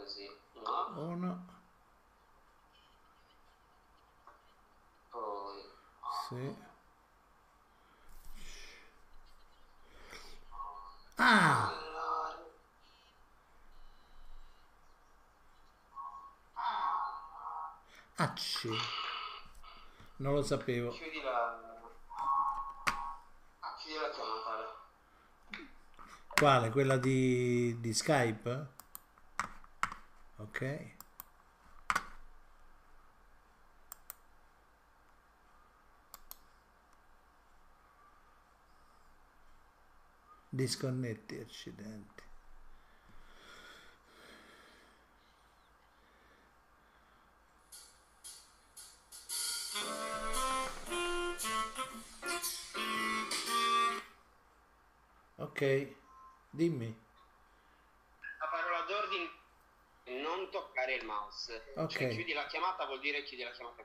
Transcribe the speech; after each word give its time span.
così. 0.00 0.28
No? 0.54 0.92
Uno. 0.96 1.46
Poi... 5.10 5.62
Sì. 6.28 6.56
Ah! 11.16 11.72
Acci. 18.16 18.68
Non 20.16 20.34
lo 20.34 20.42
sapevo. 20.42 20.90
Chiudi 20.90 21.22
la... 21.22 21.58
Ah, 23.60 23.74
chiudi 23.78 23.98
la 23.98 24.10
chiamata. 24.10 24.78
Quale? 26.28 26.70
Quella 26.70 26.96
di, 26.96 27.80
di 27.80 27.92
Skype? 27.94 28.78
Ok. 30.40 30.64
Disconnetti, 40.48 41.38
accidenti. 41.38 42.22
Ok, 55.36 55.94
dimmi. 56.50 56.98
La 58.38 58.46
parola 58.48 58.80
d'ordine 58.86 59.30
è 60.04 60.20
toccare 60.90 60.96
il 60.96 61.04
mouse. 61.04 61.62
Ok. 61.74 61.88
Cioè, 61.88 62.08
chiudi 62.08 62.32
la 62.32 62.46
chiamata 62.46 62.86
vuol 62.86 63.00
dire 63.00 63.22
chiudi 63.22 63.44
la 63.44 63.50
chiamata. 63.50 63.84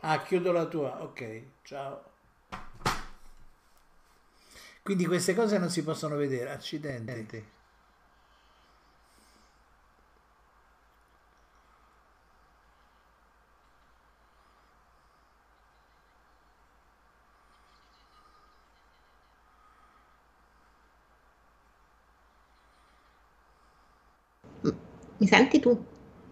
Ah, 0.00 0.22
chiudo 0.22 0.52
la 0.52 0.66
tua. 0.66 1.02
Ok, 1.02 1.42
ciao. 1.62 2.14
Quindi 4.82 5.06
queste 5.06 5.34
cose 5.34 5.58
non 5.58 5.70
si 5.70 5.82
possono 5.82 6.16
vedere. 6.16 6.50
Accidenti. 6.50 7.54
Mi 25.26 25.32
senti 25.32 25.58
tu? 25.58 25.72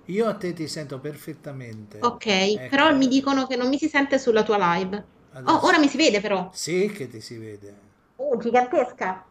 Io 0.06 0.26
a 0.28 0.34
te 0.34 0.52
ti 0.52 0.68
sento 0.68 0.98
perfettamente. 1.00 1.98
Ok, 1.98 2.26
Ecco. 2.26 2.68
però 2.70 2.94
mi 2.94 3.08
dicono 3.08 3.46
che 3.48 3.56
non 3.56 3.68
mi 3.68 3.78
si 3.78 3.88
sente 3.88 4.18
sulla 4.20 4.44
tua 4.44 4.58
live. 4.76 4.96
Oh, 4.96 5.38
Adesso- 5.38 5.66
ora 5.66 5.78
mi 5.78 5.88
si 5.88 5.96
vede 5.96 6.20
però. 6.20 6.48
Sì, 6.52 6.88
che 6.92 7.08
ti 7.08 7.20
si 7.20 7.36
vede. 7.36 7.74
Oh, 8.18 8.36
gigantesca. 8.40 9.24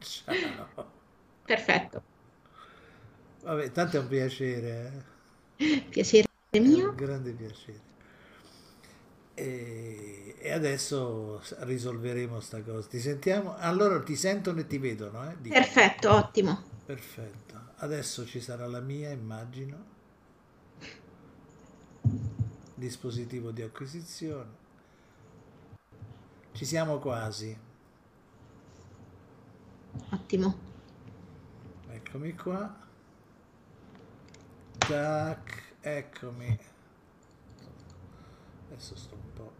Ciao. 0.00 0.86
Perfetto. 1.46 2.04
Vabbè, 3.42 3.70
tanto 3.72 3.96
è 3.96 4.00
un 4.00 4.08
piacere. 4.08 4.92
eh. 4.94 5.16
Piacere 5.90 6.26
È 6.50 6.58
mio. 6.60 6.90
un 6.90 6.94
grande 6.96 7.32
piacere. 7.32 7.80
E, 9.38 10.34
e 10.36 10.50
adesso 10.50 11.40
risolveremo 11.58 12.40
sta 12.40 12.60
cosa. 12.62 12.88
Ti 12.88 12.98
sentiamo? 12.98 13.56
Allora 13.56 14.02
ti 14.02 14.16
sentono 14.16 14.58
e 14.58 14.66
ti 14.66 14.78
vedono, 14.78 15.30
eh? 15.30 15.36
Dico. 15.40 15.54
Perfetto, 15.54 16.12
ottimo. 16.12 16.62
Perfetto. 16.84 17.56
Adesso 17.76 18.26
ci 18.26 18.40
sarà 18.40 18.66
la 18.66 18.80
mia, 18.80 19.10
immagino. 19.10 19.96
Dispositivo 22.74 23.52
di 23.52 23.62
acquisizione. 23.62 24.50
Ci 26.52 26.64
siamo 26.64 26.98
quasi. 26.98 27.56
Ottimo. 30.10 30.58
Eccomi 31.90 32.34
qua. 32.34 32.86
Tac, 34.78 35.74
eccomi. 35.80 36.58
Adesso 38.70 38.94
sto 38.96 39.14
un 39.16 39.32
po'. 39.32 39.52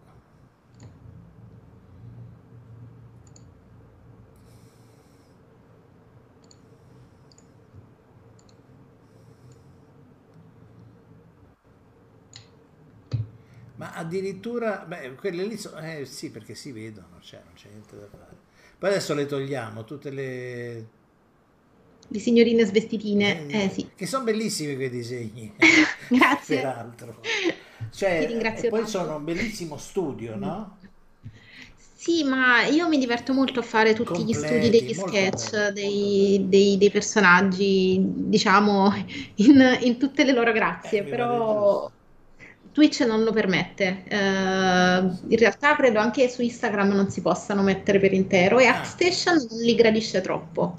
Ma 13.76 13.92
addirittura, 13.94 14.84
beh, 14.86 15.14
quelle 15.14 15.44
lì 15.46 15.56
sono, 15.56 15.78
eh 15.78 16.04
sì, 16.04 16.30
perché 16.30 16.54
si 16.56 16.72
vedono, 16.72 17.20
cioè 17.20 17.42
non 17.44 17.52
c'è 17.54 17.68
niente 17.68 17.96
da 17.96 18.08
fare. 18.08 18.36
Poi 18.76 18.90
adesso 18.90 19.14
le 19.14 19.26
togliamo, 19.26 19.84
tutte 19.84 20.10
le, 20.10 20.90
Di 22.08 22.18
signorine 22.20 22.64
svestitine. 22.64 23.46
Eh 23.48 23.68
sì. 23.68 23.88
che 23.94 24.06
sono 24.06 24.24
bellissimi 24.24 24.74
quei 24.76 24.90
disegni, 24.90 25.54
Grazie. 26.08 26.56
peraltro. 26.56 27.20
Cioè, 27.90 28.66
poi 28.68 28.80
tanto. 28.80 28.86
sono 28.86 29.16
un 29.16 29.24
bellissimo 29.24 29.76
studio, 29.76 30.36
no? 30.36 30.78
Sì, 31.76 32.22
ma 32.24 32.62
io 32.64 32.88
mi 32.88 32.98
diverto 32.98 33.32
molto 33.34 33.60
a 33.60 33.62
fare 33.62 33.92
tutti 33.94 34.24
gli 34.24 34.32
studi 34.32 34.70
Completi, 34.70 34.70
degli 34.70 34.94
sketch, 34.94 35.68
dei, 35.70 36.46
dei- 36.48 36.76
dei 36.78 36.90
personaggi, 36.90 38.00
diciamo, 38.00 38.90
in, 39.36 39.78
in 39.82 39.98
tutte 39.98 40.24
le 40.24 40.32
loro 40.32 40.52
grazie, 40.52 41.00
Eh, 41.00 41.08
però 41.08 41.90
Twitch 42.78 43.00
non 43.06 43.24
lo 43.24 43.32
permette. 43.32 44.04
Eh, 44.08 44.16
in 44.16 45.36
realtà 45.38 45.74
credo 45.76 45.98
anche 45.98 46.28
su 46.28 46.42
Instagram 46.42 46.90
non 46.92 47.10
si 47.10 47.20
possano 47.20 47.62
mettere 47.62 47.98
per 47.98 48.12
intero 48.12 48.58
e 48.58 48.66
Ah. 48.66 48.66
AppStation 48.66 49.34
non 49.50 49.60
li 49.60 49.74
gradisce 49.74 50.20
troppo, 50.20 50.74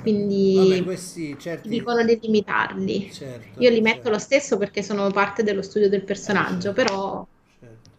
quindi 0.00 0.52
Vabbè, 0.52 0.82
questi 0.82 1.38
certi... 1.38 1.68
dicono 1.68 2.04
di 2.04 2.18
limitarli. 2.20 3.10
certo, 3.10 3.62
Io 3.62 3.70
li 3.70 3.80
metto 3.80 4.08
certo, 4.08 4.10
lo 4.10 4.18
stesso 4.18 4.56
perché 4.58 4.82
sono 4.82 5.10
parte 5.12 5.42
dello 5.42 5.62
studio 5.62 5.88
del 5.88 6.04
personaggio, 6.04 6.72
però 6.72 7.26
certo. 7.58 7.90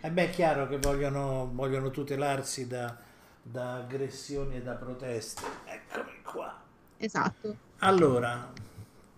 E 0.00 0.10
beh, 0.10 0.24
è 0.24 0.30
chiaro 0.30 0.66
che 0.68 0.78
vogliono, 0.78 1.50
vogliono 1.52 1.90
tutelarsi 1.90 2.66
da, 2.66 2.96
da 3.42 3.74
aggressioni 3.76 4.56
e 4.56 4.62
da 4.62 4.74
proteste. 4.74 5.62
Eccomi 5.64 6.20
qua. 6.22 6.60
esatto. 6.98 7.58
Allora, 7.80 8.52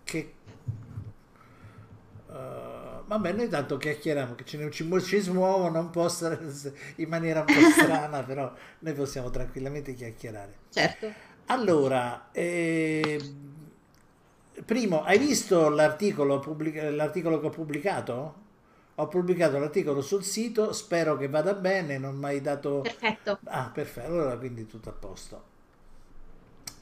che... 0.03 0.33
eh, 2.29 2.70
vabbè, 3.11 3.33
noi 3.33 3.49
tanto 3.49 3.75
chiacchieriamo, 3.75 4.35
che 4.35 4.45
ce 4.45 4.57
ne 4.57 4.71
ci, 4.71 4.89
ci 5.01 5.19
smuovono 5.19 5.79
un 5.79 5.89
po' 5.89 6.07
in 6.95 7.09
maniera 7.09 7.41
un 7.41 7.45
po' 7.45 7.69
strana, 7.69 8.23
però 8.23 8.53
noi 8.79 8.93
possiamo 8.93 9.29
tranquillamente 9.29 9.93
chiacchierare. 9.93 10.53
Certo. 10.69 11.11
Allora, 11.47 12.29
ehm, 12.31 13.19
primo, 14.65 15.03
hai 15.03 15.17
visto 15.17 15.67
l'articolo, 15.67 16.39
pubblic- 16.39 16.81
l'articolo 16.91 17.41
che 17.41 17.47
ho 17.47 17.49
pubblicato? 17.49 18.35
Ho 18.95 19.07
pubblicato 19.07 19.57
l'articolo 19.59 20.01
sul 20.01 20.23
sito, 20.23 20.71
spero 20.71 21.17
che 21.17 21.27
vada 21.27 21.53
bene, 21.53 21.97
non 21.97 22.15
mi 22.15 22.25
hai 22.25 22.39
dato... 22.39 22.79
Perfetto. 22.81 23.39
Ah, 23.45 23.69
perfetto, 23.73 24.07
allora 24.07 24.37
quindi 24.37 24.67
tutto 24.67 24.89
a 24.89 24.93
posto. 24.93 25.49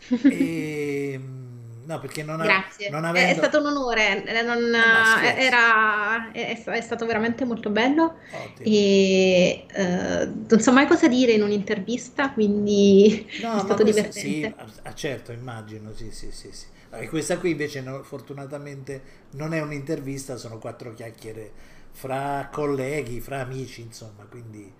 Ehm, 0.29 1.58
no, 1.89 1.99
perché 1.99 2.23
non, 2.23 2.37
Grazie, 2.37 2.89
non 2.89 3.03
È- 3.03 3.07
è 3.07 3.09
avendo... 3.09 3.33
stato 3.33 3.59
un 3.59 3.65
onore, 3.67 4.23
eh, 4.25 4.41
non- 4.43 4.69
ma 4.69 5.03
scherzi. 5.17 5.41
era, 5.41 6.31
è, 6.31 6.63
è 6.63 6.81
stato 6.81 7.05
veramente 7.05 7.45
molto 7.45 7.69
bello 7.69 8.15
Ottimo. 8.31 8.69
e 8.69 9.65
eh, 9.67 10.25
non 10.47 10.59
so 10.59 10.71
mai 10.71 10.87
cosa 10.87 11.07
dire 11.07 11.31
in 11.33 11.41
un'intervista, 11.41 12.31
quindi 12.31 13.27
No, 13.41 13.55
è 13.55 13.59
stato 13.59 13.83
questa- 13.83 14.11
sì, 14.11 14.39
divertente. 14.39 14.81
ah, 14.83 14.93
certo, 14.93 15.31
immagino, 15.31 15.93
sì, 15.93 16.11
sì, 16.11 16.31
sì, 16.31 16.49
sì. 16.51 16.65
E 16.91 17.07
questa 17.07 17.37
qui 17.37 17.51
invece 17.51 17.81
no- 17.81 18.03
fortunatamente 18.03 19.01
non 19.31 19.53
è 19.53 19.61
un'intervista, 19.61 20.37
sono 20.37 20.57
quattro 20.59 20.93
chiacchiere 20.93 21.51
fra 21.91 22.49
colleghi, 22.51 23.19
fra 23.21 23.39
amici, 23.41 23.81
insomma, 23.81 24.25
quindi 24.29 24.71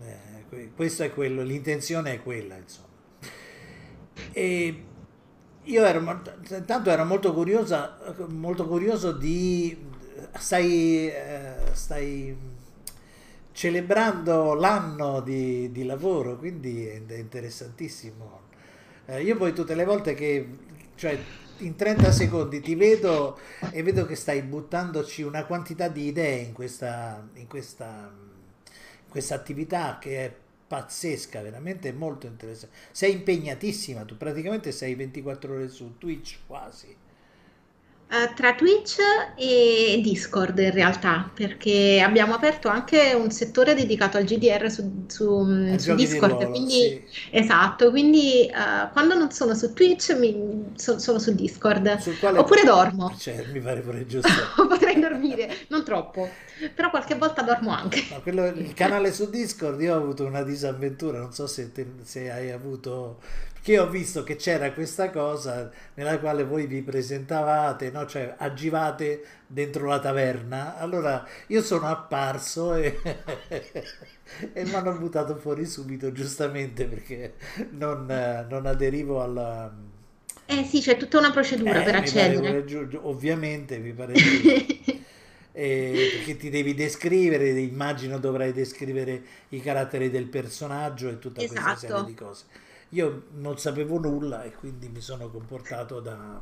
eh, 0.00 0.44
que- 0.48 0.70
questo 0.74 1.02
è 1.04 1.12
quello, 1.12 1.42
l'intenzione 1.42 2.12
è 2.14 2.22
quella, 2.22 2.56
insomma. 2.56 2.84
E 4.32 4.84
io 5.66 5.84
ero, 5.84 6.00
intanto 6.50 6.90
ero 6.90 7.04
molto 7.04 7.32
curiosa, 7.32 7.98
molto 8.28 8.66
curioso 8.66 9.12
di, 9.12 9.76
stai, 10.38 11.08
eh, 11.08 11.54
stai 11.72 12.36
celebrando 13.52 14.54
l'anno 14.54 15.20
di, 15.20 15.70
di 15.72 15.84
lavoro, 15.84 16.36
quindi 16.36 16.86
è 16.86 17.04
è 17.04 17.14
interessantissimo. 17.14 18.42
Eh, 19.06 19.22
io 19.22 19.36
poi 19.36 19.52
tutte 19.52 19.74
le 19.74 19.84
volte 19.84 20.14
che, 20.14 20.58
cioè 20.94 21.18
in 21.58 21.74
30 21.74 22.12
secondi 22.12 22.60
ti 22.60 22.74
vedo 22.74 23.38
e 23.70 23.82
vedo 23.82 24.04
che 24.04 24.14
stai 24.14 24.42
buttandoci 24.42 25.22
una 25.22 25.46
quantità 25.46 25.88
di 25.88 26.06
idee 26.06 26.38
in 26.40 26.52
questa, 26.52 27.26
in 27.34 27.46
questa, 27.46 28.12
in 28.64 29.10
questa 29.10 29.34
attività 29.34 29.98
che 29.98 30.24
è 30.26 30.34
pazzesca, 30.66 31.42
veramente 31.42 31.92
molto 31.92 32.26
interessante. 32.26 32.74
Sei 32.92 33.12
impegnatissima, 33.12 34.04
tu 34.04 34.16
praticamente 34.16 34.72
sei 34.72 34.94
24 34.94 35.54
ore 35.54 35.68
su 35.68 35.96
Twitch 35.98 36.38
quasi. 36.46 37.04
Eh, 38.08 38.32
tra 38.34 38.54
Twitch 38.54 38.98
e 39.36 40.00
Discord 40.00 40.56
in 40.60 40.70
realtà, 40.70 41.28
perché 41.34 42.00
abbiamo 42.00 42.34
aperto 42.34 42.68
anche 42.68 43.14
un 43.14 43.32
settore 43.32 43.74
dedicato 43.74 44.16
al 44.16 44.22
GDR 44.24 44.70
su, 44.70 45.04
su- 45.08 45.40
mm, 45.44 45.74
su 45.74 45.76
giochi 45.82 46.08
di 46.08 46.20
Discord, 46.20 46.20
ruolo, 46.20 46.50
quindi 46.50 46.72
sì. 46.72 47.04
esatto, 47.32 47.90
quindi 47.90 48.46
eh, 48.46 48.90
quando 48.92 49.16
non 49.16 49.32
sono 49.32 49.54
su 49.54 49.72
Twitch 49.72 50.16
mi- 50.16 50.72
so- 50.76 51.00
sono 51.00 51.18
su 51.18 51.34
Discord, 51.34 51.98
oppure 52.36 52.62
dormo, 52.64 53.16
cioè, 53.18 53.44
mi 53.46 53.60
pare 53.60 53.80
pure 53.80 54.06
giusto. 54.06 54.28
potrei 54.68 55.00
dormire, 55.00 55.66
non 55.68 55.82
troppo, 55.84 56.44
però 56.74 56.90
qualche 56.90 57.16
volta 57.16 57.42
dormo 57.42 57.70
anche. 57.70 58.02
No, 58.08 58.20
quello- 58.22 58.46
il 58.46 58.72
canale 58.72 59.12
su 59.12 59.28
Discord 59.28 59.80
io 59.80 59.94
ho 59.94 59.98
avuto 59.98 60.24
una 60.24 60.42
disavventura, 60.44 61.18
non 61.18 61.32
so 61.32 61.48
se, 61.48 61.72
te- 61.72 61.94
se 62.02 62.30
hai 62.30 62.52
avuto, 62.52 63.20
perché 63.66 63.80
ho 63.80 63.88
visto 63.90 64.22
che 64.22 64.36
c'era 64.36 64.72
questa 64.72 65.10
cosa 65.10 65.68
nella 65.94 66.20
quale 66.20 66.44
voi 66.44 66.68
vi 66.68 66.82
presentavate, 66.82 67.90
no? 67.90 68.06
Cioè 68.06 68.36
agivate 68.38 69.24
dentro 69.44 69.86
la 69.86 69.98
taverna, 69.98 70.76
allora 70.78 71.26
io 71.48 71.60
sono 71.62 71.88
apparso 71.88 72.76
e, 72.76 72.96
e 74.52 74.64
mi 74.64 74.72
hanno 74.72 74.96
buttato 74.96 75.34
fuori 75.34 75.66
subito, 75.66 76.12
giustamente 76.12 76.84
perché 76.84 77.34
non, 77.70 78.06
non 78.48 78.66
aderivo 78.66 79.20
alla... 79.20 79.74
Eh 80.46 80.62
sì, 80.62 80.80
c'è 80.80 80.96
tutta 80.96 81.18
una 81.18 81.32
procedura 81.32 81.70
Eh, 81.70 81.82
per 81.82 81.84
pare 81.86 81.96
accedere. 81.96 82.98
ovviamente 83.02 83.78
mi 83.78 83.92
pare. 83.92 84.14
Eh, 85.58 86.10
perché 86.18 86.36
ti 86.36 86.50
devi 86.50 86.74
descrivere, 86.74 87.48
immagino 87.48 88.18
dovrai 88.18 88.52
descrivere 88.52 89.22
i 89.48 89.60
caratteri 89.62 90.10
del 90.10 90.26
personaggio 90.26 91.08
e 91.08 91.18
tutta 91.18 91.40
questa 91.40 91.74
serie 91.76 91.94
Esatto. 91.94 92.04
di 92.04 92.12
cose. 92.14 92.44
Io 92.96 93.24
non 93.34 93.58
sapevo 93.58 93.98
nulla 93.98 94.42
e 94.44 94.52
quindi 94.54 94.88
mi 94.88 95.02
sono 95.02 95.28
comportato 95.28 96.00
da, 96.00 96.40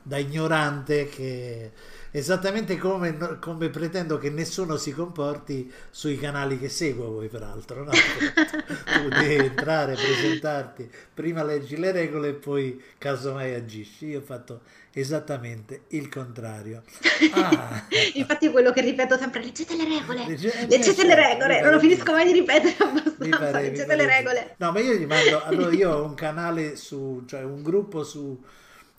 da 0.00 0.16
ignorante 0.16 1.08
che 1.08 1.72
esattamente 2.12 2.78
come, 2.78 3.38
come 3.40 3.68
pretendo 3.68 4.16
che 4.16 4.30
nessuno 4.30 4.76
si 4.76 4.92
comporti 4.92 5.70
sui 5.90 6.16
canali 6.16 6.56
che 6.56 6.68
seguo 6.68 7.10
voi 7.10 7.28
peraltro, 7.28 7.82
no? 7.82 7.90
Tu 7.98 9.08
devi 9.08 9.46
entrare, 9.46 9.94
presentarti, 9.94 10.88
prima 11.12 11.42
leggi 11.42 11.76
le 11.76 11.90
regole 11.90 12.28
e 12.28 12.34
poi 12.34 12.80
casomai 12.96 13.54
agisci. 13.54 14.06
Io 14.06 14.20
ho 14.20 14.22
fatto 14.22 14.60
esattamente 15.00 15.82
il 15.88 16.08
contrario. 16.08 16.82
Ah, 17.32 17.84
Infatti 18.14 18.48
quello 18.50 18.70
che 18.70 18.80
ripeto 18.80 19.16
sempre, 19.16 19.42
leggete 19.42 19.74
le 19.76 19.84
regole, 19.84 20.24
Legge- 20.24 20.52
eh, 20.52 20.66
leggete 20.68 21.04
le 21.04 21.14
regole, 21.14 21.60
non 21.60 21.72
lo 21.72 21.80
finisco 21.80 22.12
mai 22.12 22.24
di 22.26 22.32
ripetere 22.32 22.76
abbastanza, 22.78 23.38
pare, 23.38 23.62
leggete 23.62 23.96
le 23.96 24.06
regole. 24.06 24.54
No, 24.58 24.70
ma 24.72 24.78
io 24.80 24.94
gli 24.94 25.04
mando, 25.04 25.42
allora 25.42 25.74
io 25.74 25.90
ho 25.90 26.04
un 26.04 26.14
canale 26.14 26.76
su, 26.76 27.24
cioè 27.26 27.42
un 27.42 27.62
gruppo 27.62 28.04
su, 28.04 28.40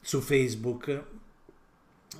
su 0.02 0.20
Facebook 0.20 1.04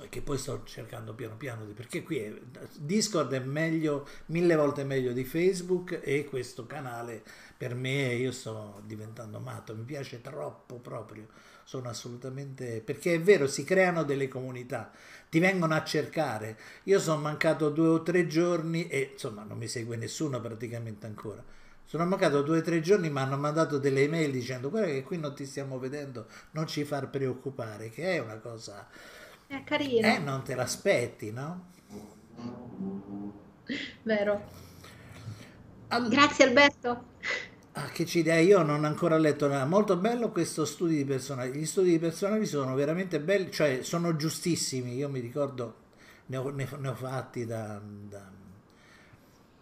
che 0.08 0.22
poi 0.22 0.38
sto 0.38 0.62
cercando 0.64 1.14
piano 1.14 1.36
piano 1.36 1.64
di, 1.64 1.72
perché 1.72 2.02
qui 2.02 2.18
è, 2.18 2.32
Discord 2.76 3.32
è 3.32 3.40
meglio, 3.40 4.06
mille 4.26 4.54
volte 4.56 4.84
meglio 4.84 5.12
di 5.12 5.24
Facebook 5.24 6.00
e 6.02 6.24
questo 6.24 6.66
canale 6.66 7.22
per 7.56 7.74
me 7.74 8.14
io 8.14 8.32
sto 8.32 8.80
diventando 8.86 9.38
matto, 9.40 9.74
mi 9.74 9.84
piace 9.84 10.20
troppo 10.20 10.76
proprio, 10.76 11.26
sono 11.70 11.88
assolutamente, 11.88 12.80
perché 12.82 13.14
è 13.14 13.20
vero, 13.20 13.46
si 13.46 13.62
creano 13.64 14.02
delle 14.02 14.26
comunità, 14.28 14.90
ti 15.28 15.38
vengono 15.38 15.74
a 15.74 15.84
cercare, 15.84 16.58
io 16.84 16.98
sono 16.98 17.20
mancato 17.20 17.70
due 17.70 17.88
o 17.88 18.02
tre 18.02 18.26
giorni 18.26 18.88
e 18.88 19.10
insomma 19.12 19.44
non 19.44 19.56
mi 19.58 19.68
segue 19.68 19.96
nessuno 19.96 20.40
praticamente 20.40 21.06
ancora. 21.06 21.42
Sono 21.84 22.04
mancato 22.06 22.42
due 22.42 22.58
o 22.58 22.62
tre 22.62 22.80
giorni, 22.80 23.10
mi 23.10 23.18
hanno 23.18 23.36
mandato 23.36 23.78
delle 23.78 24.02
email 24.02 24.30
dicendo 24.32 24.70
guarda 24.70 24.88
che 24.88 25.02
qui 25.02 25.18
non 25.18 25.34
ti 25.34 25.44
stiamo 25.46 25.78
vedendo, 25.78 26.26
non 26.52 26.66
ci 26.66 26.84
far 26.84 27.08
preoccupare, 27.10 27.90
che 27.90 28.14
è 28.16 28.18
una 28.20 28.38
cosa... 28.38 28.88
È 29.46 29.62
Eh, 30.02 30.18
carino, 30.18 30.18
non 30.18 30.42
te 30.42 30.54
l'aspetti, 30.56 31.30
no? 31.30 31.68
vero. 34.04 34.40
All- 35.90 36.08
Grazie 36.08 36.44
Alberto. 36.44 37.09
Ah, 37.72 37.88
che 37.88 38.04
ci 38.04 38.22
dai? 38.22 38.46
Io 38.46 38.62
non 38.62 38.82
ho 38.84 38.86
ancora 38.86 39.16
letto 39.16 39.46
nada. 39.46 39.64
Molto 39.64 39.96
bello 39.96 40.30
questo 40.30 40.64
studio 40.64 40.96
di 40.96 41.04
personaggi. 41.04 41.58
Gli 41.58 41.66
studi 41.66 41.90
di 41.90 41.98
personaggi 42.00 42.46
sono 42.46 42.74
veramente 42.74 43.20
belli, 43.20 43.50
cioè 43.52 43.82
sono 43.82 44.16
giustissimi. 44.16 44.96
Io 44.96 45.08
mi 45.08 45.20
ricordo, 45.20 45.74
ne 46.26 46.36
ho, 46.36 46.50
ne- 46.50 46.68
ne 46.78 46.88
ho 46.88 46.94
fatti 46.94 47.46
da, 47.46 47.80
da, 47.84 48.28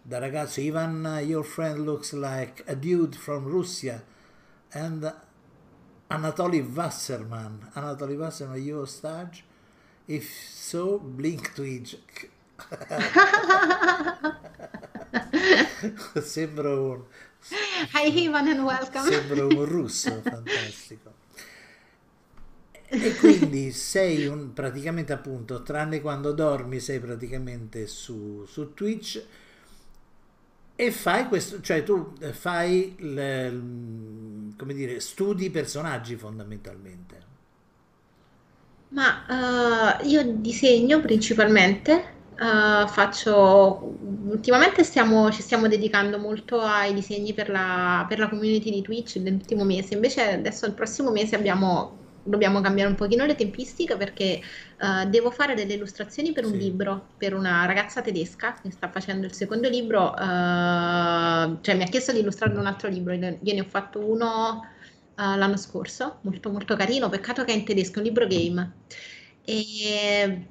da 0.01 0.17
ragazzo. 0.17 0.59
Ivan, 0.59 1.21
your 1.23 1.45
friend 1.45 1.85
looks 1.85 2.13
like 2.13 2.63
a 2.67 2.75
dude 2.75 3.15
from 3.15 3.45
Russia. 3.45 4.03
And 4.71 5.13
Anatoly 6.09 6.61
Wasserman. 6.61 7.69
Anatoly 7.75 8.17
Wasserman, 8.17 8.61
you 8.61 8.85
stage? 8.87 9.45
If 10.07 10.27
so, 10.49 10.97
blink 10.97 11.53
Twitch. 11.53 11.95
Sembro 16.21 16.91
un, 16.91 17.03
Hi 17.93 18.07
Ivan 18.25 18.47
and 18.47 18.63
welcome. 18.65 19.11
Sembra 19.11 19.45
un 19.47 19.65
russo, 19.65 20.21
fantastico. 20.21 21.15
E 23.01 23.15
quindi 23.15 23.71
sei 23.71 24.25
un, 24.27 24.53
praticamente 24.53 25.11
appunto, 25.13 25.63
tranne 25.63 26.01
quando 26.01 26.33
dormi, 26.33 26.79
sei 26.79 26.99
praticamente 26.99 27.87
su, 27.87 28.45
su 28.45 28.73
Twitch 28.73 29.25
e 30.75 30.91
fai 30.91 31.27
questo, 31.27 31.59
cioè 31.61 31.83
tu 31.83 32.13
fai, 32.31 32.95
il- 32.99 34.53
come 34.57 34.73
dire, 34.73 34.99
studi 35.01 35.45
i 35.45 35.49
personaggi 35.51 36.15
fondamentalmente. 36.15 37.27
Ma 38.89 39.97
eh, 40.01 40.07
io 40.07 40.23
disegno 40.23 40.99
principalmente, 40.99 42.18
eh, 42.39 42.87
faccio, 42.87 43.97
ultimamente 44.29 44.83
stiamo, 44.83 45.31
ci 45.31 45.41
stiamo 45.41 45.67
dedicando 45.67 46.17
molto 46.19 46.61
ai 46.61 46.93
disegni 46.93 47.33
per 47.33 47.49
la, 47.49 48.05
per 48.07 48.19
la 48.19 48.29
community 48.29 48.71
di 48.71 48.81
Twitch 48.81 49.17
nell'ultimo 49.17 49.63
mese, 49.65 49.93
invece 49.95 50.21
adesso 50.33 50.65
il 50.65 50.73
prossimo 50.73 51.11
mese 51.11 51.35
abbiamo, 51.35 52.05
dobbiamo 52.23 52.61
cambiare 52.61 52.89
un 52.89 52.95
pochino 52.95 53.25
le 53.25 53.35
tempistiche 53.35 53.97
perché 53.97 54.39
eh, 54.77 55.05
devo 55.07 55.31
fare 55.31 55.53
delle 55.55 55.73
illustrazioni 55.73 56.31
per 56.31 56.45
un 56.45 56.51
Sì. 56.51 56.57
libro, 56.57 57.09
per 57.17 57.33
una 57.33 57.65
ragazza 57.65 58.01
tedesca 58.01 58.53
che 58.61 58.71
sta 58.71 58.89
facendo 58.89 59.25
il 59.25 59.33
secondo 59.33 59.67
libro, 59.69 60.15
eh, 60.15 61.57
cioè 61.61 61.75
mi 61.75 61.83
ha 61.83 61.87
chiesto 61.89 62.11
di 62.13 62.19
illustrare 62.19 62.57
un 62.57 62.65
altro 62.65 62.89
libro, 62.89 63.13
io 63.13 63.37
ne 63.53 63.59
ho 63.61 63.63
fatto 63.65 63.99
uno 64.09 64.61
l'anno 65.15 65.57
scorso, 65.57 66.19
molto 66.23 66.49
molto 66.49 66.75
carino, 66.77 67.09
peccato 67.09 67.43
che 67.43 67.51
è 67.51 67.55
in 67.55 67.65
tedesco, 67.65 67.95
è 67.95 67.97
un 67.99 68.03
libro 68.05 68.25
game. 68.27 68.77
E 69.41 70.47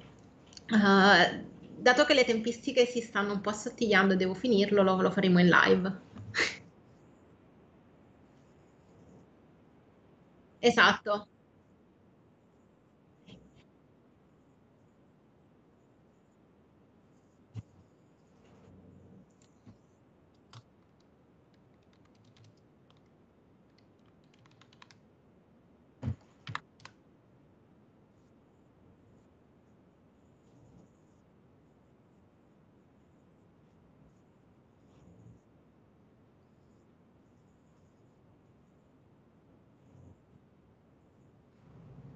dato 1.80 2.04
che 2.04 2.14
le 2.14 2.24
tempistiche 2.24 2.84
si 2.86 3.00
stanno 3.00 3.32
un 3.34 3.40
po' 3.40 3.50
assottigliando 3.50 4.14
e 4.14 4.16
devo 4.16 4.34
finirlo, 4.34 4.82
lo, 4.82 5.00
lo 5.00 5.10
faremo 5.10 5.38
in 5.40 5.48
live. 5.48 6.00
Esatto. 10.60 11.26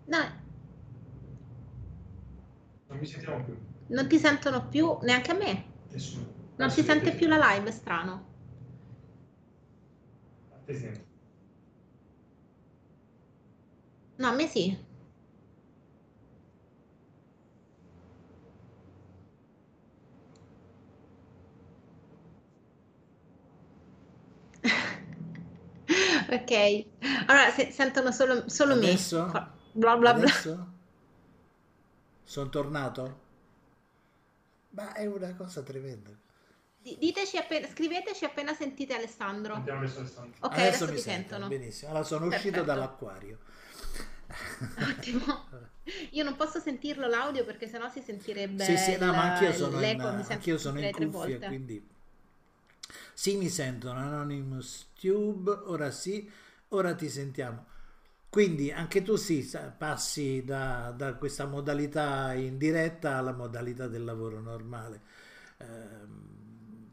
No, 0.06 0.18
Non 3.02 3.08
mi 3.10 3.14
sentiamo 3.14 3.44
più. 3.44 3.56
non 3.88 4.08
ti 4.08 4.18
sentono 4.18 4.68
più 4.68 4.98
neanche 5.02 5.30
a 5.32 5.34
me. 5.34 5.64
Nessuno. 5.90 6.26
Non 6.56 6.68
Ah, 6.68 6.70
si 6.70 6.82
sente 6.82 7.12
più 7.12 7.26
la 7.26 7.36
live, 7.54 7.68
è 7.68 7.72
strano. 7.72 8.24
A 10.54 10.58
te 10.66 10.74
sento. 10.74 11.04
No, 14.18 14.28
a 14.28 14.32
me 14.32 14.46
sì. 14.46 14.64
Ok, 26.30 26.86
allora 27.26 27.50
se- 27.50 27.70
sentono 27.70 28.12
solo, 28.12 28.48
solo 28.48 28.76
me. 28.76 28.86
Adesso? 28.88 29.26
Bla 29.72 29.96
bla 29.96 30.14
bla. 30.14 30.28
Adesso? 30.28 30.72
Sono 32.32 32.48
tornato? 32.48 33.20
Ma 34.70 34.94
è 34.94 35.04
una 35.04 35.34
cosa 35.34 35.60
tremenda. 35.60 36.08
Di- 36.78 36.96
Diteci 36.98 37.36
appena, 37.36 37.68
scriveteci 37.68 38.24
appena 38.24 38.54
sentite 38.54 38.94
Alessandro. 38.94 39.52
Andiamo 39.52 39.80
adesso 39.80 39.98
Alessandro. 39.98 40.46
Ok, 40.46 40.52
adesso 40.54 40.84
adesso 40.84 40.92
mi 40.92 40.98
sentono 40.98 41.20
sentono. 41.20 41.48
benissimo. 41.48 41.90
Allora 41.90 42.04
sono 42.06 42.24
uscito 42.28 42.42
Perfetto. 42.48 42.64
dall'acquario. 42.64 43.38
Ottimo. 44.78 45.44
Io 46.12 46.24
non 46.24 46.36
posso 46.36 46.58
sentirlo 46.58 47.06
l'audio 47.06 47.44
perché 47.44 47.68
sennò 47.68 47.90
si 47.90 48.00
sentirebbe 48.00 48.64
Sì, 48.64 48.78
sì, 48.78 48.96
no, 48.96 49.04
il- 49.04 49.10
ma 49.10 49.34
anch'io 49.34 49.52
sono 49.52 49.82
in, 49.82 50.00
anch'io 50.00 50.56
sono 50.56 50.80
in 50.80 50.90
cuffia, 50.90 51.38
quindi... 51.38 51.86
Sì, 53.12 53.36
mi 53.36 53.50
sentono, 53.50 53.98
Anonymous 53.98 54.86
Tube, 54.98 55.50
ora 55.50 55.90
sì, 55.90 56.30
ora 56.68 56.94
ti 56.94 57.10
sentiamo. 57.10 57.66
Quindi 58.32 58.72
anche 58.72 59.02
tu 59.02 59.16
sì, 59.16 59.46
passi 59.76 60.42
da, 60.44 60.92
da 60.96 61.14
questa 61.16 61.44
modalità 61.46 62.32
in 62.32 62.56
diretta 62.56 63.16
alla 63.18 63.32
modalità 63.32 63.88
del 63.88 64.04
lavoro 64.04 64.40
normale. 64.40 65.00
Ehm, 65.58 66.90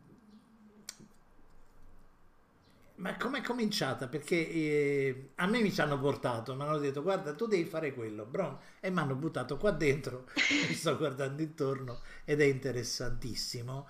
Ma 2.96 3.16
com'è 3.16 3.42
cominciata? 3.42 4.10
Perché 4.10 4.36
eh, 4.50 5.30
a 5.36 5.48
me 5.48 5.62
mi 5.62 5.72
ci 5.72 5.80
hanno 5.80 5.98
portato, 5.98 6.54
mi 6.56 6.64
hanno 6.64 6.78
detto 6.80 7.02
guarda 7.02 7.34
tu 7.34 7.48
devi 7.48 7.64
fare 7.64 7.94
quello, 7.94 8.26
brom, 8.26 8.58
e 8.82 8.90
mi 8.90 9.00
hanno 9.00 9.16
buttato 9.16 9.56
qua 9.56 9.72
dentro, 9.72 10.26
mi 10.68 10.74
sto 10.76 10.98
guardando 10.98 11.42
intorno 11.42 12.02
ed 12.26 12.42
è 12.42 12.44
interessantissimo. 12.44 13.88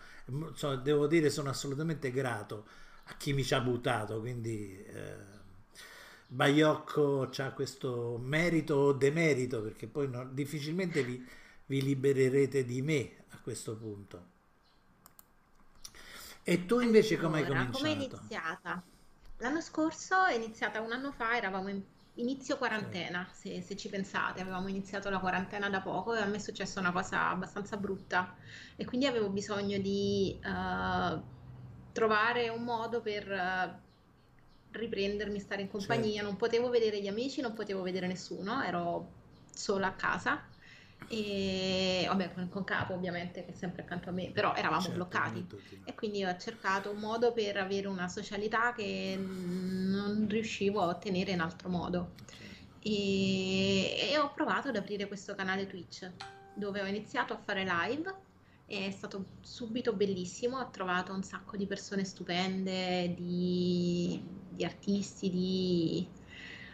So- 0.54 0.76
devo 0.76 1.08
dire 1.08 1.32
sono 1.32 1.50
assolutamente 1.50 2.12
grato 2.12 2.68
a 3.06 3.16
chi 3.18 3.34
mi 3.34 3.44
ci 3.44 3.56
ha 3.56 3.62
buttato, 3.62 4.20
quindi 4.20 4.78
eh, 4.86 5.38
Baiocco 6.30 7.30
ha 7.38 7.52
questo 7.52 8.18
merito 8.22 8.76
o 8.76 8.94
demerito, 8.94 9.62
perché 9.62 9.88
poi 9.88 10.08
no- 10.08 10.26
difficilmente 10.32 11.04
vi, 11.04 11.22
vi 11.66 11.82
libererete 11.82 12.64
di 12.66 12.82
me 12.82 13.26
a 13.32 13.40
questo 13.42 13.76
punto. 13.76 14.26
E 16.44 16.66
tu 16.68 16.80
invece 16.82 17.18
come 17.18 17.38
hai 17.40 17.46
Allora, 17.46 17.46
cominciato? 17.46 17.70
com'è 17.70 17.90
iniziata? 17.90 18.84
L'anno 19.38 19.62
scorso 19.62 20.26
è 20.26 20.34
iniziata 20.36 20.82
un 20.82 20.92
anno 20.92 21.12
fa, 21.12 21.36
eravamo 21.36 21.70
in 21.70 21.82
inizio 22.16 22.58
quarantena, 22.58 23.30
se, 23.32 23.62
se 23.62 23.78
ci 23.78 23.88
pensate, 23.90 24.42
avevamo 24.42 24.68
iniziato 24.68 25.10
la 25.10 25.20
quarantena 25.20 25.70
da 25.70 25.82
poco 25.82 26.14
e 26.16 26.20
a 26.22 26.26
me 26.26 26.36
è 26.36 26.40
successa 26.40 26.80
una 26.82 26.92
cosa 26.92 27.30
abbastanza 27.30 27.78
brutta 27.78 28.36
e 28.76 28.84
quindi 28.86 29.06
avevo 29.06 29.30
bisogno 29.30 29.78
di 29.80 30.38
eh, 30.44 31.22
trovare 31.94 32.50
un 32.50 32.64
modo 32.64 33.02
per 33.02 33.32
eh, 33.32 33.82
riprendermi, 34.72 35.40
stare 35.40 35.62
in 35.62 35.70
compagnia, 35.70 36.12
Certo. 36.14 36.28
non 36.28 36.36
potevo 36.38 36.70
vedere 36.70 37.02
gli 37.02 37.08
amici, 37.08 37.42
non 37.42 37.54
potevo 37.54 37.82
vedere 37.82 38.08
nessuno, 38.08 38.62
ero 38.62 39.18
sola 39.54 39.88
a 39.88 39.94
casa 39.94 40.44
e 41.08 42.06
vabbè 42.08 42.34
con, 42.34 42.50
con 42.50 42.64
Capo 42.64 42.94
ovviamente 42.94 43.44
che 43.46 43.52
è 43.52 43.56
sempre 43.56 43.82
accanto 43.82 44.10
a 44.10 44.12
me, 44.12 44.32
però 44.32 44.54
eravamo 44.54 44.82
Certo, 44.82 44.96
bloccati. 44.98 45.48
E 45.86 45.96
quindi 45.96 46.24
ho 46.24 46.38
cercato 46.38 46.92
un 46.92 47.00
modo 47.00 47.34
per 47.34 47.58
avere 47.58 47.88
una 47.88 48.08
socialità 48.08 48.74
che 48.74 49.18
non 49.20 50.28
riuscivo 50.30 50.82
a 50.82 50.88
ottenere 50.88 51.32
in 51.32 51.40
altro 51.40 51.70
modo. 51.70 52.12
E, 52.82 54.10
e 54.12 54.18
ho 54.18 54.32
provato 54.34 54.70
ad 54.70 54.76
aprire 54.76 55.08
questo 55.08 55.36
canale 55.36 55.68
Twitch 55.68 56.10
dove 56.54 56.82
ho 56.82 56.86
iniziato 56.86 57.34
a 57.34 57.38
fare 57.38 57.64
live. 57.64 58.28
È 58.70 58.92
stato 58.92 59.26
subito 59.42 59.94
bellissimo, 59.94 60.60
ho 60.60 60.70
trovato 60.70 61.12
un 61.12 61.24
sacco 61.24 61.58
di 61.58 61.66
persone 61.66 62.04
stupende, 62.06 63.16
di, 63.16 64.22
di 64.48 64.64
artisti, 64.64 65.32
di 65.32 66.08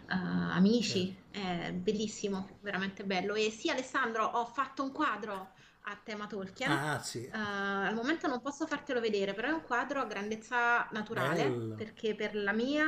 eh, 0.10 0.14
amici. 0.14 1.16
È 1.32 1.72
bellissimo, 1.72 2.50
veramente 2.60 3.06
bello. 3.06 3.34
E 3.36 3.50
sì, 3.50 3.70
Alessandro, 3.70 4.26
ho 4.26 4.46
fatto 4.46 4.84
un 4.84 4.92
quadro 4.92 5.54
a 5.84 5.98
tema 6.04 6.28
Tolkien. 6.28 6.70
Ah, 6.70 7.00
sì. 7.00 7.24
Eh, 7.24 7.32
al 7.32 7.96
momento 7.96 8.28
non 8.28 8.42
posso 8.42 8.68
fartelo 8.68 9.00
vedere, 9.00 9.34
però 9.34 9.48
è 9.48 9.54
un 9.54 9.64
quadro 9.64 10.02
a 10.02 10.06
grandezza 10.06 10.90
naturale, 10.92 11.50
Bello. 11.50 11.76
perché 11.76 12.14
per 12.14 12.36
la 12.36 12.52
mia 12.52 12.86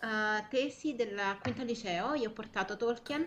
eh, 0.00 0.46
tesi 0.48 0.96
del 0.96 1.38
quinto 1.40 1.62
liceo 1.62 2.14
io 2.14 2.30
ho 2.30 2.32
portato 2.32 2.76
Tolkien 2.76 3.24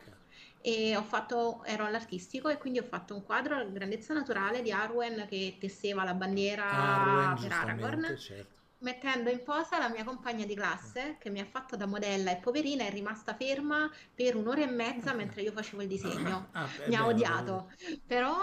e 0.62 0.95
ho 0.95 1.04
fatto, 1.04 1.63
ero 1.63 1.86
all'artistico 1.86 2.50
e 2.50 2.58
quindi 2.58 2.80
ho 2.80 2.84
fatto 2.84 3.15
un 3.15 3.24
quadro 3.24 3.56
a 3.56 3.63
grandezza 3.65 4.13
naturale 4.13 4.62
di 4.62 4.72
Arwen 4.72 5.26
che 5.28 5.58
tesseva 5.60 6.04
la 6.04 6.13
bandiera 6.13 6.65
Arwen, 6.65 7.38
per 7.39 7.52
Aragorn, 7.52 8.15
certo. 8.17 8.62
mettendo 8.80 9.30
in 9.30 9.43
posa 9.43 9.78
la 9.78 9.89
mia 9.89 10.04
compagna 10.04 10.45
di 10.45 10.56
classe 10.56 11.17
che 11.19 11.30
mi 11.30 11.39
ha 11.39 11.45
fatto 11.45 11.76
da 11.76 11.86
modella 11.86 12.32
e 12.32 12.38
poverina 12.39 12.86
è 12.86 12.89
rimasta 12.89 13.36
ferma 13.36 13.89
per 14.13 14.36
un'ora 14.36 14.62
e 14.62 14.67
mezza 14.67 15.13
mentre 15.13 15.41
io 15.41 15.52
facevo 15.52 15.82
il 15.82 15.88
disegno. 15.88 16.50
Ah, 16.54 16.67
beh, 16.67 16.89
mi 16.89 16.95
ha 16.95 17.04
bello, 17.04 17.10
odiato, 17.10 17.69
però 18.06 18.36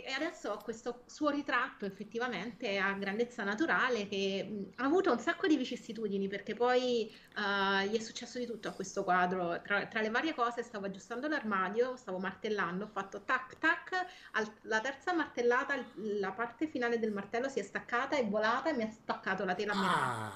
e 0.00 0.10
adesso 0.12 0.50
ho 0.50 0.56
questo 0.62 1.02
suo 1.06 1.28
ritratto 1.30 1.84
effettivamente 1.84 2.78
a 2.78 2.92
grandezza 2.94 3.44
naturale 3.44 4.06
che 4.08 4.42
mh, 4.44 4.72
ha 4.76 4.84
avuto 4.84 5.12
un 5.12 5.18
sacco 5.18 5.46
di 5.46 5.56
vicissitudini 5.56 6.28
perché 6.28 6.54
poi 6.54 7.08
eh, 7.10 7.88
gli 7.88 7.96
è 7.96 8.00
successo 8.00 8.38
di 8.38 8.46
tutto 8.46 8.68
a 8.68 8.72
questo 8.72 9.04
quadro. 9.04 9.60
Tra, 9.62 9.86
tra 9.86 10.00
le 10.00 10.10
varie 10.10 10.34
cose 10.34 10.62
stavo 10.62 10.86
aggiustando 10.86 11.28
l'armadio, 11.28 11.96
stavo 11.96 12.18
martellando, 12.18 12.84
ho 12.84 12.88
fatto 12.88 13.22
tac 13.24 13.58
tac, 13.58 14.06
al- 14.32 14.52
la 14.62 14.80
terza 14.80 15.12
martellata, 15.12 15.74
la 15.96 16.32
parte 16.32 16.66
finale 16.68 16.98
del 16.98 17.12
martello 17.12 17.48
si 17.48 17.58
è 17.60 17.62
staccata, 17.62 18.16
è 18.16 18.26
volata 18.26 18.70
e 18.70 18.74
mi 18.74 18.82
ha 18.84 18.90
spaccato 18.90 19.44
la 19.44 19.54
tela. 19.54 19.72
Ah, 19.74 20.32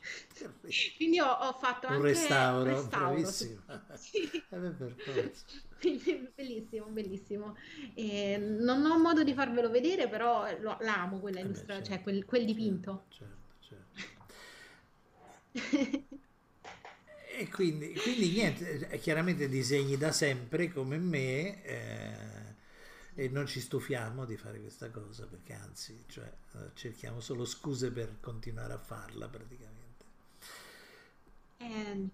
Quindi 0.96 1.20
ho, 1.20 1.30
ho 1.30 1.52
fatto 1.54 1.86
un 1.86 1.94
anche 1.94 2.08
restauro, 2.08 2.64
restauro 2.64 3.06
bravissimo. 3.10 3.62
Sì. 3.94 4.30
Eh 4.50 4.58
per 4.58 4.94
forza. 5.04 5.44
Bellissimo, 6.34 6.86
bellissimo. 6.86 7.54
E 7.94 8.36
non 8.38 8.84
ho 8.84 8.98
modo 8.98 9.22
di 9.24 9.32
farvelo 9.34 9.70
vedere, 9.70 10.08
però 10.08 10.44
lo- 10.60 10.76
l'amo 10.80 11.20
quella 11.20 11.40
Eh 11.40 11.40
illustrazione, 11.40 11.82
certo. 11.82 11.94
cioè 11.96 12.02
quel, 12.02 12.24
quel 12.24 12.44
dipinto. 12.44 13.04
Certo, 13.08 13.56
certo. 13.60 14.06
E 17.38 17.48
quindi, 17.50 17.92
quindi 17.94 18.30
niente, 18.30 18.88
eh, 18.88 18.98
chiaramente 18.98 19.48
disegni 19.48 19.96
da 19.96 20.10
sempre 20.12 20.72
come 20.72 20.98
me 20.98 21.62
eh, 21.62 22.54
e 23.14 23.28
non 23.28 23.46
ci 23.46 23.60
stufiamo 23.60 24.24
di 24.24 24.36
fare 24.36 24.58
questa 24.60 24.90
cosa 24.90 25.26
perché 25.26 25.52
anzi, 25.52 26.04
cioè, 26.08 26.32
eh, 26.54 26.70
cerchiamo 26.74 27.20
solo 27.20 27.44
scuse 27.44 27.92
per 27.92 28.16
continuare 28.20 28.72
a 28.72 28.78
farla 28.78 29.28
praticamente. 29.28 29.86
Eh, 31.60 32.10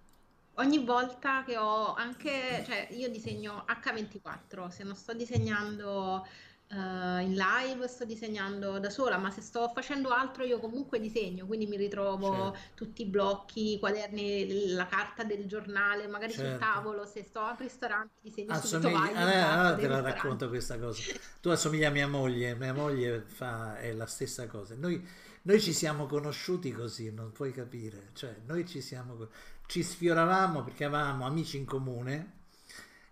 ogni 0.54 0.84
volta 0.84 1.42
che 1.44 1.56
ho 1.56 1.94
anche, 1.94 2.62
cioè 2.66 2.88
io 2.92 3.08
disegno 3.10 3.64
H24, 3.66 4.68
se 4.68 4.84
non 4.84 4.94
sto 4.96 5.12
disegnando 5.14 6.24
eh, 6.68 6.76
in 6.76 7.34
live, 7.34 7.86
sto 7.88 8.04
disegnando 8.04 8.78
da 8.78 8.90
sola, 8.90 9.16
ma 9.18 9.30
se 9.30 9.40
sto 9.40 9.68
facendo 9.74 10.10
altro 10.10 10.44
io 10.44 10.58
comunque 10.60 11.00
disegno, 11.00 11.46
quindi 11.46 11.66
mi 11.66 11.76
ritrovo 11.76 12.52
Certo. 12.52 12.58
tutti 12.74 13.02
i 13.02 13.06
blocchi, 13.06 13.74
i 13.74 13.78
quaderni, 13.78 14.68
la 14.72 14.86
carta 14.86 15.24
del 15.24 15.46
giornale, 15.46 16.06
magari 16.06 16.32
sul 16.32 16.42
Certo. 16.50 16.58
tavolo, 16.58 17.04
se 17.06 17.22
sto 17.22 17.40
al 17.40 17.56
ristorante 17.58 18.14
disegno 18.20 18.54
subito 18.54 18.90
Assomigli, 18.90 18.92
vai 18.92 19.10
in 19.10 19.16
allora, 19.16 19.48
allora 19.50 19.74
te 19.76 19.88
la 19.88 20.00
racconto 20.00 20.48
questa 20.48 20.78
cosa. 20.78 21.02
Tu 21.40 21.48
assomigli 21.48 21.84
a 21.84 21.90
mia 21.90 22.08
moglie, 22.08 22.54
mia 22.54 22.72
moglie 22.74 23.20
fa, 23.26 23.78
è 23.78 23.92
la 23.92 24.06
stessa 24.06 24.46
cosa. 24.46 24.74
Noi, 24.76 25.02
noi 25.42 25.60
ci 25.60 25.72
siamo 25.72 26.06
conosciuti 26.06 26.72
così, 26.72 27.10
non 27.12 27.32
puoi 27.32 27.52
capire. 27.52 28.10
Cioè, 28.14 28.36
noi 28.46 28.66
ci 28.66 28.80
siamo, 28.80 29.28
ci 29.66 29.82
sfioravamo 29.82 30.62
perché 30.62 30.84
avevamo 30.84 31.26
amici 31.26 31.56
in 31.56 31.64
comune 31.64 32.32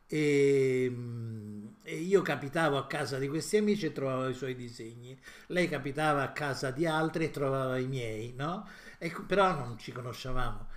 e, 0.06 0.92
e 1.82 1.96
io 1.96 2.20
capitavo 2.20 2.76
a 2.76 2.86
casa 2.86 3.18
di 3.18 3.28
questi 3.28 3.56
amici 3.56 3.86
e 3.86 3.92
trovavo 3.92 4.28
i 4.28 4.34
suoi 4.34 4.54
disegni. 4.54 5.18
Lei 5.46 5.68
capitava 5.68 6.22
a 6.22 6.32
casa 6.32 6.70
di 6.70 6.86
altri 6.86 7.24
e 7.24 7.30
trovava 7.30 7.78
i 7.78 7.86
miei, 7.86 8.34
no? 8.36 8.68
E, 8.98 9.10
però 9.26 9.54
non 9.54 9.78
ci 9.78 9.90
conoscevamo. 9.90 10.68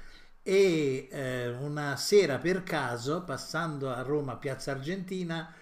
E 0.41 1.09
eh, 1.11 1.49
una 1.49 1.97
sera 1.97 2.37
per 2.37 2.63
caso, 2.63 3.23
passando 3.23 3.91
a 3.91 4.01
Roma, 4.03 4.37
Piazza 4.37 4.71
Argentina, 4.71 5.53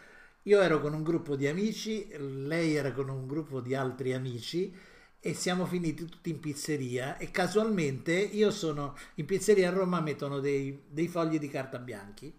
io 0.44 0.62
ero 0.62 0.80
con 0.80 0.94
un 0.94 1.04
gruppo 1.04 1.36
di 1.36 1.48
amici, 1.48 2.08
lei 2.18 2.76
era 2.76 2.92
con 2.92 3.10
un 3.10 3.26
gruppo 3.26 3.60
di 3.60 3.74
altri 3.74 4.14
amici 4.14 4.76
e 5.26 5.34
siamo 5.34 5.66
finiti 5.66 6.04
tutti 6.04 6.30
in 6.30 6.42
pizzeria 6.42 7.16
e 7.18 7.32
casualmente 7.32 8.12
io 8.12 8.52
sono 8.52 8.94
in 9.16 9.26
pizzeria 9.26 9.70
a 9.70 9.72
Roma 9.72 10.02
mettono 10.02 10.42
dei, 10.42 10.82
dei 10.90 11.08
fogli 11.08 11.40
di 11.40 11.48
carta 11.48 11.80
bianchi 11.80 12.32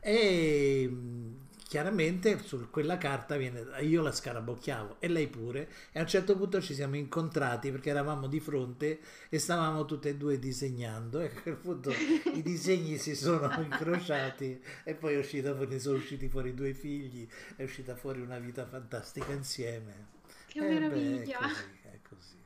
e 0.00 0.86
mh, 0.86 1.48
chiaramente 1.66 2.38
su 2.42 2.68
quella 2.70 2.98
carta 2.98 3.36
viene, 3.38 3.64
io 3.80 4.02
la 4.02 4.12
scarabocchiavo 4.12 4.96
e 4.98 5.08
lei 5.08 5.28
pure 5.28 5.70
e 5.92 5.98
a 5.98 6.02
un 6.02 6.08
certo 6.08 6.36
punto 6.36 6.60
ci 6.60 6.74
siamo 6.74 6.96
incontrati 6.96 7.70
perché 7.70 7.88
eravamo 7.88 8.26
di 8.26 8.38
fronte 8.40 9.00
e 9.30 9.38
stavamo 9.38 9.86
tutti 9.86 10.08
e 10.08 10.16
due 10.16 10.38
disegnando 10.38 11.20
e 11.20 11.26
a 11.26 11.40
quel 11.40 11.56
punto 11.56 11.90
i 12.34 12.42
disegni 12.42 12.98
si 12.98 13.14
sono 13.16 13.50
incrociati 13.62 14.60
e 14.84 14.94
poi 14.94 15.16
uscita 15.16 15.56
sono 15.78 15.96
usciti 15.96 16.28
fuori 16.28 16.52
due 16.52 16.74
figli 16.74 17.26
è 17.56 17.62
uscita 17.62 17.96
fuori 17.96 18.20
una 18.20 18.38
vita 18.38 18.66
fantastica 18.66 19.32
insieme 19.32 20.08
Che 20.46 20.58
Eh 20.58 20.62
beh, 20.62 20.68
meraviglia! 20.68 21.38
è 21.79 21.79
così, 22.10 22.36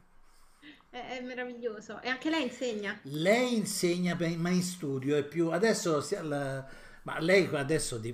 è. 0.90 1.18
È, 1.18 1.20
meraviglioso. 1.22 2.00
E 2.00 2.08
anche 2.08 2.30
lei 2.30 2.44
insegna. 2.44 2.98
Lei 3.02 3.56
insegna 3.56 4.16
ma 4.36 4.50
in 4.50 4.62
studio 4.62 5.16
è 5.16 5.24
più 5.24 5.50
adesso 5.50 6.04
la- 6.22 6.66
ma 7.02 7.18
lei 7.20 7.48
adesso 7.52 7.98
di- 7.98 8.12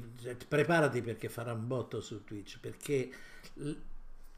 preparati 0.48 1.02
perché 1.02 1.28
farà 1.28 1.52
un 1.52 1.66
botto 1.66 2.00
su 2.00 2.24
Twitch 2.24 2.58
perché 2.58 3.10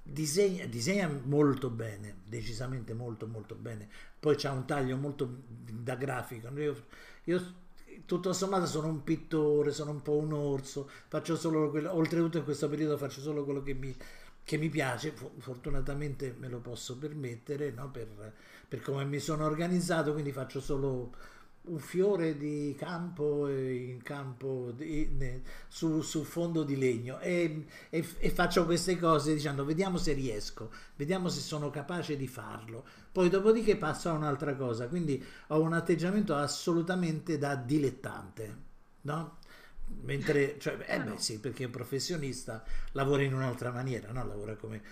disegna, 0.03 0.67
disegna 0.67 1.09
molto 1.25 1.71
bene, 1.71 2.17
decisamente 2.25 2.95
molto 2.95 3.27
molto 3.27 3.55
bene. 3.55 3.89
Poi 4.19 4.37
c'ha 4.37 4.53
un 4.53 4.67
taglio 4.67 4.97
molto 4.97 5.43
da 5.49 5.95
grafico. 5.95 6.49
Io, 6.59 6.85
io 7.25 7.55
tutto 8.07 8.33
sommato 8.33 8.67
sono 8.67 8.89
un 8.89 9.03
pittore, 9.05 9.73
sono 9.73 9.91
un 9.93 10.03
po' 10.03 10.17
un 10.17 10.33
orso, 10.33 10.89
faccio 11.09 11.37
solo 11.37 11.71
quello, 11.71 11.95
oltretutto 11.95 12.39
in 12.39 12.45
questo 12.45 12.69
periodo 12.69 12.97
faccio 12.99 13.21
solo 13.21 13.45
quello 13.45 13.63
che 13.63 13.75
mi, 13.75 13.95
che 14.45 14.57
mi 14.57 14.69
piace, 14.69 15.13
fortunatamente 15.39 16.35
me 16.39 16.49
lo 16.49 16.61
posso 16.61 16.99
permettere 16.99 17.71
no? 17.71 17.91
per, 17.91 18.33
per 18.69 18.81
come 18.81 19.05
mi 19.05 19.19
sono 19.19 19.45
organizzato, 19.45 20.13
quindi 20.13 20.33
faccio 20.33 20.61
solo 20.61 21.15
un 21.65 21.79
fiore 21.79 22.37
di 22.37 22.75
campo 22.77 23.49
in 23.49 24.03
campo 24.03 24.73
di, 24.73 25.43
su, 25.69 26.01
su, 26.01 26.25
fondo 26.25 26.65
di 26.65 26.77
legno 26.77 27.21
e, 27.21 27.67
e, 27.89 28.05
e, 28.19 28.31
faccio 28.31 28.65
queste 28.65 28.99
cose 28.99 29.35
dicendo 29.35 29.65
vediamo 29.65 29.97
se 29.97 30.13
riesco 30.13 30.73
vediamo 30.97 31.29
se 31.29 31.39
sono 31.39 31.71
capace 31.71 32.17
di 32.17 32.27
farlo 32.27 32.85
poi 33.13 33.29
dopodiché 33.29 33.77
passo 33.77 34.09
a 34.09 34.15
un'altra 34.15 34.57
cosa 34.57 34.89
quindi 34.89 35.25
ho 35.49 35.61
un 35.61 35.73
atteggiamento 35.73 36.35
assolutamente 36.35 37.39
da 37.39 37.55
dilettante 37.55 38.57
no? 39.03 39.39
Mentre 40.03 40.59
cioè, 40.59 40.79
eh 40.87 41.01
beh 41.01 41.19
sì 41.19 41.39
perché 41.39 41.67
un 41.67 41.71
professionista 41.71 42.65
lavora 42.93 43.23
in 43.23 43.35
un'altra 43.35 43.71
maniera 43.71 44.11
no? 44.13 44.27
lavora 44.27 44.55
come 44.57 44.83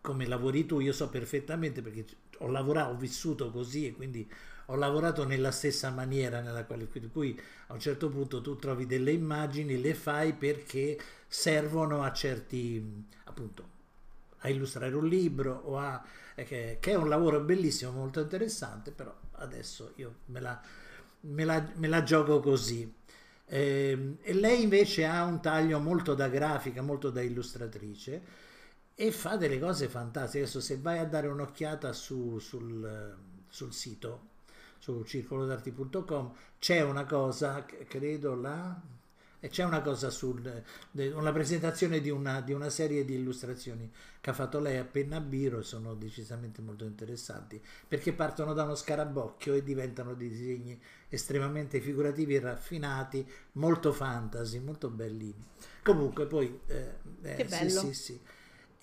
come 0.00 0.26
lavori 0.26 0.66
tu 0.66 0.80
io 0.80 0.92
so 0.92 1.08
perfettamente 1.08 1.82
perché 1.82 2.04
ho 2.38 2.48
lavorato 2.48 2.92
ho 2.92 2.96
vissuto 2.96 3.50
così 3.50 3.86
e 3.86 3.92
quindi 3.92 4.28
ho 4.66 4.76
lavorato 4.76 5.24
nella 5.24 5.50
stessa 5.50 5.90
maniera 5.90 6.40
nella 6.40 6.64
quale 6.64 6.86
per 6.86 7.10
cui 7.10 7.38
a 7.68 7.72
un 7.72 7.80
certo 7.80 8.08
punto 8.08 8.40
tu 8.40 8.56
trovi 8.56 8.86
delle 8.86 9.12
immagini, 9.12 9.80
le 9.80 9.94
fai 9.94 10.34
perché 10.34 10.98
servono 11.26 12.02
a 12.02 12.12
certi 12.12 13.06
appunto 13.24 13.70
a 14.38 14.48
illustrare 14.48 14.94
un 14.94 15.06
libro 15.06 15.62
o 15.64 15.78
a 15.78 16.02
eh, 16.34 16.44
che, 16.44 16.78
che, 16.80 16.92
è 16.92 16.94
un 16.94 17.08
lavoro 17.08 17.40
bellissimo, 17.40 17.92
molto 17.92 18.20
interessante, 18.20 18.90
però 18.90 19.14
adesso 19.32 19.92
io 19.96 20.16
me 20.26 20.40
la, 20.40 20.60
me 21.20 21.44
la, 21.44 21.66
me 21.74 21.88
la 21.88 22.02
gioco 22.02 22.40
così. 22.40 23.00
Eh, 23.54 24.16
e 24.22 24.32
lei 24.32 24.62
invece 24.62 25.04
ha 25.04 25.24
un 25.24 25.42
taglio 25.42 25.78
molto 25.78 26.14
da 26.14 26.28
grafica, 26.28 26.80
molto 26.80 27.10
da 27.10 27.20
illustratrice 27.20 28.22
e 28.94 29.12
fa 29.12 29.36
delle 29.36 29.58
cose 29.60 29.88
fantastiche. 29.88 30.44
Adesso 30.44 30.60
se 30.62 30.78
vai 30.78 30.98
a 30.98 31.04
dare 31.04 31.26
un'occhiata 31.26 31.92
su, 31.92 32.38
sul, 32.38 33.14
sul 33.48 33.72
sito 33.74 34.30
su 34.78 35.04
circolodarti.com 35.04 36.32
c'è 36.58 36.80
una 36.80 37.04
cosa, 37.04 37.64
credo 37.64 38.34
là, 39.42 39.48
c'è 39.48 39.64
una 39.64 39.82
cosa 39.82 40.10
sul, 40.10 40.62
una 40.92 41.32
presentazione 41.32 42.00
di 42.00 42.10
una, 42.10 42.40
di 42.40 42.52
una, 42.52 42.70
serie 42.70 43.04
di 43.04 43.14
illustrazioni 43.14 43.90
che 44.20 44.30
ha 44.30 44.32
fatto 44.32 44.60
lei 44.60 44.78
a 44.78 44.84
penna 44.84 45.20
biro 45.20 45.58
e 45.58 45.62
sono 45.62 45.94
decisamente 45.94 46.62
molto 46.62 46.84
interessanti 46.84 47.60
perché 47.88 48.12
partono 48.12 48.54
da 48.54 48.62
uno 48.62 48.74
scarabocchio 48.74 49.54
e 49.54 49.62
diventano 49.62 50.14
dei 50.14 50.28
disegni 50.28 50.80
estremamente 51.08 51.80
figurativi 51.80 52.36
e 52.36 52.40
raffinati, 52.40 53.26
molto 53.52 53.92
fantasy, 53.92 54.58
molto 54.60 54.88
bellini. 54.88 55.44
Comunque 55.82 56.26
poi... 56.26 56.60
Eh, 56.66 56.94
eh, 57.22 57.34
che 57.34 57.44
bello. 57.44 57.80
Sì, 57.80 57.86
sì, 57.86 57.94
sì. 57.94 58.20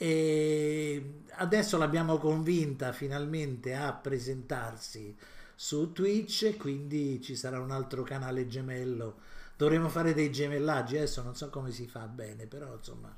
E 0.02 1.04
adesso 1.32 1.78
l'abbiamo 1.78 2.20
convinta 2.20 2.94
finalmente 2.94 3.76
a 3.76 3.92
presentarsi 3.92 5.14
su 5.56 5.92
Twitch, 5.92 6.56
quindi 6.56 7.22
ci 7.22 7.36
sarà 7.36 7.60
un 7.60 7.72
altro 7.72 8.04
canale 8.04 8.48
gemello. 8.48 9.18
Dovremo 9.60 9.90
fare 9.90 10.14
dei 10.14 10.32
gemellaggi, 10.32 10.96
adesso 10.96 11.22
non 11.22 11.36
so 11.36 11.50
come 11.50 11.72
si 11.72 11.86
fa 11.86 12.08
bene, 12.08 12.48
però 12.48 12.74
insomma... 12.76 13.14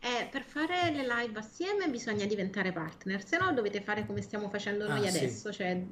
Eh, 0.00 0.26
per 0.28 0.42
fare 0.42 0.90
le 0.90 1.06
live 1.06 1.38
assieme 1.38 1.88
bisogna 1.88 2.26
diventare 2.26 2.72
partner, 2.72 3.24
se 3.24 3.38
no 3.38 3.52
dovete 3.52 3.80
fare 3.80 4.04
come 4.04 4.20
stiamo 4.20 4.48
facendo 4.48 4.88
noi 4.88 5.06
ah, 5.06 5.10
adesso, 5.10 5.52
sì. 5.52 5.58
cioè 5.58 5.86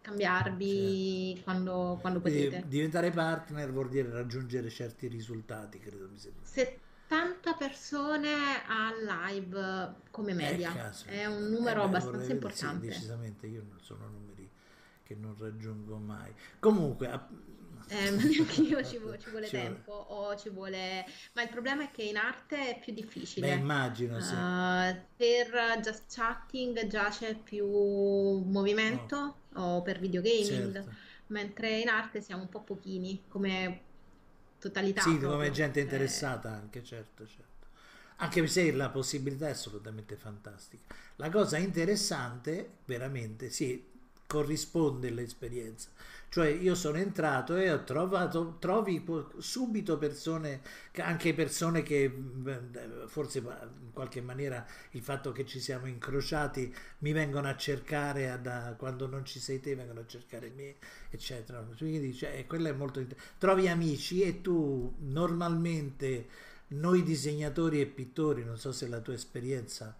cambiarvi 0.00 1.32
certo. 1.34 1.42
quando, 1.42 1.98
quando 2.00 2.20
potete. 2.20 2.64
Diventare 2.66 3.10
partner 3.10 3.70
vuol 3.70 3.90
dire 3.90 4.10
raggiungere 4.10 4.70
certi 4.70 5.06
risultati, 5.06 5.78
credo 5.78 6.08
mi 6.10 6.16
sembra. 6.16 6.46
70 6.46 7.52
persone 7.58 8.32
a 8.66 9.28
live 9.28 9.96
come 10.10 10.32
media, 10.32 10.90
eh, 11.08 11.24
è 11.24 11.26
un 11.26 11.50
numero 11.50 11.82
eh, 11.82 11.84
abbastanza 11.84 12.32
importante. 12.32 12.86
Sì, 12.86 12.88
decisamente, 12.88 13.46
io 13.48 13.66
non 13.68 13.80
sono 13.82 14.08
numeri 14.08 14.48
che 15.02 15.14
non 15.14 15.34
raggiungo 15.38 15.98
mai. 15.98 16.32
Comunque, 16.58 17.10
eh, 17.88 18.10
neanche 18.10 18.60
io 18.62 18.84
ci, 18.84 18.98
vuole, 18.98 19.18
ci 19.18 19.30
vuole 19.30 19.46
ci 19.46 19.52
tempo 19.52 19.92
o 19.92 20.36
ci 20.36 20.48
vuole 20.50 21.04
ma 21.32 21.42
il 21.42 21.48
problema 21.48 21.84
è 21.84 21.90
che 21.90 22.02
in 22.02 22.16
arte 22.16 22.76
è 22.76 22.78
più 22.78 22.92
difficile 22.92 23.48
Beh, 23.48 23.54
immagino 23.54 24.20
sì. 24.20 24.34
uh, 24.34 24.96
per 25.16 25.80
just 25.82 26.04
chatting 26.08 26.86
già 26.86 27.08
c'è 27.08 27.34
più 27.34 27.66
movimento 27.66 29.36
oh. 29.54 29.76
o 29.76 29.82
per 29.82 29.98
videogaming 29.98 30.72
certo. 30.72 30.94
mentre 31.28 31.78
in 31.78 31.88
arte 31.88 32.20
siamo 32.20 32.42
un 32.42 32.48
po' 32.48 32.62
pochini 32.62 33.22
come 33.28 33.80
totalità 34.58 35.02
sì 35.02 35.10
proprio. 35.10 35.30
come 35.30 35.50
gente 35.50 35.80
eh. 35.80 35.82
interessata 35.82 36.50
anche 36.50 36.82
certo 36.82 37.26
certo 37.26 37.46
anche 38.16 38.46
se 38.48 38.72
la 38.72 38.88
possibilità 38.88 39.46
è 39.46 39.50
assolutamente 39.50 40.16
fantastica 40.16 40.94
la 41.16 41.30
cosa 41.30 41.58
interessante 41.58 42.78
veramente 42.84 43.50
sì 43.50 43.96
corrisponde 44.28 45.10
l'esperienza. 45.10 45.88
Cioè 46.30 46.48
io 46.48 46.74
sono 46.74 46.98
entrato 46.98 47.56
e 47.56 47.72
ho 47.72 47.84
trovato, 47.84 48.56
trovi 48.58 49.02
subito 49.38 49.96
persone, 49.96 50.60
anche 50.96 51.32
persone 51.32 51.82
che 51.82 52.12
forse 53.06 53.38
in 53.38 53.92
qualche 53.92 54.20
maniera 54.20 54.66
il 54.90 55.00
fatto 55.02 55.32
che 55.32 55.46
ci 55.46 55.58
siamo 55.58 55.86
incrociati 55.86 56.74
mi 56.98 57.12
vengono 57.12 57.48
a 57.48 57.56
cercare, 57.56 58.38
da, 58.42 58.74
quando 58.76 59.06
non 59.06 59.24
ci 59.24 59.40
sei 59.40 59.60
te 59.60 59.74
vengono 59.74 60.00
a 60.00 60.06
cercare 60.06 60.52
me, 60.54 60.74
eccetera. 61.08 61.66
Quindi 61.76 62.14
cioè, 62.14 62.44
quello 62.46 62.68
è 62.68 62.72
molto 62.72 63.04
Trovi 63.38 63.68
amici 63.68 64.20
e 64.22 64.40
tu 64.42 64.94
normalmente 64.98 66.26
noi 66.68 67.02
disegnatori 67.02 67.80
e 67.80 67.86
pittori, 67.86 68.44
non 68.44 68.58
so 68.58 68.72
se 68.72 68.86
la 68.88 69.00
tua 69.00 69.14
esperienza, 69.14 69.96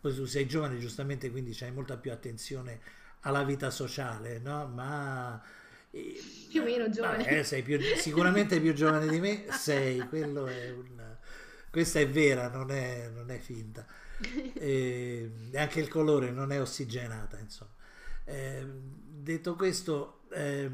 poi 0.00 0.14
tu 0.14 0.24
sei 0.24 0.46
giovane 0.46 0.78
giustamente 0.78 1.30
quindi 1.30 1.56
hai 1.60 1.72
molta 1.72 1.96
più 1.96 2.10
attenzione 2.10 2.80
alla 3.20 3.44
vita 3.44 3.70
sociale, 3.70 4.38
no? 4.38 4.66
Ma 4.66 5.40
più 5.90 6.60
o 6.60 6.64
meno 6.64 6.90
giovane. 6.90 7.24
Beh, 7.24 7.44
sei 7.44 7.62
più, 7.62 7.78
sicuramente 7.96 8.60
più 8.60 8.72
giovane 8.74 9.08
di 9.08 9.20
me, 9.20 9.46
sei, 9.50 9.98
quello 10.00 10.46
è 10.46 10.70
un, 10.70 11.16
questa 11.70 12.00
è 12.00 12.08
vera, 12.08 12.48
non 12.48 12.70
è, 12.70 13.08
non 13.08 13.30
è 13.30 13.38
finta. 13.38 13.86
E 14.54 15.30
anche 15.54 15.80
il 15.80 15.88
colore 15.88 16.30
non 16.30 16.52
è 16.52 16.60
ossigenata, 16.60 17.38
insomma. 17.38 17.70
Eh, 18.24 18.66
detto 18.66 19.54
questo, 19.54 20.22
eh, 20.32 20.70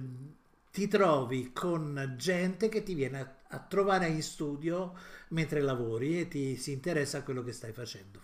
ti 0.70 0.88
trovi 0.88 1.52
con 1.52 2.14
gente 2.16 2.68
che 2.68 2.82
ti 2.82 2.94
viene 2.94 3.20
a, 3.20 3.36
a, 3.48 3.58
trovare 3.60 4.08
in 4.08 4.22
studio 4.22 4.94
mentre 5.28 5.60
lavori 5.60 6.20
e 6.20 6.28
ti 6.28 6.56
si 6.56 6.72
interessa 6.72 7.18
a 7.18 7.22
quello 7.22 7.44
che 7.44 7.52
stai 7.52 7.72
facendo, 7.72 8.20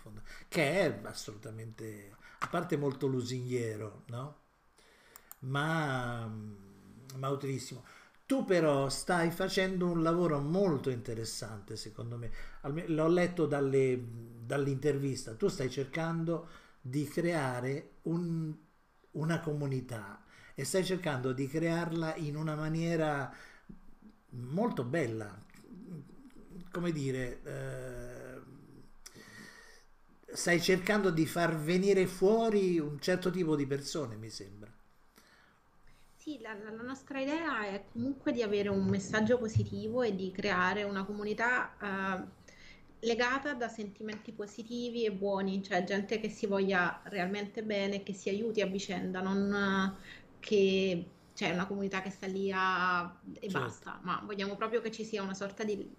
che 0.49 0.79
è 0.81 0.99
assolutamente 1.03 2.15
a 2.39 2.47
parte 2.47 2.75
molto 2.75 3.07
lusinghiero, 3.07 4.03
no? 4.07 4.39
Ma, 5.39 6.29
ma 7.17 7.29
utilissimo. 7.29 7.83
Tu 8.25 8.45
però 8.45 8.89
stai 8.89 9.29
facendo 9.31 9.87
un 9.87 10.01
lavoro 10.01 10.39
molto 10.39 10.89
interessante, 10.89 11.75
secondo 11.75 12.17
me. 12.17 12.31
L'ho 12.87 13.07
letto 13.07 13.45
dalle, 13.45 14.01
dall'intervista. 14.45 15.33
Tu 15.33 15.47
stai 15.49 15.69
cercando 15.69 16.47
di 16.79 17.05
creare 17.05 17.95
un, 18.03 18.53
una 19.11 19.39
comunità 19.41 20.23
e 20.55 20.63
stai 20.63 20.85
cercando 20.85 21.33
di 21.33 21.47
crearla 21.47 22.15
in 22.15 22.37
una 22.37 22.55
maniera 22.55 23.33
molto 24.29 24.83
bella. 24.83 25.37
Come 26.71 26.91
dire... 26.91 27.41
Eh, 27.43 28.21
stai 30.33 30.61
cercando 30.61 31.09
di 31.09 31.25
far 31.25 31.57
venire 31.57 32.07
fuori 32.07 32.79
un 32.79 32.99
certo 32.99 33.29
tipo 33.29 33.55
di 33.55 33.65
persone, 33.65 34.15
mi 34.15 34.29
sembra. 34.29 34.60
Sì, 36.21 36.39
la, 36.39 36.53
la, 36.53 36.83
nostra 36.83 37.19
idea 37.19 37.65
è 37.65 37.83
comunque 37.91 38.31
di 38.31 38.43
avere 38.43 38.69
un 38.69 38.85
messaggio 38.85 39.39
positivo 39.39 40.03
e 40.03 40.15
di 40.15 40.29
creare 40.29 40.83
una 40.83 41.03
comunità 41.03 41.73
uh, 41.81 42.27
legata 42.99 43.55
da 43.55 43.67
sentimenti 43.67 44.31
positivi 44.31 45.03
e 45.03 45.11
buoni, 45.11 45.63
cioè 45.63 45.83
gente 45.83 46.19
che 46.19 46.29
si 46.29 46.45
voglia 46.45 47.01
realmente 47.05 47.63
bene, 47.63 48.03
che 48.03 48.13
si 48.13 48.29
aiuti 48.29 48.61
a 48.61 48.67
vicenda, 48.67 49.19
non 49.19 49.51
uh, 49.51 50.37
che 50.39 51.05
c'è 51.33 51.49
una 51.49 51.65
comunità 51.65 52.03
che 52.03 52.11
sta 52.11 52.27
lì 52.27 52.51
a... 52.53 53.19
e 53.39 53.49
certo. 53.49 53.59
basta, 53.59 53.99
ma 54.03 54.21
vogliamo 54.23 54.55
proprio 54.55 54.79
che 54.79 54.91
ci 54.91 55.03
sia 55.03 55.23
una 55.23 55.33
sorta 55.33 55.63
di 55.63 55.91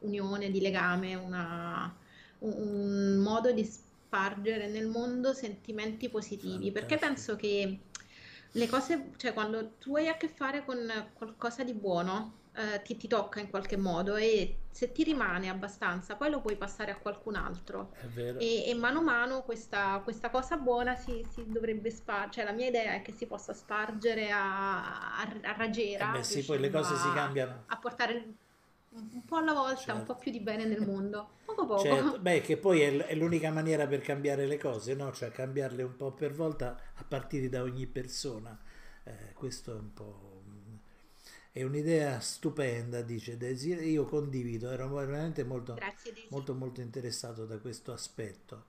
unione, 0.00 0.50
di 0.50 0.60
legame, 0.60 1.14
una 1.14 2.02
un 2.40 3.16
modo 3.16 3.50
di 3.50 3.64
spargere 3.64 4.68
nel 4.68 4.88
mondo 4.88 5.32
sentimenti 5.32 6.10
positivi, 6.10 6.70
perché 6.70 6.98
penso 6.98 7.36
che 7.36 7.78
le 8.56 8.68
cose, 8.68 9.10
cioè 9.16 9.32
quando 9.32 9.72
tu 9.78 9.96
hai 9.96 10.08
a 10.08 10.16
che 10.16 10.28
fare 10.28 10.64
con 10.64 10.78
qualcosa 11.14 11.64
di 11.64 11.74
buono, 11.74 12.42
eh, 12.54 12.82
ti, 12.82 12.96
ti 12.96 13.08
tocca 13.08 13.40
in 13.40 13.50
qualche 13.50 13.76
modo 13.76 14.14
e 14.16 14.66
se 14.70 14.92
ti 14.92 15.02
rimane 15.02 15.48
abbastanza, 15.48 16.16
poi 16.16 16.30
lo 16.30 16.40
puoi 16.40 16.56
passare 16.56 16.92
a 16.92 16.98
qualcun 16.98 17.34
altro. 17.34 17.92
È 18.00 18.06
vero. 18.06 18.38
E, 18.38 18.68
e 18.68 18.74
mano 18.74 19.00
a 19.00 19.02
mano 19.02 19.42
questa, 19.42 20.00
questa 20.04 20.30
cosa 20.30 20.56
buona 20.56 20.94
si, 20.94 21.24
si 21.28 21.50
dovrebbe 21.50 21.90
spargere, 21.90 22.30
cioè 22.32 22.44
la 22.44 22.52
mia 22.52 22.68
idea 22.68 22.92
è 22.94 23.02
che 23.02 23.12
si 23.12 23.26
possa 23.26 23.52
spargere 23.52 24.30
a, 24.30 25.16
a, 25.18 25.22
a 25.42 25.52
Eh 25.96 26.06
raggiera, 26.06 26.06
beh, 26.06 26.22
sì, 26.22 26.44
poi 26.44 26.58
le 26.60 26.70
riuscendo 26.70 26.78
cose 26.78 26.96
si 26.96 27.10
a, 27.10 27.12
cambiano. 27.12 27.66
a 27.66 27.78
portare 27.78 28.34
un 28.94 29.24
po' 29.24 29.36
alla 29.36 29.52
volta, 29.52 29.92
un 29.92 30.04
po' 30.04 30.14
Certo. 30.14 30.22
più 30.22 30.30
di 30.30 30.40
bene 30.40 30.64
nel 30.64 30.86
mondo, 30.86 31.30
poco 31.44 31.66
poco. 31.66 31.82
Certo, 31.82 32.18
beh, 32.20 32.40
che 32.40 32.56
poi 32.56 32.80
è, 32.80 33.14
l'unica 33.14 33.50
maniera 33.50 33.86
per 33.86 34.00
cambiare 34.00 34.46
le 34.46 34.58
cose, 34.58 34.94
no? 34.94 35.12
Cioè 35.12 35.30
cambiarle 35.30 35.82
un 35.82 35.96
po' 35.96 36.12
per 36.12 36.32
volta 36.32 36.78
a 36.94 37.04
partire 37.04 37.48
da 37.48 37.62
ogni 37.62 37.86
persona. 37.86 38.56
Eh, 39.04 39.32
questo 39.34 39.72
è 39.72 39.78
un 39.78 39.92
po'... 39.92 40.32
È 41.50 41.62
un'idea 41.62 42.18
stupenda, 42.18 43.00
dice 43.02 43.36
Daisy. 43.36 43.74
Io 43.92 44.06
condivido, 44.06 44.70
ero 44.70 44.88
veramente 44.92 45.44
molto, 45.44 45.74
Grazie 45.74 46.12
molto, 46.30 46.52
molto 46.52 46.80
interessato 46.80 47.46
da 47.46 47.58
questo 47.58 47.92
aspetto. 47.92 48.66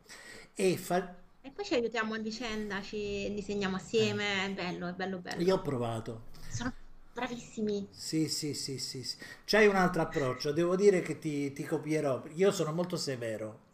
E 0.54 0.78
fa... 0.78 1.16
E 1.42 1.52
poi 1.52 1.66
ci 1.66 1.74
aiutiamo 1.76 2.14
a 2.14 2.20
vicenda, 2.20 2.82
ci 2.82 3.32
disegniamo 3.34 3.78
eh, 3.78 3.80
assieme, 3.80 4.46
è 4.46 4.52
bello, 4.52 4.88
è 4.88 4.94
bello, 4.94 5.18
bello. 5.18 5.42
io 5.42 5.56
ho 5.56 5.62
provato. 5.62 6.26
Sono 6.48 6.74
bravissimi. 7.16 7.88
Sì, 7.90 8.28
sì, 8.28 8.54
sì, 8.54 8.78
sì, 8.78 9.04
sì. 9.04 9.18
C'hai 9.46 9.68
un 9.68 9.76
altro 9.76 10.02
approccio, 10.02 10.52
devo 10.52 10.76
dire 10.76 11.02
che 11.02 11.18
ti, 11.18 11.54
ti 11.54 11.64
copierò. 11.64 12.22
Io 12.36 12.52
sono 12.52 12.74
molto 12.74 12.98
severo, 12.98 13.68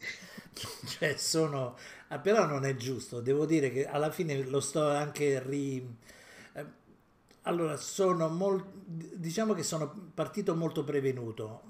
cioè 0.85 1.15
sono... 1.17 1.75
ah, 2.09 2.19
però 2.19 2.45
non 2.45 2.65
è 2.65 2.75
giusto, 2.75 3.19
devo 3.19 3.45
dire 3.45 3.71
che 3.71 3.87
alla 3.87 4.11
fine 4.11 4.37
lo 4.45 4.59
sto 4.59 4.87
anche 4.87 5.41
ri... 5.43 5.77
eh, 6.53 6.65
Allora, 7.43 7.77
sono 7.77 8.29
molto... 8.29 8.71
diciamo 8.85 9.53
che 9.53 9.63
sono 9.63 10.11
partito 10.13 10.55
molto 10.55 10.83
prevenuto, 10.83 11.63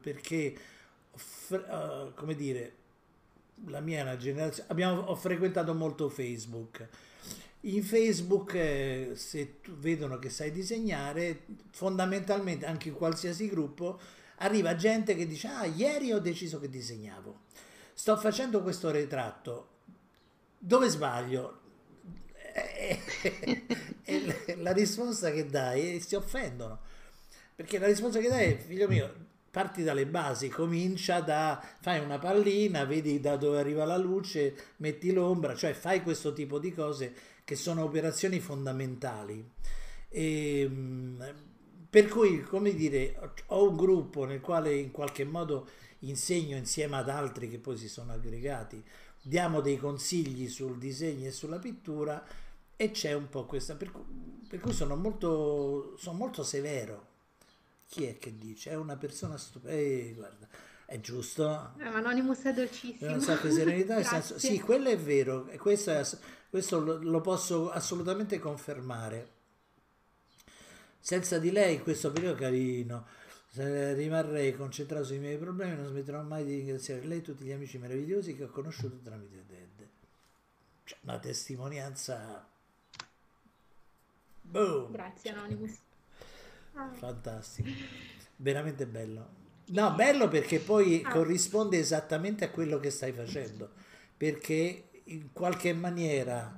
perché, 0.00 0.54
eh, 1.50 2.12
come 2.14 2.34
dire, 2.34 2.72
la 3.66 3.80
mia 3.80 3.98
è 4.00 4.02
una 4.02 4.16
generazione... 4.16 4.68
Abbiamo, 4.70 5.00
ho 5.02 5.14
frequentato 5.16 5.74
molto 5.74 6.08
Facebook. 6.08 6.88
In 7.60 7.82
Facebook, 7.82 8.54
eh, 8.54 9.12
se 9.14 9.56
vedono 9.78 10.18
che 10.18 10.30
sai 10.30 10.52
disegnare, 10.52 11.44
fondamentalmente 11.70 12.66
anche 12.66 12.88
in 12.88 12.94
qualsiasi 12.94 13.48
gruppo, 13.48 13.98
arriva 14.36 14.76
gente 14.76 15.16
che 15.16 15.26
dice: 15.26 15.48
Ah, 15.48 15.64
ieri 15.64 16.12
ho 16.12 16.20
deciso 16.20 16.60
che 16.60 16.68
disegnavo. 16.68 17.44
Sto 17.92 18.16
facendo 18.16 18.62
questo 18.62 18.90
ritratto. 18.90 19.68
Dove 20.58 20.88
sbaglio? 20.88 21.60
E 24.08 24.56
la 24.58 24.72
risposta 24.72 25.32
che 25.32 25.46
dai 25.46 25.98
si 26.00 26.14
offendono. 26.14 26.78
Perché 27.56 27.78
la 27.78 27.86
risposta 27.86 28.20
che 28.20 28.28
dai 28.28 28.52
è, 28.52 28.56
figlio 28.56 28.86
mio, 28.86 29.12
parti 29.50 29.82
dalle 29.82 30.06
basi, 30.06 30.48
comincia 30.48 31.20
da, 31.20 31.60
fai 31.80 31.98
una 31.98 32.18
pallina, 32.18 32.84
vedi 32.84 33.18
da 33.18 33.36
dove 33.36 33.58
arriva 33.58 33.84
la 33.84 33.96
luce, 33.96 34.54
metti 34.76 35.12
l'ombra, 35.12 35.54
cioè 35.54 35.72
fai 35.72 36.02
questo 36.02 36.32
tipo 36.34 36.58
di 36.58 36.72
cose 36.72 37.14
che 37.46 37.54
sono 37.54 37.84
operazioni 37.84 38.40
fondamentali. 38.40 39.48
E, 40.08 40.68
mh, 40.68 41.34
per 41.88 42.08
cui, 42.08 42.42
come 42.42 42.74
dire, 42.74 43.16
ho 43.46 43.68
un 43.68 43.76
gruppo 43.76 44.24
nel 44.24 44.40
quale 44.40 44.74
in 44.74 44.90
qualche 44.90 45.24
modo 45.24 45.68
insegno 46.00 46.56
insieme 46.56 46.96
ad 46.96 47.08
altri 47.08 47.48
che 47.48 47.58
poi 47.58 47.76
si 47.78 47.88
sono 47.88 48.12
aggregati, 48.12 48.82
diamo 49.22 49.60
dei 49.60 49.76
consigli 49.78 50.48
sul 50.48 50.76
disegno 50.78 51.28
e 51.28 51.30
sulla 51.30 51.58
pittura 51.58 52.24
e 52.76 52.90
c'è 52.90 53.12
un 53.12 53.28
po' 53.28 53.46
questa, 53.46 53.76
per, 53.76 53.92
cui- 53.92 54.04
per 54.48 54.58
cui 54.58 54.72
sono 54.72 54.96
molto, 54.96 55.94
sono 55.98 56.18
molto 56.18 56.42
severo. 56.42 57.14
Chi 57.88 58.04
è 58.06 58.18
che 58.18 58.36
dice? 58.36 58.70
È 58.70 58.74
una 58.76 58.96
persona 58.96 59.36
stupenda. 59.38 59.78
Eh, 59.78 60.12
guarda, 60.16 60.48
è 60.86 61.00
giusto? 61.00 61.72
Eh, 61.78 61.88
ma 61.90 61.96
Anonymous 61.98 62.42
è 62.42 62.50
È 62.50 62.54
dolcissimo. 62.54 63.12
un 63.12 63.20
sacco 63.20 63.48
di 63.48 63.52
serenità. 63.54 64.02
senso- 64.02 64.38
sì, 64.40 64.58
quello 64.60 64.88
è 64.88 64.96
vero, 64.96 65.48
e 65.48 65.58
questo, 65.58 65.90
è 65.90 66.02
questo 66.48 66.80
lo, 66.80 67.02
lo 67.02 67.20
posso 67.20 67.70
assolutamente 67.70 68.38
confermare. 68.38 69.34
Senza 71.00 71.38
di 71.38 71.50
lei, 71.50 71.74
in 71.74 71.82
questo 71.82 72.10
periodo 72.12 72.36
carino, 72.38 73.06
rimarrei 73.52 74.54
concentrato 74.56 75.04
sui 75.04 75.18
miei 75.18 75.38
problemi, 75.38 75.76
non 75.76 75.86
smetterò 75.86 76.22
mai 76.22 76.44
di 76.44 76.56
ringraziare 76.56 77.04
lei 77.04 77.18
e 77.18 77.22
tutti 77.22 77.44
gli 77.44 77.52
amici 77.52 77.78
meravigliosi 77.78 78.34
che 78.36 78.44
ho 78.44 78.48
conosciuto 78.50 78.98
tramite 79.02 79.44
Dead. 79.46 79.88
Cioè, 80.84 80.98
una 81.02 81.18
testimonianza. 81.18 82.46
Boom! 84.42 84.92
Grazie 84.92 85.30
Anonymous. 85.30 85.78
Ah. 86.74 86.90
Fantastico, 86.92 87.68
veramente 88.36 88.86
bello. 88.86 89.44
No, 89.68 89.92
bello 89.94 90.28
perché 90.28 90.60
poi 90.60 91.02
Ah. 91.04 91.10
corrisponde 91.10 91.78
esattamente 91.78 92.44
a 92.44 92.50
quello 92.50 92.78
che 92.78 92.90
stai 92.90 93.12
facendo, 93.12 93.70
perché 94.16 94.90
in 95.04 95.32
qualche 95.32 95.72
maniera 95.72 96.54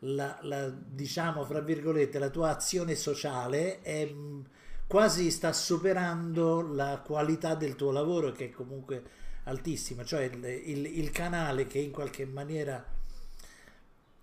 la, 0.00 0.38
la, 0.42 0.68
diciamo, 0.68 1.44
fra 1.44 1.60
virgolette, 1.60 2.18
la 2.18 2.28
tua 2.30 2.50
azione 2.50 2.94
sociale 2.96 3.80
è 3.82 4.04
mh, 4.06 4.44
quasi 4.86 5.30
sta 5.30 5.52
superando 5.52 6.60
la 6.60 7.00
qualità 7.04 7.54
del 7.54 7.76
tuo 7.76 7.92
lavoro 7.92 8.32
che 8.32 8.46
è 8.46 8.50
comunque 8.50 9.02
altissima, 9.44 10.04
cioè 10.04 10.22
il, 10.24 10.44
il- 10.44 10.98
il 10.98 11.10
canale 11.10 11.66
che 11.66 11.78
in 11.78 11.90
qualche 11.90 12.26
maniera 12.26 12.84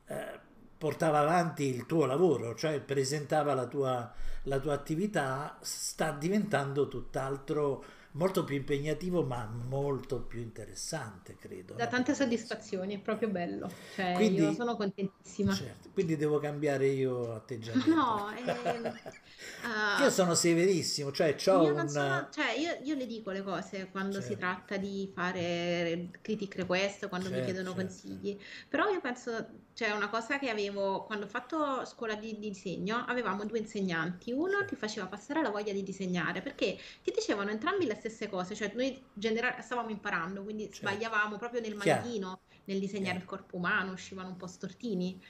eh, 0.07 0.39
portava 0.77 1.19
avanti 1.19 1.63
il 1.63 1.85
tuo 1.85 2.05
lavoro, 2.05 2.55
cioè 2.55 2.79
presentava 2.81 3.53
la 3.53 3.65
tua, 3.67 4.11
la 4.43 4.59
tua 4.59 4.73
attività, 4.73 5.57
sta 5.61 6.11
diventando 6.11 6.87
tutt'altro, 6.87 7.83
molto 8.17 8.43
più 8.43 8.55
impegnativo, 8.55 9.23
ma 9.23 9.45
molto 9.45 10.21
più 10.21 10.39
interessante, 10.41 11.35
credo. 11.37 11.75
Da 11.75 11.87
tante 11.87 12.13
soddisfazioni, 12.13 12.95
è 12.95 12.99
proprio 12.99 13.29
bello. 13.29 13.69
Cioè, 13.89 14.15
Quindi- 14.15 14.41
io 14.41 14.51
sono 14.51 14.75
contentissima. 14.75 15.57
Certo, 15.57 15.89
quindi 15.93 16.17
devo 16.17 16.39
cambiare 16.39 16.87
io 16.87 17.33
atteggiamento. 17.33 17.95
No, 17.95 18.29
ehm, 18.31 18.91
ah, 19.63 20.01
Io 20.01 20.09
sono 20.09 20.35
severissimo, 20.35 21.11
cioè 21.11 21.35
c'ho 21.35 21.63
io 21.63 21.73
un... 21.73 21.87
sono, 21.87 22.29
cioè 22.31 22.51
io, 22.57 22.77
io 22.83 22.95
le 22.95 23.05
dico 23.05 23.31
le 23.31 23.41
cose 23.41 23.89
quando 23.89 24.19
si 24.21 24.35
Certo. 24.35 24.35
tratta 24.35 24.77
di 24.77 25.09
fare 25.13 26.09
critic 26.21 26.55
request, 26.55 27.07
quando 27.09 27.29
mi 27.31 27.35
Certo, 27.35 27.41
chiedono 27.41 27.73
certo, 27.73 27.75
consigli, 27.75 28.37
però 28.67 28.89
io 28.89 28.99
penso, 29.01 29.47
cioè 29.77 29.91
una 29.91 30.09
cosa 30.09 30.39
che 30.39 30.49
avevo, 30.49 31.03
quando 31.03 31.25
ho 31.25 31.29
fatto 31.29 31.85
scuola 31.85 32.15
di, 32.15 32.39
di 32.39 32.49
disegno, 32.49 33.05
avevamo 33.05 33.45
due 33.45 33.59
insegnanti, 33.59 34.31
uno 34.31 34.65
ti 34.65 34.75
faceva 34.75 35.05
passare 35.05 35.43
la 35.43 35.51
voglia 35.51 35.71
di 35.71 35.83
disegnare, 35.83 36.41
perché 36.41 36.75
ti 37.03 37.11
dicevano 37.11 37.51
entrambi 37.51 37.85
le 37.85 37.93
stesse 37.93 38.27
cose, 38.27 38.55
cioè 38.55 38.71
noi 38.73 38.99
genera- 39.13 39.61
stavamo 39.61 39.89
imparando, 39.89 40.41
quindi 40.41 40.63
Certo. 40.63 40.77
sbagliavamo 40.77 41.37
proprio 41.37 41.61
nel 41.61 41.75
manichino, 41.75 42.39
nel 42.63 42.79
disegnare 42.79 43.19
Chiaro. 43.19 43.19
il 43.19 43.25
corpo 43.25 43.55
umano, 43.57 43.91
uscivano 43.91 44.29
un 44.29 44.37
po' 44.37 44.47
stortini. 44.47 45.21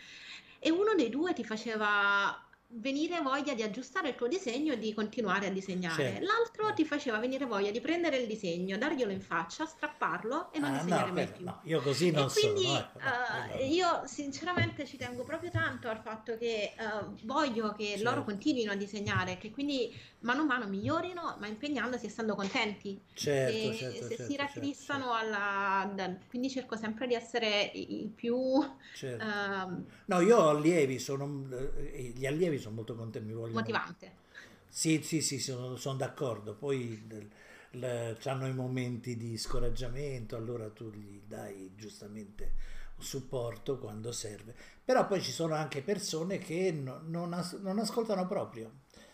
E 0.60 0.72
uno 0.72 0.96
dei 0.96 1.10
due 1.10 1.34
ti 1.34 1.44
faceva 1.44 2.47
venire 2.70 3.22
voglia 3.22 3.54
di 3.54 3.64
aggiustare 3.64 4.10
il 4.10 4.16
tuo 4.16 4.28
disegno 4.28 4.74
e 4.74 4.78
di 4.78 4.94
continuare 4.94 5.48
a 5.48 5.50
disegnare. 5.52 6.20
Certo. 6.20 6.26
L'altro 6.26 6.74
ti 6.74 6.86
faceva 6.86 7.18
venire 7.18 7.46
voglia 7.46 7.72
di 7.72 7.80
prendere 7.80 8.18
il 8.18 8.28
disegno, 8.28 8.78
darglielo 8.78 9.12
in 9.12 9.22
faccia, 9.22 9.66
strapparlo 9.66 10.52
e 10.52 10.60
non 10.60 10.72
Ah, 10.72 10.78
disegnare 10.78 11.08
no, 11.08 11.14
mai 11.14 11.28
più. 11.32 11.46
no, 11.46 11.62
io 11.64 11.82
così 11.82 12.12
E 12.12 12.12
non 12.12 12.30
quindi 12.30 12.64
sono. 12.66 12.78
ecco, 12.80 13.00
no, 13.00 13.46
eh, 13.54 13.68
no. 13.68 13.74
io 13.74 14.02
sinceramente 14.06 14.86
ci 14.86 14.98
tengo 14.98 15.24
proprio 15.24 15.50
tanto 15.50 15.88
al 15.88 16.00
fatto 16.00 16.38
che 16.38 16.74
eh, 16.76 16.76
voglio 17.24 17.74
che 17.74 17.98
loro 18.02 18.18
Certo. 18.18 18.24
continuino 18.24 18.72
a 18.72 18.76
disegnare, 18.76 19.38
che 19.38 19.50
quindi 19.52 19.94
mano 20.20 20.42
a 20.42 20.46
mano 20.46 20.68
migliorino, 20.68 21.38
ma 21.40 21.48
impegnandosi 21.48 22.06
e 22.06 22.10
stando 22.10 22.36
contenti. 22.36 23.02
Certo, 23.14 23.72
Se, 23.72 23.74
certo, 23.74 24.08
se 24.08 24.16
certo, 24.16 24.24
si 24.24 24.36
certo, 24.36 24.36
rattristano 24.44 25.14
alla... 25.14 25.92
da- 25.96 26.16
quindi 26.30 26.50
cerco 26.50 26.76
sempre 26.76 27.08
di 27.08 27.14
essere 27.14 27.72
il 27.74 28.10
più... 28.10 28.36
certo. 28.94 29.24
ehm, 29.24 29.86
No, 30.06 30.20
io 30.22 30.38
ho 30.38 30.50
allievi, 30.50 31.00
sono, 31.00 31.48
eh, 31.52 32.14
gli 32.16 32.26
allievi 32.26 32.57
sono 32.60 32.76
molto 32.76 32.96
contenti, 32.96 33.28
mi 33.28 33.34
vogliono... 33.34 33.58
motivante. 33.60 34.12
Sì, 34.70 35.02
sì, 35.04 35.22
sì, 35.22 35.40
sono, 35.40 35.76
sono 35.78 35.98
d'accordo. 35.98 36.56
Poi 36.56 37.30
hanno 38.26 38.48
i 38.48 38.54
momenti 38.54 39.16
di 39.18 39.38
scoraggiamento, 39.38 40.36
allora 40.36 40.70
tu 40.70 40.90
gli 40.92 41.22
dai 41.26 41.72
giustamente 41.76 42.54
supporto 42.98 43.78
quando 43.78 44.12
serve. 44.12 44.56
Però 44.84 45.06
poi 45.08 45.22
ci 45.22 45.32
sono 45.32 45.54
anche 45.56 45.82
persone 45.82 46.38
che 46.40 46.72
no- 46.72 47.02
non, 47.06 47.34
as- 47.34 47.60
non 47.62 47.80
ascoltano 47.80 48.26
proprio. 48.28 48.72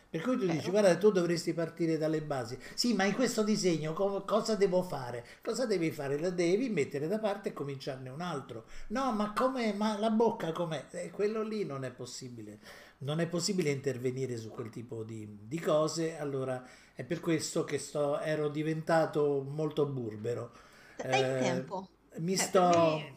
Per 0.09 0.21
cui 0.21 0.37
tu 0.37 0.45
dici, 0.47 0.57
Vero. 0.57 0.69
guarda, 0.69 0.95
tu 0.97 1.09
dovresti 1.11 1.53
partire 1.53 1.97
dalle 1.97 2.21
basi. 2.21 2.57
Sì, 2.75 2.93
ma 2.93 3.03
in 3.03 3.15
questo 3.15 3.43
disegno 3.43 3.93
co- 3.93 4.23
cosa 4.25 4.55
devo 4.55 4.83
fare? 4.83 5.25
Cosa 5.41 5.65
devi 5.65 5.91
fare? 5.91 6.19
La 6.19 6.29
devi 6.29 6.69
mettere 6.69 7.07
da 7.07 7.17
parte 7.19 7.49
e 7.49 7.53
cominciarne 7.53 8.09
un 8.09 8.21
altro. 8.21 8.65
No, 8.89 9.11
ma 9.11 9.33
come? 9.33 9.73
Ma 9.73 9.97
la 9.97 10.11
bocca 10.11 10.51
com'è? 10.51 10.85
Eh, 10.91 11.09
quello 11.09 11.41
lì 11.41 11.65
non 11.65 11.83
è 11.83 11.89
possibile. 11.91 12.59
Non 13.03 13.19
è 13.19 13.27
possibile 13.27 13.69
intervenire 13.71 14.37
su 14.37 14.49
quel 14.49 14.69
tipo 14.69 15.03
di, 15.03 15.27
di 15.47 15.59
cose. 15.59 16.17
Allora 16.17 16.63
è 16.95 17.03
per 17.03 17.19
questo 17.19 17.63
che 17.63 17.77
sto, 17.79 18.19
ero 18.19 18.49
diventato 18.49 19.41
molto 19.47 19.85
burbero. 19.85 20.51
Dai 21.07 21.31
Eh, 21.31 21.35
tempo. 21.35 21.87
Mi 22.19 22.35
Cioè, 22.35 22.37
sto... 22.37 23.11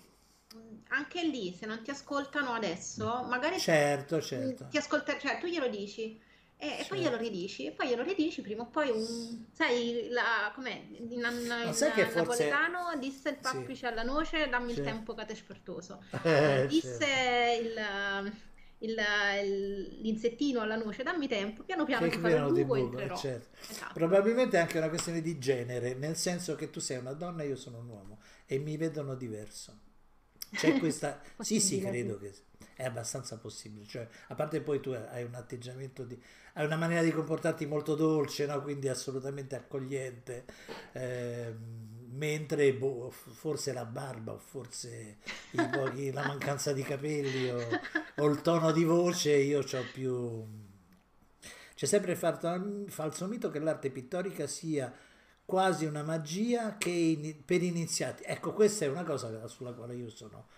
mh, 0.55 0.83
anche 0.89 1.23
lì, 1.25 1.53
se 1.55 1.67
non 1.67 1.83
ti 1.83 1.91
ascoltano 1.91 2.53
adesso, 2.53 3.25
magari 3.25 3.65
Certo, 3.65 4.21
certo. 4.21 4.67
ti 4.69 4.77
ascolta, 4.77 5.19
cioè 5.19 5.39
tu 5.39 5.47
glielo 5.47 5.69
dici, 5.69 6.21
E, 6.59 6.79
e 6.81 6.87
poi 6.87 7.01
glielo 7.01 7.17
ridici, 7.19 7.67
e 7.67 7.73
poi 7.73 7.89
glielo 7.89 8.03
ridici, 8.03 8.41
prima 8.41 8.63
o 8.63 8.71
poi 8.71 8.91
un... 8.91 9.47
Sai, 9.53 10.09
la, 10.11 10.51
com'è? 10.55 10.87
In, 10.93 11.11
in- 11.13 11.75
sai 11.75 11.93
che 11.93 12.07
forse... 12.07 12.15
napoletano 12.15 12.97
disse 12.99 13.29
il 13.31 13.37
Sì, 13.41 13.59
pappice 13.59 13.87
alla 13.89 14.03
noce, 14.03 14.49
dammi 14.49 14.73
il 14.73 14.81
sì. 14.81 14.81
tempo 14.81 15.13
che 15.15 15.27
te. 15.27 15.35
Eh, 15.35 15.97
Eh, 16.23 16.69
disse 16.69 17.07
certo. 17.09 17.61
il, 17.63 17.75
il- 18.79 18.97
il- 19.43 19.99
l'insettino 20.01 20.61
alla 20.61 20.77
noce, 20.77 21.03
dammi 21.03 21.29
tempo, 21.29 21.63
piano 21.65 21.85
piano 21.85 22.09
ti 22.09 22.19
farò 22.19 22.37
il 22.39 22.53
buco 22.53 22.75
buco, 22.75 22.99
certo. 23.15 23.57
Esatto. 23.69 23.95
Probabilmente 23.95 24.57
è 24.57 24.61
anche 24.61 24.79
una 24.79 24.89
questione 24.89 25.21
di 25.21 25.39
genere, 25.39 25.95
nel 25.95 26.17
senso 26.17 26.55
che 26.55 26.71
tu 26.71 26.81
sei 26.81 26.99
una 26.99 27.13
donna 27.13 27.43
e 27.43 27.49
io 27.49 27.57
sono 27.57 27.79
un 27.79 27.89
uomo 27.89 28.21
e 28.47 28.59
mi 28.59 28.77
vedono 28.77 29.15
diverso. 29.15 29.81
C'è 30.55 30.69
questa... 30.79 31.21
Sì, 31.41 31.61
sì, 31.61 31.81
credo 31.81 32.19
che 32.19 32.33
è 32.75 32.85
abbastanza 32.85 33.39
possibile. 33.39 33.87
Cioè, 33.87 34.07
a 34.29 34.35
parte 34.35 34.61
poi 34.61 34.81
tu 34.81 34.91
hai 34.91 35.25
un 35.25 35.35
atteggiamento 35.35 36.05
di... 36.05 36.21
hai 36.55 36.65
una 36.67 36.77
maniera 36.77 37.03
di 37.03 37.11
comportarti 37.13 37.67
molto 37.67 37.95
dolce, 37.95 38.47
no? 38.47 38.63
Quindi 38.63 38.89
assolutamente 38.89 39.57
accogliente. 39.57 40.45
Ehm, 40.93 41.96
mentre 42.11 42.73
boh, 42.75 43.11
forse 43.11 43.73
la 43.73 43.85
barba 43.85 44.33
o 44.33 44.39
forse 44.39 45.19
pochi- 45.71 46.13
la 46.13 46.27
mancanza 46.27 46.73
di 46.73 46.83
capelli 46.83 47.49
o, 47.51 47.59
o 48.17 48.27
il 48.27 48.41
tono 48.43 48.73
di 48.73 48.85
voce, 48.85 49.35
io 49.35 49.61
ho 49.61 49.85
più... 49.93 50.45
C'è 51.75 51.87
sempre 51.87 52.13
il 52.13 52.87
falso 52.89 53.27
mito 53.27 53.51
che 53.51 53.59
l'arte 53.59 53.91
pittorica 53.91 54.47
sia 54.47 54.93
quasi 55.45 55.85
una 55.85 56.03
magia 56.03 56.77
che 56.79 56.91
ini- 56.91 57.35
per 57.35 57.63
iniziati. 57.63 58.23
Ecco, 58.25 58.53
questa 58.53 58.85
è 58.85 58.89
una 58.89 59.05
cosa 59.05 59.47
sulla 59.47 59.73
quale 59.73 59.95
io 59.95 60.09
sono 60.11 60.49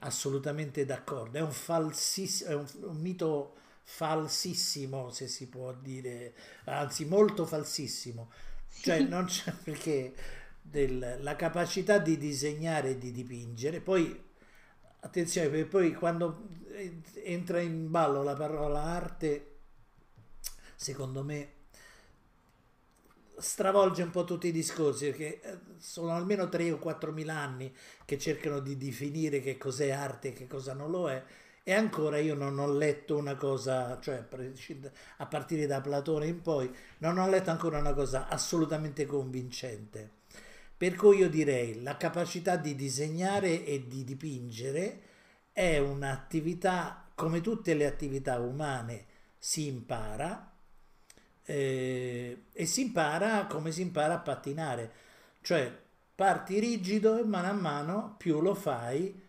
assolutamente 0.00 0.84
d'accordo. 0.84 1.38
È 1.38 1.40
un, 1.40 1.52
falsiss- 1.52 2.44
è 2.44 2.54
un, 2.54 2.66
un 2.82 2.96
mito 2.98 3.56
falsissimo, 3.82 5.10
se 5.10 5.28
si 5.28 5.48
può 5.48 5.72
dire, 5.72 6.34
anzi 6.64 7.04
molto 7.06 7.46
falsissimo. 7.46 8.30
Cioè, 8.82 9.00
non 9.00 9.24
c'è 9.24 9.52
perché 9.52 10.14
del- 10.70 11.18
la 11.20 11.36
capacità 11.36 11.98
di 11.98 12.16
disegnare 12.18 12.90
e 12.90 12.98
di 12.98 13.12
dipingere, 13.12 13.80
poi 13.80 14.22
attenzione, 15.00 15.48
perché 15.48 15.66
poi 15.66 15.94
quando 15.94 16.48
entra 17.24 17.60
in 17.60 17.90
ballo 17.90 18.22
la 18.22 18.34
parola 18.34 18.82
arte, 18.82 19.52
secondo 20.76 21.22
me 21.22 21.52
stravolge 23.38 24.02
un 24.02 24.10
po' 24.10 24.24
tutti 24.24 24.48
i 24.48 24.52
discorsi 24.52 25.06
perché 25.06 25.40
eh, 25.40 25.58
sono 25.78 26.10
almeno 26.12 26.48
3 26.48 26.70
o 26.72 26.78
4 26.78 27.12
mila 27.12 27.34
anni 27.34 27.72
che 28.04 28.18
cercano 28.18 28.60
di 28.60 28.76
definire 28.76 29.40
che 29.40 29.58
cos'è 29.58 29.90
arte 29.90 30.28
e 30.28 30.32
che 30.32 30.46
cosa 30.46 30.72
non 30.72 30.90
lo 30.90 31.10
è 31.10 31.22
e 31.62 31.72
ancora 31.72 32.18
io 32.18 32.34
non 32.34 32.58
ho 32.60 32.72
letto 32.72 33.16
una 33.16 33.34
cosa, 33.34 33.98
cioè 34.00 34.24
a 35.16 35.26
partire 35.26 35.66
da 35.66 35.80
Platone 35.80 36.26
in 36.28 36.40
poi, 36.40 36.72
non 36.98 37.18
ho 37.18 37.28
letto 37.28 37.50
ancora 37.50 37.78
una 37.78 37.92
cosa 37.92 38.28
assolutamente 38.28 39.04
convincente. 39.04 40.15
Per 40.76 40.94
cui 40.94 41.18
io 41.18 41.30
direi 41.30 41.82
la 41.82 41.96
capacità 41.96 42.56
di 42.56 42.74
disegnare 42.74 43.64
e 43.64 43.86
di 43.86 44.04
dipingere 44.04 45.00
è 45.52 45.78
un'attività, 45.78 47.08
come 47.14 47.40
tutte 47.40 47.72
le 47.74 47.86
attività 47.86 48.38
umane, 48.38 49.06
si 49.38 49.66
impara 49.66 50.52
eh, 51.46 52.42
e 52.52 52.66
si 52.66 52.82
impara 52.82 53.46
come 53.46 53.70
si 53.72 53.80
impara 53.80 54.14
a 54.14 54.18
pattinare, 54.18 54.92
cioè 55.40 55.74
parti 56.14 56.58
rigido 56.58 57.18
e 57.18 57.24
mano 57.24 57.48
a 57.48 57.52
mano 57.52 58.14
più 58.18 58.40
lo 58.40 58.54
fai 58.54 59.22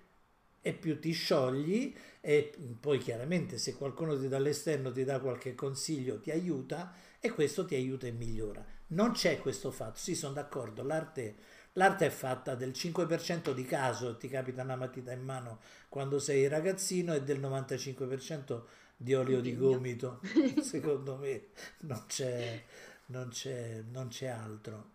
e 0.60 0.73
più 0.73 0.99
ti 0.99 1.12
sciogli 1.12 1.95
e 2.19 2.53
poi 2.79 2.97
chiaramente 2.97 3.57
se 3.57 3.75
qualcuno 3.75 4.15
dall'esterno 4.15 4.91
ti 4.91 5.03
dà 5.03 5.19
qualche 5.19 5.55
consiglio 5.55 6.19
ti 6.19 6.31
aiuta 6.31 6.93
e 7.19 7.29
questo 7.31 7.65
ti 7.65 7.75
aiuta 7.75 8.07
e 8.07 8.12
migliora. 8.12 8.77
Non 8.89 9.12
c'è 9.12 9.39
questo 9.39 9.71
fatto, 9.71 9.97
sì 9.97 10.15
sono 10.15 10.34
d'accordo, 10.34 10.82
l'arte, 10.82 11.36
l'arte 11.73 12.06
è 12.06 12.10
fatta 12.10 12.56
del 12.56 12.71
5% 12.71 13.52
di 13.54 13.63
caso, 13.65 14.15
ti 14.15 14.29
capita 14.29 14.62
una 14.62 14.77
matita 14.77 15.12
in 15.12 15.23
mano 15.23 15.60
quando 15.90 16.19
sei 16.19 16.48
ragazzino 16.48 17.13
e 17.13 17.21
del 17.21 17.42
95% 17.42 18.63
di 18.96 19.13
olio 19.13 19.42
di 19.42 19.56
gomito, 19.56 20.21
secondo 20.62 21.17
me 21.17 21.48
non 21.79 22.06
c'è, 22.08 22.63
non 23.08 23.27
c'è, 23.29 23.83
non 23.92 24.08
c'è 24.08 24.27
altro. 24.27 24.92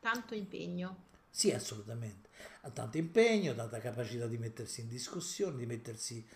Tanto 0.00 0.34
impegno. 0.34 1.08
Sì, 1.28 1.52
assolutamente. 1.52 2.30
Ha 2.62 2.70
tanto 2.70 2.96
impegno, 2.96 3.54
tanta 3.54 3.78
capacità 3.80 4.26
di 4.26 4.38
mettersi 4.38 4.80
in 4.80 4.88
discussione, 4.88 5.58
di 5.58 5.66
mettersi, 5.66 6.26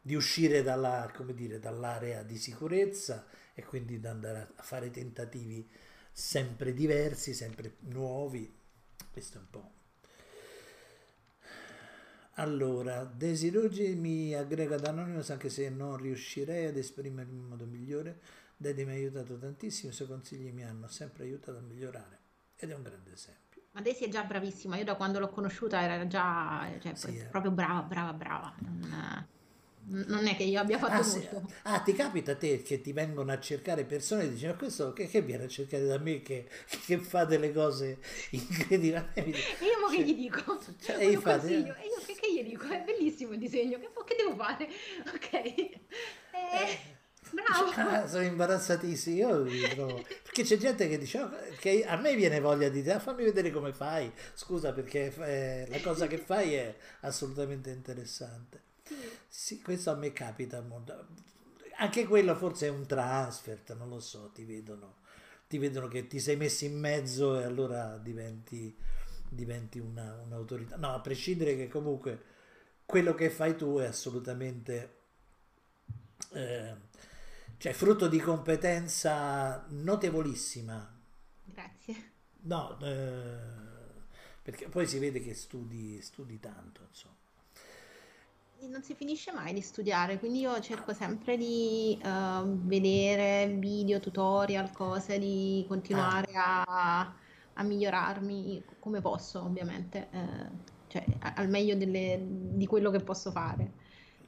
di 0.00 0.14
uscire 0.14 0.62
dalla, 0.62 1.10
come 1.14 1.34
dire, 1.34 1.58
dall'area 1.60 2.22
di 2.22 2.36
sicurezza 2.36 3.26
e 3.52 3.62
quindi 3.62 4.00
di 4.00 4.06
andare 4.06 4.52
a 4.56 4.62
fare 4.62 4.90
tentativi 4.90 5.68
sempre 6.12 6.72
diversi, 6.72 7.34
sempre 7.34 7.76
nuovi. 7.80 8.52
Questo 9.10 9.38
è 9.38 9.40
un 9.40 9.50
po'. 9.50 9.70
Allora, 12.34 13.04
Desirogi 13.04 13.94
mi 13.94 14.34
aggrega 14.34 14.76
ad 14.76 14.86
Anonymous 14.86 15.30
anche 15.30 15.50
se 15.50 15.68
non 15.68 15.96
riuscirei 15.96 16.66
ad 16.66 16.76
esprimermi 16.76 17.36
in 17.36 17.44
modo 17.44 17.66
migliore. 17.66 18.20
Dede 18.56 18.84
mi 18.84 18.92
ha 18.92 18.94
aiutato 18.94 19.36
tantissimo, 19.38 19.90
i 19.90 19.94
suoi 19.94 20.08
consigli 20.08 20.50
mi 20.52 20.64
hanno 20.64 20.86
sempre 20.88 21.24
aiutato 21.24 21.58
a 21.58 21.62
migliorare 21.62 22.18
ed 22.56 22.70
è 22.70 22.74
un 22.74 22.82
grande 22.82 23.12
esempio. 23.12 23.62
Ma 23.72 23.80
Daisy 23.82 24.06
è 24.06 24.08
già 24.08 24.24
bravissima, 24.24 24.76
io 24.76 24.84
da 24.84 24.96
quando 24.96 25.18
l'ho 25.18 25.28
conosciuta 25.28 25.80
era 25.80 26.06
già, 26.06 26.68
cioè, 26.80 26.94
Sì, 26.94 27.18
eh. 27.18 27.24
proprio 27.24 27.52
brava, 27.52 27.82
brava, 27.82 28.12
brava. 28.12 28.54
Non, 28.58 29.26
non 29.90 30.26
è 30.26 30.36
che 30.36 30.44
io 30.44 30.60
abbia 30.60 30.78
fatto 30.78 31.00
Ah, 31.02 31.06
molto. 31.06 31.52
Ah, 31.62 31.80
ti 31.80 31.92
capita 31.92 32.32
a 32.32 32.36
te 32.36 32.62
che 32.62 32.80
ti 32.80 32.92
vengono 32.92 33.32
a 33.32 33.40
cercare 33.40 33.84
persone 33.84 34.24
e 34.24 34.30
dici 34.30 34.46
ma 34.46 34.54
questo 34.54 34.92
che, 34.92 35.08
che 35.08 35.22
viene 35.22 35.44
a 35.44 35.48
cercare 35.48 35.84
da 35.86 35.98
me 35.98 36.22
che, 36.22 36.48
che 36.86 36.98
fa 36.98 37.24
delle 37.24 37.52
cose 37.52 37.98
incredibili? 38.30 38.96
E 39.14 39.22
io 39.64 39.80
mo 39.80 39.88
che 39.88 39.96
cioè, 39.96 40.04
gli 40.04 40.14
dico? 40.14 40.58
cioè, 40.80 40.96
e 40.98 41.10
infatti, 41.10 41.38
consiglio. 41.40 41.74
E 41.74 41.84
io 41.86 42.02
che, 42.06 42.14
che 42.20 42.32
gli 42.32 42.42
dico? 42.44 42.66
È 42.68 42.82
bellissimo 42.84 43.32
il 43.32 43.38
disegno, 43.38 43.78
che, 43.78 43.90
che 44.04 44.14
devo 44.16 44.34
fare? 44.36 44.68
Ok. 45.14 45.32
Eh, 45.32 46.78
bravo. 47.30 47.70
Ah, 47.76 48.06
sono 48.06 48.22
io 48.22 49.68
trovo- 49.68 50.02
perché 50.22 50.42
c'è 50.42 50.56
gente 50.56 50.88
che 50.88 50.98
dice 50.98 51.20
"Oh, 51.20 51.30
che 51.58 51.84
a 51.84 51.96
me 51.96 52.14
viene 52.14 52.40
voglia 52.40 52.68
di 52.68 52.82
dire 52.82 52.94
"Ah, 52.94 52.98
fammi 53.00 53.24
vedere 53.24 53.50
come 53.50 53.72
fai 53.72 54.10
scusa 54.34 54.72
perché 54.72 55.12
eh, 55.18 55.66
la 55.68 55.80
cosa 55.80 56.06
che 56.06 56.18
fai 56.18 56.54
è 56.54 56.74
assolutamente 57.00 57.70
interessante 57.70 58.68
Sì. 59.28 59.60
questo 59.60 59.90
a 59.90 59.94
me 59.94 60.12
capita 60.12 60.60
molto 60.60 61.06
anche 61.78 62.04
quello 62.06 62.34
forse 62.34 62.66
è 62.66 62.70
un 62.70 62.86
transfert 62.86 63.74
non 63.76 63.88
lo 63.88 64.00
so 64.00 64.30
ti 64.34 64.44
vedono 64.44 64.96
ti 65.48 65.58
vedono 65.58 65.88
che 65.88 66.06
ti 66.06 66.18
sei 66.20 66.36
messo 66.36 66.64
in 66.64 66.78
mezzo 66.78 67.38
e 67.38 67.44
allora 67.44 67.96
diventi 67.98 68.76
diventi 69.28 69.78
una, 69.78 70.20
un'autorità 70.24 70.76
no 70.76 70.92
a 70.92 71.00
prescindere 71.00 71.56
che 71.56 71.68
comunque 71.68 72.22
quello 72.84 73.14
che 73.14 73.30
fai 73.30 73.56
tu 73.56 73.78
è 73.78 73.86
assolutamente 73.86 74.98
eh, 76.32 76.74
cioè 77.60 77.72
frutto 77.72 78.08
di 78.08 78.18
competenza 78.18 79.66
notevolissima. 79.68 80.98
Grazie. 81.44 82.12
No, 82.42 82.78
eh, 82.80 83.38
perché 84.42 84.68
poi 84.68 84.86
si 84.86 84.98
vede 84.98 85.20
che 85.20 85.34
studi, 85.34 86.00
studi 86.00 86.40
tanto, 86.40 86.86
insomma. 86.88 87.19
Non 88.68 88.82
si 88.82 88.94
finisce 88.94 89.32
mai 89.32 89.54
di 89.54 89.62
studiare, 89.62 90.18
quindi 90.18 90.40
io 90.40 90.60
cerco 90.60 90.92
sempre 90.92 91.36
di 91.38 91.98
eh, 92.02 92.42
vedere 92.44 93.56
video, 93.58 94.00
tutorial, 94.00 94.70
cose, 94.70 95.18
di 95.18 95.64
continuare 95.66 96.32
a, 96.34 97.02
a 97.54 97.62
migliorarmi 97.62 98.62
come 98.78 99.00
posso, 99.00 99.42
ovviamente, 99.42 100.08
eh, 100.12 100.50
cioè 100.88 101.04
a- 101.20 101.32
al 101.36 101.48
meglio 101.48 101.74
delle- 101.76 102.18
di 102.22 102.66
quello 102.66 102.90
che 102.90 103.00
posso 103.02 103.30
fare. 103.30 103.72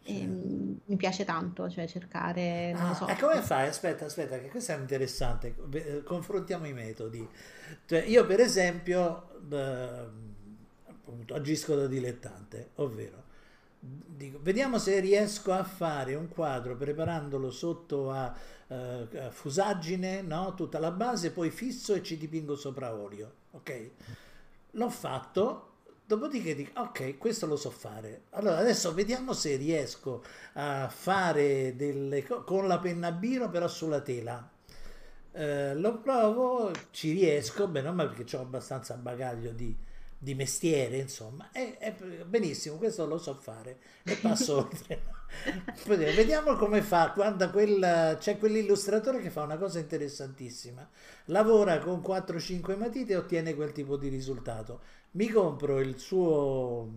E, 0.02 0.26
certo. 0.26 0.26
mm, 0.26 0.72
mi 0.86 0.96
piace 0.96 1.24
tanto, 1.26 1.68
cioè 1.68 1.86
cercare, 1.86 2.72
non 2.74 2.86
lo 2.88 2.94
Ah, 2.94 2.94
so. 2.94 3.12
e 3.12 3.16
come 3.20 3.42
fai? 3.42 3.68
Aspetta, 3.68 4.06
aspetta, 4.06 4.38
che 4.38 4.48
questo 4.48 4.72
è 4.72 4.78
interessante. 4.78 5.54
Eh, 5.74 6.02
Confrontiamo 6.02 6.66
i 6.66 6.72
metodi. 6.72 7.28
Cioè, 7.84 8.02
io, 8.04 8.24
per 8.26 8.40
esempio, 8.40 9.28
eh, 9.50 10.06
appunto, 10.88 11.34
agisco 11.34 11.74
da 11.74 11.86
dilettante, 11.86 12.70
ovvero 12.76 13.21
dico, 13.84 14.38
vediamo 14.40 14.78
se 14.78 15.00
riesco 15.00 15.52
a 15.52 15.64
fare 15.64 16.14
un 16.14 16.28
quadro 16.28 16.76
preparandolo 16.76 17.50
sotto 17.50 18.10
a, 18.12 18.32
eh, 18.68 19.08
a 19.18 19.30
fusaggine, 19.30 20.22
no? 20.22 20.54
Tutta 20.54 20.78
la 20.78 20.92
base, 20.92 21.32
poi 21.32 21.50
fisso 21.50 21.94
e 21.94 22.02
ci 22.02 22.16
dipingo 22.16 22.54
sopra 22.54 22.94
olio, 22.94 23.32
ok? 23.52 23.90
L'ho 24.72 24.90
fatto. 24.90 25.68
Dopodiché 26.04 26.54
dico, 26.54 26.80
ok, 26.80 27.16
questo 27.16 27.46
lo 27.46 27.56
so 27.56 27.70
fare. 27.70 28.24
Allora 28.30 28.58
adesso 28.58 28.92
vediamo 28.92 29.32
se 29.32 29.56
riesco 29.56 30.22
a 30.54 30.88
fare 30.88 31.74
delle 31.74 32.22
cose 32.24 32.42
con 32.44 32.66
la 32.66 32.78
penna 32.78 33.10
biro 33.12 33.48
però 33.48 33.66
sulla 33.66 34.00
tela. 34.00 34.50
Eh, 35.32 35.74
lo 35.74 35.98
provo, 35.98 36.70
ci 36.90 37.12
riesco, 37.12 37.66
bene 37.66 37.88
o 37.88 37.92
male 37.92 38.10
perché 38.10 38.36
ho 38.36 38.40
abbastanza 38.40 38.94
bagaglio 38.94 39.52
di, 39.52 39.74
di 40.22 40.34
mestiere, 40.36 40.98
insomma, 40.98 41.50
e, 41.50 41.76
e 41.80 41.92
benissimo, 42.24 42.76
questo 42.76 43.04
lo 43.06 43.18
so 43.18 43.34
fare 43.34 43.78
e 44.04 44.14
passo 44.14 44.58
oltre. 44.70 45.02
Vediamo 45.84 46.54
come 46.54 46.80
fa. 46.80 47.10
Quando 47.10 47.50
quel- 47.50 48.16
c'è 48.20 48.38
quell'illustratore 48.38 49.20
che 49.20 49.30
fa 49.30 49.42
una 49.42 49.56
cosa 49.56 49.80
interessantissima. 49.80 50.88
Lavora 51.26 51.80
con 51.80 52.00
4-5 52.00 52.76
matite 52.76 53.14
e 53.14 53.16
ottiene 53.16 53.54
quel 53.56 53.72
tipo 53.72 53.96
di 53.96 54.06
risultato. 54.08 54.80
Mi 55.12 55.28
compro 55.28 55.80
il 55.80 55.98
suo, 55.98 56.88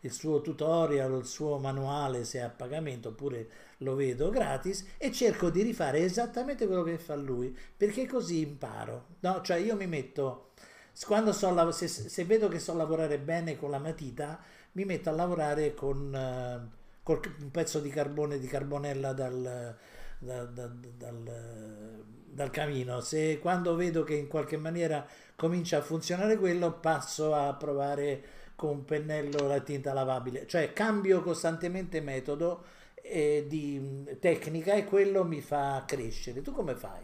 il 0.00 0.12
suo 0.12 0.42
tutorial, 0.42 1.16
il 1.20 1.24
suo 1.24 1.56
manuale 1.56 2.24
se 2.24 2.40
è 2.40 2.42
a 2.42 2.50
pagamento 2.50 3.08
oppure 3.10 3.48
lo 3.78 3.94
vedo 3.94 4.28
gratis 4.28 4.84
e 4.98 5.10
cerco 5.10 5.48
di 5.48 5.62
rifare 5.62 6.00
esattamente 6.00 6.66
quello 6.66 6.82
che 6.82 6.98
fa 6.98 7.14
lui 7.14 7.56
perché 7.74 8.06
così 8.06 8.40
imparo. 8.40 9.06
No, 9.20 9.40
cioè 9.40 9.56
io 9.56 9.74
mi 9.74 9.86
metto 9.86 10.50
so, 11.32 11.52
lav- 11.54 11.70
se, 11.72 11.88
se 11.88 12.24
vedo 12.24 12.48
che 12.48 12.58
so 12.58 12.74
lavorare 12.74 13.18
bene 13.18 13.56
con 13.58 13.70
la 13.70 13.78
matita, 13.78 14.38
mi 14.72 14.84
metto 14.84 15.10
a 15.10 15.12
lavorare 15.12 15.74
con 15.74 16.14
eh, 16.14 16.68
col- 17.02 17.20
un 17.40 17.50
pezzo 17.50 17.80
di 17.80 17.90
carbone 17.90 18.38
di 18.38 18.46
carbonella 18.46 19.12
dal, 19.12 19.76
da- 20.18 20.44
da- 20.44 20.70
dal, 20.96 22.02
dal 22.26 22.50
camino. 22.50 23.00
Se 23.00 23.38
quando 23.40 23.74
vedo 23.74 24.04
che 24.04 24.14
in 24.14 24.28
qualche 24.28 24.56
maniera 24.56 25.06
comincia 25.36 25.78
a 25.78 25.82
funzionare 25.82 26.36
quello, 26.38 26.72
passo 26.80 27.34
a 27.34 27.52
provare 27.54 28.22
con 28.56 28.70
un 28.70 28.84
pennello 28.84 29.46
la 29.46 29.60
tinta 29.60 29.92
lavabile, 29.92 30.46
cioè 30.46 30.72
cambio 30.72 31.22
costantemente 31.22 32.00
metodo 32.00 32.64
eh, 32.94 33.44
di 33.48 34.16
tecnica 34.20 34.74
e 34.74 34.84
quello 34.84 35.24
mi 35.24 35.40
fa 35.40 35.82
crescere. 35.86 36.40
Tu 36.42 36.52
come 36.52 36.74
fai? 36.76 37.02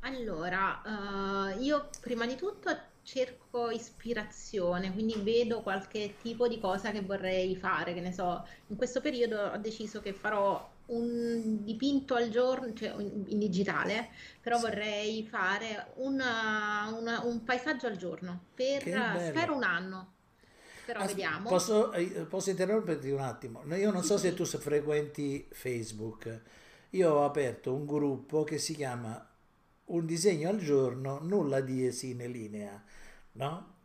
Allora, 0.00 1.52
eh, 1.54 1.62
io 1.62 1.88
prima 2.00 2.26
di 2.26 2.34
tutto 2.36 2.70
cerco 3.08 3.70
ispirazione, 3.70 4.92
quindi 4.92 5.14
vedo 5.22 5.62
qualche 5.62 6.16
tipo 6.20 6.46
di 6.48 6.58
cosa 6.60 6.90
che 6.90 7.00
vorrei 7.02 7.56
fare, 7.56 7.94
che 7.94 8.00
ne 8.00 8.12
so, 8.12 8.46
in 8.68 8.76
questo 8.76 9.00
periodo 9.00 9.40
ho 9.52 9.56
deciso 9.58 10.00
che 10.00 10.12
farò 10.12 10.76
un 10.86 11.64
dipinto 11.64 12.14
al 12.14 12.28
giorno, 12.30 12.72
cioè 12.74 12.94
in 12.98 13.38
digitale, 13.38 14.10
però 14.40 14.58
vorrei 14.58 15.26
fare 15.26 15.92
una- 15.96 16.94
una- 16.98 17.20
un 17.24 17.42
paesaggio 17.44 17.86
al 17.86 17.96
giorno 17.96 18.48
per, 18.54 19.18
spero 19.20 19.54
un 19.54 19.62
anno, 19.64 20.14
però 20.84 21.04
As- 21.04 21.04
vediamo. 21.04 21.46
Posso, 21.46 21.92
eh, 21.92 22.26
posso 22.28 22.50
interromperti 22.50 23.10
un 23.10 23.20
attimo? 23.20 23.62
Io 23.74 23.90
non 23.90 24.02
Sì, 24.02 24.04
so 24.04 24.18
se 24.18 24.34
sì. 24.34 24.34
tu 24.34 24.44
se 24.44 24.58
frequenti 24.58 25.46
Facebook. 25.50 26.40
Io 26.90 27.10
ho 27.12 27.24
aperto 27.24 27.72
un 27.74 27.86
gruppo 27.86 28.44
che 28.44 28.58
si 28.58 28.74
chiama 28.74 29.24
Un 29.86 30.06
disegno 30.06 30.48
al 30.50 30.58
giorno, 30.60 31.18
nulla 31.22 31.60
di 31.62 31.86
esine 31.86 32.28
linea, 32.28 32.82
no? 33.38 33.76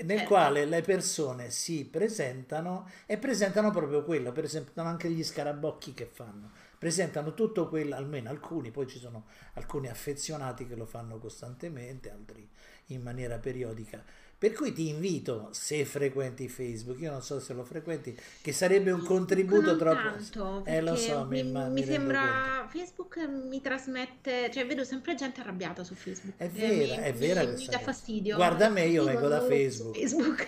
Nel 0.00 0.24
Certo. 0.24 0.24
quale 0.24 0.64
le 0.64 0.80
persone 0.80 1.50
si 1.50 1.84
presentano 1.84 2.88
e 3.04 3.18
presentano 3.18 3.70
proprio 3.70 4.02
quello, 4.02 4.32
presentano 4.32 4.88
anche 4.88 5.10
gli 5.10 5.22
scarabocchi 5.22 5.92
che 5.92 6.06
fanno, 6.06 6.52
presentano 6.78 7.34
tutto 7.34 7.68
quello, 7.68 7.94
almeno 7.96 8.30
alcuni, 8.30 8.70
poi 8.70 8.86
ci 8.86 8.98
sono 8.98 9.26
alcuni 9.54 9.88
affezionati 9.88 10.66
che 10.66 10.74
lo 10.74 10.86
fanno 10.86 11.18
costantemente, 11.18 12.10
altri 12.10 12.48
in 12.86 13.02
maniera 13.02 13.38
periodica. 13.38 14.02
Per 14.40 14.54
cui 14.54 14.72
ti 14.72 14.88
invito, 14.88 15.50
se 15.52 15.84
frequenti 15.84 16.48
Facebook, 16.48 16.98
io 16.98 17.10
non 17.10 17.20
so 17.20 17.38
se 17.40 17.52
lo 17.52 17.62
frequenti, 17.62 18.18
che 18.40 18.54
sarebbe 18.54 18.90
un 18.90 19.04
contributo 19.04 19.66
non 19.66 19.78
troppo... 19.78 20.00
tanto, 20.00 20.64
Eh, 20.64 20.80
lo 20.80 20.96
so, 20.96 21.26
mi, 21.26 21.42
mi, 21.42 21.68
mi 21.68 21.84
sembra 21.84 22.66
Facebook 22.70 23.18
mi 23.18 23.60
trasmette, 23.60 24.50
cioè 24.50 24.64
vedo 24.66 24.82
sempre 24.82 25.14
gente 25.14 25.42
arrabbiata 25.42 25.84
su 25.84 25.94
Facebook 25.94 26.38
È 26.38 26.44
e 26.44 26.48
vera, 26.48 26.96
mi, 26.96 27.02
è 27.02 27.12
vera 27.12 27.44
mi- 27.44 27.54
mi 27.54 27.66
dà 27.66 27.80
fastidio. 27.80 28.36
Guarda 28.36 28.70
me, 28.70 28.86
io 28.86 29.04
vengo 29.04 29.28
da 29.28 29.42
Facebook. 29.42 29.94
Facebook. 29.98 30.46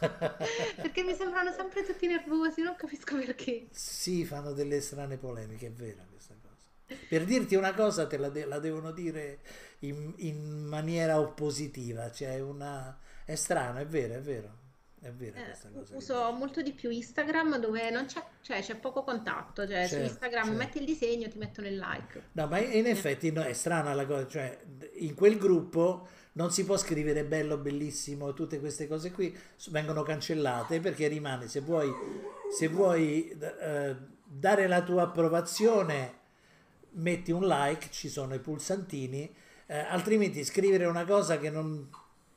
Perché 0.80 1.02
mi 1.02 1.14
sembrano 1.14 1.52
sempre 1.52 1.84
tutti 1.84 2.06
nervosi, 2.06 2.62
non 2.62 2.74
capisco 2.74 3.16
perché. 3.18 3.66
Sì, 3.70 4.24
fanno 4.24 4.52
delle 4.52 4.80
strane 4.80 5.18
polemiche, 5.18 5.66
è 5.66 5.72
vera 5.72 6.02
questa 6.10 6.34
cosa. 6.40 6.96
Per 7.06 7.24
dirti 7.26 7.54
una 7.54 7.74
cosa, 7.74 8.06
te 8.06 8.16
la, 8.16 8.30
de- 8.30 8.46
la 8.46 8.60
devono 8.60 8.92
dire 8.92 9.40
in, 9.80 10.14
in 10.16 10.64
maniera 10.64 11.20
oppositiva, 11.20 12.10
cioè 12.10 12.40
una... 12.40 12.98
È 13.26 13.34
strano, 13.34 13.78
è 13.80 13.86
vero, 13.86 14.14
è 14.14 14.20
vero, 14.22 14.58
è 15.00 15.10
Eh, 15.34 15.42
questa 15.42 15.70
cosa. 15.70 15.94
che 15.94 15.96
uso 15.96 16.32
molto 16.32 16.62
di 16.62 16.72
più 16.72 16.90
Instagram 16.90 17.58
dove 17.58 17.90
non 17.90 18.06
c'è, 18.06 18.24
cioè 18.40 18.62
c'è 18.62 18.76
poco 18.76 19.02
contatto, 19.04 19.66
cioè 19.68 19.88
su 19.88 20.00
Certo, 20.00 20.04
Instagram 20.04 20.54
certo. 20.54 20.58
metti 20.58 20.78
il 20.78 20.84
disegno, 20.86 21.28
ti 21.28 21.38
mettono 21.38 21.66
il 21.68 21.76
like. 21.76 22.22
No, 22.32 22.46
ma 22.46 22.58
in 22.60 22.86
effetti 22.86 23.32
no, 23.32 23.42
è 23.42 23.52
strana 23.52 23.94
la 23.94 24.06
cosa, 24.06 24.26
cioè 24.28 24.58
in 24.94 25.14
quel 25.14 25.38
gruppo 25.38 26.06
non 26.32 26.50
si 26.52 26.64
può 26.64 26.76
scrivere 26.76 27.24
bello, 27.24 27.56
bellissimo, 27.58 28.32
tutte 28.34 28.60
queste 28.60 28.86
cose 28.86 29.10
qui 29.10 29.36
vengono 29.70 30.02
cancellate 30.02 30.80
perché 30.80 31.08
rimane, 31.08 31.48
se 31.48 31.60
vuoi, 31.60 31.90
se 32.56 32.68
vuoi 32.68 33.30
eh, 33.30 33.96
dare 34.24 34.66
la 34.66 34.82
tua 34.82 35.02
approvazione, 35.04 36.14
metti 36.92 37.32
un 37.32 37.46
like, 37.46 37.88
ci 37.90 38.08
sono 38.08 38.34
i 38.34 38.40
pulsantini, 38.40 39.34
eh, 39.66 39.78
altrimenti 39.78 40.44
scrivere 40.44 40.86
una 40.86 41.04
cosa 41.04 41.38
che 41.38 41.50
non, 41.50 41.88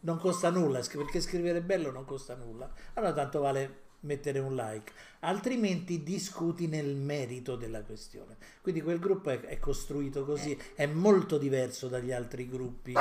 non 0.01 0.17
costa 0.17 0.49
nulla, 0.49 0.79
perché 0.79 1.21
scrivere 1.21 1.61
bello 1.61 1.91
non 1.91 2.05
costa 2.05 2.35
nulla, 2.35 2.71
allora 2.93 3.13
tanto 3.13 3.39
vale 3.39 3.87
mettere 4.01 4.39
un 4.39 4.55
like, 4.55 4.93
altrimenti 5.19 6.03
discuti 6.03 6.67
nel 6.67 6.95
merito 6.95 7.55
della 7.55 7.83
questione. 7.83 8.37
Quindi 8.61 8.81
quel 8.81 8.99
gruppo 8.99 9.29
è, 9.29 9.41
è 9.41 9.59
costruito 9.59 10.23
così, 10.23 10.57
è 10.73 10.85
molto 10.85 11.37
diverso 11.37 11.87
dagli 11.87 12.11
altri 12.11 12.47
gruppi 12.47 12.93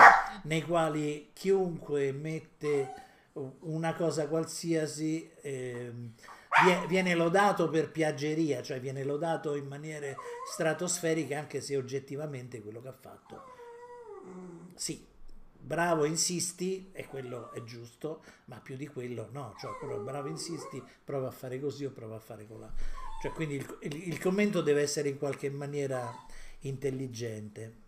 nei 0.45 0.63
quali 0.63 1.31
chiunque 1.33 2.11
mette 2.13 3.07
una 3.61 3.95
cosa 3.95 4.27
qualsiasi 4.27 5.31
vie- 5.43 6.87
viene 6.89 7.15
lodato 7.15 7.69
per 7.69 7.93
piaggeria, 7.93 8.63
cioè 8.63 8.81
viene 8.81 9.05
lodato 9.05 9.55
in 9.55 9.67
maniere 9.67 10.17
stratosferiche 10.53 11.37
anche 11.37 11.61
se 11.61 11.77
oggettivamente 11.77 12.61
quello 12.61 12.81
che 12.81 12.89
ha 12.89 12.97
fatto 12.99 13.57
sì, 14.75 15.05
bravo, 15.59 16.05
insisti, 16.05 16.91
e 16.93 17.07
quello 17.07 17.51
è 17.53 17.63
giusto, 17.65 18.23
ma 18.47 18.61
più 18.61 18.77
di 18.77 18.87
quello 18.87 19.29
no, 19.33 19.55
cioè 19.59 19.77
però 19.81 19.99
bravo, 20.01 20.29
insisti, 20.29 20.83
prova 21.05 21.29
a 21.29 21.31
fare 21.31 21.61
così 21.61 21.85
o 21.85 21.91
prova 21.91 22.17
a 22.17 22.21
fare 22.21 22.47
colà. 22.47 22.73
Cioè, 23.23 23.33
quindi 23.33 23.57
il, 23.57 23.79
il- 23.83 24.09
il 24.09 24.19
commento 24.21 24.61
deve 24.63 24.83
essere 24.83 25.09
in 25.09 25.19
qualche 25.19 25.51
maniera 25.51 26.13
intelligente. 26.61 27.87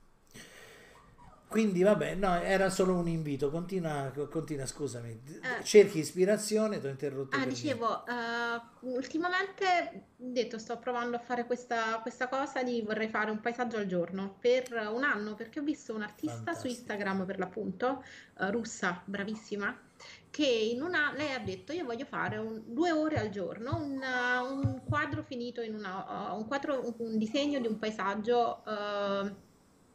Quindi 1.51 1.83
vabbè, 1.83 2.15
no, 2.15 2.41
era 2.41 2.71
solo 2.71 2.95
un 2.95 3.09
invito, 3.09 3.51
continua, 3.51 4.13
continua 4.31 4.67
scusami, 4.67 5.21
Eh. 5.43 5.65
cerchi 5.65 5.99
ispirazione, 5.99 6.79
ti 6.79 6.87
ho 6.87 6.91
interrotto 6.91 7.37
Ah, 7.37 7.45
dicevo, 7.45 8.07
eh, 8.07 8.61
ultimamente 8.83 9.65
ho 10.17 10.31
detto 10.31 10.59
sto 10.59 10.79
provando 10.79 11.17
a 11.17 11.19
fare 11.19 11.47
questa, 11.47 11.99
questa 12.03 12.29
cosa 12.29 12.63
di 12.63 12.83
vorrei 12.83 13.09
fare 13.09 13.33
un 13.33 13.41
paesaggio 13.41 13.79
al 13.79 13.87
giorno 13.87 14.37
per 14.39 14.71
un 14.95 15.03
anno 15.03 15.35
perché 15.35 15.59
ho 15.59 15.65
visto 15.65 15.93
un'artista 15.93 16.37
su 16.55 16.69
Fantastico. 16.69 16.69
Instagram 16.69 17.25
per 17.27 17.39
l'appunto, 17.41 18.05
eh, 18.39 18.51
russa, 18.53 19.03
bravissima, 19.05 19.77
che 20.31 20.47
in 20.47 20.83
una, 20.83 21.13
lei 21.17 21.33
ha 21.35 21.41
detto 21.41 21.73
io 21.73 21.85
voglio 21.85 22.05
fare 22.05 22.37
un- 22.39 22.63
due 22.67 22.93
ore 22.93 23.17
al 23.19 23.31
giorno, 23.31 23.77
un, 23.77 24.01
uh, 24.01 24.53
un 24.55 24.83
quadro 24.85 25.25
finito 25.25 25.61
in 25.63 25.75
una, 25.75 26.31
uh, 26.33 26.37
un, 26.39 26.47
quadro, 26.47 26.87
un, 26.87 26.95
un 26.99 27.19
disegno 27.19 27.59
di 27.59 27.67
un 27.67 27.77
paesaggio 27.79 28.63
eh, 28.65 29.49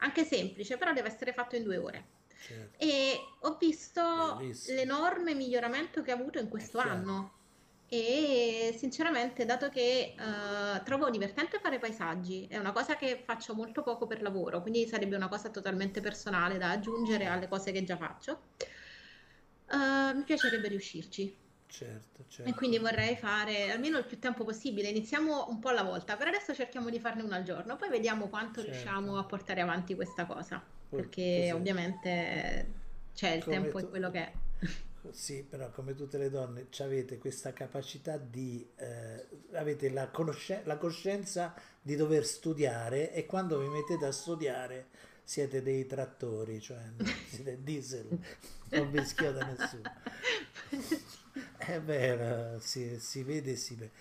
anche 0.06 0.24
semplice, 0.26 0.78
però 0.78 0.94
deve 0.94 1.08
essere 1.10 1.34
fatto 1.34 1.56
in 1.56 1.64
due 1.64 1.78
ore. 1.78 2.10
Certo. 2.38 2.78
E 2.78 3.38
ho 3.40 3.58
visto 3.58 4.02
Bellissimo. 4.38 4.78
l'enorme 4.78 5.34
miglioramento 5.34 6.02
che 6.02 6.12
ha 6.12 6.16
avuto 6.16 6.40
in 6.40 6.50
questo 6.50 6.80
chiaro. 6.80 6.96
anno. 6.96 7.34
E 7.88 8.74
sinceramente, 8.78 9.46
dato 9.46 9.70
che 9.70 10.16
eh, 10.18 10.84
trovo 10.84 11.10
divertente 11.12 11.60
fare 11.60 11.78
paesaggi, 11.80 12.48
è 12.48 12.58
una 12.58 12.72
cosa 12.72 12.96
che 12.96 13.22
faccio 13.26 13.54
molto 13.54 13.84
poco 13.84 14.08
per 14.08 14.22
lavoro, 14.22 14.62
quindi 14.62 14.88
sarebbe 14.88 15.16
una 15.16 15.28
cosa 15.30 15.50
totalmente 15.52 16.02
personale 16.02 16.58
da 16.58 16.72
aggiungere 16.72 17.28
alle 17.28 17.48
cose 17.48 17.72
che 17.72 17.84
già 17.84 17.96
faccio. 17.98 18.42
eh, 19.72 20.14
mi 20.14 20.24
piacerebbe 20.24 20.68
riuscirci 20.68 21.45
Certo, 21.68 22.22
e 22.22 22.26
certo. 22.30 22.54
quindi 22.54 22.78
vorrei 22.78 23.16
fare 23.18 23.70
almeno 23.72 23.98
il 23.98 24.06
più 24.06 24.18
tempo 24.20 24.44
possibile. 24.46 24.88
Iniziamo 24.90 25.50
un 25.50 25.60
po' 25.60 25.70
alla 25.70 25.84
volta, 25.84 26.16
per 26.16 26.28
adesso 26.28 26.54
cerchiamo 26.54 26.90
di 26.90 27.00
farne 27.00 27.22
una 27.24 27.36
al 27.38 27.44
giorno, 27.44 27.76
poi 27.76 27.90
vediamo 27.90 28.28
quanto 28.30 28.62
Certo. 28.62 28.72
riusciamo 28.72 29.18
a 29.18 29.24
portare 29.26 29.62
avanti 29.62 29.96
questa 29.96 30.26
cosa, 30.26 30.62
Poi- 30.90 31.02
perché 31.02 31.38
così. 31.42 31.52
ovviamente 31.52 32.68
c'è 33.14 33.32
il 33.32 33.44
Come 33.44 33.56
tempo 33.62 33.78
è 33.80 33.82
tu- 33.82 33.90
quello 33.90 34.12
che 34.12 34.20
è. 34.20 34.32
Sì, 35.12 35.44
però 35.48 35.70
come 35.70 35.94
tutte 35.94 36.18
le 36.18 36.32
donne 36.32 36.66
avete 36.80 37.20
questa 37.20 37.54
capacità 37.54 38.18
di, 38.18 38.68
eh, 38.78 39.28
avete 39.54 39.90
la, 39.92 40.08
conosce- 40.10 40.62
la 40.66 40.78
coscienza 40.78 41.54
di 41.80 41.96
dover 41.96 42.26
studiare 42.26 43.14
e 43.14 43.28
quando 43.28 43.60
vi 43.60 43.68
mettete 43.68 44.04
a 44.06 44.12
studiare 44.12 44.88
siete 45.24 45.62
dei 45.62 45.86
trattori, 45.86 46.60
cioè 46.60 46.80
siete 47.30 47.62
diesel, 47.62 48.18
non 48.70 48.90
vi 48.90 49.06
schioda 49.06 49.46
nessuno. 49.46 49.84
È 51.58 51.80
vero, 51.82 52.60
si, 52.60 52.98
si 53.00 53.24
vede 53.24 53.56
si 53.56 53.76
vede. 53.76 53.92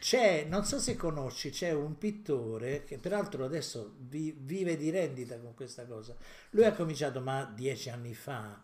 C'è, 0.00 0.44
non 0.48 0.64
so 0.64 0.78
se 0.80 0.96
conosci, 0.96 1.50
c'è 1.50 1.72
un 1.72 1.96
pittore 1.98 2.84
che 2.84 2.98
peraltro 2.98 3.44
adesso 3.44 3.94
vi- 3.98 4.34
vive 4.36 4.76
di 4.76 4.90
rendita 4.90 5.38
con 5.38 5.54
questa 5.54 5.86
cosa. 5.86 6.16
Lui 6.50 6.64
ha 6.64 6.72
cominciato 6.72 7.20
ma 7.20 7.44
dieci 7.54 7.88
anni 7.90 8.14
fa, 8.14 8.60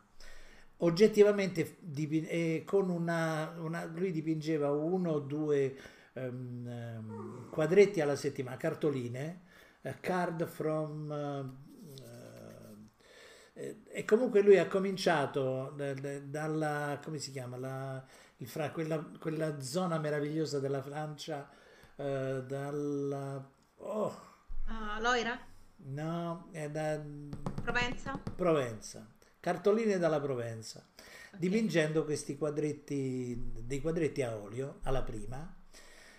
oggettivamente 0.79 1.79
eh, 2.29 2.63
con 2.67 2.91
una, 2.91 3.55
una- 3.59 3.85
lui 3.85 4.11
dipingeva 4.13 4.71
uno 4.73 5.13
o 5.13 5.19
due 5.21 5.77
ehm, 6.15 6.67
ehm, 6.69 7.51
quadretti 7.51 8.01
alla 8.01 8.17
settimana, 8.17 8.57
cartoline, 8.57 9.43
eh, 9.83 9.95
card 10.01 10.47
from... 10.47 11.13
eh, 11.13 11.75
eh, 11.76 11.76
e 13.89 14.05
comunque 14.05 14.43
lui 14.43 14.59
ha 14.59 14.67
cominciato 14.69 15.73
da- 15.75 15.95
da- 15.95 16.19
dalla, 16.21 17.01
come 17.03 17.19
si 17.19 17.31
chiama, 17.31 17.57
la, 17.57 18.05
il 18.39 18.47
Fra- 18.49 18.71
quella, 18.71 19.03
quella 19.19 19.61
zona 19.61 19.99
meravigliosa 19.99 20.59
della 20.61 20.83
Francia, 20.83 21.49
eh, 21.97 22.43
dalla... 22.47 23.51
Oh, 23.79 24.25
Ah, 24.67 24.99
Loira? 25.01 25.39
no, 25.77 26.49
è 26.51 26.69
da 26.69 27.01
Provenza? 27.63 28.21
Provenza, 28.35 29.07
cartoline 29.41 29.97
dalla 29.99 30.21
Provenza, 30.21 30.85
Ok. 31.33 31.39
dipingendo 31.39 32.05
questi 32.05 32.37
quadretti, 32.37 33.53
dei 33.65 33.81
quadretti 33.81 34.23
a 34.23 34.37
olio 34.37 34.81
alla 34.83 35.03
prima, 35.03 35.55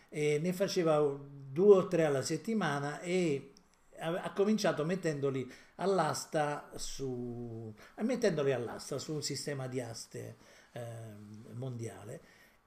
e 0.10 0.40
ne 0.42 0.54
faceva 0.54 1.00
due 1.00 1.76
o 1.76 1.88
tre 1.88 2.06
alla 2.06 2.22
settimana 2.22 3.00
e 3.02 3.52
ha, 4.00 4.22
ha 4.24 4.32
cominciato 4.32 4.86
mettendoli 4.86 5.52
all'asta 5.78 6.72
su, 6.76 7.74
mettendoli 7.98 8.52
all'asta 8.52 8.98
su 8.98 9.14
un 9.14 9.22
sistema 9.22 9.68
di 9.68 9.82
aste 9.82 10.38
ehm, 10.74 11.54
mondiale 11.54 12.22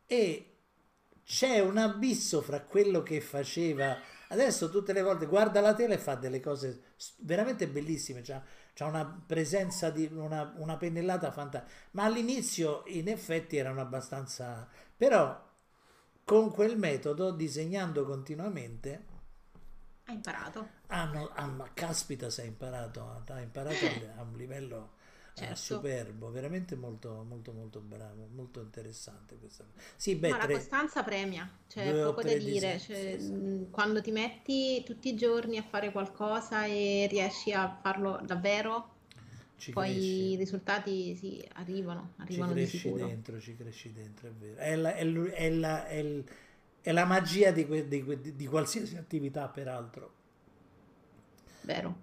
e 0.07 0.47
c'è 1.25 1.61
un 1.61 1.77
abisso 1.77 2.41
fra 2.41 2.61
quello 2.63 3.03
che 3.03 3.21
faceva 3.21 3.97
adesso 4.29 4.71
tutte 4.71 4.93
le 4.93 5.03
volte 5.03 5.27
guarda 5.27 5.61
la 5.61 5.75
tele 5.75 5.95
e 5.95 5.99
fa 5.99 6.15
delle 6.15 6.41
cose 6.41 6.83
veramente 7.19 7.69
bellissime 7.69 8.21
c'ha, 8.23 8.43
c'ha 8.75 8.87
una 8.87 9.23
presenza 9.27 9.91
di 9.91 10.09
una, 10.13 10.55
una 10.57 10.77
pennellata 10.77 11.31
fantastica 11.31 11.73
ma 11.93 12.05
all'inizio 12.05 12.83
in 12.87 13.09
effetti 13.09 13.57
erano 13.57 13.81
abbastanza 13.81 14.69
però 14.97 15.49
con 16.25 16.51
quel 16.51 16.77
metodo 16.77 17.33
disegnando 17.33 18.05
continuamente 18.05 19.10
Hai 20.11 20.15
imparato. 20.17 20.61
hanno, 20.89 21.31
ah, 21.35 21.47
ma 21.47 21.71
caspita 21.73 22.31
se 22.31 22.43
ha 22.43 22.45
imparato 22.45 23.25
ha 23.27 23.41
imparato 23.41 23.87
a 24.17 24.23
un 24.23 24.37
livello 24.37 24.93
eh, 25.37 25.55
Certo. 25.55 25.55
superbo 25.55 26.31
veramente 26.31 26.75
molto 26.77 27.25
molto 27.27 27.53
molto 27.53 27.81
bravo 27.81 28.27
molto 28.33 28.61
interessante 28.61 29.37
questa 29.39 29.65
cosa 29.65 29.87
sì 29.97 30.17
beh 30.17 30.37
la 30.37 30.49
tre- 30.49 30.49
costanza 30.49 31.03
premia, 31.03 31.49
c'è 31.69 31.99
o 32.05 32.15
poco 32.15 32.23
da 32.23 32.35
dire, 32.37 32.79
disegni, 32.79 32.79
cioè, 32.79 33.17
sì, 33.17 33.19
sì. 33.19 33.35
mh, 33.35 33.71
quando 33.71 34.01
ti 34.01 34.11
metti 34.13 34.83
tutti 34.85 35.09
i 35.09 35.17
giorni 35.17 35.57
a 35.59 35.63
fare 35.63 35.91
qualcosa 35.93 36.65
e 36.67 37.07
riesci 37.11 37.53
a 37.53 37.79
farlo 37.83 38.21
davvero, 38.23 38.99
ci 39.59 39.73
poi 39.73 39.73
cresci. 39.77 40.33
i 40.33 40.37
risultati 40.37 41.15
sì, 41.17 41.47
arrivano, 41.55 42.15
Ci 42.29 42.45
arrivano 42.45 42.55
di 42.55 42.69
cresci 42.71 42.93
dentro, 42.95 43.41
ci 43.41 43.57
cresci 43.57 43.93
dentro, 43.93 44.29
è 44.29 44.33
vero. 44.33 44.61
È 44.61 44.75
la, 44.77 44.95
è 44.95 45.05
lu- 45.05 45.29
è 45.31 45.51
la- 45.51 45.87
è 45.87 46.23
è 46.83 46.93
la 46.93 47.05
magia 47.05 47.51
di, 47.53 47.66
que- 47.66 47.87
di 47.89 48.03
que- 48.05 48.37
di 48.37 48.47
qualsiasi 48.47 48.97
attività, 48.97 49.49
peraltro. 49.49 50.14
Vero. 51.62 51.95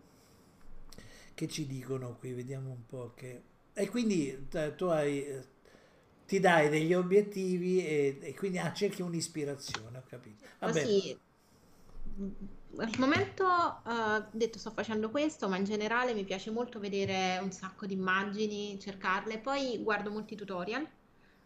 Che 1.33 1.47
ci 1.47 1.67
dicono 1.67 2.15
qui? 2.17 2.33
Vediamo 2.33 2.69
un 2.71 2.85
po' 2.85 3.13
che... 3.15 3.43
E 3.73 3.87
quindi 3.89 4.47
eh, 4.51 4.73
tu 4.75 4.85
hai, 4.85 5.23
ti 6.25 6.39
dai 6.39 6.69
degli 6.69 6.93
obiettivi 6.93 7.85
e, 7.85 8.17
e 8.21 8.33
quindi 8.33 8.57
ah, 8.57 8.73
cerchi 8.73 9.01
un'ispirazione, 9.03 9.99
ho 9.99 10.03
capito. 10.07 10.43
Vabbè, 10.59 10.89
Così, 10.89 11.19
mh, 12.03 12.31
al 12.77 12.91
momento, 12.99 13.43
ho 13.45 14.29
detto 14.31 14.59
sto 14.59 14.71
facendo 14.71 15.09
questo, 15.09 15.47
ma 15.49 15.57
in 15.57 15.63
generale 15.63 16.13
mi 16.13 16.25
piace 16.25 16.51
molto 16.51 16.79
vedere 16.79 17.39
un 17.41 17.51
sacco 17.51 17.85
di 17.85 17.93
immagini, 17.93 18.79
cercarle, 18.79 19.39
poi 19.39 19.81
guardo 19.83 20.11
molti 20.11 20.35
tutorial. 20.35 20.87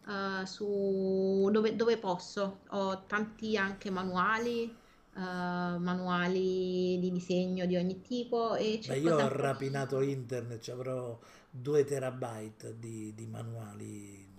Eh, 0.07 0.45
su 0.45 1.49
dove, 1.51 1.75
dove 1.75 1.97
posso, 1.97 2.61
ho 2.69 3.03
tanti 3.05 3.57
anche 3.57 3.89
manuali, 3.89 4.63
eh, 4.63 5.19
manuali 5.19 6.97
di 6.99 7.11
disegno 7.11 7.65
di 7.65 7.75
ogni 7.75 8.01
tipo 8.01 8.55
e 8.55 8.79
beh, 8.85 8.97
io 8.97 9.15
ho 9.15 9.19
sempre 9.19 9.41
rapinato 9.41 10.01
internet, 10.01 10.61
ci 10.61 10.71
avrò 10.71 11.19
2 11.49 11.83
terabyte 11.83 12.79
di, 12.79 13.13
di 13.13 13.25
manuali 13.27 14.29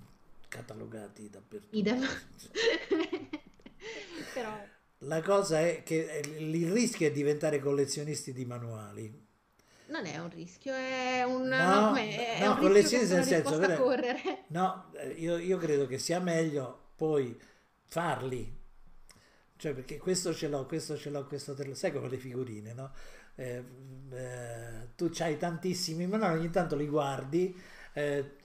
catalogati 0.48 1.30
dappertutto. 1.30 1.76
Idem. 1.76 2.00
Però 4.34 4.50
La 4.98 5.22
cosa 5.22 5.60
è 5.60 5.82
che 5.82 6.22
il 6.38 6.70
rischio 6.70 7.06
è 7.06 7.12
diventare 7.12 7.58
collezionisti 7.58 8.32
di 8.32 8.44
manuali. 8.44 9.30
Non 9.92 10.06
è 10.06 10.16
un 10.18 10.30
rischio, 10.30 10.72
è 10.74 11.22
un, 11.22 11.42
No, 11.48 11.90
no? 11.90 11.94
È 11.94 12.44
no, 12.44 12.52
un 12.52 12.56
collezionisti 12.56 13.14
rischio 13.14 13.14
che 13.14 13.14
nel 13.14 13.24
senso, 13.24 13.58
vero? 13.58 13.76
correre. 13.76 14.44
No, 14.48 14.90
eh, 14.94 15.10
io, 15.10 15.36
io 15.36 15.58
credo 15.58 15.86
che 15.86 15.98
sia 15.98 16.18
meglio 16.18 16.92
poi 16.96 17.38
farli. 17.84 18.60
Cioè, 19.56 19.74
perché 19.74 19.98
questo 19.98 20.34
ce 20.34 20.48
l'ho, 20.48 20.66
questo 20.66 20.96
ce 20.96 21.10
l'ho, 21.10 21.26
questo 21.26 21.54
te 21.54 21.64
lo... 21.64 21.74
Sai 21.74 21.92
come 21.92 22.08
le 22.08 22.16
figurine, 22.16 22.72
no? 22.72 22.92
Eh, 23.34 23.62
eh, 24.10 24.88
tu 24.96 25.10
c'hai 25.12 25.36
tantissimi, 25.36 26.06
ma 26.06 26.16
no, 26.16 26.26
ogni 26.28 26.50
tanto 26.50 26.74
li 26.74 26.86
guardi, 26.86 27.54
eh, 27.92 28.36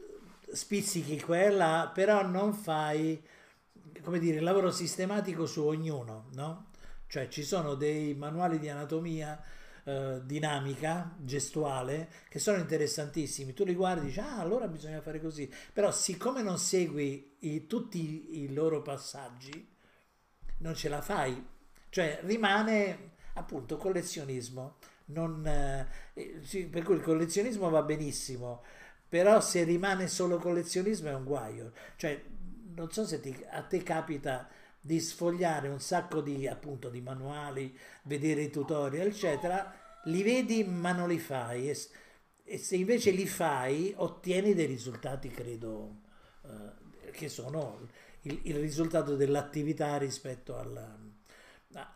spizzichi 0.51 1.19
quella, 1.21 1.89
però 1.93 2.25
non 2.25 2.53
fai, 2.53 3.23
come 4.01 4.19
dire, 4.19 4.39
lavoro 4.41 4.69
sistematico 4.71 5.45
su 5.45 5.65
ognuno, 5.65 6.27
no? 6.33 6.71
Cioè 7.07 7.29
ci 7.29 7.43
sono 7.43 7.75
dei 7.75 8.13
manuali 8.15 8.59
di 8.59 8.69
anatomia 8.69 9.41
eh, 9.87 10.21
dinamica, 10.25 11.15
gestuale, 11.19 12.09
che 12.29 12.39
sono 12.39 12.57
interessantissimi. 12.57 13.53
Tu 13.53 13.63
li 13.65 13.73
guardi 13.75 14.01
e 14.05 14.07
dici, 14.07 14.19
ah, 14.19 14.39
allora 14.39 14.67
bisogna 14.67 15.01
fare 15.01 15.21
così. 15.21 15.49
Però 15.73 15.91
siccome 15.91 16.41
non 16.41 16.57
segui 16.57 17.35
i- 17.39 17.67
tutti 17.67 18.41
i 18.43 18.53
loro 18.53 18.81
passaggi, 18.81 19.67
non 20.59 20.75
ce 20.75 20.89
la 20.89 21.01
fai. 21.01 21.45
Cioè 21.89 22.19
rimane 22.23 23.11
appunto 23.33 23.77
collezionismo. 23.77 24.77
Non, 25.05 25.45
eh, 25.47 25.87
eh, 26.13 26.39
sì, 26.43 26.65
per 26.67 26.83
cui 26.83 26.95
il 26.95 27.01
collezionismo 27.01 27.69
va 27.69 27.81
benissimo, 27.81 28.63
però 29.07 29.39
se 29.39 29.63
rimane 29.63 30.07
solo 30.07 30.37
collezionismo 30.37 31.09
è 31.09 31.13
un 31.13 31.23
guaio. 31.23 31.71
Cioè, 31.95 32.21
non 32.75 32.91
so 32.91 33.05
se 33.05 33.19
ti- 33.21 33.45
a 33.49 33.61
te 33.63 33.81
capita 33.83 34.47
di 34.79 34.99
sfogliare 34.99 35.67
un 35.67 35.79
sacco 35.79 36.21
di, 36.21 36.47
appunto, 36.47 36.89
di 36.89 37.01
manuali, 37.01 37.77
vedere 38.03 38.43
i 38.43 38.49
tutorial, 38.49 39.07
eccetera, 39.07 39.73
li 40.05 40.23
vedi 40.23 40.63
ma 40.63 40.91
non 40.91 41.09
li 41.09 41.19
fai. 41.19 41.69
E, 41.69 41.77
e 42.43 42.57
se 42.57 42.75
invece 42.75 43.11
li 43.11 43.27
fai, 43.27 43.93
ottieni 43.95 44.53
dei 44.53 44.65
risultati, 44.65 45.29
credo, 45.29 46.01
eh, 46.43 47.11
che 47.11 47.29
sono 47.29 47.87
il, 48.21 48.39
il 48.43 48.55
risultato 48.55 49.15
dell'attività 49.15 49.97
rispetto 49.97 50.57
alla- 50.57 50.97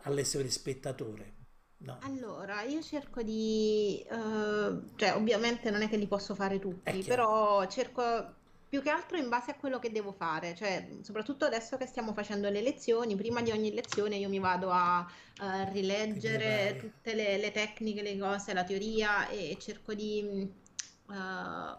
all'essere 0.02 0.50
spettatore. 0.50 1.40
No. 1.78 1.98
Allora, 2.02 2.62
io 2.62 2.80
cerco 2.80 3.22
di, 3.22 4.04
eh, 4.08 4.80
cioè 4.94 5.14
ovviamente 5.16 5.70
non 5.70 5.82
è 5.82 5.88
che 5.88 5.96
li 5.96 6.06
posso 6.06 6.34
fare 6.34 6.60
tutti, 6.60 7.02
però 7.02 7.66
cerco 7.66 8.36
più 8.72 8.80
che 8.80 8.88
altro 8.88 9.18
in 9.18 9.28
base 9.28 9.50
a 9.50 9.54
quello 9.54 9.78
che 9.78 9.92
devo 9.92 10.12
fare, 10.12 10.54
cioè 10.54 10.88
soprattutto 11.02 11.44
adesso 11.44 11.76
che 11.76 11.84
stiamo 11.84 12.14
facendo 12.14 12.48
le 12.48 12.62
lezioni, 12.62 13.14
prima 13.16 13.42
di 13.42 13.50
ogni 13.50 13.70
lezione 13.70 14.16
io 14.16 14.30
mi 14.30 14.38
vado 14.38 14.70
a, 14.70 15.06
Ti 15.36 15.70
rileggere 15.72 16.78
tutte 16.80 17.14
le, 17.14 17.36
le 17.36 17.52
tecniche, 17.52 18.00
le 18.00 18.16
cose, 18.16 18.54
la 18.54 18.64
teoria 18.64 19.28
e 19.28 19.58
cerco 19.60 19.92
di 19.92 20.20
eh, 20.26 21.76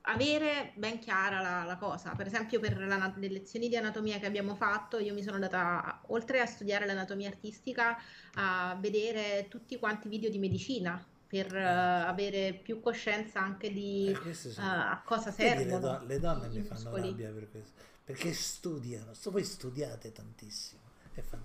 avere 0.00 0.72
ben 0.74 0.98
chiara 1.00 1.42
la, 1.42 1.64
la 1.64 1.76
cosa. 1.76 2.14
Per 2.16 2.26
esempio, 2.26 2.60
per 2.60 2.78
la 2.78 3.12
le 3.14 3.28
lezioni 3.28 3.68
di 3.68 3.76
anatomia 3.76 4.18
che 4.18 4.24
abbiamo 4.24 4.54
fatto, 4.54 4.98
io 4.98 5.12
mi 5.12 5.22
sono 5.22 5.38
data, 5.38 6.00
oltre 6.06 6.40
a 6.40 6.46
studiare 6.46 6.86
l'anatomia 6.86 7.28
artistica, 7.28 7.98
a 8.36 8.74
vedere 8.80 9.48
tutti 9.50 9.78
quanti 9.78 10.08
video 10.08 10.30
di 10.30 10.38
medicina 10.38 11.06
per 11.32 11.54
eh, 11.56 11.62
avere 11.64 12.52
più 12.52 12.80
coscienza 12.80 13.40
anche 13.40 13.72
di 13.72 14.12
Eh, 14.14 14.34
sono- 14.34 14.68
a 14.90 15.00
cosa 15.04 15.30
Vedi, 15.34 15.64
le, 15.64 15.64
servono 15.70 15.78
do- 15.78 16.04
le 16.06 16.18
donne 16.20 16.48
mi 16.48 16.60
fanno 16.62 16.90
muscoli. 16.90 17.08
rabbia 17.08 17.30
per 17.30 17.50
questo, 17.50 17.80
perché 18.04 18.32
studiano, 18.34 19.14
so- 19.14 19.30
voi 19.30 19.44
studiate 19.44 20.12
tantissimo, 20.12 20.80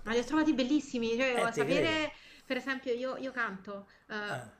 Ma 0.02 0.12
li 0.12 0.18
ho 0.18 0.24
trovati 0.24 0.54
bellissimi, 0.54 1.16
cioè, 1.16 1.34
Eh, 1.34 1.52
sapere, 1.52 2.12
per 2.46 2.56
esempio, 2.56 2.92
io, 2.92 3.16
io 3.16 3.30
canto, 3.32 3.88
eh, 4.08 4.14
Ah, 4.30 4.50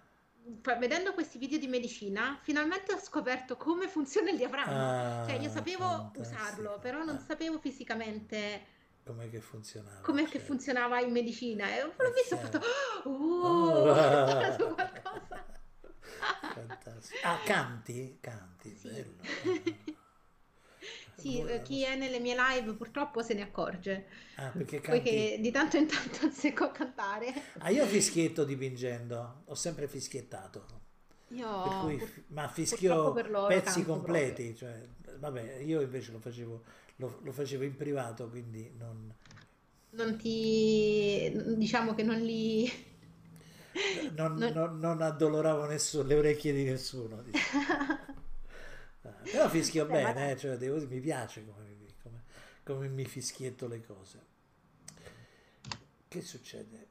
vedendo 0.79 1.13
questi 1.15 1.39
video 1.39 1.59
di 1.59 1.67
medicina, 1.67 2.39
finalmente 2.43 2.93
ho 2.93 2.99
scoperto 2.99 3.57
come 3.57 3.89
funziona 3.89 4.31
il 4.31 4.37
diaframma. 4.37 4.95
Cioè, 5.21 5.35
io 5.37 5.49
ah, 5.49 5.51
sapevo 5.51 5.85
fantastico. 5.87 6.21
usarlo, 6.21 6.79
però 6.79 7.03
non 7.05 7.17
Ah, 7.17 7.21
sapevo 7.21 7.59
fisicamente 7.59 8.67
com'è 9.05 9.29
che 9.31 9.41
funzionava, 9.41 10.01
com'è 10.01 10.25
che 10.29 10.39
certo. 10.39 10.47
funzionava 10.47 11.01
in 11.01 11.11
medicina. 11.13 11.69
E 11.75 11.83
l'ho 11.83 12.13
visto 12.15 12.35
e 12.35 12.37
ho 12.37 12.41
fatto, 12.41 12.61
Oh, 13.05 13.47
oh, 13.47 13.95
ho 13.95 14.13
imparato 14.13 14.75
qualcosa. 14.75 15.47
fantastico. 16.49 17.19
Ah, 17.23 17.39
canti? 17.93 18.19
Canti, 18.21 18.71
Sì. 18.75 18.89
bello. 18.91 19.25
Sì, 21.15 21.41
Boh, 21.41 21.47
eh, 21.47 21.63
chi 21.63 21.83
è 21.83 21.97
nelle 21.97 22.21
mie 22.21 22.35
live 22.37 22.75
purtroppo 22.75 23.23
se 23.23 23.35
ne 23.35 23.43
accorge, 23.43 24.07
Ah, 24.37 24.51
perché 24.57 24.81
canti? 24.81 25.17
poiché 25.17 25.39
di 25.41 25.51
tanto 25.51 25.77
in 25.77 25.87
tanto 25.87 26.27
azzecco 26.27 26.65
a 26.65 26.71
cantare. 26.71 27.33
Ah, 27.61 27.71
io 27.71 27.87
fischietto 27.87 28.45
dipingendo, 28.45 29.43
ho 29.47 29.55
sempre 29.55 29.89
fischiettato. 29.89 30.67
Io 31.63 31.75
cui, 31.77 31.97
pur- 31.97 32.15
ma 32.29 32.49
fischio 32.49 33.43
pezzi 33.45 33.83
completi, 33.85 34.55
cioè, 34.57 34.89
vabbè, 35.19 35.57
io 35.59 35.81
invece 35.81 36.13
lo 36.13 36.21
facevo, 36.21 36.65
lo, 36.97 37.19
lo 37.23 37.33
facevo 37.33 37.65
in 37.65 37.77
privato, 37.77 38.29
quindi 38.31 38.73
non... 38.77 39.13
non 39.91 40.17
ti... 40.17 41.31
diciamo 41.57 41.95
che 41.95 42.03
non 42.03 42.21
li... 42.21 42.71
Non, 44.17 44.35
non- 44.39 44.53
non- 44.53 44.79
non 44.79 45.03
addoloravo 45.03 45.67
nessuno, 45.67 46.05
le 46.09 46.15
orecchie 46.17 46.53
di 46.53 46.65
nessuno. 46.65 47.23
diciamo. 47.23 47.57
Ah, 49.03 49.11
Però 49.31 49.49
fischio 49.49 49.87
Beh, 49.87 49.99
ma 49.99 50.13
bene, 50.13 50.13
dai. 50.13 50.33
eh, 50.33 50.37
cioè, 50.37 50.57
devo- 50.57 50.87
mi 50.87 51.01
piace 51.01 51.45
come, 51.47 51.65
mi- 51.79 51.95
come- 52.03 52.23
come 52.65 52.89
mi 52.89 53.05
fischietto 53.05 53.67
le 53.69 53.85
cose. 53.85 54.27
Che 56.09 56.21
succede? 56.23 56.89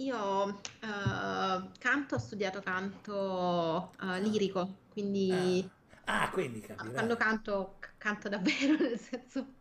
Io 0.00 0.60
eh, 0.80 1.70
canto, 1.78 2.14
ho 2.14 2.18
studiato 2.18 2.60
canto 2.62 3.92
eh, 4.00 4.20
lirico, 4.20 4.82
quindi 4.88 5.68
Ah, 6.06 6.24
ah, 6.24 6.30
quindi 6.30 6.60
quando 6.92 7.16
capirai. 7.16 7.16
canto, 7.16 7.76
c- 7.80 7.90
canto 7.98 8.28
davvero, 8.28 8.76
nel 8.78 8.98
senso 8.98 9.54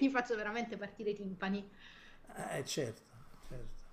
mi 0.00 0.10
faccio 0.10 0.34
veramente 0.36 0.76
partire 0.76 1.10
i 1.10 1.14
timpani. 1.14 1.68
Eh, 2.36 2.64
certo. 2.64 3.02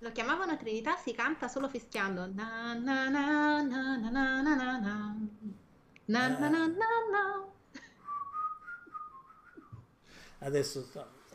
Lo 0.00 0.12
chiamavano 0.12 0.56
Trinità, 0.58 0.96
si 0.96 1.12
canta 1.12 1.48
solo 1.48 1.68
fischiando. 1.68 2.26
Na 2.26 2.74
na 2.74 3.08
na 3.08 3.62
na 3.62 3.96
na 3.96 4.10
na 4.10 4.42
na 4.42 4.54
na 4.54 4.78
na. 4.78 5.16
Na 6.06 6.28
na 6.28 6.48
na 6.48 6.66
na 6.66 6.86
na. 7.10 7.44
Adesso 10.40 10.86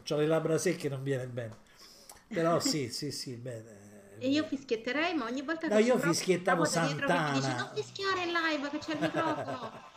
ho 0.08 0.16
le 0.16 0.28
labbra 0.28 0.58
secche, 0.60 0.90
non 0.90 1.02
viene 1.02 1.26
bene. 1.28 1.58
Però 2.28 2.60
sì, 2.60 2.90
sì, 2.94 3.12
sì, 3.12 3.36
bene. 3.36 3.80
E 4.20 4.30
io 4.30 4.46
fischietterei, 4.46 5.16
ma 5.16 5.26
ogni 5.26 5.42
volta 5.42 5.68
che 5.68 5.74
No, 5.74 5.80
io 5.80 5.98
fischiettavo 5.98 6.62
mi 6.62 6.68
dice 6.68 6.80
Santana. 6.80 7.56
non 7.56 7.72
fischiare 7.74 8.24
in 8.24 8.32
live 8.32 8.70
che 8.70 8.78
c'è 8.78 8.94
il 8.94 9.00
microfono. 9.00 9.90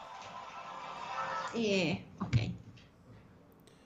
E 1.52 2.04
ok, 2.18 2.50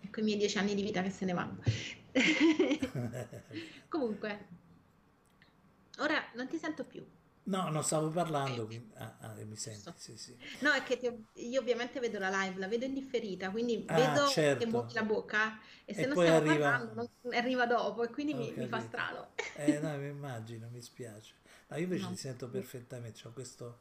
ecco 0.03 0.21
i 0.21 0.23
miei 0.23 0.39
dieci 0.39 0.57
anni 0.57 0.77
di 0.77 0.83
vita 0.83 1.03
che 1.03 1.11
se 1.11 1.25
ne 1.25 1.33
vanno. 1.33 1.59
Comunque, 3.89 4.47
ora 5.99 6.31
non 6.35 6.49
ti 6.49 6.59
sento 6.59 6.85
più. 6.85 7.05
No, 7.45 7.69
non 7.71 7.83
stavo 7.83 8.11
parlando, 8.11 8.67
Ok, 8.67 8.67
quindi... 8.67 8.93
Ah, 8.97 9.17
ah, 9.21 9.35
mi 9.45 9.57
senti, 9.57 9.93
sì, 9.97 10.17
sì. 10.17 10.37
No, 10.61 10.73
è 10.73 10.83
che 10.83 10.97
ti- 10.99 11.09
io 11.49 11.61
ovviamente 11.61 11.99
vedo 12.01 12.19
la 12.19 12.29
live, 12.31 12.59
la 12.61 12.69
vedo 12.69 12.85
in 12.85 12.95
differita, 12.95 13.51
quindi 13.51 13.89
Ah, 13.89 14.21
vedo 14.31 14.53
che 14.57 14.67
certo. 14.67 14.67
muovi 14.67 14.93
la 14.93 15.03
bocca 15.03 15.59
e 15.85 15.95
se 15.95 16.05
E 16.05 16.07
non 16.07 16.17
poi 16.17 16.31
stiamo 16.33 16.41
arriva... 16.41 16.71
parlando 16.71 16.93
non- 16.95 17.35
arriva 17.35 17.67
dopo 17.67 18.05
e 18.05 18.11
quindi 18.11 18.35
Ho 18.35 18.35
mi, 18.35 18.53
mi 18.57 18.69
fa 18.69 18.79
capito. 18.79 18.81
strano. 18.81 19.33
Eh, 19.53 19.79
no, 19.81 19.97
mi 19.99 20.09
immagino, 20.09 20.69
mi 20.71 20.81
spiace. 20.81 21.35
No, 21.69 21.77
io 21.77 21.85
invece 21.85 22.07
No. 22.07 22.09
ti 22.09 22.17
sento 22.17 22.49
perfettamente, 22.49 23.21
c'ho 23.23 23.33
questo... 23.33 23.79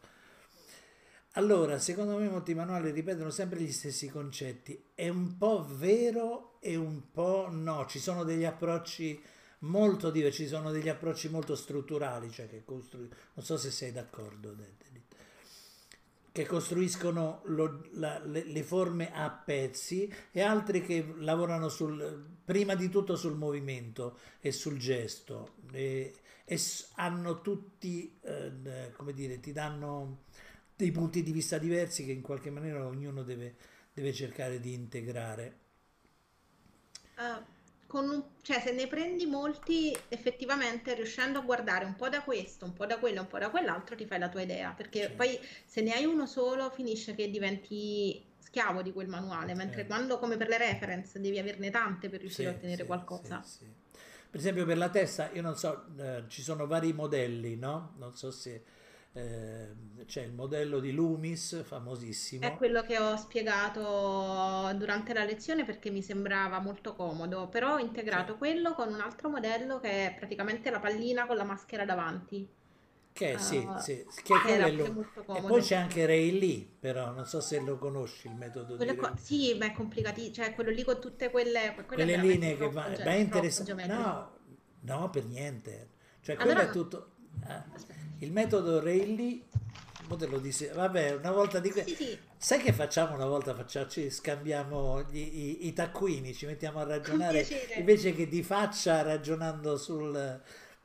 Allora, 1.33 1.77
secondo 1.77 2.17
me 2.17 2.27
molti 2.29 2.55
manuali 2.55 2.89
ripetono 2.91 3.29
sempre 3.29 3.59
gli 3.61 3.71
stessi 3.71 4.09
concetti. 4.09 4.89
È 4.95 5.07
un 5.07 5.37
po' 5.37 5.63
vero 5.69 6.57
e 6.61 6.75
un 6.75 7.11
po' 7.11 7.47
no. 7.51 7.85
Ci 7.85 7.99
sono 7.99 8.23
degli 8.23 8.43
approcci 8.43 9.21
molto 9.59 10.11
diversi, 10.11 10.43
ci 10.43 10.49
sono 10.49 10.71
degli 10.71 10.89
approcci 10.89 11.29
molto 11.29 11.55
strutturali, 11.55 12.31
cioè 12.31 12.47
che 12.49 12.63
costruiscono... 12.63 13.19
Non 13.33 13.45
so 13.45 13.57
se 13.57 13.71
sei 13.71 13.91
d'accordo, 13.91 14.55
che 16.31 16.45
costruiscono 16.45 17.41
lo- 17.45 17.87
la- 17.93 18.19
le, 18.23 18.43
le 18.43 18.63
forme 18.63 19.11
a 19.11 19.29
pezzi 19.31 20.11
e 20.31 20.41
altri 20.41 20.83
che 20.83 21.13
lavorano 21.17 21.67
sul, 21.67 22.25
prima 22.45 22.75
di 22.75 22.89
tutto 22.89 23.15
sul 23.15 23.35
movimento 23.35 24.19
e 24.39 24.51
sul 24.51 24.77
gesto 24.77 25.55
e, 25.71 26.13
e 26.45 26.59
hanno 26.95 27.41
tutti, 27.41 28.19
eh, 28.21 28.91
come 28.95 29.13
dire, 29.13 29.39
ti 29.39 29.51
danno 29.51 30.25
dei 30.75 30.91
punti 30.91 31.23
di 31.23 31.31
vista 31.31 31.57
diversi 31.57 32.05
che 32.05 32.11
in 32.11 32.21
qualche 32.21 32.51
maniera 32.51 32.85
ognuno 32.85 33.23
deve, 33.23 33.55
deve 33.91 34.13
cercare 34.13 34.59
di 34.59 34.73
integrare. 34.73 35.57
Eh, 37.17 37.41
con 37.43 37.56
un- 37.91 38.23
cioè, 38.41 38.59
se 38.59 38.71
ne 38.73 38.87
prendi 38.87 39.25
molti, 39.25 39.95
effettivamente 40.09 40.93
riuscendo 40.93 41.39
a 41.39 41.41
guardare 41.41 41.85
un 41.85 41.95
po' 41.95 42.09
da 42.09 42.21
questo, 42.21 42.65
un 42.65 42.73
po' 42.73 42.85
da 42.85 42.97
quello, 42.99 43.21
un 43.21 43.27
po' 43.27 43.37
da 43.39 43.49
quell'altro, 43.49 43.95
ti 43.95 44.05
fai 44.05 44.19
la 44.19 44.29
tua 44.29 44.41
idea. 44.41 44.71
Perché 44.71 44.99
Certo. 45.01 45.15
poi 45.15 45.39
se 45.65 45.81
ne 45.81 45.93
hai 45.93 46.05
uno 46.05 46.25
solo, 46.25 46.69
finisce 46.69 47.15
che 47.15 47.29
diventi 47.29 48.25
schiavo 48.39 48.81
di 48.81 48.91
quel 48.93 49.07
manuale, 49.07 49.53
mentre 49.55 49.81
Certo. 49.81 49.93
quando, 49.93 50.19
come 50.19 50.37
per 50.37 50.47
le 50.47 50.57
reference, 50.57 51.19
devi 51.19 51.39
averne 51.39 51.69
tante 51.69 52.09
per 52.09 52.19
riuscire 52.21 52.49
a 52.49 52.51
Sì, 52.51 52.57
ottenere 52.57 52.81
sì, 52.81 52.87
qualcosa. 52.87 53.41
sì. 53.43 53.65
Per 54.29 54.39
esempio 54.39 54.65
per 54.65 54.77
la 54.77 54.89
testa, 54.89 55.29
io 55.31 55.41
non 55.41 55.55
so, 55.55 55.85
eh, 55.97 56.23
ci 56.27 56.41
sono 56.41 56.67
vari 56.67 56.93
modelli, 56.93 57.55
no? 57.55 57.93
Non 57.97 58.15
so 58.15 58.29
se 58.31 58.63
eh, 59.17 60.05
c'è 60.05 60.21
il 60.21 60.33
modello 60.33 60.79
di 60.79 60.91
Loomis, 60.91 61.63
famosissimo. 61.63 62.45
È 62.45 62.55
quello 62.55 62.81
che 62.83 62.97
ho 62.99 63.15
spiegato 63.17 64.71
durante 64.77 65.13
la 65.13 65.23
lezione 65.23 65.65
perché 65.65 65.89
mi 65.89 66.01
sembrava 66.01 66.59
molto 66.59 66.93
comodo, 66.95 67.47
però 67.49 67.75
ho 67.75 67.79
integrato 67.79 68.33
Sì. 68.33 68.37
quello 68.37 68.73
con 68.73 68.93
un 68.93 69.01
altro 69.01 69.29
modello 69.29 69.79
che 69.79 70.07
è 70.07 70.15
praticamente 70.15 70.69
la 70.69 70.79
pallina 70.79 71.25
con 71.25 71.35
la 71.35 71.43
maschera 71.43 71.83
davanti. 71.85 72.47
Che 73.11 73.37
sì, 73.39 73.57
Uh, 73.57 73.77
sì, 73.79 74.05
che 74.23 74.23
che 74.23 74.39
quello 74.39 74.53
era 74.53 74.67
è 74.67 74.71
pure 74.75 74.89
lo- 74.89 74.93
molto 74.93 75.19
E 75.33 75.41
poi 75.41 75.61
c'è 75.61 75.75
anche 75.75 76.05
Ray 76.05 76.37
Lee, 76.39 76.69
però 76.79 77.11
non 77.11 77.25
so 77.25 77.41
se 77.41 77.59
lo 77.61 77.77
conosci 77.79 78.27
il 78.27 78.35
metodo 78.35 78.77
di 78.77 78.85
Quello 78.85 78.95
qua- 78.95 79.09
Lee. 79.09 79.17
sì, 79.17 79.55
ma 79.57 79.65
è 79.65 79.71
complicati, 79.73 80.31
cioè 80.31 80.53
quello 80.53 80.69
lì 80.69 80.83
con 80.83 80.99
tutte 81.01 81.31
quelle, 81.31 81.73
quelle 81.87 82.13
è 82.13 82.17
linee 82.17 82.51
che 82.51 82.57
troppo, 82.57 82.73
va, 82.73 82.93
ge- 82.93 83.03
ma 83.03 83.11
è 83.11 83.15
interessante. 83.15 83.85
No, 83.87 84.37
no, 84.81 85.09
per 85.09 85.25
niente. 85.25 85.89
Cioè, 86.21 86.35
quello 86.35 86.51
Allora 86.51 86.61
è 86.61 86.67
no. 86.67 86.71
tutto. 86.71 87.11
eh, 87.47 87.63
Aspetta. 87.73 87.96
Il 88.19 88.31
metodo 88.31 88.81
Ray 88.81 89.15
Lee, 89.15 89.41
mo 90.07 90.15
te 90.15 90.27
lo 90.27 90.39
disse, 90.39 90.69
vabbè, 90.71 91.15
una 91.15 91.31
volta 91.31 91.59
di 91.59 91.69
que- 91.71 91.83
Sì, 91.85 91.95
sì, 91.95 92.17
Sai 92.39 92.59
che 92.61 92.71
facciamo 92.71 93.15
una 93.15 93.25
volta? 93.25 93.53
Facciamoci, 93.55 94.09
scambiamo 94.11 95.01
gli- 95.03 95.17
i, 95.17 95.67
i 95.67 95.73
taccuini, 95.73 96.33
ci 96.33 96.45
mettiamo 96.45 96.79
a 96.79 96.83
ragionare 96.83 97.45
invece 97.77 98.13
che 98.13 98.27
di 98.27 98.43
faccia 98.43 99.01
ragionando 99.01 99.75
sul- 99.77 100.41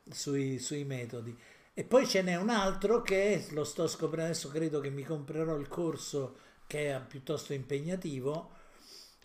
sui, 0.09 0.59
sui 0.59 0.83
metodi. 0.83 1.35
E 1.75 1.83
poi 1.83 2.07
ce 2.07 2.21
n'è 2.21 2.35
un 2.35 2.49
altro 2.49 3.01
che 3.01 3.45
lo 3.51 3.63
sto 3.63 3.87
scoprendo 3.87 4.31
adesso, 4.31 4.49
credo 4.49 4.79
che 4.79 4.89
mi 4.89 5.03
comprerò 5.03 5.55
il 5.57 5.67
corso 5.67 6.37
che 6.67 6.93
è 6.95 7.01
piuttosto 7.07 7.53
impegnativo, 7.53 8.51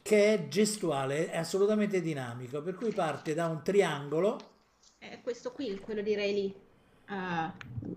che 0.03 0.35
è 0.35 0.49
gestuale, 0.49 1.31
è 1.31 1.37
assolutamente 1.39 2.01
dinamico, 2.01 2.63
per 2.63 2.75
cui 2.75 2.93
parte 2.93 3.35
da 3.35 3.47
un 3.47 3.63
triangolo. 3.63 4.39
È 4.99 5.21
questo 5.23 5.53
qui, 5.53 5.79
quello 5.79 6.03
di 6.03 6.15
Ray 6.15 6.33
Ah, 7.11 7.55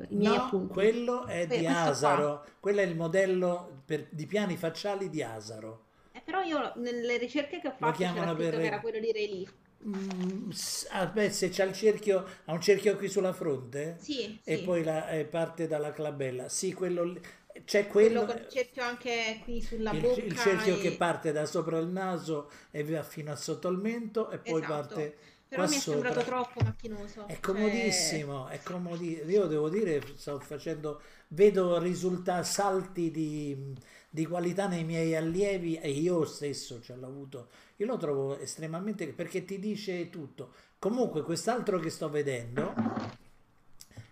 i 0.09 0.15
miei 0.15 0.37
No, 0.37 0.43
appunti. 0.45 0.73
quello 0.73 1.25
è 1.25 1.45
Que- 1.47 1.57
di 1.57 1.65
questo 1.65 1.73
qua. 1.81 1.91
Asaro, 1.91 2.45
quello 2.59 2.79
è 2.79 2.83
il 2.83 2.95
modello 2.95 3.81
per- 3.85 4.07
di 4.09 4.25
piani 4.25 4.55
facciali 4.57 5.09
di 5.09 5.21
Asaro. 5.21 5.85
Eh, 6.13 6.21
però 6.23 6.41
io 6.41 6.73
nelle 6.77 7.17
ricerche 7.17 7.59
che 7.59 7.67
ho 7.67 7.71
fatto 7.77 7.97
c'era 7.97 8.35
per... 8.35 8.55
che 8.57 8.65
era 8.65 8.79
quello 8.79 8.99
di 8.99 9.11
Ray 9.11 9.47
Mm, 9.83 10.51
ah, 10.91 11.07
beh, 11.07 11.31
se 11.31 11.49
c'ha 11.49 11.63
il 11.63 11.73
cerchio, 11.73 12.23
ha 12.45 12.53
un 12.53 12.61
cerchio 12.61 12.95
qui 12.97 13.07
sulla 13.09 13.33
fronte 13.33 13.97
Sì, 13.99 14.39
e 14.43 14.57
sì. 14.57 14.63
poi 14.63 14.83
la- 14.83 15.09
eh, 15.09 15.25
parte 15.25 15.65
dalla 15.67 15.91
clabella. 15.91 16.49
Sì, 16.49 16.71
quello 16.73 17.03
lì- 17.03 17.19
c'è 17.65 17.87
Quello 17.87 18.23
quello, 18.25 18.45
cerchio 18.47 18.83
anche 18.83 19.41
qui 19.43 19.59
sulla 19.61 19.91
il, 19.91 19.99
bocca 20.01 20.21
il 20.21 20.37
cerchio 20.37 20.77
che 20.77 20.87
e- 20.89 20.97
parte 20.97 21.31
da 21.31 21.45
sopra 21.45 21.79
il 21.79 21.87
naso 21.87 22.49
e 22.71 22.83
va 22.83 23.01
fino 23.03 23.31
a 23.31 23.35
sotto 23.35 23.67
il 23.69 23.77
mento 23.77 24.29
e 24.29 24.37
poi 24.37 24.61
Esatto. 24.61 24.71
parte 24.95 25.17
Però 25.51 25.67
mi 25.67 25.75
è 25.75 25.79
sembrato 25.79 26.21
sopra. 26.21 26.43
troppo 26.43 26.63
macchinoso. 26.63 27.27
È 27.27 27.37
comodissimo, 27.41 28.47
è 28.47 28.61
comodissimo. 28.63 29.29
Io 29.29 29.47
devo 29.47 29.67
dire, 29.67 30.01
sto 30.15 30.39
facendo, 30.39 31.01
vedo 31.27 31.77
risultati, 31.77 32.47
salti 32.47 33.11
di, 33.11 33.75
di 34.09 34.25
qualità 34.25 34.67
nei 34.67 34.85
miei 34.85 35.13
allievi 35.13 35.77
e 35.77 35.89
io 35.89 36.23
stesso 36.23 36.79
ce 36.81 36.95
l'ho 36.95 37.05
avuto. 37.05 37.49
Io 37.75 37.85
lo 37.85 37.97
trovo 37.97 38.39
estremamente 38.39 39.07
perché 39.07 39.43
ti 39.43 39.59
dice 39.59 40.09
tutto. 40.09 40.53
Comunque, 40.79 41.21
quest'altro 41.21 41.79
che 41.79 41.89
sto 41.89 42.09
vedendo 42.09 42.73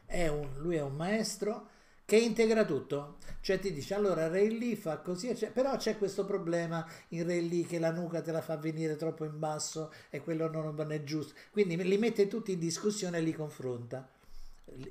è 0.06 0.28
un, 0.28 0.46
lui 0.58 0.76
è 0.76 0.82
un 0.82 0.98
maestro 0.98 1.70
che 2.10 2.18
integra 2.18 2.66
tutto, 2.66 3.18
cioè 3.42 3.60
ti 3.60 3.72
dice 3.72 3.94
allora 3.94 4.28
Ray 4.28 4.74
fa 4.74 4.98
così, 4.98 5.36
cioè, 5.36 5.52
però 5.52 5.78
c'è 5.78 5.96
questo 5.96 6.26
problema 6.26 6.84
in 7.10 7.24
Ray 7.28 7.68
che 7.68 7.78
la 7.78 7.92
nuca 7.92 8.24
te 8.24 8.32
la 8.32 8.42
fa 8.42 8.58
venire 8.58 8.96
troppo 8.96 9.26
in 9.26 9.38
basso 9.38 9.94
e 10.10 10.20
quello 10.20 10.50
non, 10.50 10.92
è 10.92 11.04
giusto, 11.04 11.36
quindi 11.52 11.78
li 11.78 11.98
mette 12.00 12.28
tutti 12.28 12.54
in 12.54 12.60
discussione 12.60 13.20
e 13.20 13.22
li 13.22 13.32
confronta. 13.32 14.10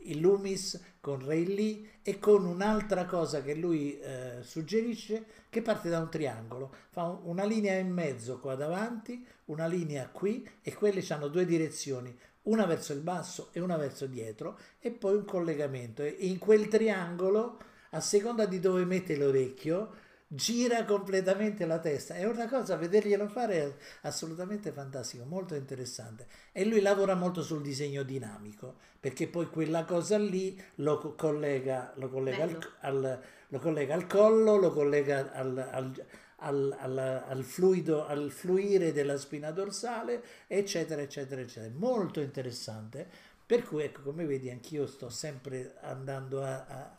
Il 0.03 0.21
Loomis 0.21 0.81
con 1.01 1.25
Ray 1.27 1.89
e 2.03 2.21
con 2.21 2.47
un'altra 2.47 3.05
cosa 3.05 3.43
che 3.43 3.55
lui 3.55 3.99
eh, 3.99 4.39
suggerisce 4.43 5.25
che 5.51 5.61
parte 5.61 5.89
da 5.89 5.99
un 5.99 6.11
triangolo, 6.11 6.73
fa 6.91 7.03
un- 7.03 7.19
una 7.25 7.45
linea 7.45 7.75
in 7.79 7.91
mezzo 7.91 8.39
qua 8.39 8.55
davanti, 8.55 9.27
una 9.47 9.67
linea 9.67 10.09
qui 10.09 10.49
e 10.63 10.73
quelle 10.73 11.05
hanno 11.09 11.27
due 11.27 11.45
direzioni, 11.45 12.17
una 12.49 12.67
verso 12.67 12.93
il 12.93 13.01
basso 13.01 13.49
e 13.53 13.61
una 13.61 13.77
verso 13.77 14.07
dietro 14.07 14.59
e 14.81 14.91
poi 14.91 15.17
un 15.17 15.25
collegamento. 15.25 16.03
E 16.03 16.17
in 16.21 16.39
quel 16.39 16.69
triangolo 16.69 17.59
a 17.91 18.01
seconda 18.01 18.47
di 18.47 18.61
dove 18.61 18.85
mette 18.85 19.17
l'orecchio 19.17 20.07
gira 20.27 20.85
completamente 20.85 21.65
la 21.65 21.79
testa. 21.79 22.15
È 22.15 22.25
una 22.27 22.49
cosa 22.49 22.77
vederglielo 22.77 23.29
fare 23.29 23.55
è 23.63 23.75
assolutamente 24.03 24.73
fantastico 24.73 25.25
molto 25.25 25.55
interessante. 25.55 26.27
E 26.53 26.65
lui 26.65 26.81
lavora 26.81 27.15
molto 27.15 27.43
sul 27.43 27.63
disegno 27.63 28.03
dinamico 28.03 28.77
perché 29.01 29.29
poi 29.29 29.49
quella 29.49 29.85
cosa 29.85 30.19
lì 30.19 30.61
lo 30.77 30.99
co- 30.99 31.15
collega 31.15 31.93
lo 31.97 32.09
collega 32.09 32.43
al, 32.45 32.59
al- 32.81 33.23
lo 33.49 33.59
collega 33.61 33.95
al 33.95 34.07
collo 34.07 34.57
lo 34.57 34.73
collega 34.73 35.33
al, 35.33 35.57
al- 35.57 36.05
al, 36.41 36.77
al, 36.79 36.99
al 36.99 37.45
fluido, 37.45 38.07
al 38.07 38.31
fluire 38.31 38.93
della 38.93 39.17
spina 39.17 39.51
dorsale, 39.51 40.23
eccetera, 40.47 41.03
eccetera, 41.03 41.41
eccetera. 41.41 41.73
Molto 41.77 42.21
interessante. 42.21 43.09
Per 43.45 43.63
cui, 43.65 43.83
ecco, 43.83 44.03
come 44.03 44.27
vedi, 44.27 44.51
anch'io 44.51 44.87
sto 44.87 45.09
sempre 45.09 45.77
andando 45.81 46.43
a, 46.43 46.67
a, 46.67 46.99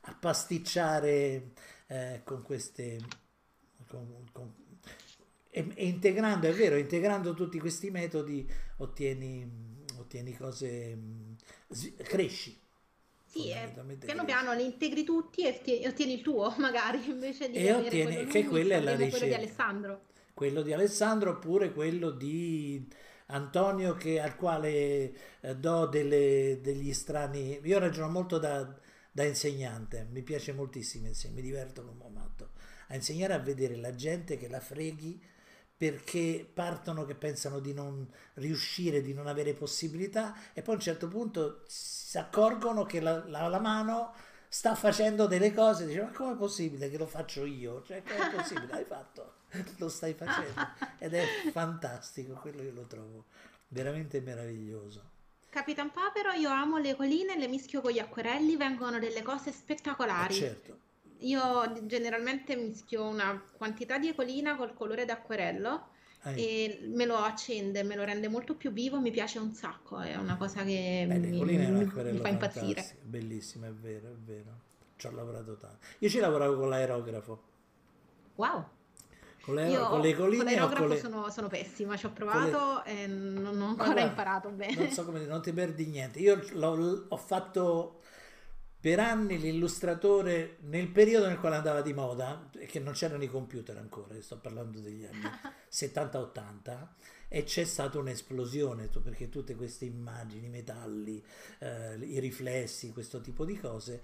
a 0.00 0.14
pasticciare 0.14 1.52
eh, 1.86 2.20
con 2.24 2.42
queste... 2.42 2.98
Con, 3.86 4.24
con, 4.32 4.54
e, 5.50 5.66
e 5.74 5.86
integrando, 5.86 6.46
è 6.46 6.52
vero, 6.52 6.76
integrando 6.76 7.34
tutti 7.34 7.58
questi 7.58 7.90
metodi 7.90 8.48
ottieni, 8.76 9.84
ottieni 9.96 10.36
cose, 10.36 10.94
mm, 10.94 11.32
cresci. 12.02 12.67
Sì, 13.30 13.50
eh, 13.50 13.70
piano 13.98 14.24
piano 14.24 14.54
li 14.54 14.64
integri 14.64 15.04
tutti 15.04 15.42
e 15.42 15.86
ottieni, 15.86 16.14
il 16.14 16.22
tuo, 16.22 16.54
magari, 16.58 17.08
invece 17.10 17.50
di 17.50 17.58
E 17.58 17.72
ottieni- 17.72 18.14
quello 18.14 18.30
che 18.30 18.44
quella 18.46 18.74
è 18.76 18.80
la 18.80 18.92
avremo 18.92 19.10
quello 19.10 19.26
di 19.26 19.34
ricerca. 19.34 19.36
Alessandro. 19.36 20.00
quello 20.34 20.62
di 20.62 20.72
Alessandro 20.72 21.30
oppure 21.32 21.72
quello 21.72 22.10
di 22.10 22.86
Antonio 23.26 23.94
che, 23.94 24.20
al 24.20 24.36
quale 24.36 25.12
eh, 25.40 25.56
do 25.56 25.86
delle- 25.86 26.60
degli 26.62 26.92
strani 26.94 27.60
io 27.62 27.78
ragiono 27.78 28.08
molto 28.10 28.38
da, 28.38 28.72
da 29.12 29.24
insegnante 29.24 30.06
mi 30.10 30.22
piace 30.22 30.52
moltissimo 30.52 31.06
insegnare 31.06 31.40
mi 31.40 31.46
diverto 31.46 31.84
come 31.84 32.04
un 32.04 32.12
matto 32.12 32.50
a 32.88 32.94
insegnare 32.94 33.34
a 33.34 33.38
vedere 33.38 33.76
la 33.76 33.94
gente 33.94 34.36
che 34.38 34.48
la 34.48 34.60
freghi 34.60 35.20
perché 35.78 36.48
partono 36.52 37.06
che 37.06 37.14
pensano 37.14 37.60
di 37.60 37.72
non 37.72 38.06
riuscire, 38.34 39.00
di 39.02 39.14
non 39.14 39.28
avere 39.28 39.54
possibilità 39.54 40.34
e 40.52 40.62
poi 40.62 40.74
a 40.74 40.76
un 40.78 40.82
certo 40.82 41.08
punto 41.08 41.62
si 41.66 42.18
accorgono 42.18 42.84
che 42.84 43.00
la, 43.00 43.24
la- 43.28 43.48
la 43.48 43.60
mano 43.60 44.12
sta 44.48 44.74
facendo 44.74 45.26
delle 45.26 45.52
cose, 45.54 45.86
dice 45.86 46.02
ma 46.02 46.10
com'è 46.10 46.36
possibile 46.36 46.90
che 46.90 46.98
lo 46.98 47.06
faccio 47.06 47.44
io? 47.46 47.82
Cioè 47.84 48.02
com'è 48.04 48.26
possibile? 48.26 48.72
L'hai 48.72 48.84
fatto, 48.84 49.34
lo 49.78 49.88
stai 49.88 50.14
facendo 50.14 50.68
ed 50.98 51.14
è 51.14 51.38
fantastico, 51.50 52.34
quello 52.34 52.62
io 52.62 52.72
lo 52.72 52.86
trovo 52.86 53.26
veramente 53.68 54.20
meraviglioso. 54.20 55.16
Capitan 55.50 55.90
Papero, 55.92 56.32
io 56.32 56.48
amo 56.48 56.78
le 56.78 56.96
colline, 56.96 57.36
le 57.36 57.48
mischio 57.48 57.82
con 57.82 57.90
gli 57.92 57.98
acquerelli, 57.98 58.56
vengono 58.56 58.98
delle 58.98 59.20
cose 59.22 59.52
Eh, 60.16 60.26
spettacolari. 60.26 60.26
certo, 60.28 60.80
Io 61.20 61.86
generalmente 61.86 62.56
mischio 62.56 63.04
una 63.06 63.42
quantità 63.56 63.98
di 63.98 64.08
ecolina 64.08 64.56
col 64.56 64.74
colore 64.74 65.04
d'acquerello 65.04 65.88
e 66.32 66.80
me 66.94 67.04
lo 67.06 67.16
accende, 67.16 67.82
me 67.82 67.96
lo 67.96 68.04
rende 68.04 68.28
molto 68.28 68.54
più 68.56 68.70
vivo, 68.72 69.00
mi 69.00 69.10
piace 69.10 69.38
un 69.38 69.52
sacco, 69.54 69.98
è 69.98 70.16
una 70.16 70.36
cosa 70.36 70.62
che 70.64 71.06
beh, 71.08 71.18
mi, 71.18 71.44
mi- 71.44 72.18
fa 72.20 72.28
impazzire. 72.28 72.96
bellissimo, 73.02 73.66
è 73.66 73.72
vero, 73.72 74.08
è 74.12 74.16
vero. 74.16 74.66
Ci 74.96 75.06
ho 75.06 75.10
lavorato 75.12 75.56
tanto. 75.56 75.86
Io 76.00 76.08
ci 76.08 76.18
lavoravo 76.18 76.56
con 76.56 76.68
l'aerografo, 76.68 77.42
Wow! 78.36 78.64
con 79.40 79.54
Io 79.62 79.86
con 79.88 80.00
le 80.00 80.14
con 80.34 80.44
colline 80.44 80.60
o 80.60 80.72
l'aerografo 80.72 80.74
con 80.74 80.88
le... 80.88 80.96
sono, 80.96 81.30
sono 81.30 81.48
pessima, 81.48 81.96
ci 81.96 82.06
ho 82.06 82.12
con 82.26 82.42
le- 82.42 82.56
provato 82.56 82.84
e 82.84 83.06
non, 83.06 83.42
non 83.42 83.60
ho 83.62 83.66
ancora 83.68 84.00
guarda, 84.00 84.02
imparato 84.02 84.50
Non 84.72 84.88
bene. 84.88 84.90
so 84.90 85.04
come 85.04 85.24
non 85.26 85.42
ti 85.42 85.52
perdi 85.52 85.86
niente. 85.86 86.18
Io 86.20 86.40
l'ho- 86.52 87.06
ho 87.08 87.16
fatto 87.16 88.00
per 88.80 89.00
anni 89.00 89.38
l'illustratore 89.38 90.58
nel 90.62 90.88
periodo 90.88 91.26
nel 91.26 91.38
quale 91.40 91.56
andava 91.56 91.82
di 91.82 91.92
moda, 91.92 92.48
che 92.66 92.78
non 92.78 92.92
c'erano 92.92 93.22
i 93.24 93.28
computer 93.28 93.76
ancora, 93.76 94.14
sto 94.20 94.38
parlando 94.38 94.78
degli 94.80 95.04
anni 95.04 95.28
70-80, 95.68 96.94
e 97.28 97.42
c'è 97.44 97.64
stata 97.64 97.98
un'esplosione, 97.98 98.88
perché 99.02 99.28
tutte 99.28 99.54
queste 99.56 99.84
immagini, 99.84 100.46
i 100.46 100.50
metalli, 100.50 101.22
eh, 101.58 101.96
i 102.00 102.20
riflessi, 102.20 102.92
questo 102.92 103.20
tipo 103.20 103.44
di 103.44 103.58
cose. 103.58 104.00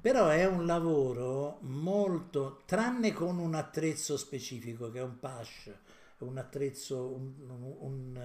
Però 0.00 0.28
è 0.28 0.46
un 0.46 0.64
lavoro 0.66 1.58
molto, 1.62 2.62
tranne 2.66 3.12
con 3.12 3.38
un 3.38 3.54
attrezzo 3.54 4.16
specifico 4.16 4.90
che 4.90 4.98
è 5.00 5.02
un 5.02 5.18
PASH, 5.18 5.70
un 6.18 6.38
attrezzo, 6.38 7.08
un, 7.08 7.34
un- 7.80 8.16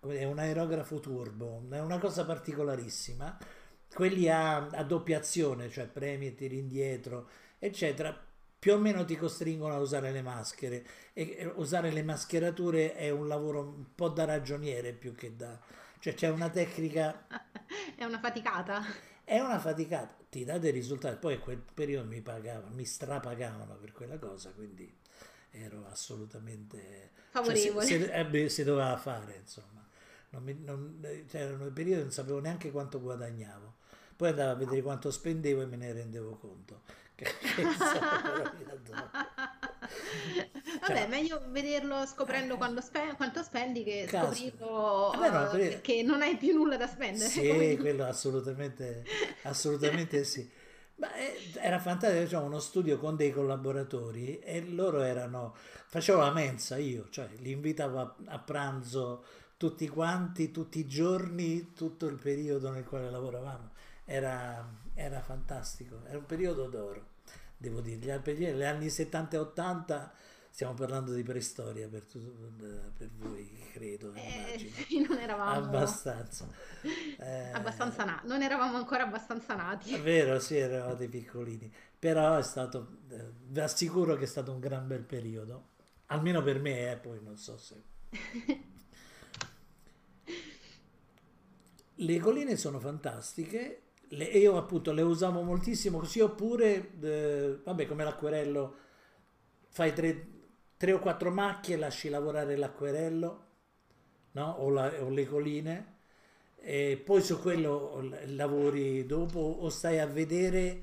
un, 0.00 0.12
eh, 0.12 0.24
un 0.26 0.38
aerografo 0.38 1.00
turbo, 1.00 1.62
è 1.70 1.80
una 1.80 1.98
cosa 1.98 2.24
particolarissima. 2.26 3.38
Quelli 3.92 4.28
a, 4.28 4.66
a 4.66 4.82
doppia 4.84 5.18
azione, 5.18 5.68
cioè 5.70 5.86
premi 5.86 6.28
e 6.28 6.34
tiri 6.34 6.58
indietro, 6.58 7.28
eccetera, 7.58 8.16
più 8.58 8.74
o 8.74 8.78
meno 8.78 9.04
ti 9.04 9.16
costringono 9.16 9.74
a 9.74 9.78
usare 9.78 10.12
le 10.12 10.22
maschere 10.22 10.84
e 11.12 11.50
usare 11.56 11.90
le 11.90 12.02
mascherature 12.02 12.94
è 12.94 13.10
un 13.10 13.26
lavoro 13.28 13.60
un 13.62 13.84
po' 13.94 14.08
da 14.08 14.24
ragioniere 14.24 14.92
più 14.92 15.14
che 15.14 15.34
da... 15.36 15.58
cioè 16.00 16.14
c'è 16.14 16.28
una 16.28 16.48
tecnica 16.50 17.26
È 17.96 18.04
una 18.04 18.18
faticata. 18.20 18.82
è 19.24 19.38
una 19.40 19.58
faticata, 19.58 20.16
ti 20.30 20.44
dà 20.44 20.58
dei 20.58 20.70
risultati. 20.72 21.16
Poi 21.18 21.34
a 21.34 21.38
quel 21.40 21.58
periodo 21.58 22.08
mi 22.08 22.20
pagavano, 22.22 22.74
mi 22.74 22.84
strapagavano 22.84 23.76
per 23.76 23.92
quella 23.92 24.18
cosa, 24.18 24.50
quindi 24.52 24.90
ero 25.50 25.86
assolutamente 25.90 27.12
Favorevole. 27.30 27.86
Cioè, 27.86 27.98
si, 27.98 28.04
si- 28.04 28.10
eh 28.10 28.26
beh, 28.26 28.48
si 28.48 28.64
doveva 28.64 28.96
fare, 28.96 29.36
insomma. 29.40 29.86
Non 30.30 30.42
mi- 30.42 30.58
non- 30.64 31.24
c'erano 31.28 31.64
dei 31.64 31.72
periodi 31.72 31.96
che 31.98 32.02
non 32.02 32.12
sapevo 32.12 32.40
neanche 32.40 32.70
quanto 32.70 33.00
guadagnavo. 33.00 33.76
Poi 34.18 34.30
andavo 34.30 34.50
a 34.50 34.54
vedere 34.56 34.82
quanto 34.82 35.12
spendevo 35.12 35.62
e 35.62 35.66
me 35.66 35.76
ne 35.76 35.92
rendevo 35.92 36.36
conto. 36.38 36.82
Che, 37.18 37.26
Vabbè, 40.80 41.06
meglio 41.08 41.42
vederlo 41.48 42.04
scoprendo 42.06 42.56
quando 42.56 42.80
spe- 42.80 43.14
quanto 43.16 43.42
spendi 43.42 43.84
che 43.84 44.06
Caspita. 44.08 44.56
scoprirlo 44.58 45.10
Vabbè, 45.16 45.30
no, 45.30 45.52
eh, 45.52 45.68
per- 45.68 45.80
che 45.80 46.02
non 46.02 46.22
hai 46.22 46.36
più 46.36 46.54
nulla 46.54 46.76
da 46.76 46.86
spendere. 46.86 47.28
Sì, 47.28 47.76
quello 47.80 48.04
assolutamente, 48.04 49.04
assolutamente 49.42 50.24
sì. 50.24 50.48
Ma 50.96 51.14
eh, 51.14 51.36
era 51.60 51.78
fantastico, 51.78 52.22
diciamo, 52.22 52.46
uno 52.46 52.58
studio 52.58 52.98
con 52.98 53.14
dei 53.16 53.30
collaboratori 53.32 54.40
e 54.40 54.64
loro 54.66 55.02
erano, 55.02 55.54
facevo 55.86 56.18
la 56.20 56.32
mensa 56.32 56.76
io, 56.76 57.06
cioè 57.10 57.28
li 57.38 57.52
invitavo 57.52 58.00
a, 58.00 58.14
a 58.26 58.38
pranzo 58.38 59.24
tutti 59.56 59.88
quanti, 59.88 60.50
tutti 60.50 60.80
i 60.80 60.86
giorni, 60.86 61.72
tutto 61.72 62.06
il 62.06 62.16
periodo 62.16 62.70
nel 62.70 62.84
quale 62.84 63.10
lavoravamo. 63.10 63.70
Era, 64.10 64.66
era 64.94 65.20
fantastico, 65.20 66.02
era 66.06 66.16
un 66.16 66.24
periodo 66.24 66.66
d'oro, 66.66 67.08
devo 67.58 67.80
dire. 67.82 67.98
Gli 67.98 68.10
anni- 68.10 68.54
Gli 68.54 68.62
anni 68.64 68.88
70 68.88 69.36
e 69.36 69.38
80 69.38 70.14
stiamo 70.50 70.72
parlando 70.72 71.12
di 71.12 71.22
preistoria 71.22 71.88
per, 71.88 72.06
per 72.96 73.10
voi, 73.18 73.68
credo, 73.70 74.14
Eh, 74.14 74.58
sì, 74.88 75.06
non 75.06 75.18
eravamo 75.18 75.66
Abbastanza. 75.66 76.48
Eh, 77.20 77.50
abbastanza 77.52 78.04
nati, 78.04 78.26
non 78.28 78.40
eravamo 78.42 78.76
ancora 78.76 79.02
abbastanza 79.02 79.54
nati. 79.56 79.92
È 79.92 80.00
vero, 80.00 80.38
sì, 80.38 80.56
eravate 80.56 81.08
piccolini, 81.08 81.70
però 81.98 82.38
è 82.38 82.42
stato, 82.42 83.00
eh, 83.10 83.32
vi 83.48 83.60
assicuro 83.60 84.16
che 84.16 84.24
è 84.24 84.26
stato 84.26 84.52
un 84.52 84.60
gran 84.60 84.86
bel 84.86 85.02
periodo, 85.02 85.70
almeno 86.06 86.42
per 86.42 86.60
me, 86.60 86.92
eh, 86.92 86.96
poi 86.96 87.20
non 87.22 87.36
so 87.36 87.58
se... 87.58 87.82
Le 92.00 92.18
colline 92.20 92.56
sono 92.56 92.78
fantastiche, 92.78 93.82
le- 94.10 94.24
io 94.24 94.56
appunto 94.56 94.92
le 94.92 95.02
usavo 95.02 95.42
moltissimo 95.42 95.98
così, 95.98 96.20
oppure, 96.20 96.92
eh, 97.00 97.60
vabbè, 97.64 97.86
come 97.86 98.04
l'acquerello, 98.04 98.76
fai 99.68 99.92
tre, 99.92 100.26
tre 100.76 100.92
o 100.92 100.98
quattro 101.00 101.30
macchie, 101.30 101.76
lasci 101.76 102.08
lavorare 102.08 102.56
l'acquerello, 102.56 103.46
no? 104.32 104.50
O, 104.60 104.70
la- 104.70 104.92
o 105.02 105.08
le 105.10 105.26
colline, 105.26 105.96
e 106.60 107.00
poi 107.04 107.22
su 107.22 107.40
quello 107.40 108.02
lavori 108.26 109.06
dopo 109.06 109.38
o 109.40 109.68
stai 109.70 109.98
a 110.00 110.06
vedere, 110.06 110.82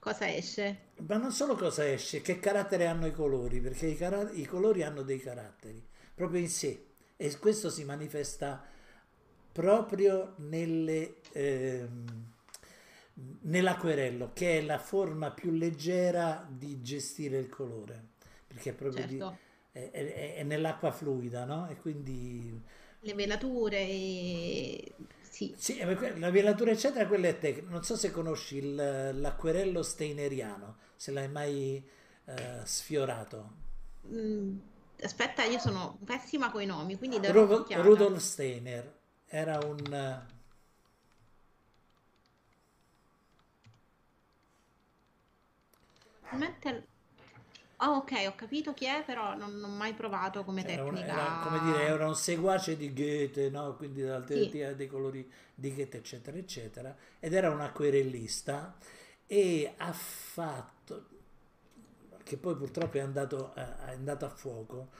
Cosa 0.00 0.26
esce? 0.28 0.76
ma 1.06 1.16
non 1.16 1.32
solo 1.32 1.54
cosa 1.56 1.88
esce, 1.90 2.20
che 2.20 2.38
carattere 2.38 2.86
hanno 2.86 3.06
i 3.06 3.12
colori, 3.12 3.60
perché 3.60 3.86
i, 3.86 3.98
i 4.40 4.44
colori 4.46 4.82
hanno 4.82 5.02
dei 5.02 5.18
caratteri 5.18 5.82
proprio 6.14 6.40
in 6.40 6.48
sé 6.48 6.86
e 7.16 7.38
questo 7.38 7.70
si 7.70 7.84
manifesta 7.84 8.64
proprio 9.52 10.34
nelle, 10.38 11.16
ehm, 11.32 12.28
nell'acquerello, 13.42 14.30
che 14.32 14.58
è 14.58 14.62
la 14.62 14.78
forma 14.78 15.30
più 15.32 15.50
leggera 15.52 16.46
di 16.50 16.80
gestire 16.82 17.38
il 17.38 17.48
colore, 17.48 18.08
perché 18.46 18.70
è 18.70 18.74
proprio 18.74 19.04
di- 19.04 19.24
Certo, 19.24 19.38
è, 19.72 19.90
è- 19.90 20.34
è 20.36 20.42
nell'acqua 20.42 20.90
fluida, 20.90 21.44
no? 21.44 21.68
E 21.68 21.76
quindi 21.76 22.60
le 23.02 23.14
velature, 23.14 23.78
e... 23.78 24.94
sì, 25.20 25.54
Sì, 25.54 25.78
eh, 25.78 26.18
la 26.18 26.30
velatura 26.30 26.70
eccetera, 26.72 27.06
quella 27.06 27.28
è 27.28 27.38
tecnica. 27.38 27.68
Non 27.70 27.84
so 27.84 27.94
se 27.96 28.10
conosci 28.10 28.56
il- 28.56 28.74
l'acquerello 29.20 29.82
steineriano, 29.82 30.76
se 30.96 31.12
l'hai 31.12 31.28
mai 31.28 31.84
eh, 32.26 32.60
sfiorato. 32.64 33.68
Mm, 34.06 34.58
aspetta, 35.02 35.44
io 35.44 35.58
sono 35.58 35.98
pessima 36.04 36.50
con 36.50 36.62
i 36.62 36.66
nomi, 36.66 36.96
quindi 36.96 37.18
Ru-. 37.26 37.66
Rudolf 37.74 38.18
Steiner 38.20 38.84
era 39.30 39.58
un... 39.64 39.82
Probabilmente- 46.28 46.88
Ah, 47.82 47.96
ok, 47.96 48.12
ho 48.28 48.34
capito 48.34 48.74
chi 48.74 48.84
è, 48.86 49.02
però 49.04 49.34
non 49.36 49.58
non 49.58 49.70
ho 49.70 49.74
mai 49.74 49.94
provato 49.94 50.44
come 50.44 50.62
era 50.62 50.84
un- 50.84 50.96
tecnica. 50.96 51.12
era, 51.12 51.38
come 51.42 51.60
dire, 51.60 51.86
era 51.86 52.06
un 52.06 52.14
seguace 52.14 52.76
di 52.76 52.92
Goethe, 52.92 53.48
no? 53.50 53.74
Quindi 53.76 54.02
dell'alternativa 54.02 54.68
Sì. 54.70 54.74
dei 54.76 54.86
colori 54.88 55.30
di 55.54 55.74
Goethe, 55.74 55.98
eccetera, 55.98 56.36
eccetera. 56.36 56.94
Ed 57.18 57.32
era 57.32 57.50
un 57.50 57.60
acquerellista 57.60 58.76
e 59.26 59.72
ha 59.76 59.92
fatto... 59.92 61.06
che 62.22 62.36
poi 62.36 62.54
purtroppo 62.56 62.96
è 62.98 63.00
andato, 63.00 63.54
eh, 63.54 63.62
è 63.86 63.90
andato 63.92 64.24
a 64.24 64.28
fuoco, 64.28 64.90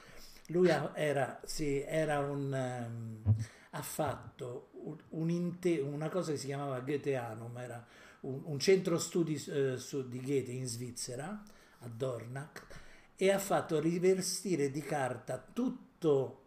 lui 0.47 0.69
era, 0.93 1.39
sì, 1.45 1.81
era 1.81 2.19
un, 2.19 2.53
ehm, 2.53 3.23
ha 3.71 3.81
fatto 3.81 4.69
un- 5.09 5.57
una 5.83 6.09
cosa 6.09 6.31
che 6.31 6.37
si 6.37 6.47
chiamava 6.47 6.79
Goetheanum, 6.79 7.57
era 7.57 7.85
un, 8.21 8.41
un 8.45 8.59
centro 8.59 8.97
studi 8.97 9.41
eh, 9.47 9.77
su- 9.77 10.07
di 10.07 10.21
Goethe 10.21 10.51
in 10.51 10.65
Svizzera, 10.65 11.43
a 11.79 11.87
Dornach, 11.87 12.65
e 13.15 13.31
ha 13.31 13.39
fatto 13.39 13.79
rivestire 13.79 14.71
di 14.71 14.81
carta 14.81 15.43
tutto, 15.53 16.39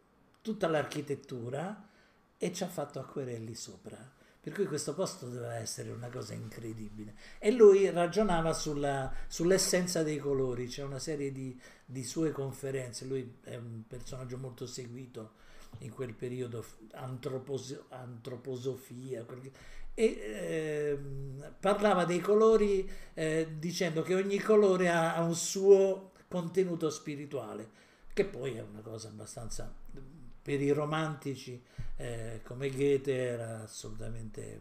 tutta 0.42 0.68
l'architettura 0.68 1.88
e 2.36 2.52
ci 2.52 2.62
ha 2.62 2.68
fatto 2.68 2.98
acquerelli 3.00 3.54
sopra. 3.54 4.12
Per 4.40 4.52
cui 4.52 4.66
questo 4.66 4.92
posto 4.92 5.26
doveva 5.26 5.54
essere 5.54 5.90
una 5.90 6.10
cosa 6.10 6.34
incredibile. 6.34 7.14
E 7.38 7.50
lui 7.50 7.88
ragionava 7.88 8.52
sull'essenza 8.52 10.02
dei 10.02 10.18
colori, 10.18 10.66
c'è 10.66 10.82
una 10.82 10.98
serie 10.98 11.32
di, 11.32 11.58
di 11.86 12.04
sue 12.04 12.30
conferenze, 12.30 13.06
lui 13.06 13.38
è 13.42 13.56
un 13.56 13.84
personaggio 13.88 14.36
molto 14.36 14.66
seguito 14.66 15.42
in 15.78 15.90
quel 15.90 16.14
periodo, 16.14 16.62
f- 16.62 16.76
antropos- 16.92 17.84
antroposofia, 17.88 19.24
e 19.94 20.18
ehm, 20.20 21.54
parlava 21.60 22.04
dei 22.04 22.20
colori 22.20 22.88
eh, 23.14 23.54
dicendo 23.58 24.02
che 24.02 24.14
ogni 24.14 24.38
colore 24.38 24.88
ha, 24.88 25.14
ha 25.14 25.22
un 25.22 25.34
suo 25.34 26.12
contenuto 26.28 26.90
spirituale, 26.90 27.68
che 28.12 28.24
poi 28.24 28.54
è 28.54 28.62
una 28.62 28.80
cosa 28.80 29.08
abbastanza 29.08 29.72
per 30.42 30.60
i 30.60 30.70
romantici 30.72 31.62
eh, 31.96 32.40
come 32.44 32.70
Goethe 32.70 33.16
era 33.16 33.62
assolutamente 33.62 34.60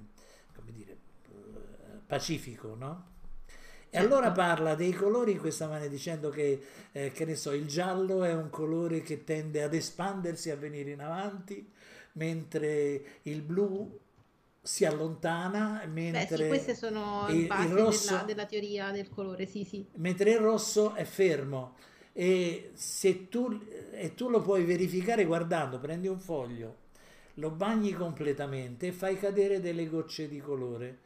come 0.56 0.72
dire 0.72 0.92
eh, 0.92 1.98
pacifico, 2.06 2.76
no? 2.76 3.12
E 3.96 4.00
allora 4.00 4.32
parla 4.32 4.74
dei 4.74 4.92
colori 4.92 5.34
in 5.34 5.40
questa 5.40 5.68
maniera 5.68 5.88
dicendo 5.90 6.30
che, 6.30 6.60
eh, 6.92 7.12
che 7.12 7.26
ne 7.26 7.36
so, 7.36 7.52
il 7.52 7.68
giallo 7.68 8.24
è 8.24 8.34
un 8.34 8.50
colore 8.50 9.02
che 9.04 9.24
tende 9.24 9.62
ad 9.62 9.74
espandersi, 9.76 10.50
a 10.50 10.56
venire 10.56 10.92
in 10.92 11.02
avanti, 11.02 11.70
mentre 12.14 13.20
il 13.24 13.42
blu 13.42 14.00
si 14.62 14.86
allontana, 14.86 15.84
Beh, 16.08 16.28
sì, 16.28 16.46
mentre 16.46 16.48
queste 16.48 16.76
sono 16.76 17.30
il- 17.30 17.36
le 17.36 17.46
il 17.48 17.48
basi 17.48 17.74
rosso- 17.74 18.16
della, 18.16 18.24
della 18.24 18.46
teoria 18.46 18.92
del 18.92 19.10
colore, 19.10 19.46
sì, 19.46 19.64
sì. 19.66 19.86
mentre 19.96 20.32
il 20.32 20.40
rosso 20.40 20.94
è 20.96 21.04
fermo 21.04 21.76
e 22.14 22.72
se 22.74 23.30
tu, 23.30 23.60
e 23.92 24.14
tu 24.16 24.30
lo 24.30 24.42
puoi 24.42 24.64
verificare 24.64 25.26
guardando, 25.26 25.80
prendi 25.80 26.08
un 26.08 26.20
foglio, 26.20 26.78
lo 27.36 27.50
bagni 27.52 27.94
completamente 27.94 28.88
e 28.88 28.92
fai 28.92 29.18
cadere 29.18 29.60
delle 29.60 29.88
gocce 29.88 30.28
di 30.28 30.40
colore. 30.40 31.00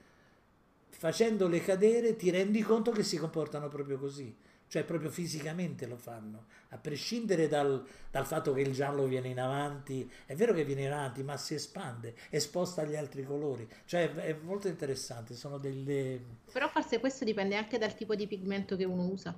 Facendole 0.98 1.62
cadere 1.62 2.16
ti 2.16 2.32
rendi 2.32 2.62
conto 2.64 2.89
che 2.91 3.04
si 3.04 3.18
comportano 3.18 3.68
proprio 3.68 4.00
così, 4.00 4.36
cioè 4.68 4.84
proprio 4.84 5.12
fisicamente 5.12 5.86
lo 5.86 5.95
fanno, 5.95 6.45
a 6.70 6.78
prescindere 6.80 7.48
dal, 7.48 7.86
dal 8.10 8.26
fatto 8.26 8.52
che 8.52 8.62
il 8.62 8.74
giallo 8.74 9.06
viene 9.06 9.28
in 9.28 9.39
avanti, 9.39 10.10
è 10.26 10.34
vero 10.34 10.54
che 10.54 10.66
viene 10.66 10.86
in 10.86 10.91
avanti, 10.91 11.22
ma 11.22 11.38
si 11.38 11.54
espande, 11.54 12.16
è 12.30 12.38
esposta 12.38 12.82
agli 12.82 12.95
altri 12.95 13.24
colori, 13.24 13.68
cioè 13.86 14.12
è 14.12 14.36
molto 14.41 14.68
interessante, 14.68 15.36
sono 15.36 15.60
delle... 15.60 16.20
Però 16.52 16.68
forse 16.68 17.00
questo 17.00 17.24
dipende 17.24 17.56
anche 17.56 17.78
dal 17.78 17.93
tipo 17.93 18.16
di 18.16 18.26
pigmento 18.26 18.76
che 18.76 18.84
uno 18.84 19.06
usa. 19.06 19.38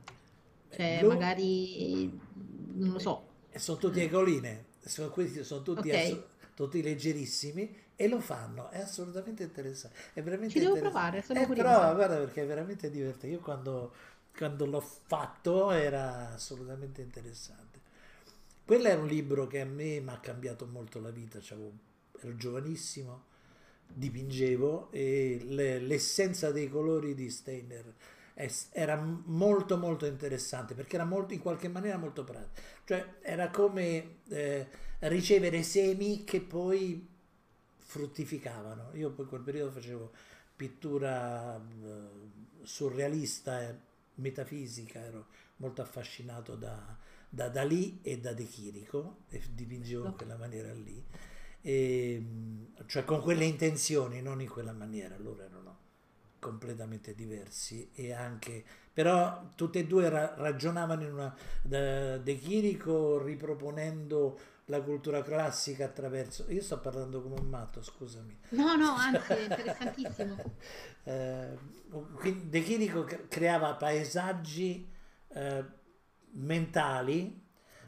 Cioè, 0.72 1.00
blu- 1.00 1.12
magari, 1.12 2.20
non 2.76 2.92
lo 2.92 3.00
so. 3.00 3.28
Sono 3.54 3.78
tutti 3.78 4.00
a 4.00 4.10
colline, 4.10 4.66
sono, 4.80 5.10
questi 5.10 5.44
sono 5.44 5.62
tutti, 5.62 5.90
Ok. 5.90 5.96
asso- 5.96 6.28
tutti 6.54 6.82
leggerissimi 6.82 7.76
e 8.02 8.08
lo 8.08 8.22
fanno, 8.22 8.70
è 8.70 8.80
assolutamente 8.80 9.44
interessante. 9.44 9.98
È 10.14 10.22
veramente 10.24 10.58
Ci 10.58 10.60
devo 10.60 10.76
interessante. 10.76 11.18
provare, 11.18 11.22
sono 11.22 11.42
Eh, 11.42 11.46
curiosa. 11.46 11.88
prova, 11.88 11.94
guarda 11.94 12.18
perché 12.18 12.44
è 12.44 12.46
veramente 12.48 12.90
divertente. 12.90 13.28
Io 13.28 13.40
quando, 13.40 13.94
quando 14.36 14.66
l'ho 14.66 14.80
fatto 14.80 15.72
era 15.72 16.30
assolutamente 16.34 17.02
interessante. 17.02 17.80
Quello 18.66 18.88
era 18.88 19.02
un 19.02 19.08
libro 19.08 19.48
che 19.48 19.62
a 19.62 19.66
me 19.66 20.00
mi 20.00 20.10
ha 20.10 20.20
cambiato 20.20 20.66
molto 20.68 21.02
la 21.02 21.10
vita, 21.10 21.40
c'avevo- 21.42 21.72
ero 22.22 22.36
giovanissimo, 22.38 23.24
dipingevo 23.88 24.92
e 24.92 25.40
le- 25.44 25.80
l'essenza 25.80 26.52
dei 26.52 26.70
colori 26.70 27.16
di 27.16 27.30
Steiner 27.30 27.94
era 28.72 28.96
molto 29.26 29.78
molto 29.78 30.06
interessante 30.06 30.74
perché 30.74 30.96
era 30.96 31.04
molto 31.06 31.34
in 31.34 31.42
qualche 31.42 31.68
maniera 31.68 31.98
molto 31.98 32.24
pratico 32.24 32.62
cioè 32.86 33.16
era 33.22 33.50
come 33.50 34.20
eh, 34.30 34.68
ricevere 35.00 35.62
semi 35.64 36.24
che 36.24 36.40
poi 36.40 37.06
fruttificavano. 37.90 38.92
Io 38.94 39.10
poi 39.10 39.24
in 39.24 39.30
quel 39.30 39.42
periodo 39.42 39.72
facevo 39.72 40.12
pittura 40.56 41.56
eh, 41.58 42.62
surrealista 42.62 43.62
e 43.68 43.76
metafisica 44.16 45.00
ero 45.00 45.26
molto 45.58 45.82
affascinato 45.82 46.56
da, 46.56 46.96
da 47.28 47.50
Dalì 47.50 48.00
e 48.04 48.20
da 48.20 48.34
De 48.34 48.46
Chirico 48.46 49.24
e 49.30 49.42
dipingevo 49.52 50.06
in 50.06 50.16
quella 50.16 50.38
maniera 50.38 50.72
lì. 50.72 51.04
E, 51.62 52.24
cioè 52.86 53.04
con 53.06 53.22
quelle 53.22 53.46
intenzioni 53.46 54.22
non 54.22 54.40
in 54.40 54.50
quella 54.50 54.72
maniera. 54.72 55.18
Loro 55.18 55.42
erano 55.42 55.78
completamente 56.38 57.16
diversi 57.16 57.90
e 57.96 58.14
anche 58.14 58.64
però 58.94 59.50
tutte 59.56 59.80
e 59.80 59.88
due 59.88 60.10
ra- 60.10 60.36
ragionavano 60.36 61.04
in 61.04 61.14
una 61.14 61.36
De 61.64 62.38
Chirico 62.38 63.22
riproponendo 63.22 64.40
la 64.70 64.82
cultura 64.82 65.22
classica 65.24 65.86
attraverso 65.86 66.46
io 66.50 66.62
sto 66.62 66.80
parlando 66.80 67.22
come 67.22 67.40
un 67.40 67.48
matto 67.48 67.82
scusami 67.82 68.40
No, 68.50 68.76
no, 68.76 68.94
anzi, 68.98 69.34
è 69.34 69.40
interessantissimo. 69.42 70.36
eh, 71.04 71.58
De 72.44 72.62
Chirico 72.62 73.04
cre- 73.04 73.28
creava 73.28 73.74
paesaggi 73.76 74.88
eh, 75.30 75.64
mentali 76.32 77.42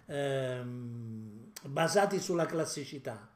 ehm, 0.08 1.52
basati 1.64 2.20
sulla 2.20 2.46
classicità. 2.46 3.30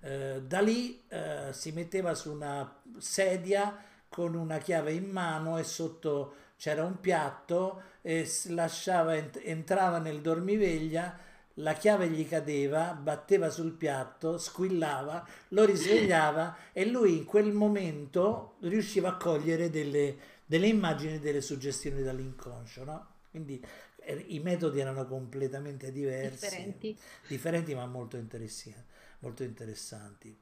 Eh, 0.00 0.42
da 0.42 0.60
lì 0.60 1.02
eh, 1.08 1.48
si 1.52 1.72
metteva 1.72 2.14
su 2.14 2.32
una 2.32 2.80
sedia 2.98 3.76
con 4.08 4.34
una 4.34 4.58
chiave 4.58 4.92
in 4.92 5.10
mano 5.10 5.58
e 5.58 5.64
sotto 5.64 6.34
c'era 6.56 6.84
un 6.84 7.00
piatto 7.00 7.82
e 8.02 8.28
lasciava, 8.48 9.16
ent- 9.16 9.40
entrava 9.42 9.98
nel 9.98 10.20
dormiveglia, 10.20 11.18
la 11.60 11.72
chiave 11.74 12.08
gli 12.08 12.26
cadeva, 12.28 12.92
batteva 12.92 13.48
sul 13.50 13.72
piatto, 13.72 14.38
squillava, 14.38 15.26
lo 15.48 15.64
risvegliava 15.64 16.56
e 16.72 16.84
lui 16.86 17.16
in 17.18 17.24
quel 17.24 17.52
momento 17.52 18.56
riusciva 18.60 19.10
a 19.10 19.16
cogliere 19.16 19.70
delle, 19.70 20.16
delle 20.44 20.66
immagini, 20.66 21.18
delle 21.18 21.40
suggestioni 21.40 22.02
dall'inconscio, 22.02 22.84
no? 22.84 23.06
Quindi 23.30 23.62
eh, 24.00 24.24
i 24.28 24.38
metodi 24.40 24.80
erano 24.80 25.06
completamente 25.06 25.90
diversi, 25.92 26.44
Differenti. 26.46 26.98
differenti 27.26 27.74
ma 27.74 27.86
molto, 27.86 28.16
interessi- 28.16 28.74
molto 29.20 29.42
interessanti. 29.42 30.36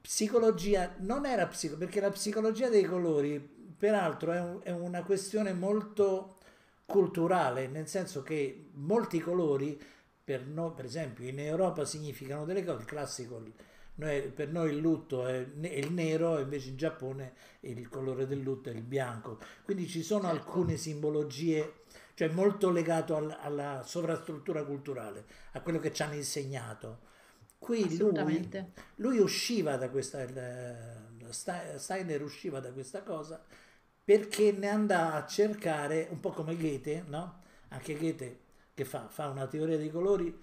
Psicologia 0.00 0.94
non 0.98 1.24
era 1.24 1.46
psico, 1.46 1.76
perché 1.76 2.00
la 2.00 2.10
psicologia 2.10 2.68
dei 2.68 2.84
colori, 2.84 3.38
peraltro, 3.76 4.32
è, 4.32 4.40
un- 4.40 4.60
è 4.62 4.70
una 4.70 5.02
questione 5.02 5.52
molto 5.54 6.36
culturale, 6.84 7.68
nel 7.68 7.88
senso 7.88 8.22
che 8.22 8.66
molti 8.72 9.18
colori, 9.20 9.80
per, 10.24 10.46
no- 10.46 10.72
per 10.74 10.84
esempio 10.86 11.28
in 11.28 11.38
Europa 11.38 11.84
significano 11.84 12.44
delle 12.44 12.64
cose, 12.64 12.80
il 12.80 12.86
classico, 12.86 13.42
noi- 13.96 14.22
per 14.30 14.48
noi 14.50 14.70
il 14.70 14.78
lutto 14.78 15.26
è, 15.26 15.36
il 15.62 15.92
nero, 15.92 16.38
invece 16.38 16.70
in 16.70 16.76
Giappone 16.76 17.34
il 17.60 17.88
colore 17.88 18.26
del 18.26 18.40
lutto 18.40 18.70
è 18.70 18.72
il 18.72 18.82
bianco, 18.82 19.38
quindi 19.64 19.86
ci 19.88 20.02
sono 20.02 20.22
Certo. 20.28 20.36
alcune 20.36 20.76
simbologie, 20.76 21.82
cioè 22.14 22.28
molto 22.28 22.70
legato 22.70 23.16
al- 23.16 23.36
alla 23.40 23.82
sovrastruttura 23.84 24.64
culturale, 24.64 25.24
a 25.52 25.60
quello 25.60 25.78
che 25.78 25.92
ci 25.92 26.02
hanno 26.02 26.14
insegnato. 26.14 27.12
Qui 27.58 27.96
lui, 27.96 28.60
lui 28.96 29.18
usciva 29.18 29.76
da 29.76 29.88
questa, 29.88 30.26
Ste- 31.30 31.78
Steiner 31.78 32.22
usciva 32.22 32.60
da 32.60 32.70
questa 32.72 33.02
cosa 33.02 33.42
perché 34.04 34.52
ne 34.52 34.68
andava 34.68 35.14
a 35.14 35.26
cercare, 35.26 36.08
un 36.10 36.20
po' 36.20 36.30
come 36.30 36.56
Goethe, 36.56 37.04
no? 37.08 37.40
Anche 37.68 37.96
Goethe 37.96 38.40
che 38.74 38.84
fa, 38.84 39.08
fa 39.08 39.28
una 39.28 39.46
teoria 39.46 39.76
dei 39.76 39.90
colori 39.90 40.36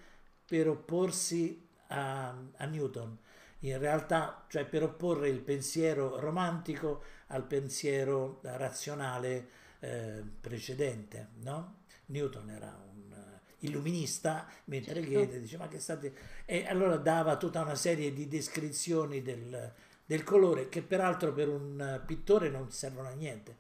per 0.46 0.68
opporsi 0.68 1.68
a, 1.88 2.30
a 2.56 2.66
Newton. 2.66 3.18
In 3.60 3.78
realtà, 3.78 4.46
cioè 4.48 4.66
per 4.66 4.84
opporre 4.84 5.30
il 5.30 5.40
pensiero 5.40 6.20
romantico 6.20 7.04
al 7.28 7.46
pensiero 7.46 8.40
razionale 8.42 9.48
eh, 9.80 10.24
precedente, 10.42 11.30
no? 11.44 11.80
Newton 12.08 12.50
era 12.50 12.76
un 12.92 13.12
eh, 13.12 13.40
illuminista, 13.60 14.48
mentre 14.66 14.96
Certo. 14.96 15.10
Goethe 15.10 15.40
dice 15.40 15.58
ma 15.58 15.68
che 15.68 15.80
state... 15.80 16.14
E 16.46 16.66
allora 16.68 16.98
dava 16.98 17.38
tutta 17.38 17.62
una 17.62 17.76
serie 17.76 18.14
di 18.14 18.28
descrizioni 18.28 19.22
del, 19.22 19.72
del 20.06 20.24
colore 20.24 20.68
che 20.68 20.82
peraltro 20.82 21.32
per 21.32 21.48
un 21.48 21.80
eh, 21.80 22.02
pittore 22.06 22.50
non 22.50 22.72
servono 22.72 23.10
a 23.10 23.14
niente. 23.14 23.58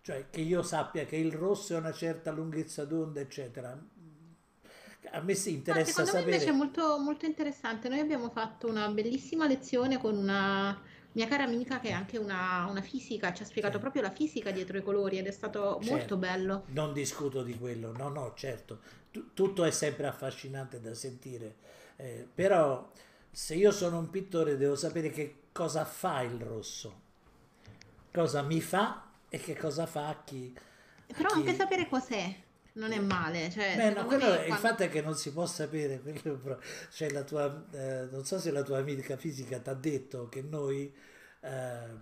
Cioè 0.00 0.26
che 0.28 0.40
io 0.40 0.62
sappia 0.62 1.04
che 1.06 1.16
il 1.16 1.32
rosso 1.32 1.74
è 1.74 1.78
una 1.78 1.92
certa 1.92 2.30
lunghezza 2.30 2.84
d'onda, 2.84 3.20
eccetera. 3.20 3.78
A 5.12 5.20
me 5.20 5.34
si 5.34 5.52
No, 5.66 5.78
interessa 5.78 5.82
secondo 5.82 6.12
me 6.12 6.20
invece 6.22 6.50
è 6.50 6.52
sapere... 6.52 6.54
molto, 6.54 6.98
molto 6.98 7.26
interessante. 7.26 7.88
Noi 7.90 7.98
abbiamo 8.00 8.30
fatto 8.30 8.66
una 8.68 8.88
bellissima 8.90 9.46
lezione 9.46 9.98
con 9.98 10.16
una, 10.16 10.82
mia 11.12 11.26
cara 11.28 11.44
amica 11.44 11.80
che 11.80 11.88
è 11.88 11.92
anche 11.92 12.16
una, 12.18 12.66
una 12.68 12.80
fisica, 12.82 13.32
ci 13.34 13.42
ha 13.42 13.46
spiegato 13.46 13.78
Sì. 13.78 13.78
proprio 13.78 14.02
la 14.02 14.10
fisica 14.10 14.50
dietro 14.50 14.76
i 14.78 14.82
colori 14.82 15.18
ed 15.18 15.26
è 15.26 15.30
stato 15.30 15.80
molto 15.82 16.16
Certo, 16.16 16.18
bello. 16.18 16.66
Non 16.66 16.92
discuto 16.92 17.42
di 17.42 17.58
quello, 17.58 17.92
no, 17.92 18.08
no, 18.08 18.32
certo, 18.34 18.80
Tu- 19.10 19.32
tutto 19.34 19.64
è 19.64 19.70
sempre 19.70 20.06
affascinante 20.06 20.80
da 20.80 20.94
sentire, 20.94 21.56
eh, 21.96 22.26
però 22.34 22.90
se 23.30 23.54
io 23.54 23.70
sono 23.70 23.98
un 23.98 24.08
pittore 24.10 24.56
devo 24.56 24.74
sapere 24.76 25.10
che 25.10 25.42
cosa 25.52 25.84
fa 25.84 26.22
il 26.22 26.40
rosso, 26.40 27.02
cosa 28.10 28.42
mi 28.42 28.60
fa 28.60 29.10
e 29.28 29.38
che 29.38 29.56
cosa 29.56 29.86
fa 29.86 30.08
a 30.08 30.22
chi... 30.24 30.56
a 31.12 31.14
Però 31.14 31.30
chi- 31.30 31.42
anche 31.42 31.54
sapere 31.54 31.88
cos'è 31.88 32.43
non 32.74 32.92
è 32.92 32.98
male, 33.00 33.50
cioè, 33.50 33.74
Beh, 33.76 33.90
no, 33.94 34.04
quello- 34.06 34.26
me 34.26 34.36
il 34.40 34.46
quando- 34.46 34.66
fatto 34.68 34.82
è 34.84 34.88
che 34.88 35.00
non 35.02 35.16
si 35.16 35.32
può 35.32 35.46
sapere, 35.46 36.00
quello 36.00 36.60
cioè 36.92 37.10
la 37.10 37.22
tua, 37.22 37.66
eh, 37.72 38.06
non 38.10 38.24
so 38.24 38.38
se 38.38 38.50
la 38.50 38.62
tua 38.62 38.78
amica 38.78 39.16
fisica 39.16 39.58
ti 39.58 39.68
ha 39.68 39.74
detto 39.74 40.28
che 40.28 40.42
noi... 40.42 40.92
ehm, 41.40 42.00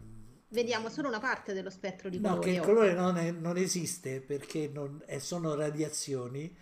vediamo 0.48 0.88
solo 0.90 1.08
una 1.08 1.18
parte 1.18 1.54
dello 1.54 1.70
spettro 1.70 2.08
di 2.10 2.20
No, 2.20 2.38
che 2.38 2.50
il 2.50 2.60
oh. 2.60 2.64
colore 2.64 2.92
non, 2.92 3.16
è- 3.16 3.30
non 3.30 3.56
esiste 3.56 4.20
perché 4.20 4.68
non- 4.72 5.02
è- 5.06 5.18
sono 5.18 5.54
radiazioni 5.54 6.54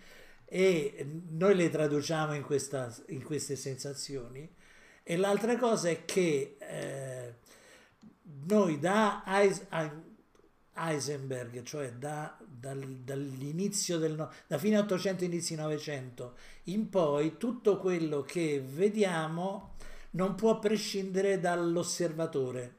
e 0.45 1.05
noi 1.29 1.55
le 1.55 1.69
traduciamo 1.69 2.33
in, 2.33 2.41
questa- 2.43 2.93
in 3.07 3.21
queste 3.23 3.55
sensazioni. 3.55 4.49
E 5.03 5.15
l'altra 5.17 5.57
cosa 5.57 5.89
è 5.89 6.05
che 6.05 6.55
eh, 6.59 7.35
noi 8.47 8.79
da 8.79 9.23
Eis- 9.25 9.65
Ein- 9.71 10.03
Heisenberg, 10.73 11.63
cioè 11.63 11.91
da- 11.93 12.37
dal- 12.61 12.99
dall'inizio 13.03 13.97
del 13.97 14.13
no- 14.15 14.31
da 14.47 14.57
fine 14.57 14.77
800 14.77 15.23
inizi 15.25 15.55
900 15.55 16.35
in 16.65 16.89
poi, 16.89 17.35
tutto 17.37 17.77
quello 17.77 18.21
che 18.21 18.63
vediamo 18.65 19.75
non 20.11 20.35
può 20.35 20.59
prescindere 20.59 21.39
dall'osservatore. 21.39 22.75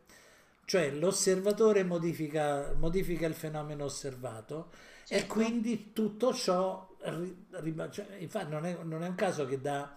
Cioè 0.64 0.90
l'osservatore 0.92 1.82
modifica, 1.84 2.72
modifica 2.78 3.26
il 3.26 3.34
fenomeno 3.34 3.84
osservato 3.84 4.70
e 5.08 5.18
Certo. 5.18 5.34
quindi 5.34 5.92
tutto 5.92 6.32
ciò, 6.32 6.88
cioè, 7.90 8.06
infatti 8.18 8.50
non 8.50 8.64
è, 8.64 8.78
non 8.82 9.02
è 9.02 9.08
un 9.08 9.14
caso 9.16 9.44
che 9.44 9.60
da, 9.60 9.92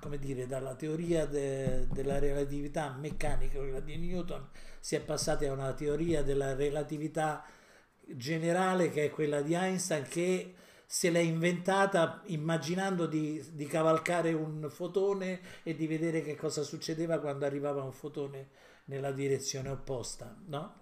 come 0.00 0.18
dire, 0.18 0.46
dalla 0.46 0.74
teoria 0.74 1.26
de- 1.26 1.86
della 1.88 2.18
relatività 2.18 2.94
meccanica, 2.98 3.58
quella 3.58 3.80
di 3.80 3.96
Newton, 3.96 4.48
si 4.80 4.94
è 4.94 5.00
passati 5.00 5.44
a 5.46 5.52
una 5.52 5.72
teoria 5.72 6.22
della 6.22 6.54
relatività 6.54 7.44
generale 8.06 8.90
che 8.90 9.06
è 9.06 9.10
quella 9.10 9.40
di 9.40 9.54
Einstein 9.54 10.04
che 10.08 10.54
se 10.92 11.10
l'è 11.10 11.20
inventata 11.20 12.20
immaginando 12.26 13.06
di, 13.06 13.42
di 13.52 13.66
cavalcare 13.66 14.34
un 14.34 14.68
fotone 14.68 15.40
e 15.62 15.74
di 15.74 15.86
vedere 15.86 16.22
che 16.22 16.36
cosa 16.36 16.62
succedeva 16.62 17.18
quando 17.18 17.46
arrivava 17.46 17.82
un 17.82 17.92
fotone 17.92 18.48
nella 18.84 19.10
direzione 19.10 19.70
opposta, 19.70 20.36
no? 20.48 20.80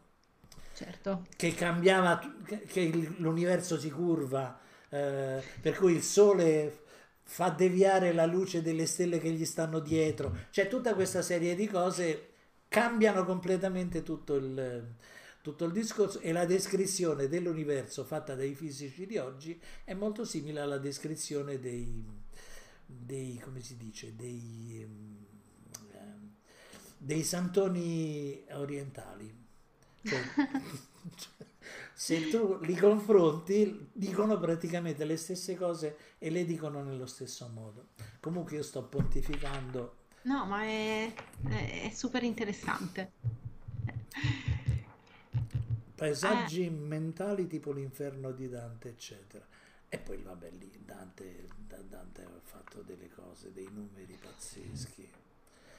Certo. 0.73 1.27
Che 1.37 1.55
cambiava, 1.55 2.19
che 2.67 2.91
l'universo 3.19 3.79
si 3.79 3.91
curva, 3.91 4.59
eh, 4.89 5.41
per 5.61 5.77
cui 5.77 5.93
il 5.93 6.03
sole 6.03 6.85
fa 7.23 7.51
deviare 7.51 8.13
la 8.13 8.27
luce 8.27 8.63
delle 8.63 8.87
stelle 8.87 9.21
che 9.21 9.31
gli 9.31 9.45
stanno 9.45 9.79
dietro, 9.79 10.35
cioè 10.51 10.67
tutta 10.67 10.95
questa 10.95 11.23
serie 11.23 11.55
di 11.55 11.69
cose 11.69 12.31
cambiano 12.67 13.25
completamente 13.25 14.03
tutto 14.03 14.35
il, 14.35 14.95
tutto 15.43 15.65
il 15.65 15.73
discorso 15.73 16.21
e 16.21 16.33
la 16.33 16.45
descrizione 16.45 17.29
dell'universo 17.29 18.05
fatta 18.05 18.35
dai 18.35 18.55
fisici 18.55 19.07
di 19.07 19.19
oggi 19.19 19.61
è 19.85 19.95
molto 19.95 20.25
simile 20.25 20.61
alla 20.61 20.79
descrizione 20.79 21.59
dei, 21.59 22.05
dei 22.85 23.39
come 23.43 23.61
si 23.61 23.77
dice, 23.77 24.15
dei, 24.15 24.81
ehm, 24.83 26.35
dei 26.99 27.23
santoni 27.23 28.45
orientali. 28.51 29.33
Cioè, 30.03 30.21
se 31.95 32.29
tu 32.29 32.59
li 32.63 32.77
confronti, 32.77 33.89
dicono 33.93 34.39
praticamente 34.39 35.05
le 35.05 35.17
stesse 35.17 35.57
cose 35.57 35.97
e 36.19 36.31
le 36.31 36.45
dicono 36.45 36.83
nello 36.83 37.07
stesso 37.07 37.49
modo. 37.49 37.89
Comunque 38.21 38.57
io 38.57 38.63
sto 38.63 38.83
pontificando 38.85 39.97
No, 40.23 40.45
ma 40.45 40.63
è- 40.65 41.13
è 41.49 41.91
super 41.95 42.23
interessante. 42.23 43.13
Paesaggi 46.01 46.71
mentali 46.71 47.47
tipo 47.47 47.73
l'inferno 47.73 48.31
di 48.33 48.49
Dante, 48.49 48.89
eccetera. 48.89 49.45
E 49.87 49.99
poi 49.99 50.17
vabbè 50.23 50.51
lì 50.53 50.71
Dante, 50.83 51.47
Da- 51.67 51.77
Dante 51.83 52.23
ha 52.25 52.31
fatto 52.43 52.81
delle 52.81 53.11
cose, 53.11 53.53
dei 53.53 53.69
numeri 53.71 54.19
pazzeschi, 54.19 55.07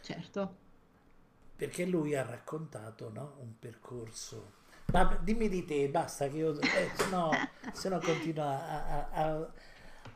Certo. 0.01 0.55
perché 1.55 1.85
lui 1.85 2.15
ha 2.15 2.23
raccontato 2.23 3.09
no, 3.11 3.37
un 3.39 3.57
percorso. 3.57 4.59
Vabbè, 4.85 5.19
dimmi 5.23 5.49
di 5.49 5.65
te, 5.65 5.89
basta 5.89 6.27
che 6.27 6.37
io, 6.37 6.59
eh, 6.59 6.89
se 6.93 7.09
no, 7.09 7.31
se 7.73 7.89
no 7.89 7.99
continua 7.99 8.45
a, 8.45 9.09
a- 9.09 9.09
a- 9.39 9.51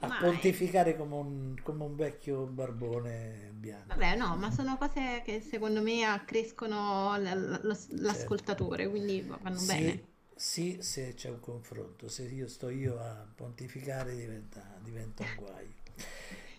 a 0.05 0.09
Ma- 0.09 0.17
pontificare 0.17 0.95
come 0.95 1.15
un, 1.15 1.55
come 1.63 1.83
un 1.83 1.95
vecchio 1.95 2.45
barbone 2.45 3.51
bianco. 3.53 3.83
Vabbè, 3.87 4.15
no, 4.15 4.35
ma 4.35 4.51
sono 4.51 4.77
cose 4.77 5.21
che 5.25 5.41
secondo 5.41 5.81
me 5.81 6.03
accrescono 6.03 7.17
lo- 7.17 7.77
l'ascoltatore, 7.89 8.87
quindi 8.89 9.21
vanno 9.21 9.61
Sì, 9.61 9.63
bene. 9.63 10.03
sì, 10.35 10.77
se 10.81 11.13
c'è 11.13 11.29
un 11.29 11.39
confronto, 11.39 12.07
se 12.09 12.23
io 12.23 12.47
sto 12.47 12.69
io 12.69 12.99
a 12.99 13.25
pontificare 13.33 14.15
diventa, 14.15 14.77
diventa 14.81 15.23
un 15.23 15.35
guai. 15.35 15.73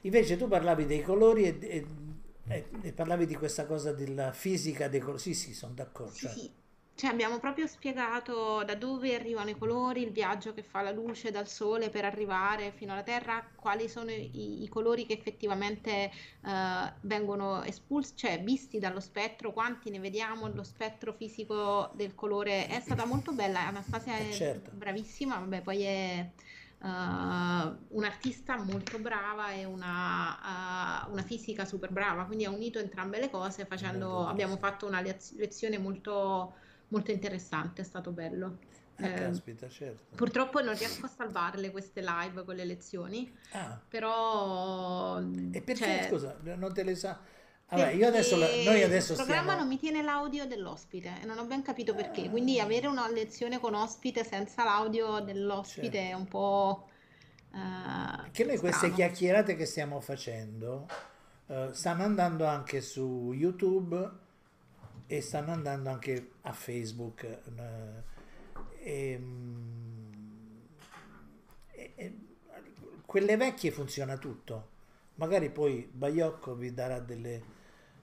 Invece 0.03 0.37
tu 0.37 0.49
parlavi 0.49 0.87
dei 0.87 1.03
colori 1.03 1.45
e, 1.45 1.59
e- 1.61 1.87
e- 2.47 2.65
e 2.81 2.93
parlavi 2.93 3.27
di 3.27 3.35
questa 3.35 3.67
cosa 3.67 3.93
della 3.93 4.33
fisica 4.33 4.89
dei 4.89 5.01
colori. 5.01 5.19
Sì, 5.21 5.35
sì, 5.35 5.53
sono 5.55 5.75
d'accordo. 5.75 6.15
Sì, 6.15 6.29
cioè, 6.29 6.39
sì. 6.39 6.53
Cioè 6.97 7.11
abbiamo 7.11 7.39
proprio 7.39 7.67
spiegato 7.67 8.65
da 8.65 8.75
dove 8.75 9.15
arrivano 9.15 9.51
i 9.51 9.59
colori, 9.59 10.03
il 10.03 10.13
viaggio 10.13 10.55
che 10.55 10.63
fa 10.63 10.81
la 10.81 10.91
luce 10.91 11.31
dal 11.31 11.47
sole 11.47 11.91
per 11.91 12.07
arrivare 12.07 12.73
fino 12.73 12.93
alla 12.93 13.03
Terra, 13.03 13.47
quali 13.55 13.87
sono 13.87 14.11
i, 14.11 14.63
i 14.63 14.69
colori 14.69 15.05
che 15.05 15.13
effettivamente 15.13 16.11
eh, 16.11 16.11
vengono 17.03 17.63
espulsi, 17.65 18.17
cioè 18.17 18.43
visti 18.43 18.79
dallo 18.79 19.01
spettro, 19.01 19.53
quanti 19.53 19.91
ne 19.91 19.99
vediamo, 20.01 20.49
lo 20.49 20.63
spettro 20.63 21.13
fisico 21.13 21.91
del 21.95 22.15
colore. 22.15 22.67
È 22.67 22.81
stata 22.81 23.05
molto 23.05 23.33
bella, 23.33 23.67
Anastasia 23.67 24.17
Eh, 24.17 24.29
è 24.31 24.33
certo. 24.33 24.71
bravissima, 24.73 25.39
vabbè, 25.39 25.61
poi 25.61 25.83
è 25.83 26.31
eh, 26.83 26.87
un'artista 27.89 28.57
molto 28.57 28.99
brava 28.99 29.53
e 29.53 29.65
una, 29.65 31.05
eh, 31.07 31.11
una 31.11 31.23
fisica 31.23 31.65
super 31.65 31.91
brava, 31.93 32.25
quindi 32.25 32.45
ha 32.45 32.51
unito 32.51 32.79
entrambe 32.79 33.19
le 33.19 33.31
cose 33.31 33.67
facendo, 33.67 34.27
abbiamo 34.27 34.57
fatto 34.57 34.87
una 34.87 35.01
lez- 35.01 35.35
lezione 35.37 35.79
molto, 35.79 36.57
molto 36.89 37.11
interessante, 37.11 37.83
è 37.83 37.85
stato 37.85 38.11
bello. 38.13 38.59
Ah, 38.99 39.09
Eh, 39.09 39.15
caspita, 39.15 39.69
certo. 39.69 40.15
purtroppo 40.17 40.63
non 40.63 40.75
riesco 40.75 41.05
a 41.05 41.09
salvarle 41.09 41.71
queste 41.71 42.01
live 42.01 42.45
con 42.45 42.55
le 42.55 42.65
lezioni, 42.65 43.31
Ah, 43.53 43.79
però 43.87 45.19
e 45.21 45.61
perché, 45.61 45.75
cioè, 45.75 46.07
scusa, 46.09 46.37
non 46.57 46.73
te 46.73 46.83
le 46.83 46.95
sa... 46.95 47.21
Vabbè, 47.69 47.91
io 47.91 48.07
adesso, 48.07 48.37
la- 48.37 48.47
noi 48.47 48.83
adesso 48.85 49.13
il 49.13 49.19
programma 49.19 49.43
stiamo... 49.43 49.59
non 49.59 49.69
mi 49.69 49.79
tiene 49.79 50.01
l'audio 50.01 50.47
dell'ospite 50.47 51.13
e 51.21 51.27
non 51.27 51.37
ho 51.39 51.45
ben 51.47 51.63
capito 51.63 51.95
perché, 51.97 52.31
quindi 52.31 52.61
avere 52.61 52.87
una 52.87 53.11
lezione 53.11 53.59
con 53.59 53.75
ospite 53.75 54.23
senza 54.25 54.63
l'audio 54.65 55.19
dell'ospite 55.19 55.99
Certo. 55.99 56.11
è 56.11 56.13
un 56.15 56.29
po' 56.29 56.89
eh, 57.53 58.31
Che 58.31 58.45
noi 58.45 58.57
queste 58.59 58.77
strano. 58.77 58.95
chiacchierate 58.95 59.57
che 59.57 59.67
stiamo 59.67 60.01
facendo 60.01 60.87
eh, 61.49 61.71
stanno 61.73 62.05
andando 62.05 62.45
anche 62.47 62.81
su 62.81 63.33
YouTube 63.35 64.11
e 65.07 65.21
stanno 65.21 65.53
andando 65.53 65.91
anche 65.91 66.33
a 66.43 66.53
Facebook. 66.53 67.23
eh, 67.25 68.15
e- 71.73 71.93
e- 71.97 72.19
quelle 73.05 73.37
vecchie 73.37 73.71
funziona 73.71 74.17
tutto. 74.17 74.75
Magari 75.15 75.51
poi 75.51 75.89
Baiocco 75.91 76.55
vi 76.55 76.73
darà 76.75 76.99
delle... 77.01 77.43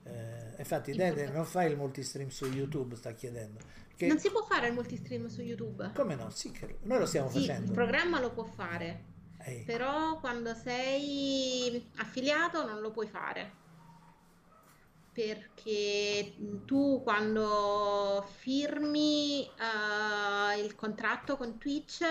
eh, 0.03 0.55
infatti 0.57 0.93
Dede 0.93 1.29
non 1.29 1.45
fa 1.45 1.63
il 1.63 1.77
multistream 1.77 2.29
su 2.29 2.45
YouTube, 2.45 2.95
sta 2.95 3.13
chiedendo. 3.13 3.59
Che- 3.95 4.07
Non 4.07 4.17
si 4.19 4.31
può 4.31 4.43
fare 4.43 4.67
il 4.67 4.73
multistream 4.73 5.27
su 5.27 5.41
YouTube? 5.41 5.91
Come 5.93 6.15
no? 6.15 6.29
Sì, 6.31 6.51
che 6.51 6.79
noi 6.83 6.99
lo 6.99 7.05
stiamo 7.05 7.29
Sì, 7.29 7.37
il 7.39 7.45
facendo. 7.45 7.71
programma 7.73 8.19
lo 8.19 8.31
può 8.31 8.43
fare, 8.43 9.03
Eh, 9.45 9.63
però 9.65 10.19
quando 10.19 10.53
sei 10.55 11.89
affiliato 11.97 12.65
non 12.65 12.81
lo 12.81 12.91
puoi 12.91 13.07
fare. 13.07 13.61
Perché 15.13 16.33
tu 16.65 17.01
quando 17.03 18.25
firmi 18.39 19.45
eh, 19.45 20.59
il 20.59 20.75
contratto 20.75 21.37
con 21.37 21.59
Twitch 21.59 22.03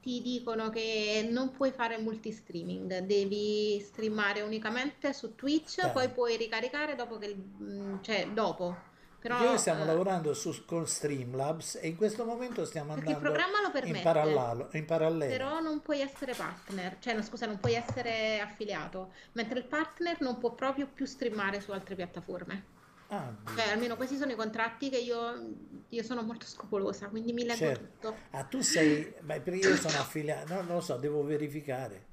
ti 0.00 0.20
dicono 0.22 0.70
che 0.70 1.28
non 1.30 1.52
puoi 1.52 1.70
fare 1.72 1.98
multistreaming, 1.98 3.00
devi 3.00 3.78
streamare 3.80 4.40
unicamente 4.40 5.12
su 5.12 5.34
Twitch, 5.34 5.78
Eh. 5.78 5.90
poi 5.90 6.08
puoi 6.10 6.36
ricaricare 6.36 6.94
dopo 6.96 7.18
che, 7.18 7.26
il- 7.26 7.98
cioè 8.00 8.28
dopo. 8.32 8.74
Però 9.22 9.38
noi 9.40 9.56
stiamo 9.56 9.84
eh, 9.84 9.86
lavorando 9.86 10.34
su, 10.34 10.64
con 10.64 10.84
Streamlabs 10.84 11.78
e 11.80 11.86
in 11.86 11.96
questo 11.96 12.24
momento 12.24 12.64
stiamo 12.64 12.94
Perché 12.94 13.10
il 13.10 13.14
andando 13.14 13.32
programma 13.32 13.60
lo 13.60 13.66
in 13.66 13.72
permette. 13.72 14.02
parallelo. 14.02 14.68
In 14.72 14.84
parallelo. 14.84 15.30
Però 15.30 15.60
non 15.60 15.80
puoi 15.80 16.00
essere 16.00 16.34
partner, 16.34 16.96
cioè 16.98 17.14
no, 17.14 17.22
scusa, 17.22 17.46
non 17.46 17.60
puoi 17.60 17.74
essere 17.74 18.40
affiliato, 18.40 19.12
mentre 19.32 19.60
il 19.60 19.64
partner 19.64 20.20
non 20.20 20.38
può 20.38 20.52
proprio 20.54 20.88
più 20.92 21.06
streamare 21.06 21.60
su 21.60 21.70
altre 21.70 21.94
piattaforme. 21.94 22.64
Ah, 23.08 23.32
Cioè, 23.54 23.70
almeno 23.70 23.94
questi 23.94 24.16
sono 24.16 24.32
i 24.32 24.34
contratti 24.34 24.88
che 24.90 24.96
io, 24.98 25.50
io 25.88 26.02
sono 26.02 26.22
molto 26.22 26.46
scrupolosa, 26.46 27.06
quindi 27.08 27.32
mi 27.32 27.44
leggo 27.44 27.58
certo. 27.58 27.84
tutto. 27.84 28.16
Ah, 28.30 28.42
tu 28.42 28.60
sei... 28.62 29.14
Beh, 29.20 29.40
perché 29.40 29.68
io 29.68 29.76
sono 29.76 29.98
affiliato... 29.98 30.52
No, 30.54 30.62
non 30.62 30.74
lo 30.76 30.80
so, 30.80 30.96
devo 30.96 31.22
verificare. 31.22 32.06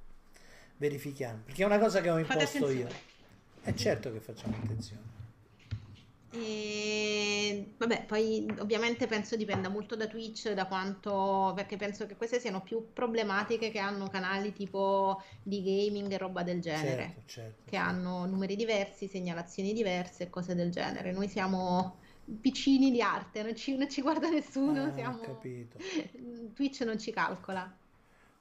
Verifichiamo. 0.77 1.41
Perché 1.45 1.63
è 1.63 1.65
una 1.65 1.79
cosa 1.79 2.01
che 2.01 2.09
ho 2.11 2.19
imposto 2.19 2.69
io. 2.69 2.87
È 3.61 3.73
certo 3.73 4.11
che 4.11 4.19
facciamo 4.19 4.57
attenzione. 4.61 5.08
E 6.31 7.73
vabbè, 7.77 8.05
poi 8.05 8.45
ovviamente 8.59 9.07
penso 9.07 9.35
dipenda 9.35 9.67
molto 9.69 9.95
da 9.95 10.05
Twitch, 10.07 10.51
da 10.51 10.67
quanto, 10.67 11.53
perché 11.55 11.75
penso 11.75 12.05
che 12.05 12.15
queste 12.15 12.39
siano 12.39 12.61
più 12.61 12.93
problematiche 12.93 13.71
che 13.71 13.79
hanno 13.79 14.07
canali 14.09 14.53
tipo 14.53 15.21
di 15.41 15.63
gaming 15.63 16.11
e 16.11 16.17
roba 16.19 16.43
del 16.43 16.61
genere, 16.61 17.17
Certo, 17.17 17.21
certo. 17.27 17.63
che 17.65 17.77
hanno 17.77 18.25
numeri 18.25 18.55
diversi, 18.55 19.07
segnalazioni 19.07 19.73
diverse 19.73 20.23
e 20.25 20.29
cose 20.29 20.53
del 20.53 20.69
genere. 20.71 21.11
Noi 21.11 21.27
siamo 21.27 21.97
piccini 22.39 22.91
di 22.91 23.01
arte, 23.01 23.41
non 23.41 23.55
ci, 23.55 23.75
non 23.75 23.89
ci 23.89 24.01
guarda 24.01 24.29
nessuno, 24.29 24.91
Ah, 24.91 24.91
siamo... 24.91 25.19
capito. 25.21 25.79
Twitch 26.53 26.81
non 26.81 26.99
ci 26.99 27.11
calcola. 27.11 27.75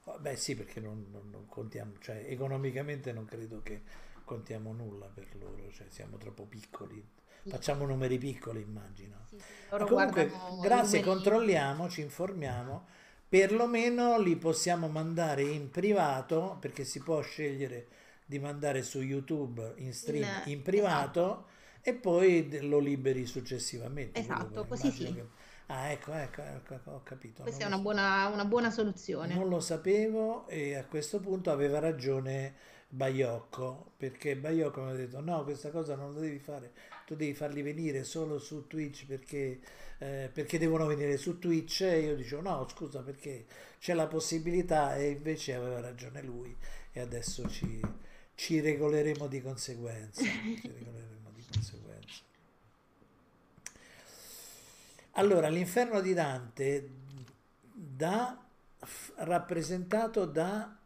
Oh, 0.05 0.19
Beh 0.19 0.35
sì, 0.35 0.55
perché 0.55 0.79
non, 0.81 1.05
non- 1.09 1.29
non 1.29 1.45
contiamo, 1.47 1.93
cioè 1.99 2.25
economicamente 2.27 3.13
non 3.13 3.23
credo 3.25 3.61
che 3.61 3.81
contiamo 4.25 4.73
nulla 4.73 5.07
per 5.07 5.33
loro, 5.37 5.71
cioè 5.71 5.87
siamo 5.89 6.17
troppo 6.17 6.45
piccoli. 6.45 7.01
Facciamo 7.47 7.85
numeri 7.85 8.17
piccoli, 8.17 8.61
immagino. 8.61 9.25
Sì, 9.29 9.37
sì, 9.37 9.53
comunque, 9.85 10.27
grazie, 10.61 10.99
numeri. 10.99 11.03
controlliamo, 11.03 11.89
ci 11.89 12.01
informiamo, 12.01 12.85
perlomeno 13.27 14.19
li 14.19 14.35
possiamo 14.35 14.87
mandare 14.87 15.43
in 15.43 15.69
privato, 15.69 16.57
perché 16.59 16.83
si 16.83 16.99
può 16.99 17.21
scegliere 17.21 17.87
di 18.25 18.39
mandare 18.39 18.83
su 18.83 19.01
YouTube 19.01 19.73
in 19.77 19.93
stream 19.93 20.23
In- 20.45 20.51
in 20.51 20.61
privato 20.61 21.45
e 21.81 21.93
poi 21.93 22.59
lo 22.67 22.79
liberi 22.79 23.25
successivamente. 23.25 24.19
Esatto, 24.19 24.65
così 24.65 24.91
sì. 24.91 25.13
che- 25.13 25.25
Ah, 25.71 25.89
ecco, 25.91 26.13
ecco, 26.13 26.41
ecco, 26.41 26.73
ecco, 26.73 26.91
ho 26.91 27.01
capito. 27.03 27.43
Questa 27.43 27.63
è 27.63 27.67
una 27.67 27.77
buona, 27.77 28.27
una 28.27 28.45
buona 28.45 28.71
soluzione. 28.71 29.35
Non 29.35 29.47
lo 29.49 29.59
sapevo 29.59 30.47
e 30.47 30.75
a 30.75 30.83
questo 30.85 31.19
punto 31.19 31.51
aveva 31.51 31.77
ragione 31.77 32.55
Baiocco, 32.89 33.91
perché 33.97 34.35
Baiocco 34.35 34.81
mi 34.81 34.89
ha 34.89 34.93
detto 34.95 35.21
no, 35.21 35.43
questa 35.43 35.69
cosa 35.69 35.95
non 35.95 36.15
la 36.15 36.21
devi 36.21 36.39
fare, 36.39 36.71
tu 37.09 37.15
devi 37.15 37.33
farli 37.33 37.63
venire 37.63 38.03
solo 38.03 38.37
su 38.37 38.67
Twitch 38.67 39.07
perché, 39.07 39.59
eh, 39.97 40.29
perché 40.31 40.59
devono 40.59 40.85
venire 40.85 41.17
su 41.17 41.39
Twitch 41.39 41.81
e 41.81 42.01
io 42.01 42.15
dicevo 42.15 42.43
no, 42.43 42.67
scusa 42.69 43.01
perché 43.01 43.47
c'è 43.79 43.95
la 43.95 44.05
possibilità 44.05 44.95
e 44.95 45.09
invece 45.09 45.55
aveva 45.55 45.79
ragione 45.79 46.21
lui 46.21 46.55
e 46.91 46.99
adesso 46.99 47.49
ci, 47.49 47.81
ci 48.35 48.59
regoleremo 48.59 49.25
di 49.25 49.41
conseguenza. 49.41 50.21
Ci 50.21 50.61
regoleremo 50.71 51.31
di 51.33 51.43
conseguenza. 51.51 52.21
Allora, 55.13 55.49
l'inferno 55.49 56.01
di 56.01 56.13
Dante 56.13 56.89
da, 57.73 58.39
rappresentato 59.15 60.25
da 60.25 60.77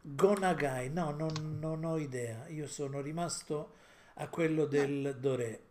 Gonagai. 0.00 0.88
No, 0.88 1.10
non, 1.10 1.58
non 1.60 1.84
ho 1.84 1.98
idea. 1.98 2.46
Io 2.48 2.66
sono 2.66 3.02
rimasto 3.02 3.74
a 4.14 4.28
quello 4.28 4.64
del 4.64 5.16
Doré. 5.20 5.65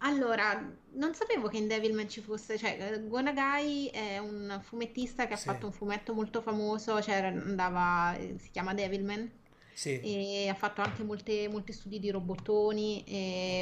Allora, 0.00 0.62
non 0.92 1.14
sapevo 1.14 1.48
che 1.48 1.56
in 1.56 1.66
Devilman 1.68 2.08
ci 2.08 2.20
fosse, 2.20 2.58
cioè 2.58 2.76
eh, 2.92 3.06
Gonagai 3.08 3.88
è 3.88 4.18
un 4.18 4.60
fumettista 4.62 5.26
che 5.26 5.34
ha 5.34 5.36
Sì, 5.36 5.42
fatto 5.42 5.66
un 5.66 5.72
fumetto 5.72 6.12
molto 6.14 6.42
famoso, 6.42 7.00
cioè 7.02 7.16
andava, 7.24 8.14
eh, 8.16 8.36
si 8.38 8.50
chiama 8.50 8.74
Devilman 8.74 9.30
sì, 9.72 10.00
e 10.00 10.48
ha 10.48 10.54
fatto 10.54 10.82
anche 10.82 11.02
molte- 11.02 11.48
molti 11.48 11.72
studi 11.72 11.98
di 11.98 12.10
robottoni, 12.10 13.02
e, 13.04 13.60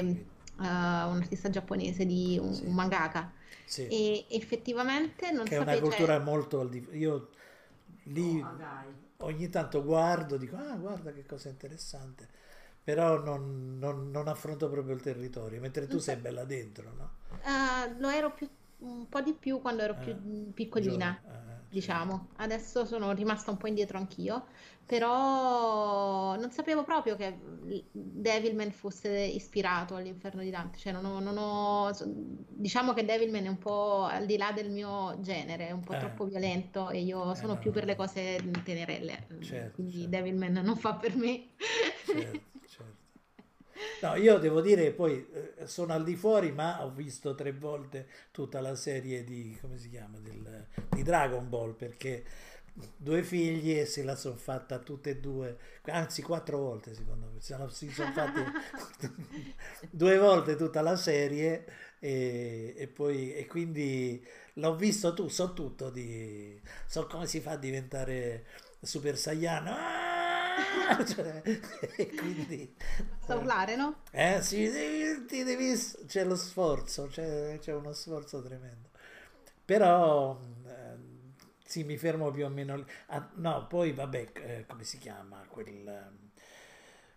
ho 0.58 0.60
eh, 0.60 0.62
capito. 0.62 1.06
un 1.06 1.18
artista 1.20 1.50
giapponese, 1.50 2.04
di 2.04 2.36
un, 2.40 2.60
Sì, 2.60 2.66
un 2.66 2.74
mangaka. 2.74 3.32
sì. 3.64 3.84
E 3.86 4.26
effettivamente 4.30 5.30
non 5.30 5.48
Che 5.48 5.54
è 5.56 5.58
una 5.58 5.78
sapevo, 5.78 5.78
cultura 5.78 6.18
cioè, 6.18 6.18
molto 6.18 6.60
al 6.60 6.68
di 6.70 6.86
Io 6.92 7.30
lì 8.04 8.50
ogni 9.18 9.48
tanto 9.48 9.82
guardo, 9.84 10.36
dico, 10.36 10.56
ah, 10.56 10.76
guarda 10.76 11.12
che 11.12 11.24
cosa 11.26 11.48
interessante. 11.48 12.28
Però 12.84 13.18
non, 13.18 13.78
non- 13.78 14.10
non 14.10 14.28
affronto 14.28 14.68
proprio 14.70 14.94
il 14.94 15.00
territorio, 15.02 15.60
mentre 15.60 15.88
tu 15.88 15.98
sei 15.98 16.16
bella 16.16 16.44
dentro, 16.44 16.92
no? 16.92 17.10
eh, 17.42 17.94
lo 17.98 18.08
ero 18.08 18.32
più, 18.32 18.48
un 18.78 19.08
po' 19.08 19.20
di 19.20 19.32
più 19.34 19.60
quando 19.60 19.82
ero 19.82 19.96
più 19.96 20.14
Eh, 20.14 20.16
mm, 20.16 20.50
piccolina. 20.50 21.20
eh, 21.24 21.30
certo. 21.30 21.64
diciamo. 21.68 22.28
Adesso 22.36 22.84
sono 22.84 23.12
rimasta 23.12 23.50
un 23.50 23.56
po' 23.56 23.66
indietro 23.66 23.98
anch'io, 23.98 24.46
però 24.86 26.36
non 26.36 26.50
sapevo 26.52 26.84
proprio 26.84 27.16
che 27.16 27.36
Devilman 27.92 28.70
fosse 28.72 29.10
ispirato 29.10 29.96
all'Inferno 29.96 30.42
di 30.42 30.50
Dante, 30.50 30.78
cioè 30.78 30.92
non 30.92 31.04
ho, 31.04 31.18
non 31.20 31.36
ho- 31.36 31.90
diciamo 32.48 32.92
che 32.92 33.04
Devilman 33.04 33.44
è 33.46 33.48
un 33.48 33.58
po' 33.58 34.04
al 34.04 34.24
di 34.26 34.36
là 34.36 34.52
del 34.52 34.70
mio 34.70 35.18
genere, 35.20 35.68
è 35.68 35.70
un 35.72 35.80
po' 35.82 35.94
Eh, 35.94 35.98
troppo 35.98 36.24
violento 36.26 36.90
e 36.90 37.00
io 37.02 37.32
eh, 37.32 37.34
sono 37.34 37.54
no, 37.54 37.58
più 37.58 37.72
per 37.72 37.84
le 37.86 37.96
cose 37.96 38.36
tenerelle, 38.62 39.26
Certo, 39.40 39.74
quindi 39.74 39.92
certo. 39.92 40.08
Devilman 40.08 40.52
non 40.52 40.76
fa 40.76 40.94
per 40.94 41.16
me. 41.16 41.48
Certo. 42.02 42.52
No, 44.00 44.14
io 44.16 44.38
devo 44.38 44.60
dire, 44.60 44.90
poi 44.92 45.26
eh, 45.58 45.66
sono 45.66 45.92
al 45.94 46.04
di 46.04 46.14
fuori, 46.16 46.52
ma 46.52 46.84
ho 46.84 46.90
visto 46.90 47.34
tre 47.34 47.52
volte 47.52 48.06
tutta 48.30 48.60
la 48.60 48.74
serie 48.74 49.24
di, 49.24 49.56
come 49.60 49.78
si 49.78 49.88
chiama, 49.88 50.18
del- 50.18 50.66
di 50.90 51.02
Dragon 51.02 51.48
Ball, 51.48 51.74
perché 51.74 52.24
due 52.96 53.22
figli 53.22 53.78
e 53.78 53.86
se 53.86 54.02
la 54.02 54.16
sono 54.16 54.34
fatta 54.36 54.78
tutte 54.78 55.10
e 55.10 55.16
due, 55.20 55.56
anzi 55.86 56.22
quattro 56.22 56.58
volte 56.58 56.92
secondo 56.94 57.30
me, 57.32 57.40
si 57.40 57.88
sono 57.92 58.10
fatti 58.12 58.40
due 59.90 60.18
volte 60.18 60.56
tutta 60.56 60.80
la 60.80 60.96
serie 60.96 61.64
e, 62.00 62.74
e 62.76 62.86
poi, 62.88 63.32
e 63.34 63.46
quindi 63.46 64.24
l'ho 64.54 64.74
visto 64.76 65.14
tu, 65.14 65.28
so 65.28 65.52
tutto 65.52 65.90
di, 65.90 66.60
so 66.86 67.06
come 67.06 67.26
si 67.26 67.40
fa 67.40 67.52
a 67.52 67.56
diventare 67.56 68.44
Super 68.82 69.16
Saiyan, 69.16 69.66
Ah! 69.68 70.12
Cioè, 71.06 71.42
e 71.96 72.14
quindi... 72.14 72.74
Sa 73.26 73.36
urlare, 73.36 73.76
no? 73.76 73.96
Eh 74.10 74.40
sì, 74.42 74.70
devi- 74.70 75.24
ti 75.26 75.42
devi, 75.42 75.74
c'è 76.06 76.24
lo 76.24 76.36
sforzo, 76.36 77.06
c'è, 77.08 77.58
c'è 77.60 77.72
uno 77.72 77.92
sforzo 77.92 78.40
tremendo. 78.42 78.88
Però 79.64 80.38
eh, 80.66 80.96
sì, 81.64 81.82
mi 81.84 81.96
fermo 81.96 82.30
più 82.30 82.44
o 82.44 82.48
meno 82.48 82.76
lì. 82.76 82.84
Ah, 83.06 83.28
no, 83.36 83.66
poi 83.66 83.92
vabbè, 83.92 84.28
eh, 84.34 84.64
come 84.68 84.84
si 84.84 84.98
chiama 84.98 85.44
quel, 85.48 86.12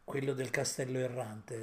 quello 0.03 0.34
del 0.34 0.49
castello 0.49 0.97
errante? 0.99 1.55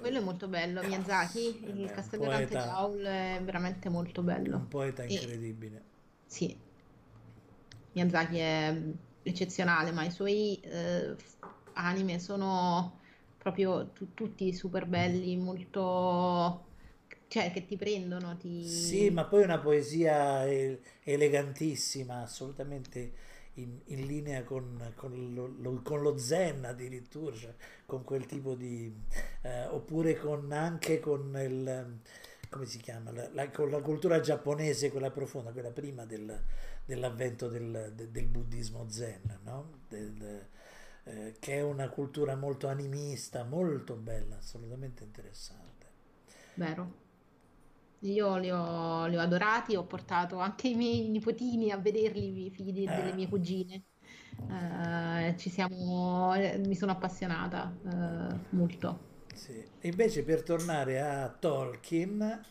Quello 0.00 0.18
è 0.18 0.22
molto 0.22 0.48
bello, 0.48 0.82
Miyazaki, 0.82 1.60
eh 1.64 1.82
il 1.82 1.90
Castello 1.90 2.24
Errante 2.24 2.56
Jowl 2.56 3.02
è 3.02 3.40
veramente 3.44 3.88
molto 3.88 4.22
bello. 4.22 4.56
un 4.56 4.68
poeta 4.68 5.02
E 5.04 5.14
incredibile. 5.14 5.82
sì, 6.26 6.56
Miyazaki 7.92 8.38
è 8.38 8.74
eccezionale, 9.28 9.92
ma 9.92 10.04
i 10.04 10.10
suoi 10.10 10.60
eh, 10.60 11.14
anime 11.74 12.18
sono 12.18 13.00
proprio 13.38 13.90
tu- 13.92 14.14
tutti 14.14 14.52
super 14.52 14.86
belli, 14.86 15.36
molto... 15.36 16.66
cioè 17.28 17.50
che 17.52 17.66
ti 17.66 17.76
prendono, 17.76 18.36
Sì, 18.60 19.08
ti... 19.08 19.10
ma 19.10 19.24
poi 19.24 19.42
una 19.44 19.58
poesia 19.58 20.44
e- 20.46 20.80
elegantissima, 21.04 22.20
assolutamente 22.22 23.12
in, 23.54 23.80
in 23.86 24.06
linea 24.06 24.44
con, 24.44 24.92
con 24.94 25.32
lo, 25.34 25.46
lo- 25.46 25.80
con 25.82 26.02
lo 26.02 26.18
zen 26.18 26.64
addirittura, 26.64 27.34
cioè 27.36 27.54
con 27.86 28.04
quel 28.04 28.26
tipo 28.26 28.54
di... 28.54 28.92
eh, 29.42 29.64
oppure 29.66 30.16
con, 30.18 30.52
anche 30.52 31.00
con 31.00 31.34
il... 31.40 31.98
come 32.50 32.66
si 32.66 32.78
chiama? 32.78 33.10
La, 33.12 33.28
la- 33.32 33.50
con 33.50 33.70
la 33.70 33.80
cultura 33.80 34.20
giapponese, 34.20 34.90
quella 34.90 35.10
profonda, 35.10 35.50
quella 35.52 35.70
prima 35.70 36.04
del- 36.04 36.38
dell'avvento 36.88 37.48
del, 37.48 37.92
de- 37.94 38.10
del 38.10 38.26
buddismo 38.26 38.88
zen, 38.90 39.40
no? 39.44 39.80
Del- 39.88 40.46
eh, 41.04 41.36
che 41.38 41.54
è 41.56 41.62
una 41.62 41.88
cultura 41.88 42.36
molto 42.36 42.68
animista, 42.68 43.44
molto 43.44 43.94
bella, 43.96 44.36
assolutamente 44.38 45.04
interessante. 45.04 45.86
Vero. 46.56 46.92
Io 48.00 48.36
li 48.38 48.50
ho, 48.50 49.06
li 49.06 49.16
ho 49.16 49.20
adorati, 49.20 49.74
ho 49.74 49.84
portato 49.84 50.38
anche 50.38 50.68
i 50.68 50.74
miei 50.76 51.08
nipotini 51.08 51.70
a 51.72 51.78
vederli, 51.78 52.46
i 52.46 52.50
figli 52.50 52.72
di- 52.72 52.92
delle 52.92 53.12
Eh. 53.12 53.12
mie 53.12 53.28
cugine. 53.28 53.84
Eh, 54.46 55.34
ci 55.36 55.50
siamo, 55.50 56.32
mi 56.64 56.74
sono 56.76 56.92
appassionata 56.92 57.76
eh, 57.84 58.46
molto. 58.50 59.06
Sì. 59.32 59.64
Invece 59.82 60.24
per 60.24 60.42
tornare 60.42 61.00
a 61.00 61.28
Tolkien, 61.30 62.44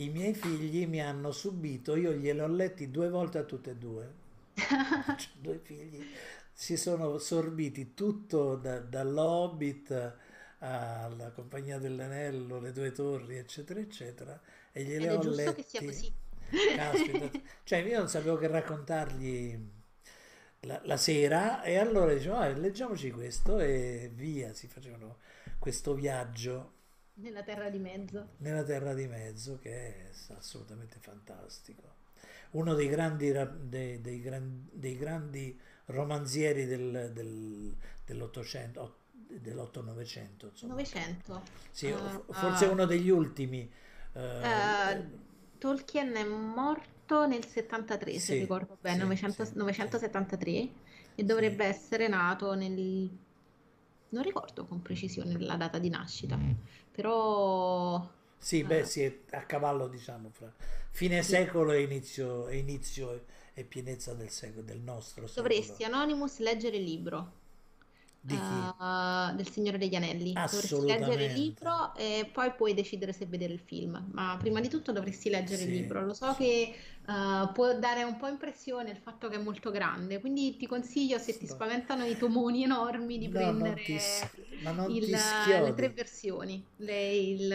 i 0.00 0.08
miei 0.10 0.34
figli 0.34 0.86
mi 0.86 1.00
hanno 1.02 1.32
subito, 1.32 1.96
io 1.96 2.12
gliel'ho 2.12 2.46
letti 2.46 2.90
due 2.90 3.08
volte 3.08 3.38
a 3.38 3.44
tutte 3.44 3.70
e 3.70 3.76
due, 3.76 4.12
Cioè, 4.54 5.30
due 5.40 5.58
figli, 5.58 6.04
si 6.52 6.76
sono 6.76 7.18
sorbiti 7.18 7.94
tutto 7.94 8.56
da- 8.56 8.80
dall'Hobbit 8.80 10.16
alla 10.60 11.30
Compagnia 11.32 11.78
dell'Anello, 11.78 12.58
le 12.60 12.72
due 12.72 12.90
torri, 12.92 13.36
eccetera, 13.36 13.80
eccetera, 13.80 14.40
e 14.72 14.82
gliele 14.84 15.06
Ed 15.06 15.12
è 15.12 15.14
ho 15.14 15.18
giusto 15.18 15.52
che 15.54 15.62
sia 15.62 15.82
così. 15.82 16.12
Caspita, 16.74 17.30
cioè 17.64 17.78
io 17.80 17.98
non 17.98 18.08
sapevo 18.08 18.36
che 18.38 18.48
raccontargli 18.48 19.58
la, 20.60 20.80
la 20.84 20.96
sera 20.96 21.62
e 21.62 21.76
allora 21.78 22.12
dicevo, 22.14 22.36
"Ah, 22.36 22.48
leggiamoci 22.48 23.10
questo 23.10 23.58
e 23.60 24.10
via, 24.14 24.52
si 24.54 24.66
facevano 24.66 25.18
questo 25.58 25.94
viaggio. 25.94 26.72
Nella 27.20 27.42
terra 27.42 27.68
di 27.68 27.78
mezzo. 27.78 28.28
nella 28.38 28.62
terra 28.62 28.94
di 28.94 29.06
mezzo, 29.06 29.58
che 29.58 29.70
è 29.70 30.10
assolutamente 30.36 30.98
fantastico. 31.00 31.96
Uno 32.50 32.74
dei 32.74 32.88
grandi, 32.88 33.30
ra- 33.32 33.44
dei, 33.44 34.00
dei 34.00 34.20
gran- 34.20 34.68
dei 34.72 34.96
grandi 34.96 35.58
romanzieri 35.86 36.66
del, 36.66 37.10
del, 37.12 37.76
dell'Ottocento, 38.04 38.98
dell'Otto-Novecento, 39.12 40.46
insomma. 40.48 40.74
Novecento. 40.74 41.42
Sì, 41.70 41.92
f- 41.92 42.22
forse 42.30 42.66
ah. 42.66 42.70
uno 42.70 42.84
degli 42.86 43.10
ultimi. 43.10 43.70
Eh, 44.12 45.04
Tolkien 45.58 46.12
è 46.14 46.24
morto 46.24 47.26
nel 47.26 47.44
73, 47.44 48.18
se 48.18 48.34
Sì, 48.34 48.38
ricordo 48.38 48.78
bene, 48.80 48.96
sì, 48.96 49.02
900 49.02 49.44
sì, 49.44 49.52
973, 49.56 50.68
e 51.14 51.24
dovrebbe 51.24 51.64
essere 51.64 52.08
nato 52.08 52.54
nel... 52.54 53.10
non 54.10 54.22
ricordo 54.22 54.66
con 54.66 54.82
precisione 54.82 55.38
la 55.38 55.56
data 55.56 55.78
di 55.78 55.88
nascita, 55.90 56.40
però 56.98 58.10
Sì, 58.36 58.64
beh, 58.64 58.78
eh, 58.80 58.84
sì, 58.84 59.02
è 59.02 59.36
a 59.36 59.44
cavallo, 59.46 59.86
diciamo, 59.88 60.30
fra 60.30 60.52
fine 60.90 61.22
sì. 61.22 61.30
secolo 61.30 61.72
e 61.72 61.82
inizio, 61.82 62.48
e 62.48 62.56
inizio 62.58 63.24
e, 63.54 63.64
pienezza 63.64 64.14
del 64.14 64.30
secolo, 64.30 64.62
del 64.62 64.80
nostro 64.80 65.28
Dovresti, 65.32 65.82
secolo. 65.82 65.96
Anonymous, 65.96 66.38
leggere 66.38 66.76
il 66.76 66.82
libro. 66.84 67.37
Eh, 68.26 69.34
del 69.34 69.48
Signore 69.50 69.78
degli 69.78 69.94
Anelli. 69.94 70.40
Dovresti 70.48 70.84
leggere 70.86 71.24
il 71.24 71.32
libro 71.32 71.94
e 71.94 72.28
poi 72.32 72.52
puoi 72.54 72.74
decidere 72.74 73.12
se 73.12 73.26
vedere 73.26 73.52
il 73.52 73.60
film. 73.60 74.10
Ma 74.12 74.36
prima 74.38 74.60
di 74.60 74.68
tutto 74.68 74.92
dovresti 74.92 75.30
leggere 75.30 75.64
il 75.64 75.70
Sì, 75.70 75.72
libro. 75.72 76.04
Lo 76.04 76.14
so 76.14 76.34
sì. 76.34 76.36
che 76.36 76.74
eh, 77.06 77.50
può 77.52 77.78
dare 77.78 78.02
un 78.04 78.16
po' 78.16 78.26
impressione 78.28 78.90
il 78.90 78.98
fatto 78.98 79.28
che 79.28 79.36
è 79.36 79.38
molto 79.38 79.70
grande, 79.70 80.20
quindi 80.20 80.56
ti 80.56 80.66
consiglio, 80.66 81.18
se 81.18 81.36
ti 81.38 81.46
No, 81.46 81.46
spaventano 81.46 82.04
i 82.04 82.16
tomoni 82.16 82.62
enormi, 82.64 83.18
di 83.18 83.28
no, 83.60 83.78
prendere 83.78 83.82
ti, 83.84 83.98
s- 83.98 84.28
ma 84.62 84.72
non 84.72 84.98
il- 85.00 85.00
ti 85.00 85.16
le 85.62 85.74
tre 85.74 85.92
schiodi 85.92 85.94
tre 85.94 85.94
il, 86.76 86.86
il, 86.88 87.52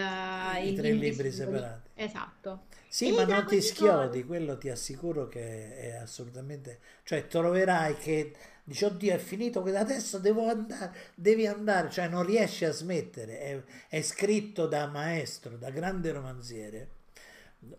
i 0.68 0.74
i 0.74 0.74
tre 0.74 0.92
libri 0.94 1.32
separati. 1.32 1.90
Esatto. 1.96 2.66
Sì, 2.88 3.12
E 3.12 3.12
ma 3.12 3.26
non 3.26 3.46
ti 3.48 3.60
schiodi, 3.62 4.24
quello 4.24 4.58
ti 4.58 4.70
assicuro 4.70 5.28
che 5.28 5.76
è 5.78 5.96
assolutamente... 5.96 6.80
Cioè, 7.04 7.28
troverai 7.28 7.98
che 7.98 8.34
dici, 8.64 8.84
oddio, 8.86 9.14
è 9.14 9.18
finito, 9.18 9.62
che 9.64 9.76
adesso 9.76 10.20
devo 10.20 10.48
andare, 10.50 10.96
devi 11.16 11.46
andare, 11.48 11.90
cioè 11.90 12.08
non 12.08 12.26
riesci 12.26 12.66
a 12.66 12.72
smettere. 12.72 13.40
È, 13.40 13.64
è 13.90 14.02
scritto 14.02 14.68
da 14.68 14.88
maestro, 14.88 15.58
da 15.58 15.70
grande 15.70 16.12
romanziere, 16.12 16.90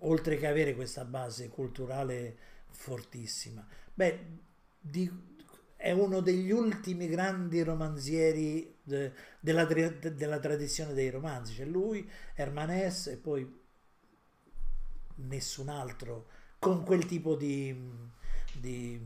oltre 0.01 0.37
che 0.37 0.47
avere 0.47 0.75
questa 0.75 1.05
base 1.05 1.49
culturale 1.49 2.37
fortissima. 2.71 3.67
Beh, 3.93 4.19
di- 4.81 5.33
è 5.77 5.91
uno 5.93 6.21
degli 6.21 6.51
ultimi 6.51 7.09
grandi 7.09 7.63
romanzieri 7.63 8.77
de- 8.83 9.13
della, 9.41 9.67
tra- 9.67 9.89
della 9.89 10.39
tradizione 10.39 10.95
dei 10.95 11.11
romanzi. 11.11 11.55
C'è 11.55 11.65
lui, 11.65 12.09
Hermanès 12.35 13.09
e 13.09 13.17
poi 13.17 13.63
nessun 15.17 15.69
altro 15.69 16.27
con 16.59 16.85
quel 16.85 17.05
tipo 17.07 17.37
di, 17.37 17.77
di, 18.53 18.99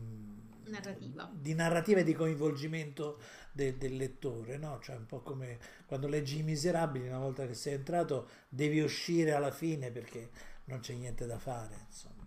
Narrativa. 0.69 1.31
di 1.31 1.53
narrativa 1.53 1.99
e 1.99 2.03
di 2.03 2.13
coinvolgimento 2.13 3.19
de- 3.51 3.77
del 3.77 3.95
lettore, 3.95 4.57
no? 4.57 4.79
Cioè 4.79 4.95
un 4.95 5.05
po' 5.05 5.21
come 5.21 5.59
quando 5.85 6.07
leggi 6.07 6.39
I 6.39 6.43
Miserabili, 6.43 7.07
una 7.07 7.19
volta 7.19 7.45
che 7.47 7.53
sei 7.53 7.73
entrato 7.75 8.29
devi 8.49 8.79
uscire 8.81 9.31
alla 9.33 9.51
fine 9.51 9.91
perché 9.91 10.29
non 10.65 10.79
c'è 10.79 10.93
niente 10.93 11.25
da 11.25 11.39
fare, 11.39 11.85
insomma, 11.87 12.25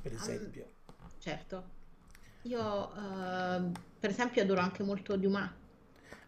per 0.00 0.12
esempio. 0.12 0.72
certo. 1.18 1.82
Io, 2.42 2.94
eh, 2.94 3.72
per 3.98 4.10
esempio, 4.10 4.42
adoro 4.42 4.60
anche 4.60 4.82
molto 4.82 5.16
Dumas. 5.16 5.50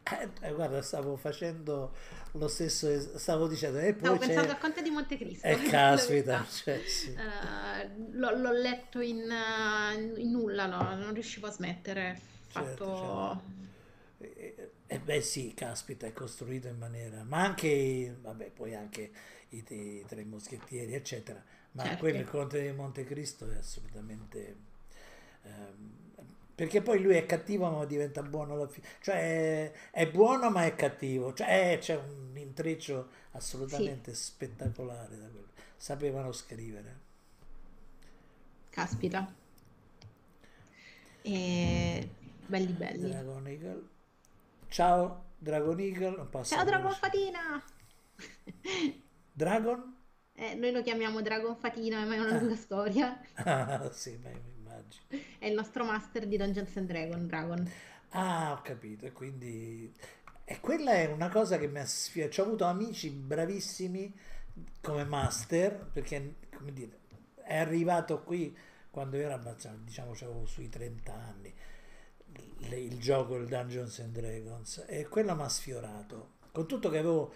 Eh, 0.08 0.28
eh, 0.40 0.52
guarda, 0.54 0.82
stavo 0.82 1.16
facendo 1.16 1.92
lo 2.32 2.46
stesso, 2.48 2.88
es- 2.88 3.16
stavo 3.16 3.48
dicendo, 3.48 3.78
e 3.78 3.94
Stavo 3.98 4.16
poi 4.16 4.18
pensando 4.18 4.48
c'è... 4.48 4.54
al 4.54 4.58
Conte 4.58 4.82
di 4.82 4.90
Montecristo, 4.90 5.46
Eh, 5.48 5.56
caspita, 5.68 6.46
cioè, 6.48 6.82
sì. 6.86 7.12
Eh, 7.14 7.88
l'ho 8.12 8.30
l'ho 8.36 8.52
letto 8.52 9.00
in, 9.00 9.30
eh, 9.30 10.20
in 10.20 10.30
nulla, 10.30 10.66
no, 10.66 10.94
non 10.94 11.12
riuscivo 11.14 11.46
a 11.46 11.50
smettere. 11.50 12.20
Certo, 12.48 12.84
Fatto... 12.86 13.42
Eh, 14.18 14.70
eh, 14.86 14.98
beh 15.00 15.20
sì, 15.20 15.52
caspita, 15.54 16.06
è 16.06 16.12
costruito 16.12 16.68
in 16.68 16.78
maniera, 16.78 17.24
ma 17.24 17.42
anche, 17.44 18.16
vabbè, 18.20 18.50
poi 18.52 18.74
anche 18.74 19.10
i, 19.50 19.64
i 19.68 20.04
Tre 20.06 20.24
Moschettieri, 20.24 20.94
eccetera, 20.94 21.42
ma 21.72 21.84
Certo. 21.84 21.98
quello, 21.98 22.20
il 22.20 22.28
Conte 22.28 22.62
di 22.62 22.72
Montecristo 22.72 23.50
è 23.50 23.56
assolutamente... 23.56 24.56
ehm, 25.42 26.04
perché 26.56 26.82
poi 26.82 27.00
lui 27.02 27.16
è 27.16 27.26
cattivo 27.26 27.70
ma 27.70 27.84
diventa 27.86 28.22
buono 28.24 28.54
alla 28.54 28.68
fine, 28.68 28.86
cioè 29.02 29.70
è, 29.72 29.72
è 29.92 30.10
buono 30.10 30.50
ma 30.50 30.66
è 30.66 30.74
cattivo, 30.76 31.34
cioè 31.34 31.74
eh, 31.74 31.78
c'è 31.78 31.96
un 31.96 32.36
intreccio 32.36 33.10
Sì, 33.64 33.92
assolutamente 33.92 34.14
spettacolare 34.14 35.18
da 35.18 35.28
quello. 35.30 35.48
Sapevano 35.76 36.32
scrivere. 36.32 37.04
caspita. 38.70 39.34
E... 41.24 42.08
Belli 42.46 42.72
belli. 42.72 43.10
Dragon 43.10 43.46
Eagle. 43.46 43.82
Ciao 44.68 45.24
Dragon 45.38 45.80
Eagle, 45.80 46.28
Ciao 46.48 46.64
Dragon. 46.64 46.94
Fatina! 46.94 47.62
Dragon? 49.36 49.94
Eh, 50.34 50.54
noi 50.54 50.70
lo 50.72 50.82
chiamiamo 50.82 51.20
Dragon 51.22 51.56
Fatina, 51.56 52.04
ma 52.06 52.14
è 52.14 52.18
una 52.20 52.32
lunga 52.32 52.54
Ah, 52.54 52.56
storia. 52.56 53.20
ah, 53.34 53.90
sì, 53.92 54.16
ma 54.22 54.30
immagino. 54.30 55.04
È 55.38 55.46
il 55.46 55.54
nostro 55.54 55.84
master 55.84 56.26
di 56.26 56.36
Dungeons 56.36 56.76
and 56.76 56.86
Dragon, 56.86 57.26
Dragon. 57.26 57.70
Ah, 58.10 58.52
ho 58.52 58.62
capito, 58.62 59.06
e 59.06 59.12
quindi... 59.12 59.92
E 60.44 60.60
quella 60.60 60.92
è 60.92 61.06
una 61.06 61.28
cosa 61.28 61.58
che 61.58 61.66
mi 61.66 61.80
ha 61.80 61.86
sfiato. 61.86 62.40
Ho 62.40 62.44
avuto 62.44 62.64
amici 62.64 63.10
bravissimi 63.10 64.14
come 64.80 65.04
master, 65.04 65.90
perché, 65.92 66.36
come 66.54 66.72
dire, 66.72 66.98
è 67.42 67.56
arrivato 67.56 68.22
qui 68.22 68.56
quando 68.90 69.16
io 69.16 69.30
abbastanza, 69.30 69.78
diciamo, 69.84 70.12
avevo 70.12 70.46
sui 70.46 70.68
30 70.68 71.12
anni, 71.12 71.52
le- 72.68 72.80
il 72.80 72.98
gioco, 72.98 73.36
il 73.36 73.46
Dungeons 73.46 73.98
and 74.00 74.12
Dragons, 74.12 74.84
e 74.86 75.06
quello 75.08 75.34
mi 75.34 75.42
ha 75.42 75.48
sfiorato. 75.48 76.34
Con 76.52 76.66
tutto 76.66 76.88
che 76.88 76.98
avevo, 76.98 77.32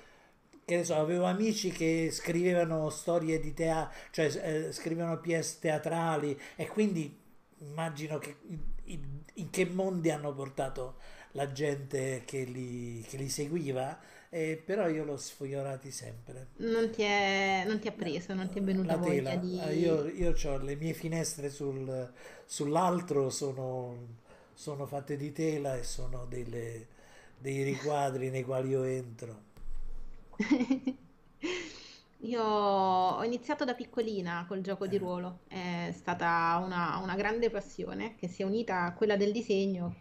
che 0.65 0.77
ne 0.77 0.85
so, 0.85 0.95
avevo 0.95 1.25
amici 1.25 1.71
che 1.71 2.11
scrivevano 2.13 2.89
storie 2.91 3.41
di 3.41 3.53
teatro, 3.53 3.93
cioè 4.11 4.27
eh, 4.27 4.73
scrivevano 4.73 5.21
pièce 5.21 5.59
teatrali, 5.61 6.39
e 6.57 6.67
quindi 6.69 7.19
immagino 7.61 8.19
che 8.19 8.37
in, 8.47 8.59
in- 9.35 9.51
che 9.51 9.65
mondi 9.67 10.11
hanno 10.11 10.33
portato 10.35 10.97
la 11.33 11.51
gente 11.53 12.23
che 12.25 12.45
li, 12.45 13.05
che 13.09 13.17
li 13.17 13.29
seguiva, 13.29 13.99
eh, 14.31 14.61
però 14.65 14.89
io 14.89 15.05
l'ho 15.05 15.17
sfiorati 15.17 15.91
sempre. 15.91 16.49
Non 16.59 16.91
ti 16.93 17.03
è, 17.03 17.65
non 17.67 17.81
ti 17.81 17.89
ha 17.89 17.93
preso, 17.93 18.35
non 18.35 18.49
ti 18.51 18.59
è 18.59 18.63
venuta 18.63 18.95
La 18.95 18.97
voglia 18.97 19.37
tela, 19.37 19.43
Ah, 19.57 19.71
io, 19.71 20.05
di... 20.05 20.09
io 20.09 20.35
ho 20.45 20.57
le 20.59 20.75
mie 20.77 20.93
finestre 20.95 21.51
sul, 21.51 22.13
sull'altro, 22.45 23.31
sono, 23.31 23.97
sono 24.55 24.87
fatte 24.87 25.17
di 25.17 25.33
tela 25.33 25.77
e 25.77 25.83
sono 25.85 26.25
delle- 26.27 26.87
dei 27.39 27.63
riquadri 27.63 28.31
nei 28.31 28.43
quali 28.45 28.69
io 28.71 28.83
entro. 28.83 29.49
Io 32.23 32.43
ho 32.43 33.25
iniziato 33.25 33.65
da 33.65 33.75
piccolina 33.75 34.45
col 34.47 34.61
gioco 34.61 34.87
di 34.87 34.97
Eh, 34.97 34.99
ruolo, 34.99 35.45
è 35.49 35.91
stata 35.93 36.61
una, 36.63 36.99
una 36.99 37.15
grande 37.15 37.49
passione 37.51 38.15
che 38.17 38.29
si 38.29 38.43
è 38.43 38.45
unita 38.45 38.83
a 38.85 38.93
quella 38.95 39.17
del 39.17 39.33
disegno, 39.33 39.97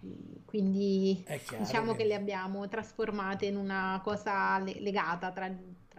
quindi 0.46 1.24
è 1.24 1.42
chiaro 1.42 1.64
diciamo 1.64 1.94
che 1.96 2.04
le 2.04 2.16
abbiamo 2.16 2.68
trasformate 2.68 3.46
in 3.46 3.56
una 3.56 4.02
cosa 4.04 4.60
le- 4.60 4.82
legata 4.82 5.32
tra, 5.32 5.48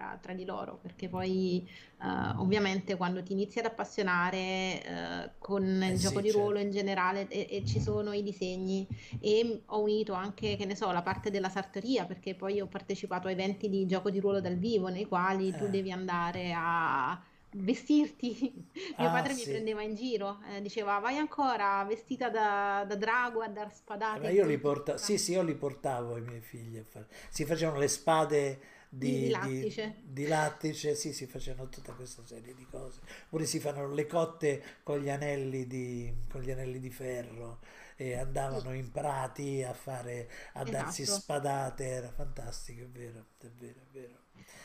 tra- 0.01 0.19
tra 0.21 0.33
di 0.35 0.45
loro, 0.45 0.79
perché 0.81 1.09
poi 1.09 1.69
eh, 2.03 2.07
ovviamente 2.39 2.97
quando 2.97 3.23
ti 3.23 3.33
inizi 3.33 3.59
ad 3.59 3.67
appassionare 3.67 4.83
eh, 4.83 5.31
con 5.39 5.63
Eh 5.85 5.95
il 5.95 5.99
gioco 5.99 6.21
sì, 6.21 6.23
di 6.23 6.31
ruolo 6.31 6.59
certo. 6.59 6.61
in 6.61 6.71
generale 6.71 7.29
e, 7.29 7.47
e 7.51 7.65
ci 7.65 7.81
sono 7.81 8.13
i 8.13 8.23
disegni 8.23 8.87
e 9.21 9.63
ho 9.67 9.81
unito 9.81 10.13
anche, 10.15 10.57
che 10.57 10.65
ne 10.65 10.75
so, 10.75 10.91
la 10.93 11.03
parte 11.03 11.31
della 11.31 11.49
sartoria, 11.49 12.05
perché 12.07 12.35
poi 12.35 12.61
ho 12.61 12.67
partecipato 12.67 13.29
a 13.29 13.31
eventi 13.31 13.69
di 13.69 13.87
gioco 13.87 14.11
di 14.11 14.21
ruolo 14.21 14.41
dal 14.41 14.57
vivo 14.57 14.89
nei 14.89 15.07
quali 15.07 15.55
tu 15.55 15.67
Eh, 15.67 15.69
devi 15.69 15.91
andare 15.93 16.53
a 16.57 17.21
vestirti. 17.53 18.69
Mio 18.97 19.11
ah 19.11 19.11
padre 19.11 19.35
mi 19.35 19.45
sì. 19.45 19.47
prendeva 19.47 19.83
in 19.83 19.95
giro, 19.95 20.41
eh, 20.55 20.61
diceva 20.63 20.99
vai 20.99 21.17
ancora 21.19 21.85
vestita 21.85 22.31
da, 22.31 22.85
da 22.87 22.97
drago 22.97 23.41
a 23.41 23.49
dar 23.49 23.73
spadate 23.75 24.19
Ma 24.23 24.29
io 24.31 24.45
li 24.45 24.59
portavo, 24.59 24.99
sì, 24.99 25.19
sì, 25.19 25.33
io 25.33 25.43
li 25.43 25.55
portavo 25.55 26.17
i 26.17 26.21
miei 26.23 26.41
figli 26.41 26.77
a 26.79 26.85
fare. 26.85 27.07
Si 27.31 27.45
facevano 27.45 27.79
le 27.79 27.89
spade 27.89 28.61
Di, 28.93 28.99
di 28.99 29.11
di, 29.11 29.23
di, 29.23 29.31
lattice. 29.31 29.95
di 30.03 30.27
lattice, 30.27 30.95
sì, 30.97 31.13
si 31.13 31.27
facevano 31.27 31.69
tutta 31.69 31.93
questa 31.93 32.27
serie 32.27 32.55
di 32.55 32.67
cose. 32.69 33.01
Oppure 33.27 33.47
si 33.47 33.61
fanno 33.61 33.93
le 33.93 34.07
cotte 34.07 34.63
con 34.83 34.99
gli 34.99 35.09
anelli 35.09 35.67
di, 35.69 36.13
con 36.29 36.41
gli 36.43 36.51
anelli 36.51 36.81
di 36.81 36.91
ferro 36.91 37.61
e 37.95 38.15
andavano 38.17 38.75
in 38.75 38.91
prati 38.91 39.63
a 39.63 39.75
fare, 39.75 40.29
a 40.55 40.65
darsi 40.65 41.03
esatto. 41.03 41.21
spadate, 41.21 41.85
era 41.85 42.11
fantastico, 42.11 42.83
è 42.83 42.89
vero, 42.89 43.27
è 43.39 43.47
vero, 43.57 43.79
è 43.79 43.93
vero. 43.93 44.19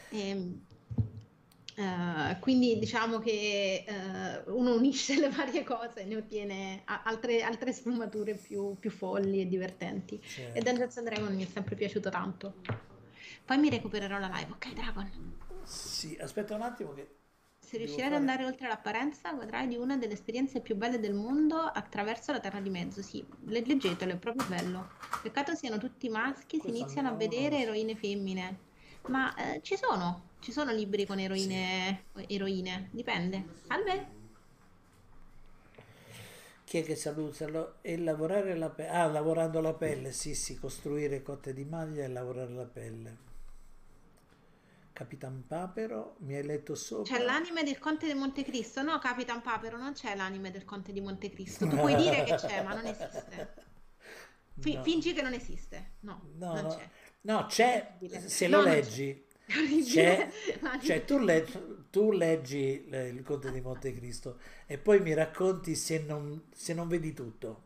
Ehm, 0.09 0.65
eh, 1.77 2.39
quindi 2.39 2.79
diciamo 2.79 3.19
che 3.19 3.83
eh, 3.85 4.49
uno 4.51 4.73
unisce 4.75 5.19
le 5.19 5.29
varie 5.29 5.63
cose 5.63 6.01
e 6.01 6.05
ne 6.05 6.15
ottiene 6.15 6.81
altre, 6.85 7.43
altre 7.43 7.73
sfumature 7.73 8.35
più, 8.35 8.75
più 8.79 8.89
folli 8.89 9.41
e 9.41 9.47
divertenti. 9.47 10.15
E 10.15 10.21
Certo. 10.25 10.61
Dungeons 10.63 10.97
and 10.97 11.07
Dragons 11.07 11.35
mi 11.35 11.43
è 11.43 11.47
sempre 11.47 11.75
piaciuto 11.75 12.09
tanto. 12.09 12.53
Poi 13.45 13.57
mi 13.57 13.69
recupererò 13.69 14.17
la 14.19 14.27
live. 14.27 14.51
Ok, 14.51 14.73
Dragon. 14.73 15.11
Sì, 15.63 16.15
aspetta 16.21 16.55
un 16.55 16.61
attimo 16.61 16.93
che 16.93 17.07
Se 17.59 17.77
riuscirai 17.77 18.07
ad 18.07 18.13
fare... 18.13 18.19
andare 18.19 18.45
oltre 18.45 18.67
l'apparenza, 18.69 19.33
godrai 19.33 19.67
di 19.67 19.75
una 19.75 19.97
delle 19.97 20.13
esperienze 20.13 20.61
più 20.61 20.75
belle 20.77 20.99
del 21.01 21.13
mondo 21.13 21.57
attraverso 21.57 22.31
la 22.31 22.39
Terra 22.39 22.61
di 22.61 22.69
Mezzo. 22.69 23.01
Sì, 23.01 23.25
le- 23.47 23.65
leggetelo, 23.65 24.13
è 24.13 24.17
proprio 24.17 24.45
bello. 24.45 24.91
Peccato 25.21 25.53
siano 25.55 25.77
tutti 25.77 26.07
maschi, 26.07 26.59
si 26.61 26.69
Questo 26.69 26.69
iniziano 26.69 27.09
a 27.09 27.13
vedere 27.15 27.57
eroine 27.59 27.95
femmine. 27.95 28.59
Ma 29.07 29.33
eh, 29.35 29.61
ci 29.61 29.75
sono, 29.75 30.29
ci 30.39 30.51
sono 30.53 30.71
libri 30.71 31.05
con 31.05 31.19
Sì. 31.33 31.53
eroine, 31.59 32.05
eroine, 32.27 32.87
dipende. 32.93 33.45
Salve? 33.67 34.13
Chi 36.65 36.79
è 36.79 36.83
che 36.83 36.97
saluta? 36.97 37.77
E 37.81 37.97
lavorare 37.97 38.57
la 38.57 38.69
pelle. 38.69 38.89
Ah, 38.89 39.05
lavorando 39.07 39.61
la 39.61 39.73
pelle, 39.73 40.11
sì, 40.11 40.35
sì, 40.35 40.57
costruire 40.59 41.21
cotte 41.23 41.53
di 41.53 41.63
maglia 41.63 42.03
e 42.03 42.07
lavorare 42.09 42.51
la 42.51 42.65
pelle. 42.65 43.17
Capitan 44.95 45.43
Papero, 45.45 46.15
mi 46.21 46.33
hai 46.35 46.43
letto 46.43 46.73
C'è 47.01 47.19
sopra? 47.19 47.23
l'anime 47.23 47.63
del 47.63 47.79
Conte 47.79 48.05
di 48.05 48.13
Montecristo? 48.13 48.81
No, 48.81 48.99
Capitan 48.99 49.41
Papero, 49.41 49.77
non 49.77 49.93
c'è 49.93 50.13
l'anime 50.13 50.51
del 50.51 50.65
Conte 50.65 50.91
di 50.91 50.99
Montecristo. 50.99 51.67
Tu 51.67 51.77
puoi 51.77 51.95
dire 51.95 52.21
che 52.21 52.33
c'è, 52.33 52.61
ma 52.61 52.73
non 52.73 52.85
esiste. 52.85 53.53
Fi- 54.59 54.79
No, 54.79 54.81
fingi 54.81 55.13
che 55.13 55.21
non 55.21 55.33
esiste. 55.33 55.97
No, 56.01 56.31
no, 56.37 56.57
non 56.57 56.65
no, 56.65 56.67
c'è. 56.67 56.89
no, 57.21 57.45
c'è, 57.47 57.97
se 58.25 58.47
lo 58.47 58.61
No, 58.61 58.79
c'è. 58.79 58.79
leggi, 58.79 59.25
c'è, 59.79 60.29
L'anime- 60.61 60.61
cioè 60.79 61.05
tu, 61.05 61.17
leggi, 61.19 61.57
tu 61.89 62.11
leggi 62.11 62.87
il 62.89 63.23
Conte 63.23 63.51
di 63.51 63.61
Montecristo 63.61 64.39
e 64.65 64.77
poi 64.77 64.99
mi 65.01 65.13
racconti 65.13 65.75
se 65.75 65.99
non, 65.99 66.45
se 66.53 66.73
non 66.73 66.87
vedi 66.87 67.13
tutto. 67.13 67.63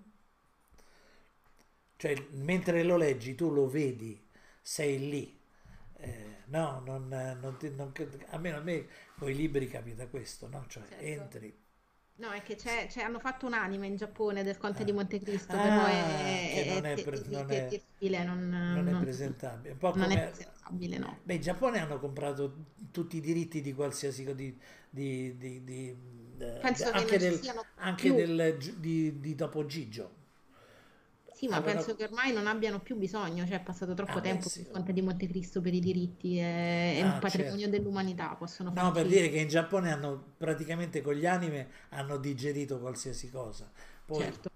Cioè, 1.97 2.27
mentre 2.31 2.83
lo 2.83 2.95
leggi, 2.97 3.35
tu 3.35 3.51
lo 3.51 3.67
vedi, 3.67 4.19
sei 4.61 5.09
lì. 5.09 5.37
Eh, 5.97 6.37
no, 6.49 6.79
non, 6.85 7.07
non 7.41 7.57
ti- 7.57 7.73
non- 7.75 7.91
almeno 8.29 8.57
a 8.57 8.61
me 8.61 8.87
con 9.17 9.29
i 9.29 9.35
libri 9.35 9.67
capita 9.67 10.07
questo, 10.07 10.47
no? 10.49 10.65
Cioè, 10.67 10.83
Certo. 10.87 10.97
entri. 10.97 11.57
No, 12.15 12.31
è 12.31 12.41
che 12.43 12.55
c'è, 12.55 12.87
c'è- 12.87 13.01
hanno 13.03 13.19
fatto 13.19 13.45
un 13.47 13.53
anime 13.53 13.87
in 13.87 13.95
Giappone 13.95 14.43
del 14.43 14.57
Conte 14.57 14.83
di 14.83 14.91
Ah, 14.91 14.93
Montecristo, 14.93 15.59
però 15.59 15.85
Ah, 15.85 15.87
è, 15.87 16.49
che 16.49 16.63
è, 16.63 16.65
non 16.65 16.85
è, 16.85 16.97
è, 16.97 16.99
pre- 16.99 17.23
non 17.27 17.49
è 17.49 17.65
è- 17.65 17.65
terribile, 17.65 18.23
non, 18.23 18.49
non 18.67 18.87
è 18.87 18.95
presentabile. 18.95 19.75
Non 19.91 20.11
è 20.11 20.19
come... 20.19 20.21
presentabile, 20.21 20.97
no. 20.97 21.23
Beh, 21.23 21.35
in 21.35 21.41
Giappone 21.41 21.79
hanno 21.79 21.99
comprato 21.99 22.65
tutti 22.91 23.17
i 23.17 23.21
diritti 23.21 23.61
di 23.61 23.73
qualsiasi 23.73 24.23
di, 24.35 24.57
di, 24.89 25.37
di, 25.37 25.63
di, 25.63 25.95
eh, 26.39 26.61
Penso 26.61 26.91
che 26.93 27.05
anche 27.05 27.17
ci 27.17 27.17
del, 27.17 27.39
anche 27.75 28.13
del 28.13 28.57
di, 28.79 29.19
di 29.19 29.35
Topo 29.35 29.65
Gigio. 29.65 30.17
Sì, 31.39 31.47
ma 31.47 31.55
Avevano- 31.57 31.63
penso 31.63 31.95
che 31.95 32.03
ormai 32.03 32.33
non 32.33 32.45
abbiano 32.47 32.81
più 32.81 32.95
bisogno, 32.97 33.45
cioè 33.47 33.57
è 33.59 33.63
passato 33.63 33.93
troppo 33.93 34.19
Ah, 34.19 34.21
tempo 34.21 34.49
sì. 34.49 34.59
per 34.59 34.61
il 34.63 34.69
Conte 34.69 34.91
di 34.93 35.01
Montecristo 35.01 35.61
per 35.61 35.73
i 35.73 35.79
diritti, 35.79 36.37
è, 36.37 36.97
è 36.97 37.01
Ah, 37.01 37.03
un 37.03 37.17
patrimonio 37.17 37.67
certo. 37.67 37.69
dell'umanità, 37.69 38.35
possono 38.35 38.73
No, 38.73 38.91
per 38.91 39.07
sì. 39.07 39.07
dire 39.07 39.29
che 39.29 39.39
in 39.39 39.47
Giappone 39.47 39.91
hanno 39.91 40.33
praticamente 40.37 41.01
con 41.01 41.13
gli 41.15 41.25
anime 41.25 41.69
hanno 41.89 42.17
digerito 42.17 42.79
qualsiasi 42.79 43.29
cosa. 43.29 43.69
Poi, 44.05 44.25
Certo. 44.25 44.49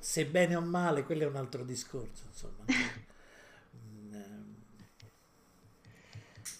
se 0.00 0.24
bene 0.26 0.56
o 0.56 0.60
male, 0.60 1.02
quello 1.04 1.24
è 1.24 1.26
un 1.26 1.36
altro 1.36 1.64
discorso, 1.64 2.24
insomma. 2.28 2.64
Mm, 3.76 4.14
ehm, 4.14 4.56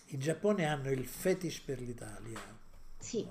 In 0.09 0.19
Giappone 0.20 0.65
hanno 0.66 0.91
il 0.91 1.07
fetish 1.07 1.61
per 1.61 1.81
l'Italia. 1.81 2.41
Sì, 2.99 3.27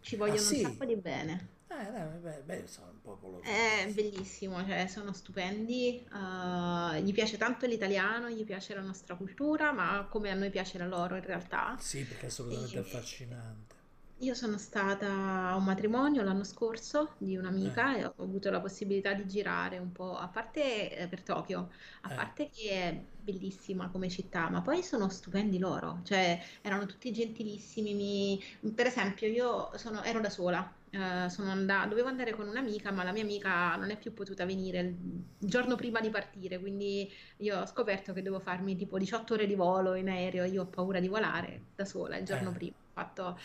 ci 0.00 0.16
Ah, 0.26 0.36
vogliono 0.36 0.36
sì? 0.36 0.56
un 0.64 0.70
sacco 0.70 0.84
di 0.84 0.96
bene. 0.96 1.48
Eh, 1.80 1.90
no, 1.90 2.18
beh, 2.20 2.42
beh, 2.42 2.66
sono 2.66 2.90
un 2.90 3.00
popolo 3.00 3.40
È 3.40 3.46
fantastico. 3.46 3.94
bellissimo, 3.94 4.64
cioè 4.66 4.86
sono 4.86 5.12
stupendi, 5.14 5.96
eh, 6.12 7.02
gli 7.02 7.12
piace 7.12 7.38
tanto 7.38 7.66
l'italiano, 7.66 8.28
gli 8.28 8.44
piace 8.44 8.74
la 8.74 8.82
nostra 8.82 9.14
cultura, 9.16 9.72
ma 9.72 10.06
come 10.10 10.30
a 10.30 10.34
noi 10.34 10.50
piace 10.50 10.76
la 10.78 10.86
loro 10.86 11.16
in 11.16 11.24
realtà. 11.24 11.76
Sì, 11.78 12.04
perché 12.04 12.26
è 12.26 12.28
assolutamente 12.28 12.78
E- 12.78 12.80
affascinante. 12.80 13.74
Io 14.22 14.34
sono 14.34 14.58
stata 14.58 15.48
a 15.48 15.56
un 15.56 15.64
matrimonio 15.64 16.22
l'anno 16.22 16.44
scorso 16.44 17.14
di 17.18 17.36
Eh, 17.36 17.38
un'amica 17.38 17.96
e 17.96 18.04
ho 18.04 18.12
avuto 18.18 18.50
la 18.50 18.60
possibilità 18.60 19.14
di 19.14 19.26
girare 19.26 19.78
un 19.78 19.92
po', 19.92 20.14
a 20.14 20.28
parte 20.28 20.94
eh, 20.94 21.08
per 21.08 21.22
Tokyo, 21.22 21.70
a 22.02 22.10
eh, 22.10 22.14
parte 22.14 22.50
che 22.50 22.70
è 22.70 23.08
bellissima 23.16 23.90
come 23.90 24.10
città, 24.10 24.50
ma 24.50 24.60
poi 24.60 24.82
sono 24.82 25.08
stupendi 25.08 25.58
loro, 25.58 26.02
cioè 26.04 26.38
erano 26.60 26.84
tutti 26.84 27.10
gentilissimi. 27.12 27.94
mi- 27.94 28.72
Per 28.74 28.86
esempio, 28.86 29.26
io 29.26 29.70
sono- 29.78 30.02
ero 30.02 30.20
da 30.20 30.28
sola, 30.28 30.78
eh, 30.90 31.30
sono 31.30 31.50
andata, 31.50 31.86
dovevo 31.88 32.08
andare 32.08 32.32
con 32.34 32.46
un'amica, 32.46 32.90
ma 32.92 33.02
la 33.04 33.12
mia 33.12 33.22
amica 33.22 33.74
non 33.76 33.90
è 33.90 33.98
più 33.98 34.12
potuta 34.12 34.44
venire 34.44 34.80
il 34.80 34.98
il 35.42 35.48
giorno 35.48 35.74
prima 35.76 36.00
di 36.00 36.10
partire, 36.10 36.58
quindi 36.60 37.10
io 37.38 37.60
ho 37.60 37.66
scoperto 37.66 38.12
che 38.12 38.20
devo 38.22 38.38
farmi 38.40 38.76
tipo 38.76 38.98
18 38.98 39.32
ore 39.34 39.46
di 39.46 39.54
volo 39.54 39.94
in 39.94 40.08
aereo, 40.10 40.44
io 40.44 40.62
ho 40.64 40.66
paura 40.68 41.00
di 41.00 41.08
volare 41.08 41.68
da 41.74 41.84
sola 41.86 42.16
il 42.18 42.24
giorno 42.26 42.50
eh, 42.50 42.52
prima. 42.52 42.74
Ho 42.76 42.90
fatto, 42.92 43.38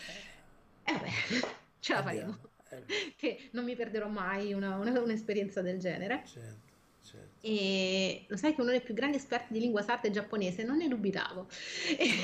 e 0.85 0.91
vabbè, 0.93 1.09
ce 1.79 1.93
la 1.93 2.03
faremo, 2.03 2.23
andiamo. 2.23 2.49
Eh, 2.69 2.85
che 3.15 3.49
non 3.53 3.63
mi 3.65 3.75
perderò 3.75 4.07
mai 4.09 4.53
una- 4.53 4.77
una- 4.77 4.99
un'esperienza 5.01 5.61
del 5.61 5.79
genere. 5.79 6.23
certo, 6.23 6.73
certo. 7.01 7.47
E 7.47 8.25
lo 8.29 8.37
sai 8.37 8.55
che 8.55 8.61
uno 8.61 8.71
dei 8.71 8.81
più 8.81 8.93
grandi 8.95 9.17
esperti 9.17 9.53
di 9.53 9.59
lingua 9.59 9.83
sarda 9.83 10.07
è 10.07 10.11
giapponese, 10.11 10.63
non 10.63 10.77
ne 10.77 10.87
dubitavo. 10.87 11.47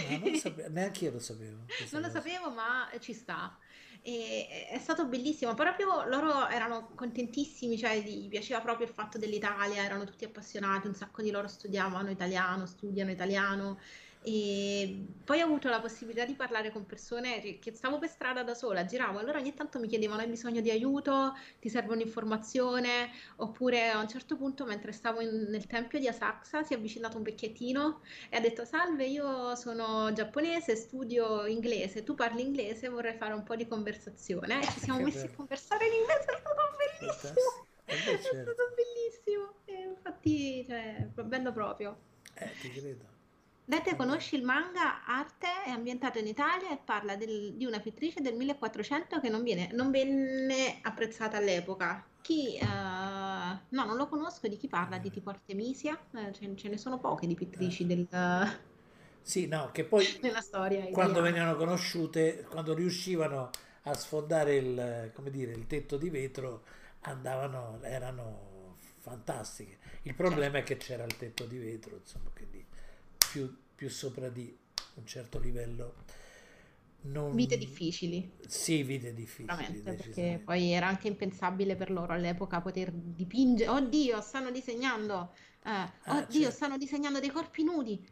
Ah, 0.04 0.18
non 0.18 0.34
sapevo, 0.36 0.70
neanche 0.70 1.06
io 1.06 1.12
lo 1.12 1.20
sapevo, 1.20 1.72
questa 1.76 2.00
Non 2.00 2.02
lo 2.08 2.12
sapevo, 2.12 2.50
ma 2.52 2.90
ci 3.00 3.14
sta. 3.14 3.58
E 4.02 4.68
è 4.70 4.80
stato 4.80 5.06
bellissimo. 5.08 5.54
Proprio 5.54 6.06
loro 6.08 6.48
erano 6.48 6.90
contentissimi, 6.96 7.78
cioè 7.78 8.00
gli 8.02 8.28
piaceva 8.30 8.60
proprio 8.62 8.88
il 8.88 8.94
fatto 8.94 9.20
dell'Italia, 9.20 9.84
erano 9.84 10.06
tutti 10.06 10.26
appassionati, 10.26 10.88
un 10.88 10.96
sacco 10.96 11.22
di 11.22 11.30
loro 11.30 11.48
studiavano 11.48 12.10
italiano, 12.10 12.66
studiano 12.66 13.12
italiano. 13.12 13.80
E 14.24 15.08
poi 15.24 15.42
ho 15.42 15.46
avuto 15.46 15.68
la 15.68 15.82
possibilità 15.82 16.26
di 16.26 16.36
parlare 16.36 16.72
con 16.72 16.86
persone 16.86 17.42
che, 17.60 17.74
stavo 17.74 17.98
per 17.98 18.08
strada 18.10 18.44
da 18.44 18.54
sola, 18.54 18.86
giravo, 18.86 19.18
allora 19.18 19.40
ogni 19.40 19.54
tanto 19.56 19.80
mi 19.80 19.88
chiedevano: 19.88 20.22
hai 20.22 20.28
bisogno 20.28 20.62
di 20.62 20.70
aiuto? 20.70 21.34
Ti 21.60 21.70
serve 21.70 21.94
un'informazione? 21.94 23.10
Oppure 23.38 23.90
a 23.90 24.00
un 24.00 24.08
certo 24.08 24.38
punto, 24.38 24.66
mentre 24.66 24.92
stavo 24.92 25.22
in- 25.22 25.48
nel 25.50 25.66
tempio 25.66 25.98
di 26.00 26.08
Asakusa, 26.08 26.62
si 26.64 26.74
è 26.74 26.78
avvicinato 26.78 27.18
un 27.18 27.24
vecchiettino 27.24 28.02
e 28.30 28.38
ha 28.38 28.40
detto: 28.40 28.64
Salve, 28.66 29.06
io 29.06 29.56
sono 29.56 30.12
giapponese, 30.14 30.76
studio 30.76 31.46
inglese, 31.48 32.04
tu 32.04 32.14
parli 32.16 32.42
inglese, 32.44 32.90
vorrei 32.90 33.16
fare 33.18 33.34
un 33.34 33.44
po' 33.44 33.56
di 33.56 33.68
conversazione. 33.68 34.64
E 34.64 34.70
ci 34.70 34.80
siamo 34.80 35.00
messi 35.02 35.26
a 35.26 35.32
conversare 35.32 35.86
in 35.88 35.94
inglese, 35.94 36.20
è 36.32 36.40
stato 36.40 36.76
bellissimo. 36.78 37.68
beh, 37.86 38.12
È 38.30 38.36
stato 38.42 38.64
bellissimo. 38.76 39.54
E 39.66 39.82
infatti, 39.90 40.66
cioè, 40.68 41.08
bello 41.26 41.52
proprio. 41.52 41.98
eh, 42.36 42.56
ti 42.58 42.72
credo. 42.72 43.11
Dete 43.72 43.96
beh. 43.96 43.96
conosci 43.96 44.36
il 44.36 44.44
manga 44.44 45.06
Arte, 45.06 45.48
è 45.66 45.70
ambientato 45.70 46.20
in 46.20 46.28
Italia 46.28 46.72
e 46.72 46.78
parla 46.84 47.16
del- 47.16 47.56
di 47.56 47.66
una 47.66 47.80
pittrice 47.80 48.20
del 48.22 48.36
1400 48.36 49.20
che 49.22 49.30
non 49.30 49.44
viene, 49.44 49.70
non 49.72 49.92
venne 49.92 50.80
apprezzata 50.82 51.38
all'epoca. 51.38 52.06
Chi, 52.20 52.58
eh, 52.58 52.66
no, 52.66 53.86
non 53.86 53.96
lo 53.96 54.08
conosco, 54.10 54.48
di 54.50 54.58
chi 54.58 54.68
parla? 54.68 54.98
Di 55.00 55.10
tipo 55.10 55.30
Artemisia? 55.30 55.98
Eh, 56.14 56.34
ce, 56.34 56.54
ce 56.56 56.70
ne 56.70 56.78
sono 56.78 57.00
poche 57.00 57.28
di 57.28 57.36
pittrici 57.36 57.86
del- 57.86 58.08
Sì, 59.22 59.48
no, 59.48 59.72
che 59.72 59.86
poi 59.86 60.18
nella 60.22 60.42
storia 60.42 60.86
quando 60.90 61.22
italiana. 61.22 61.22
venivano 61.22 61.56
conosciute, 61.56 62.46
quando 62.50 62.74
riuscivano 62.74 63.50
a 63.84 63.94
sfondare 63.94 64.56
il, 64.56 65.12
come 65.14 65.30
dire, 65.30 65.52
il 65.54 65.68
tetto 65.68 65.98
di 65.98 66.10
vetro, 66.10 66.64
andavano, 67.02 67.80
erano 67.84 68.78
fantastiche. 68.98 69.80
Il 70.04 70.16
problema 70.16 70.60
è 70.60 70.64
Certo, 70.64 70.64
che 70.64 70.78
c'era 70.78 71.04
il 71.04 71.16
tetto 71.18 71.46
di 71.46 71.58
vetro, 71.58 71.96
insomma, 71.98 72.30
quindi 72.34 72.66
più, 73.26 73.56
più 73.82 73.90
sopra 73.90 74.30
di 74.30 74.56
un 74.98 75.08
certo 75.08 75.40
livello 75.40 75.96
vite 77.32 77.58
non... 77.58 77.58
difficili, 77.58 78.32
Sì, 78.48 78.84
vite 78.84 79.14
difficili, 79.14 79.82
perché 79.84 80.42
poi 80.44 80.72
era 80.72 80.88
anche 80.88 81.08
impensabile 81.08 81.76
per 81.76 81.92
loro 81.92 82.14
all'epoca 82.14 82.62
poter 82.62 82.92
dipingere. 82.92 83.70
Oddio, 83.70 84.22
stanno 84.22 84.52
disegnando, 84.52 85.34
eh, 85.64 85.92
Ah, 86.06 86.28
oddio, 86.28 86.30
certo. 86.30 86.52
stanno 86.52 86.78
disegnando 86.78 87.20
dei 87.20 87.30
corpi 87.32 87.64
nudi 87.64 88.08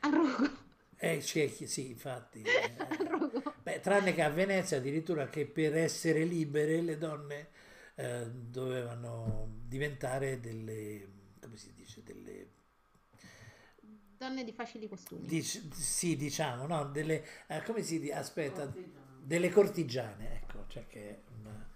al 0.00 0.12
rogo. 0.12 0.50
Eh, 0.96 1.18
c'è 1.18 1.50
chi- 1.52 1.66
sì, 1.66 1.88
infatti. 1.90 2.40
eh. 2.48 3.00
Beh, 3.62 3.80
tranne 3.80 4.14
che 4.14 4.22
a 4.22 4.30
Venezia 4.30 4.76
addirittura 4.78 5.28
che 5.28 5.46
per 5.46 5.76
essere 5.76 6.24
libere 6.24 6.80
le 6.80 6.98
donne 6.98 7.48
eh, 7.96 8.26
dovevano 8.30 9.48
diventare 9.66 10.40
delle, 10.40 11.08
come 11.40 11.56
si 11.56 11.72
dice, 11.74 12.02
delle, 12.02 12.48
Donne 14.22 14.44
di 14.44 14.52
facili 14.52 14.88
costumi. 14.88 15.26
dic- 15.26 15.72
sì, 15.74 16.16
diciamo, 16.16 16.66
no, 16.66 16.84
delle, 16.84 17.24
eh, 17.48 17.62
come 17.64 17.82
si 17.82 17.98
dice, 17.98 18.14
aspetta, 18.14 18.72
delle 19.20 19.50
cortigiane, 19.50 20.34
ecco, 20.42 20.64
cioè 20.68 20.86
che 20.86 21.22
una, 21.40 21.66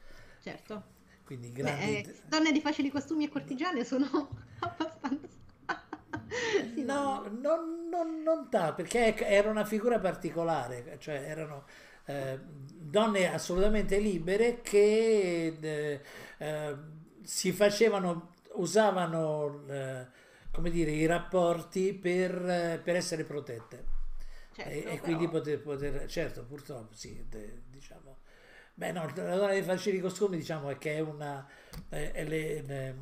Certo. 0.42 0.82
quindi 1.24 1.50
Beh, 1.52 1.62
grandi... 1.62 1.92
eh, 1.92 2.14
donne 2.28 2.52
di 2.52 2.60
facili 2.60 2.88
costumi 2.90 3.24
e 3.24 3.28
cortigiane 3.28 3.84
sono 3.84 4.06
abbastanza... 4.60 5.34
Sì, 6.74 6.82
no, 6.84 6.94
No, 6.94 7.26
non, 7.40 7.88
non, 7.88 8.22
non 8.22 8.48
ta- 8.50 8.72
perché 8.72 9.16
era 9.26 9.50
una 9.50 9.64
figura 9.64 9.98
particolare, 9.98 10.96
cioè 11.00 11.14
erano 11.16 11.64
eh, 12.04 12.38
donne 12.42 13.32
assolutamente 13.32 13.98
libere 13.98 14.60
che 14.60 15.56
eh, 15.60 16.00
eh, 16.38 16.76
si 17.22 17.52
facevano, 17.52 18.34
usavano, 18.54 19.64
eh, 19.68 20.06
come 20.56 20.70
dire, 20.70 20.90
i 20.90 21.04
rapporti 21.04 21.92
per, 21.92 22.32
eh, 22.48 22.80
per 22.82 22.96
essere 22.96 23.24
protette. 23.24 23.84
Certo, 24.52 24.70
e, 24.70 24.78
e 24.78 24.82
però- 24.84 25.02
quindi 25.02 25.28
poter, 25.28 25.60
poter- 25.60 26.06
certo, 26.06 26.44
purtroppo 26.44 26.94
sì, 26.94 27.22
de- 27.28 27.64
diciamo. 27.68 28.20
Beh, 28.72 28.90
no, 28.92 29.04
la 29.14 29.36
donna 29.36 29.52
dei 29.52 29.62
facili 29.62 30.00
costumi, 30.00 30.38
diciamo, 30.38 30.70
è 30.70 30.78
che 30.78 30.94
è 30.96 31.00
una. 31.00 31.46
È, 31.90 32.10
è 32.12 32.24
è- 32.26 32.94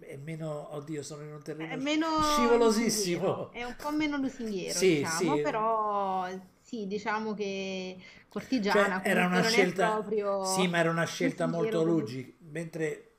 è- 0.00 0.16
meno. 0.16 0.74
Oddio, 0.74 1.02
sono 1.02 1.22
in 1.22 1.32
un 1.32 1.42
terreno 1.42 1.76
meno 1.82 2.06
scivolosissimo. 2.22 3.50
È 3.52 3.64
un 3.64 3.74
po' 3.76 3.90
meno 3.90 4.18
lusinghiero, 4.18 4.78
Sì, 4.78 4.96
diciamo, 4.96 5.36
sì. 5.36 5.42
però 5.42 6.28
sì, 6.60 6.86
diciamo 6.86 7.32
che 7.32 7.96
cortigiana 8.28 9.00
Cioè, 9.02 9.08
era 9.10 9.26
una 9.26 9.42
scelta, 9.42 9.92
proprio 9.92 10.44
sì, 10.44 10.66
ma 10.68 10.78
era 10.78 10.90
una 10.90 11.04
scelta 11.06 11.46
molto 11.46 11.82
lugi, 11.84 12.36
mentre, 12.50 13.13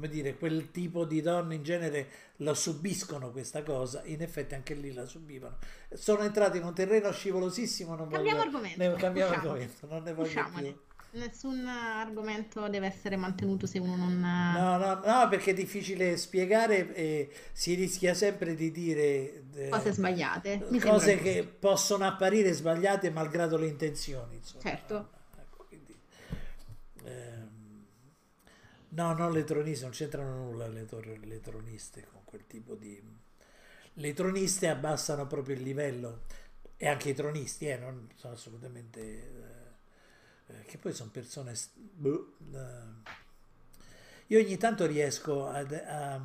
come 0.00 0.08
dire, 0.08 0.34
quel 0.38 0.70
tipo 0.70 1.04
di 1.04 1.20
donne 1.20 1.56
in 1.56 1.62
genere 1.62 2.08
lo 2.36 2.54
subiscono 2.54 3.30
questa 3.30 3.62
cosa, 3.62 4.00
in 4.06 4.22
effetti 4.22 4.54
anche 4.54 4.72
lì 4.72 4.94
la 4.94 5.04
subivano. 5.04 5.58
Sono 5.92 6.22
entrati 6.22 6.56
in 6.56 6.64
un 6.64 6.72
terreno 6.72 7.12
scivolosissimo, 7.12 7.94
non 7.94 8.08
Cambiamo 8.08 8.38
voglio, 8.38 8.48
argomento, 8.48 8.82
ne- 8.82 8.94
cambiamo 8.94 9.30
usciamo. 9.30 9.48
argomento, 9.50 9.86
non 9.86 10.02
ne 10.02 10.12
voglio 10.14 10.26
Usciamone. 10.28 10.62
più. 10.62 10.80
Nessun 11.12 11.66
argomento 11.66 12.68
deve 12.68 12.86
essere 12.86 13.16
mantenuto 13.16 13.66
se 13.66 13.78
uno 13.78 13.94
non... 13.96 14.20
No, 14.20 14.76
no, 14.78 15.00
no, 15.04 15.28
perché 15.28 15.50
è 15.50 15.54
difficile 15.54 16.16
spiegare 16.16 16.94
e 16.94 17.30
si 17.52 17.74
rischia 17.74 18.14
sempre 18.14 18.54
di 18.54 18.70
dire 18.70 19.42
eh, 19.54 19.68
Cose 19.68 19.92
sbagliate. 19.92 20.66
Mi 20.70 20.78
cose 20.78 21.16
che 21.18 21.34
giusto. 21.42 21.56
possono 21.58 22.06
apparire 22.06 22.52
sbagliate 22.52 23.10
malgrado 23.10 23.56
le 23.58 23.66
intenzioni. 23.66 24.36
Insomma. 24.36 24.62
Certo. 24.62 25.10
Ecco, 25.36 25.64
quindi, 25.66 25.94
ehm, 27.04 27.39
no, 28.90 29.12
non 29.14 29.32
le 29.32 29.44
troniste, 29.44 29.84
non 29.84 29.92
c'entrano 29.92 30.44
nulla 30.44 30.66
le, 30.68 30.84
tor- 30.86 31.18
le 31.24 31.40
troniste 31.40 32.04
con 32.10 32.22
quel 32.24 32.46
tipo 32.46 32.74
di... 32.74 33.00
Le 33.94 34.12
troniste 34.14 34.68
abbassano 34.68 35.26
proprio 35.26 35.56
il 35.56 35.62
livello 35.62 36.22
e 36.76 36.88
anche 36.88 37.10
i 37.10 37.14
tronisti, 37.14 37.66
eh, 37.68 37.76
non 37.78 38.08
sono 38.14 38.34
assolutamente... 38.34 39.00
eh, 39.00 40.52
eh, 40.54 40.64
che 40.64 40.78
poi 40.78 40.92
sono 40.92 41.10
persone... 41.10 41.54
st- 41.54 41.72
boh, 41.76 42.34
eh. 42.54 43.08
io 44.28 44.38
ogni 44.38 44.56
tanto 44.56 44.86
riesco 44.86 45.46
ad- 45.46 45.72
a... 45.86 46.20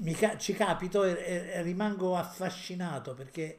mi 0.00 0.14
ca- 0.14 0.36
ci 0.38 0.52
capito 0.52 1.04
e, 1.04 1.12
e- 1.12 1.62
rimango 1.62 2.16
affascinato 2.16 3.14
perché 3.14 3.58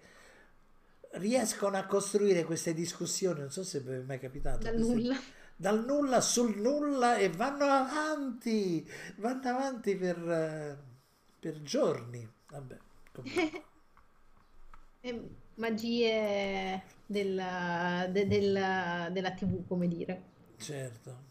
riescono 1.13 1.77
a 1.77 1.85
costruire 1.85 2.43
queste 2.43 2.73
discussioni, 2.73 3.39
non 3.39 3.51
so 3.51 3.63
se 3.63 3.79
vi 3.79 3.91
è 3.93 3.99
mai 4.01 4.19
capitato. 4.19 4.71
Queste- 4.71 4.93
nulla. 4.93 5.17
Dal 5.57 5.83
nulla 5.83 6.21
sul 6.21 6.57
nulla 6.57 7.17
e 7.17 7.29
vanno 7.29 7.65
avanti, 7.65 8.89
vanno 9.17 9.49
avanti 9.49 9.95
per, 9.97 10.17
eh, 10.29 10.77
per 11.39 11.61
giorni. 11.63 12.25
Vabbè, 12.49 12.77
comunque. 13.11 13.63
E 15.01 15.29
magie 15.55 16.81
del- 17.05 18.09
de- 18.11 18.27
del- 18.27 19.09
della 19.11 19.31
TV, 19.33 19.65
come 19.67 19.87
dire. 19.87 20.23
certo. 20.57 21.25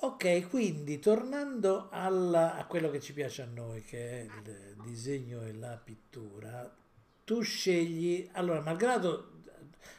Ok, 0.00 0.48
quindi 0.48 0.98
tornando 1.00 1.88
al- 1.90 2.32
a 2.34 2.64
quello 2.66 2.88
che 2.90 3.00
ci 3.00 3.12
piace 3.12 3.42
a 3.42 3.46
noi, 3.46 3.82
che 3.82 4.20
è 4.20 4.22
il 4.24 4.76
disegno 4.84 5.42
e 5.42 5.52
la 5.54 5.76
pittura, 5.82 6.72
tu 7.24 7.40
scegli, 7.40 8.28
allora, 8.34 8.60
malgrado 8.60 9.32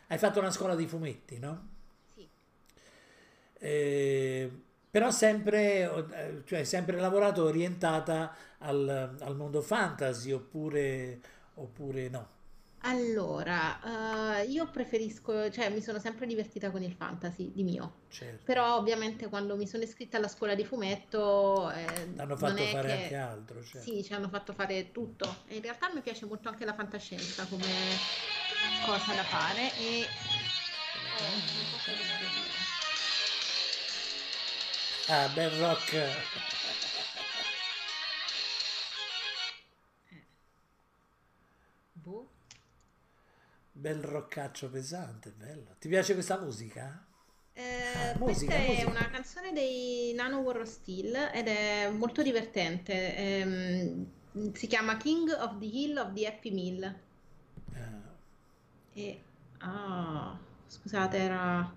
hai 0.07 0.17
fatto 0.17 0.39
una 0.39 0.51
scuola 0.51 0.75
di 0.75 0.87
fumetti, 0.87 1.37
no? 1.39 1.67
Eh, 3.59 4.49
però 4.89 5.11
sempre, 5.11 5.83
eh, 6.13 6.41
cioè 6.45 6.63
sempre 6.63 6.97
lavorato 6.99 7.43
orientata 7.43 8.33
al, 8.59 9.17
al 9.19 9.35
mondo 9.35 9.61
fantasy 9.61 10.31
oppure, 10.31 11.19
oppure 11.55 12.09
no. 12.09 12.27
Allora, 12.83 14.39
eh, 14.39 14.45
io 14.45 14.69
preferisco, 14.71 15.49
cioè 15.51 15.69
mi 15.69 15.81
sono 15.81 15.99
sempre 15.99 16.25
divertita 16.25 16.71
con 16.71 16.81
il 16.81 16.93
fantasy 16.93 17.51
di 17.51 17.63
mio, 17.63 18.03
Certo. 18.07 18.43
però 18.45 18.77
ovviamente 18.77 19.27
quando 19.27 19.57
mi 19.57 19.67
sono 19.67 19.83
iscritta 19.83 20.15
alla 20.15 20.29
scuola 20.29 20.55
di 20.55 20.63
fumetto 20.63 21.69
eh, 21.71 21.85
Hanno 22.15 22.37
fatto 22.37 22.55
fare 22.67 22.87
che- 22.87 23.01
anche 23.03 23.15
altro. 23.15 23.61
certo. 23.63 23.79
Sì, 23.81 24.01
ci 24.01 24.13
hanno 24.13 24.29
fatto 24.29 24.53
fare 24.53 24.91
tutto. 24.93 25.43
E 25.47 25.57
in 25.57 25.61
realtà 25.61 25.91
mi 25.93 25.99
piace 25.99 26.25
molto 26.25 26.47
anche 26.47 26.63
la 26.63 26.73
fantascienza 26.73 27.45
come 27.47 27.65
cosa 28.85 29.13
da 29.13 29.23
fare 29.23 29.71
e 29.77 30.05
oh, 31.19 32.38
Ah, 35.09 35.27
bel 35.35 35.51
rock. 35.59 35.93
Boh. 42.03 42.27
Bel 43.71 44.03
roccaccio 44.03 44.69
pesante, 44.69 45.31
bello. 45.31 45.75
Ti 45.79 45.87
piace 45.87 46.13
questa 46.13 46.39
musica? 46.39 47.03
Eh, 47.53 48.15
Ah, 48.15 48.19
questa 48.21 48.51
musica, 48.51 48.55
è 48.55 48.83
musica. 48.83 48.89
una 48.89 49.09
canzone 49.09 49.51
dei 49.53 50.13
Nano 50.13 50.39
War 50.39 50.65
Steel 50.67 51.13
ed 51.33 51.47
è 51.47 51.89
molto 51.91 52.21
divertente. 52.23 53.15
Ehm, 53.15 54.11
si 54.53 54.67
chiama 54.67 54.97
King 54.97 55.29
of 55.37 55.57
the 55.59 55.65
Hill 55.65 55.97
of 55.97 56.13
the 56.13 56.25
Happy 56.27 56.51
Mill. 56.51 56.99
Eh, 57.75 57.79
E 58.93 59.23
ah, 59.59 60.37
scusate, 60.67 61.17
era 61.17 61.73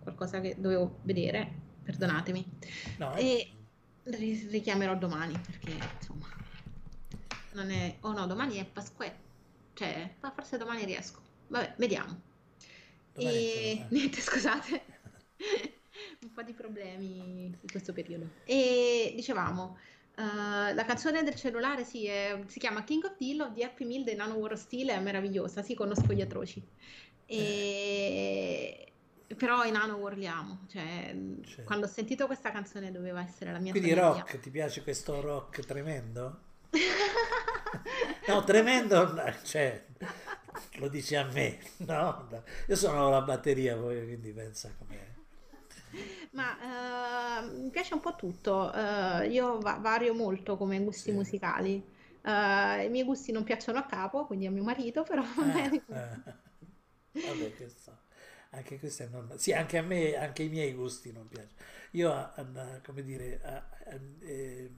qualcosa 0.00 0.40
che 0.40 0.56
dovevo 0.58 0.98
vedere, 1.02 1.61
perdonatemi. 1.92 2.44
no, 2.98 3.14
E 3.16 3.52
ri- 4.04 4.48
richiamerò 4.50 4.96
domani 4.96 5.38
perché 5.38 5.70
insomma 5.96 6.26
non 7.52 7.70
è. 7.70 7.96
Oh 8.00 8.12
no, 8.12 8.26
domani 8.26 8.56
è 8.56 8.64
Pasquetta. 8.64 9.20
Cioè, 9.74 10.16
ma 10.20 10.30
forse 10.30 10.58
domani 10.58 10.84
riesco. 10.84 11.20
Vabbè, 11.48 11.74
vediamo. 11.78 12.20
domani 13.14 13.36
E 13.36 13.70
eh. 13.72 13.86
niente, 13.90 14.20
scusate, 14.20 14.82
un 16.22 16.32
po' 16.32 16.42
di 16.42 16.52
problemi 16.52 17.46
in 17.46 17.70
questo 17.70 17.92
periodo. 17.92 18.26
E 18.44 19.12
dicevamo, 19.14 19.76
eh, 20.16 20.74
la 20.74 20.84
canzone 20.86 21.22
del 21.22 21.34
cellulare 21.34 21.84
sì, 21.84 22.06
è- 22.06 22.42
si 22.46 22.58
chiama 22.58 22.84
King 22.84 23.04
of 23.04 23.14
Hill 23.18 23.40
of 23.40 23.54
the 23.54 23.64
Happy 23.64 23.84
Meal 23.84 24.04
dei 24.04 24.14
Nano 24.14 24.34
War 24.34 24.56
Steel, 24.58 24.88
è 24.88 25.00
meravigliosa, 25.00 25.62
sì, 25.62 25.74
conosco 25.74 26.12
gli 26.12 26.20
atroci. 26.20 26.62
E... 27.26 28.91
Però 29.36 29.64
i 29.64 29.70
Nano 29.70 29.96
War 29.96 30.16
li 30.16 30.26
amo, 30.26 30.60
cioè 30.68 31.14
Certo. 31.44 31.62
quando 31.64 31.86
ho 31.86 31.88
sentito 31.88 32.26
questa 32.26 32.50
canzone 32.50 32.90
doveva 32.92 33.20
essere 33.22 33.52
la 33.52 33.58
mia 33.58 33.72
Quindi 33.72 33.90
famiglia. 33.90 34.10
rock, 34.10 34.40
ti 34.40 34.50
piace 34.50 34.82
questo 34.82 35.20
rock 35.20 35.64
tremendo? 35.64 36.40
No, 38.28 38.44
tremendo, 38.44 39.14
cioè, 39.44 39.84
lo 40.78 40.88
dici 40.88 41.14
a 41.16 41.24
me, 41.24 41.58
no? 41.78 42.28
Io 42.68 42.76
sono 42.76 43.08
la 43.10 43.20
batteria 43.22 43.76
poi, 43.76 44.04
quindi 44.04 44.32
pensa 44.32 44.70
com'è. 44.78 45.10
Ma 46.32 47.40
eh, 47.42 47.50
mi 47.58 47.70
piace 47.70 47.94
un 47.94 48.00
po' 48.00 48.14
tutto, 48.16 48.72
eh, 48.72 49.28
io 49.28 49.58
va- 49.58 49.78
vario 49.78 50.14
molto 50.14 50.56
come 50.56 50.78
gusti 50.82 51.10
Sì. 51.10 51.16
musicali. 51.16 51.82
Eh, 52.22 52.84
I 52.84 52.88
miei 52.88 53.04
gusti 53.04 53.32
non 53.32 53.44
piacciono 53.44 53.78
a 53.78 53.84
capo, 53.84 54.24
quindi 54.26 54.46
a 54.46 54.50
mio 54.50 54.62
marito, 54.62 55.02
però 55.02 55.22
bene. 55.36 55.82
eh. 55.88 56.40
Vabbè, 57.12 57.54
questo, 57.56 57.98
anche 58.52 58.78
questo 58.78 59.02
è 59.04 59.06
normale. 59.08 59.38
Sì, 59.40 59.52
anche 59.52 59.78
a 59.78 59.82
me, 59.82 60.16
anche 60.16 60.42
i 60.44 60.48
miei 60.48 60.72
gusti 60.74 61.12
non 61.12 61.28
piacciono. 61.28 61.60
Io, 61.92 62.32
come 62.84 63.02
dire, 63.02 63.40
eh, 64.20 64.70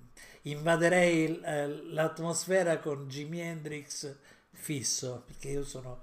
invaderei 0.42 1.40
eh, 1.40 1.66
l'atmosfera 1.92 2.78
con 2.78 3.09
Jimi 3.09 3.40
Hendrix 3.40 4.14
fisso, 4.52 5.22
perché 5.26 5.48
io 5.48 5.64
sono, 5.64 6.02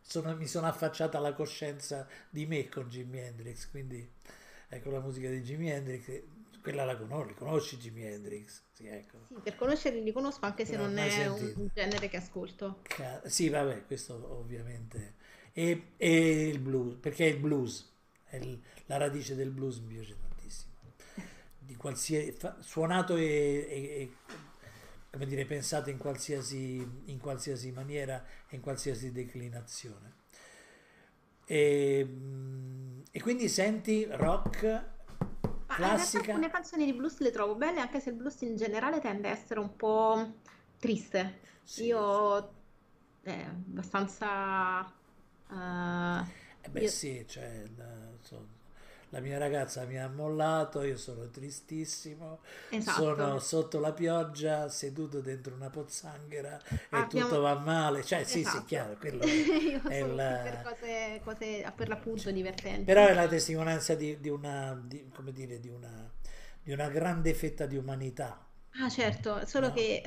sono- 0.00 0.36
mi 0.36 0.46
sono 0.46 0.66
affacciata 0.66 1.18
alla 1.18 1.32
coscienza 1.34 2.06
di 2.30 2.46
me 2.46 2.68
con 2.68 2.88
Jimi 2.88 3.20
Hendrix, 3.20 3.70
quindi 3.70 4.08
ecco 4.68 4.90
la 4.90 5.00
musica 5.00 5.28
di 5.28 5.42
Jimi 5.42 5.70
Hendrix, 5.70 6.08
eh, 6.08 6.24
quella 6.62 6.84
la 6.84 6.96
conosci, 6.96 7.34
conosci 7.34 7.76
Jimi 7.78 8.04
Hendrix? 8.04 8.62
Sì, 8.72 8.86
ecco. 8.86 9.18
Sì, 9.26 9.40
per 9.42 9.56
conoscerli 9.56 10.00
li 10.02 10.12
conosco 10.12 10.44
anche 10.44 10.64
se 10.64 10.76
Non 10.76 10.92
non 10.92 10.96
è 10.98 11.26
un, 11.26 11.50
sentito. 11.50 11.60
un 11.60 11.68
genere 11.74 12.08
che 12.08 12.18
ascolto. 12.18 12.82
Ca- 12.82 13.22
Sì, 13.28 13.48
vabbè, 13.48 13.86
questo 13.86 14.14
ovviamente. 14.38 15.14
E, 15.54 15.92
e 15.96 16.48
il 16.48 16.58
blues, 16.60 16.96
perché 16.96 17.24
il 17.26 17.38
blues, 17.38 17.90
è 18.24 18.36
il- 18.36 18.60
la 18.86 18.96
radice 18.96 19.34
del 19.34 19.50
blues 19.50 19.78
mi 19.78 19.94
piace 19.94 20.16
tantissimo. 20.18 20.72
Di 21.58 21.76
qualsiasi, 21.76 22.36
suonato 22.60 23.16
e, 23.16 23.22
e- 23.24 24.00
e, 24.00 24.12
come 25.10 25.26
dire, 25.26 25.44
pensato 25.44 25.90
in 25.90 25.98
qualsiasi, 25.98 26.76
in 27.06 27.18
qualsiasi 27.18 27.70
maniera 27.70 28.24
e 28.48 28.56
in 28.56 28.62
qualsiasi 28.62 29.12
declinazione. 29.12 30.20
E, 31.46 32.04
mm, 32.08 33.00
e 33.10 33.20
quindi 33.20 33.48
senti 33.48 34.06
rock 34.10 34.84
classica. 35.66 36.18
alcune 36.18 36.50
canzoni 36.50 36.84
di 36.84 36.92
blues 36.94 37.18
le 37.18 37.30
trovo 37.30 37.54
belle, 37.56 37.80
anche 37.80 38.00
se 38.00 38.10
il 38.10 38.16
blues 38.16 38.40
in 38.42 38.56
generale 38.56 39.00
tende 39.00 39.28
a 39.28 39.32
essere 39.32 39.60
un 39.60 39.74
po' 39.76 40.34
triste. 40.78 41.40
Sì, 41.64 41.84
Io 41.86 42.52
è 43.22 43.32
abbastanza... 43.44 44.92
Eh 45.50 46.68
beh 46.68 46.80
io- 46.80 46.88
sì, 46.88 47.24
cioè, 47.28 47.62
la, 47.76 47.84
so- 48.20 48.60
la 49.10 49.20
mia 49.20 49.36
ragazza 49.36 49.84
mi 49.84 49.98
ha 49.98 50.08
mollato, 50.08 50.82
io 50.82 50.96
sono 50.96 51.28
tristissimo, 51.28 52.40
Esatto. 52.70 53.02
sono 53.02 53.38
sotto 53.40 53.78
la 53.78 53.92
pioggia, 53.92 54.68
seduto 54.70 55.20
dentro 55.20 55.54
una 55.54 55.68
pozzanghera 55.68 56.58
e 56.66 56.78
Abbiamo- 56.90 57.28
tutto 57.28 57.40
va 57.42 57.58
male. 57.58 58.02
Cioè, 58.04 58.24
sì, 58.24 58.38
sì, 58.42 58.48
Esatto. 58.48 58.64
chiaro, 58.64 58.96
quello 58.96 59.22
è 59.24 59.28
qui 59.28 59.80
per 59.90 60.62
cose, 60.64 61.20
cose 61.22 61.72
per 61.76 61.88
l'appunto 61.88 62.30
divertenti. 62.30 62.84
Però 62.84 63.06
è 63.06 63.12
la 63.12 63.28
testimonianza 63.28 63.94
di, 63.94 64.18
di 64.18 64.30
una, 64.30 64.80
di- 64.82 65.06
come 65.14 65.32
dire, 65.32 65.60
di 65.60 65.68
una, 65.68 66.10
di 66.62 66.72
una 66.72 66.88
grande 66.88 67.34
fetta 67.34 67.66
di 67.66 67.76
umanità. 67.76 68.46
Ah, 68.80 68.88
certo, 68.88 69.44
solo 69.46 69.68
No. 69.68 69.72
che 69.72 70.00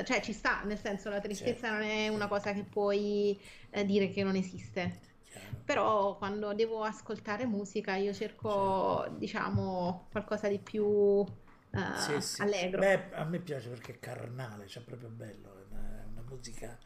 eh, 0.00 0.04
cioè, 0.04 0.20
ci 0.22 0.32
sta, 0.32 0.62
nel 0.62 0.78
senso 0.78 1.10
la 1.10 1.20
tristezza 1.20 1.68
Certo. 1.68 1.72
non 1.72 1.82
è 1.82 2.08
una 2.08 2.28
cosa 2.28 2.52
che 2.52 2.62
puoi 2.64 3.38
eh, 3.70 3.84
dire 3.84 4.10
che 4.10 4.22
non 4.22 4.36
esiste. 4.36 5.00
chiaro. 5.24 5.64
Però 5.64 6.16
quando 6.18 6.54
devo 6.54 6.82
ascoltare 6.84 7.46
musica 7.46 7.96
io 7.96 8.12
cerco, 8.12 9.06
diciamo, 9.18 10.08
qualcosa 10.12 10.48
di 10.48 10.58
più 10.60 11.24
eh, 11.72 11.78
Sì, 11.92 12.20
sì. 12.20 12.42
allegro. 12.42 12.78
Beh, 12.78 13.10
a 13.12 13.24
me 13.24 13.38
piace 13.40 13.68
perché 13.68 13.92
è 13.94 13.98
carnale, 13.98 14.66
cioè 14.66 14.82
proprio 14.82 15.08
bello, 15.08 15.58
è 15.60 15.64
una, 15.70 16.02
è 16.02 16.04
una 16.06 16.22
musica 16.22 16.78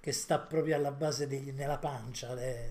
che 0.00 0.12
sta 0.12 0.38
proprio 0.38 0.76
alla 0.76 0.92
base 0.92 1.26
degli- 1.26 1.50
nella 1.52 1.78
pancia. 1.78 2.34
è- 2.38 2.70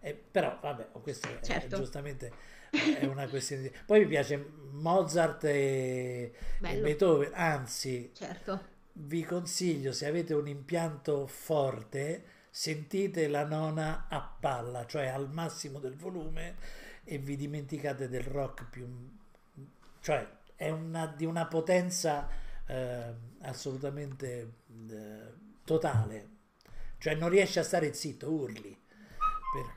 è- 0.00 0.14
però 0.14 0.58
vabbè, 0.60 0.90
questo 1.02 1.28
è, 1.28 1.40
Certo. 1.44 1.76
giustamente 1.76 2.32
è 2.70 3.04
una 3.04 3.28
questione 3.28 3.62
di... 3.62 3.72
Poi 3.86 4.00
mi 4.00 4.06
piace 4.06 4.36
Mozart 4.72 5.44
e, 5.44 6.32
e. 6.62 6.76
Beethoven, 6.80 7.32
anzi 7.34 8.10
Certo. 8.14 8.60
vi 8.92 9.24
consiglio 9.24 9.92
se 9.92 10.06
avete 10.06 10.34
un 10.34 10.48
impianto 10.48 11.26
forte, 11.26 12.24
sentite 12.50 13.28
la 13.28 13.44
nona 13.44 14.06
a 14.08 14.20
palla, 14.20 14.86
cioè 14.86 15.06
al 15.06 15.30
massimo 15.30 15.78
del 15.78 15.94
volume 15.96 16.56
e 17.04 17.18
vi 17.18 17.36
dimenticate 17.36 18.08
del 18.08 18.22
rock 18.22 18.64
più... 18.68 18.86
cioè 20.00 20.36
è 20.54 20.70
una, 20.70 21.06
di 21.06 21.24
una 21.24 21.46
potenza 21.46 22.28
eh, 22.66 23.14
assolutamente 23.42 24.52
eh, 24.90 25.32
totale, 25.64 26.28
cioè 26.98 27.14
non 27.14 27.28
riesce 27.28 27.60
a 27.60 27.62
stare 27.62 27.94
zitto, 27.94 28.28
urli. 28.30 28.76
Per- 29.52 29.76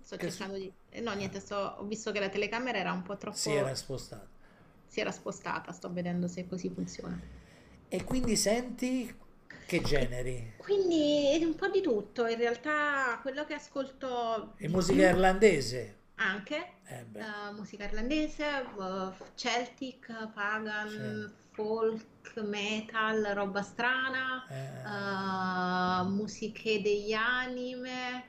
Sto 0.00 0.16
cercando 0.16 0.56
di... 0.56 0.72
No, 1.00 1.12
niente, 1.14 1.40
sto... 1.40 1.56
ho 1.78 1.84
visto 1.84 2.12
che 2.12 2.20
la 2.20 2.28
telecamera 2.28 2.78
era 2.78 2.92
un 2.92 3.02
po' 3.02 3.16
troppo... 3.16 3.38
si 3.38 3.50
era 3.52 3.74
spostato. 3.74 4.28
si 4.86 5.00
era 5.00 5.12
spostata, 5.12 5.70
sto 5.72 5.92
vedendo 5.92 6.26
se 6.28 6.46
così 6.48 6.70
funziona. 6.70 7.20
E 7.88 8.04
quindi 8.04 8.36
senti 8.36 9.12
che 9.66 9.80
generi? 9.80 10.52
Quindi 10.56 11.38
è 11.40 11.44
un 11.44 11.54
po' 11.54 11.68
di 11.68 11.80
tutto, 11.80 12.26
in 12.26 12.36
realtà 12.36 13.18
quello 13.22 13.44
che 13.44 13.54
ascolto 13.54 14.54
E 14.58 14.68
musica 14.68 15.08
più 15.08 15.08
irlandese? 15.10 15.94
anche, 16.16 16.56
Eh 16.88 17.04
eh, 17.14 17.52
musica 17.52 17.84
irlandese, 17.84 18.44
eh, 18.62 19.12
Celtic, 19.34 20.30
pagan, 20.34 20.88
Certo. 20.90 21.32
folk, 21.52 22.36
metal, 22.42 23.22
roba 23.34 23.62
strana, 23.62 24.44
Eh, 24.50 26.04
eh, 26.04 26.08
musiche 26.10 26.80
degli 26.82 27.12
anime, 27.12 28.24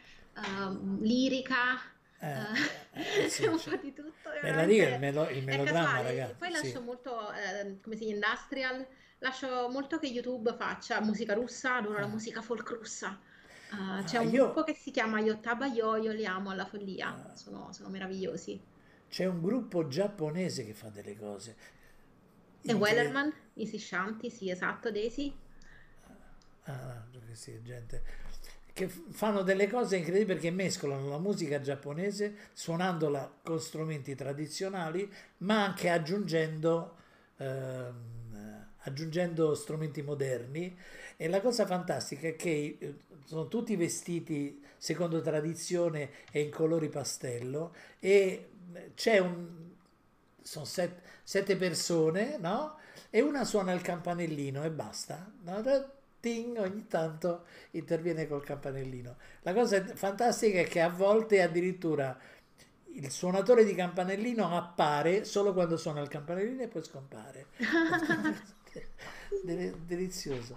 lirica, 1.02 1.80
eh, 2.19 2.27
eh, 2.94 3.26
eh, 3.26 3.30
sì, 3.30 3.45
un 3.45 3.60
po' 3.64 3.76
di 3.77 3.94
tutto, 3.94 4.30
me 4.41 4.52
la 4.52 4.65
dica 4.65 4.88
il, 4.88 4.99
melo- 4.99 5.30
il 5.30 5.44
melodramma, 5.44 6.02
ragazzi. 6.02 6.35
poi 6.35 6.48
sì. 6.52 6.53
lascio 6.64 6.81
molto, 6.81 7.31
eh, 7.34 7.77
come 7.81 7.95
si 7.95 8.03
dice, 8.06 8.15
industrial, 8.15 8.88
lascio 9.19 9.69
molto 9.69 9.99
che 9.99 10.07
YouTube 10.07 10.56
faccia 10.57 10.99
musica 11.02 11.34
russa, 11.34 11.76
adoro 11.76 11.99
la 11.99 12.06
Ah. 12.06 12.07
musica 12.07 12.41
folk 12.41 12.68
russa. 12.69 13.19
Eh, 13.69 14.03
c'è 14.06 14.18
Ah, 14.18 14.22
un 14.22 14.30
io- 14.30 14.45
gruppo 14.45 14.64
che 14.64 14.73
si 14.73 14.91
chiama 14.91 15.19
Yottaba 15.19 15.68
Yo, 15.68 15.95
io 15.98 16.11
li 16.11 16.26
amo 16.26 16.49
alla 16.52 16.65
follia, 16.65 17.10
Ah. 17.31 17.35
sono, 17.35 17.72
sono 17.73 17.89
meravigliosi. 17.89 18.60
C'è 19.10 19.26
un 19.26 19.41
gruppo 19.41 19.88
giapponese 19.88 20.65
che 20.65 20.73
fa 20.73 20.89
delle 20.89 21.15
cose. 21.18 21.56
E 22.61 22.72
incre- 22.72 22.76
Wellerman, 22.76 23.34
Easy 23.56 23.77
Shanti, 23.80 24.30
sì, 24.30 24.49
esatto, 24.49 24.91
Daisy. 24.91 25.34
Ah, 26.64 27.03
perché 27.11 27.35
sì, 27.35 27.61
gente 27.64 28.03
che 28.78 28.88
fanno 28.88 29.41
delle 29.41 29.68
cose 29.68 29.98
incredibili 29.98 30.34
perché 30.36 30.52
mescolano 30.52 31.10
la 31.10 31.18
musica 31.18 31.60
giapponese 31.60 32.36
suonandola 32.54 33.40
con 33.41 33.60
strumenti 33.60 34.14
tradizionali, 34.14 35.12
ma 35.38 35.64
anche 35.64 35.90
aggiungendo, 35.90 36.95
ehm, 37.38 37.95
aggiungendo 38.84 39.56
strumenti 39.56 40.04
moderni. 40.04 40.78
E 41.18 41.28
la 41.28 41.41
cosa 41.41 41.66
fantastica 41.66 42.28
è 42.28 42.36
che 42.36 42.78
eh, 42.80 42.95
sono 43.26 43.48
tutti 43.48 43.76
vestiti 43.76 44.64
secondo 44.78 45.22
tradizione 45.22 46.12
e 46.32 46.41
in 46.41 46.52
colori 46.52 46.88
pastello 46.88 47.74
e 47.99 48.49
eh, 48.74 48.91
c'è 48.94 49.18
un 49.18 49.66
sono 50.44 50.66
set- 50.66 51.02
sette 51.24 51.56
persone, 51.58 52.38
no? 52.38 52.78
E 53.10 53.22
una 53.22 53.44
suona 53.44 53.74
il 53.74 53.82
campanellino 53.82 54.64
e 54.64 54.70
basta. 54.70 55.32
Ting, 56.19 56.57
ogni 56.57 56.88
tanto 56.88 57.45
interviene 57.72 58.27
col 58.27 58.44
campanellino. 58.44 59.15
La 59.41 59.53
cosa 59.53 59.84
fantastica 59.95 60.60
è 60.60 60.65
che 60.68 60.81
a 60.81 60.89
volte 60.89 61.41
addirittura 61.41 62.18
il 62.94 63.11
suonatore 63.11 63.64
di 63.64 63.76
campanellino 63.76 64.56
appare 64.56 65.23
solo 65.26 65.53
quando 65.53 65.77
suona 65.77 66.02
il 66.02 66.07
campanellino 66.07 66.64
e 66.64 66.68
poi 66.68 66.84
scompare. 66.84 67.48
Del- 69.44 69.77
Delizioso. 69.85 70.56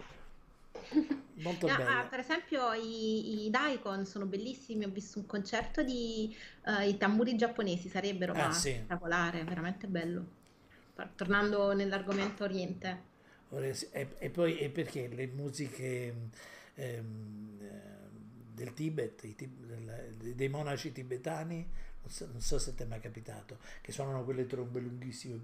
Molto 1.34 1.66
Ah, 1.66 1.82
ah, 2.00 2.04
bello. 2.04 2.08
per 2.08 2.18
esempio 2.20 2.72
i, 2.72 3.46
i 3.46 3.50
Daikon 3.50 4.04
sono 4.06 4.26
bellissimi, 4.26 4.84
ho 4.84 4.88
visto 4.90 5.18
un 5.18 5.26
concerto 5.26 5.82
di 5.82 6.34
eh, 6.66 6.88
i 6.88 6.96
tamburi 6.96 7.36
giapponesi, 7.36 7.88
sarebbero 7.88 8.32
Ah, 8.32 8.48
ma 8.48 8.52
sì. 8.52 8.72
spettacolare, 8.72 9.44
veramente 9.44 9.86
bello. 9.86 10.38
Tornando 11.16 11.72
nell'argomento 11.72 12.44
Oriente. 12.44 13.08
E, 13.50 14.08
e 14.18 14.30
poi 14.30 14.58
e 14.58 14.70
perché 14.70 15.08
le 15.08 15.26
musiche 15.26 16.14
ehm, 16.74 17.58
eh, 17.60 18.08
del 18.54 18.72
Tibet, 18.74 19.34
tib- 19.34 20.34
dei 20.34 20.48
monaci 20.48 20.92
tibetani, 20.92 21.68
non 22.02 22.10
so, 22.10 22.28
non 22.30 22.40
so 22.40 22.58
se 22.58 22.74
ti 22.74 22.82
è 22.82 22.86
mai 22.86 23.00
capitato, 23.00 23.58
che 23.80 23.92
suonano 23.92 24.24
quelle 24.24 24.46
trombe 24.46 24.80
lunghissime, 24.80 25.40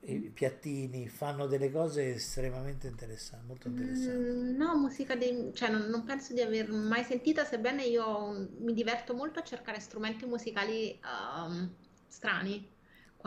i 0.00 0.30
piattini, 0.32 1.08
fanno 1.08 1.46
delle 1.46 1.70
cose 1.70 2.14
estremamente 2.14 2.86
interessanti, 2.86 3.46
molto 3.46 3.68
interessanti. 3.68 4.30
Mm, 4.30 4.56
no, 4.56 4.76
musica 4.78 5.14
dei... 5.16 5.50
cioè 5.54 5.70
non, 5.70 5.88
non 5.88 6.04
penso 6.04 6.32
di 6.32 6.40
aver 6.40 6.70
mai 6.70 7.04
sentita, 7.04 7.44
sebbene 7.44 7.84
io 7.84 8.48
mi 8.58 8.72
diverto 8.72 9.14
molto 9.14 9.40
a 9.40 9.42
cercare 9.42 9.80
strumenti 9.80 10.24
musicali 10.26 10.92
ehm, 10.92 11.74
strani 12.06 12.66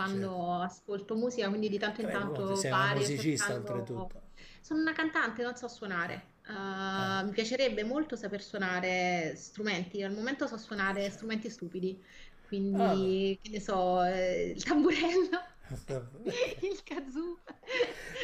quando 0.03 0.53
ascolto 0.61 1.15
musica, 1.15 1.47
quindi 1.49 1.69
di 1.69 1.77
tanto 1.77 2.01
in 2.01 2.07
Certo. 2.07 2.19
Vabbè, 2.25 2.35
tanto 2.37 2.55
sei 2.55 2.71
una 2.71 2.79
vario, 2.79 2.99
musicista 3.01 3.45
cercando- 3.45 3.71
oltretutto. 3.71 4.21
Sono 4.61 4.81
una 4.81 4.93
cantante, 4.93 5.43
non 5.43 5.55
so 5.55 5.67
suonare. 5.67 6.29
Uh, 6.47 6.53
Ah. 6.53 7.21
mi 7.23 7.31
piacerebbe 7.31 7.83
molto 7.83 8.15
saper 8.15 8.41
suonare 8.41 9.33
strumenti. 9.35 10.01
Al 10.03 10.11
momento 10.13 10.47
so 10.47 10.57
suonare 10.57 11.01
Certo. 11.01 11.15
strumenti 11.17 11.49
stupidi, 11.49 12.01
Ah, 12.01 12.47
quindi 12.47 13.39
che 13.41 13.49
ne 13.49 13.59
so, 13.61 14.03
eh, 14.03 14.53
il 14.55 14.63
tamburello, 14.63 15.39
il 16.61 16.83
kazoo. 16.83 17.37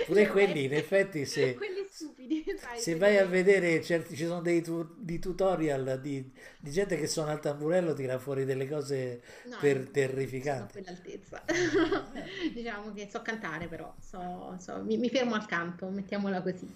Pure 0.05 0.27
quelli, 0.27 0.65
in 0.65 0.73
effetti, 0.73 1.25
se, 1.25 1.57
stupidi, 1.89 2.43
sai, 2.57 2.79
se 2.79 2.95
vai 2.95 3.17
a 3.17 3.25
vedere, 3.25 3.81
certi, 3.81 4.15
ci 4.15 4.25
sono 4.25 4.41
dei 4.41 4.61
tu- 4.61 4.95
di 4.97 5.19
tutorial 5.19 5.99
di, 6.01 6.31
di 6.59 6.71
gente 6.71 6.97
che 6.97 7.07
suona 7.07 7.31
il 7.33 7.39
tamburello, 7.39 7.93
tira 7.93 8.19
fuori 8.19 8.45
delle 8.45 8.67
cose 8.67 9.21
No, 9.45 9.57
ter- 9.57 9.75
non 9.77 9.85
sono 9.85 9.89
a 9.89 9.91
terrificanti. 9.91 10.71
quell'altezza. 10.73 11.43
Diciamo 12.53 12.93
che 12.93 13.07
so 13.11 13.21
cantare, 13.21 13.67
però 13.67 13.93
so- 13.99 14.55
so- 14.59 14.83
mi, 14.83 14.97
mi 14.97 15.09
fermo 15.09 15.35
al 15.35 15.45
canto, 15.45 15.87
mettiamola 15.89 16.41
così. 16.41 16.71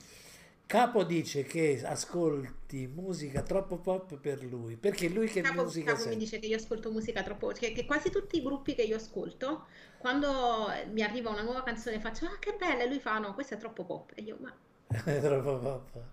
Capo 0.72 1.04
dice 1.04 1.44
che 1.44 1.82
ascolti 1.84 2.88
musica 2.88 3.42
troppo 3.42 3.80
pop 3.80 4.16
per 4.16 4.42
lui, 4.42 4.78
perché 4.78 5.10
lui 5.10 5.28
che 5.28 5.42
Capo, 5.42 5.64
musica 5.64 5.96
Capo 5.96 6.08
mi 6.08 6.16
dice 6.16 6.40
che 6.40 6.46
io 6.46 6.56
ascolto 6.56 6.90
musica 6.92 7.24
troppo, 7.24 7.50
che, 7.50 7.74
che 7.74 7.84
quasi 7.84 8.10
tutti 8.10 8.38
i 8.38 8.42
gruppi 8.42 8.74
che 8.74 8.84
io 8.84 8.96
ascolto, 8.96 9.66
quando 9.98 10.72
mi 10.94 11.04
arriva 11.04 11.30
una 11.30 11.42
nuova 11.42 11.62
canzone 11.64 12.00
faccio, 12.00 12.26
ah 12.26 12.40
che 12.40 12.56
bella, 12.58 12.84
e 12.84 12.88
lui 12.88 13.02
fa, 13.02 13.20
no, 13.20 13.34
questa 13.34 13.56
è 13.56 13.58
troppo 13.58 13.84
pop, 13.84 14.14
e 14.16 14.22
io, 14.22 14.38
ma 14.40 14.56
Troppo 15.22 15.58
pop. 15.60 16.04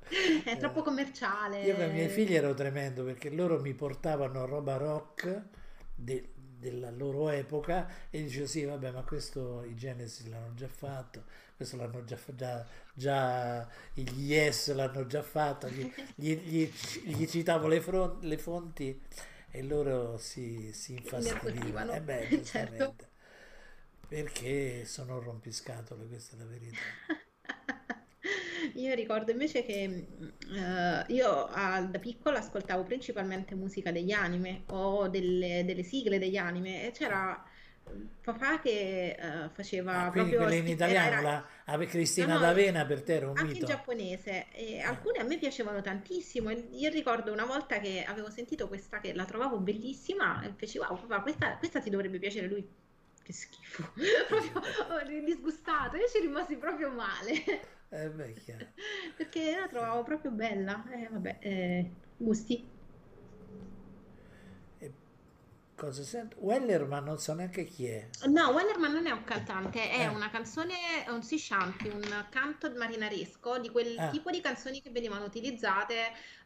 è 0.45 0.57
troppo 0.57 0.83
commerciale. 0.83 1.63
Io 1.63 1.77
con 1.77 1.85
i 1.85 1.93
miei 1.93 2.09
figli 2.09 2.35
ero 2.35 2.53
tremendo 2.53 3.05
perché 3.05 3.31
loro 3.31 3.61
mi 3.61 3.75
portavano 3.75 4.45
roba 4.45 4.77
rock 4.77 5.41
de- 5.95 6.33
della 6.59 6.91
loro 6.91 7.29
epoca 7.29 7.89
e 8.11 8.25
dicevo 8.25 8.47
sì 8.47 8.65
vabbè 8.65 8.91
ma 8.91 9.03
questo 9.03 9.63
i 9.63 9.77
Genesis 9.77 10.27
l'hanno 10.27 10.55
già 10.55 10.67
fatto, 10.67 11.25
questo 11.59 11.77
l'hanno 11.77 12.05
già, 12.05 12.17
già, 12.35 12.67
già 12.95 13.69
gli 13.93 14.31
Yes 14.33 14.73
l'hanno 14.75 15.07
già 15.07 15.23
fatto, 15.23 15.69
gli, 15.69 15.93
gli- 16.15 16.37
gli- 16.39 16.71
gli 17.05 17.27
citavo 17.27 17.67
le, 17.69 17.81
fron- 17.83 18.19
le 18.23 18.39
fonti 18.39 18.99
e 19.51 19.63
loro 19.63 20.17
si, 20.19 20.71
si 20.73 20.95
infastidivano. 20.95 21.93
Eh 21.93 22.01
beh, 22.01 22.43
Certo. 22.45 22.95
Perché 24.09 24.85
sono 24.87 25.21
rompiscatole, 25.21 26.07
questa 26.07 26.37
è 26.37 26.39
la 26.39 26.47
verità. 26.47 26.79
Io 28.75 28.95
ricordo 28.95 29.31
invece 29.31 29.65
che 29.65 29.83
eh, 30.53 31.05
io 31.09 31.45
ah, 31.47 31.81
da 31.83 31.99
piccola 31.99 32.39
ascoltavo 32.39 32.83
principalmente 32.85 33.55
musica 33.55 33.93
degli 33.93 34.13
anime 34.13 34.63
o 34.69 35.09
delle, 35.09 35.65
delle 35.65 35.83
sigle 35.83 36.19
degli 36.19 36.37
anime 36.37 36.87
e 36.87 36.91
c'era 36.93 37.43
papà 38.23 38.61
che 38.61 39.17
Ah, 39.21 39.51
faceva 39.53 40.11
quindi 40.11 40.35
proprio 40.35 40.37
quella 40.37 40.55
in 40.55 40.67
italiano, 40.67 41.21
era- 41.21 41.21
la 41.21 41.47
Ave 41.67 41.87
no, 42.15 42.27
Cristina 42.27 42.37
no, 42.37 42.39
d'Avena 42.39 42.85
per 42.87 43.03
te 43.03 43.15
era 43.17 43.31
un 43.31 43.39
anche 43.39 43.59
in 43.59 43.65
mito. 43.65 43.67
giapponese 43.67 44.49
e 44.53 44.81
Eh, 44.85 45.03
alcune 45.03 45.19
a 45.21 45.25
me 45.25 45.39
piacevano 45.39 45.81
tantissimo. 45.81 46.51
Io 46.51 46.91
ricordo 46.91 47.33
una 47.33 47.45
volta 47.47 47.79
che 47.81 48.05
avevo 48.05 48.31
sentito 48.31 48.69
questa 48.69 49.01
che 49.01 49.15
la 49.15 49.25
trovavo 49.25 49.59
bellissima 49.61 50.43
e 50.43 50.53
feci 50.57 50.79
wow, 50.79 50.99
papà, 51.01 51.23
questa, 51.23 51.57
questa 51.59 51.81
ti 51.81 51.91
dovrebbe 51.91 52.19
piacere 52.19 52.49
lui. 52.49 52.69
Che 53.23 53.33
schifo, 53.33 53.85
proprio 54.29 54.61
oh, 54.91 55.25
disgustato. 55.25 55.97
Io 55.97 56.09
ci 56.09 56.21
rimasi 56.21 56.57
proprio 56.57 56.91
male 56.91 57.33
eh, 57.91 58.09
beh, 58.09 58.35
perché 59.17 59.57
la 59.59 59.69
trovavo 59.69 60.03
proprio 60.03 60.31
bella. 60.33 60.85
Eh, 60.93 61.09
vabbè, 61.11 61.39
eh, 61.43 61.97
gusti. 62.17 62.71
E 64.81 64.87
cosa 65.79 66.03
sento? 66.03 66.37
Weller, 66.41 66.87
ma 66.87 67.01
non 67.01 67.19
so 67.19 67.33
neanche 67.35 67.65
chi 67.65 67.87
è. 67.87 68.11
No, 68.29 68.51
Wellerman 68.51 68.93
non 68.93 69.07
è 69.07 69.13
un 69.13 69.23
cantante, 69.23 69.91
è 69.91 70.07
Eh, 70.07 70.09
una 70.09 70.29
canzone, 70.29 70.75
un 71.09 71.23
sea 71.23 71.39
shanty, 71.39 71.89
un 71.89 72.27
canto 72.31 72.69
marinaresco 72.75 73.59
di 73.61 73.69
quel 73.71 73.97
ah, 73.97 74.09
tipo 74.09 74.31
di 74.33 74.41
canzoni 74.41 74.83
che 74.83 74.91
venivano 74.91 75.25
utilizzate 75.25 75.95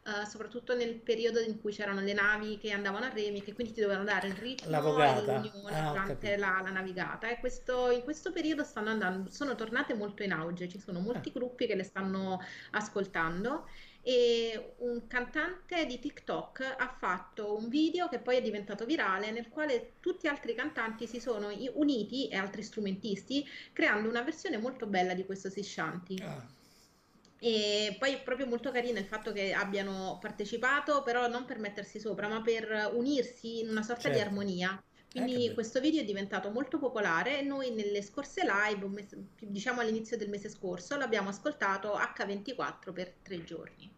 eh, 0.05 0.25
soprattutto 0.27 0.75
nel 0.75 1.01
periodo 1.01 1.39
in 1.39 1.59
cui 1.59 1.71
c'erano 1.71 2.01
le 2.01 2.13
navi 2.13 2.59
che 2.59 2.69
andavano 2.71 3.05
a 3.05 3.09
remi, 3.09 3.41
che 3.41 3.53
quindi 3.53 3.73
ti 3.73 3.81
dovevano 3.81 4.05
dare 4.05 4.27
il 4.27 4.35
la 4.65 4.79
ritmo 4.79 4.99
e 4.99 5.21
vogata. 5.21 5.21
l'unione 5.25 5.81
Ah, 5.81 5.83
durante 5.83 6.37
la, 6.37 6.61
la 6.63 6.69
navigata. 6.69 7.27
E 7.29 7.39
questo, 7.39 7.89
in 7.89 8.03
questo 8.03 8.31
periodo 8.31 8.63
stanno 8.63 8.89
andando, 8.91 9.31
sono 9.31 9.55
tornate 9.55 9.95
molto 9.95 10.21
in 10.21 10.31
auge, 10.33 10.67
ci 10.69 10.79
sono 10.79 10.99
Ah, 11.13 11.23
molti 11.23 11.31
gruppi 11.31 11.65
che 11.65 11.73
le 11.75 11.83
stanno 11.83 12.39
ascoltando. 12.71 13.67
E 14.05 14.75
un 14.79 15.07
cantante 15.07 15.85
di 15.85 15.97
TikTok 15.97 16.75
ha 16.77 16.95
fatto 16.99 17.55
un 17.57 17.69
video 17.69 18.09
che 18.09 18.19
poi 18.19 18.37
è 18.37 18.41
diventato 18.41 18.85
virale, 18.85 19.31
nel 19.31 19.47
quale 19.49 19.93
tutti 20.01 20.27
altri 20.27 20.53
cantanti 20.55 21.07
si 21.07 21.19
sono 21.21 21.47
uniti 21.75 22.27
e 22.27 22.35
altri 22.35 22.63
strumentisti 22.63 23.45
creando 23.71 24.09
una 24.09 24.21
versione 24.21 24.57
molto 24.57 24.87
bella 24.87 25.13
di 25.13 25.25
questo 25.25 25.49
Sea 25.49 25.63
Shanty. 25.63 26.21
ah, 26.21 26.47
E 27.39 27.95
poi 27.99 28.13
è 28.13 28.23
proprio 28.23 28.47
molto 28.47 28.71
carino 28.71 28.97
il 28.99 29.05
fatto 29.05 29.31
che 29.33 29.53
abbiano 29.53 30.17
partecipato, 30.19 31.03
però 31.03 31.27
non 31.27 31.45
per 31.45 31.59
mettersi 31.59 31.99
sopra, 31.99 32.27
ma 32.27 32.41
per 32.41 32.91
unirsi 32.93 33.59
in 33.59 33.69
una 33.69 33.83
sorta 33.83 34.09
di 34.09 34.17
certo. 34.17 34.29
armonia. 34.29 34.81
Eh, 35.15 35.21
Quindi 35.21 35.33
bello. 35.43 35.53
questo 35.53 35.79
video 35.79 36.01
è 36.01 36.05
diventato 36.05 36.49
molto 36.49 36.79
popolare 36.79 37.39
e 37.39 37.41
noi 37.43 37.71
nelle 37.71 38.01
scorse 38.01 38.41
live, 38.43 38.87
mese- 38.87 39.27
diciamo 39.39 39.81
all'inizio 39.81 40.17
del 40.17 40.29
mese 40.29 40.49
scorso, 40.49 40.97
l'abbiamo 40.97 41.29
ascoltato 41.29 41.93
H24 41.95 42.91
per 42.93 43.19
tre 43.21 43.43
giorni. 43.43 43.91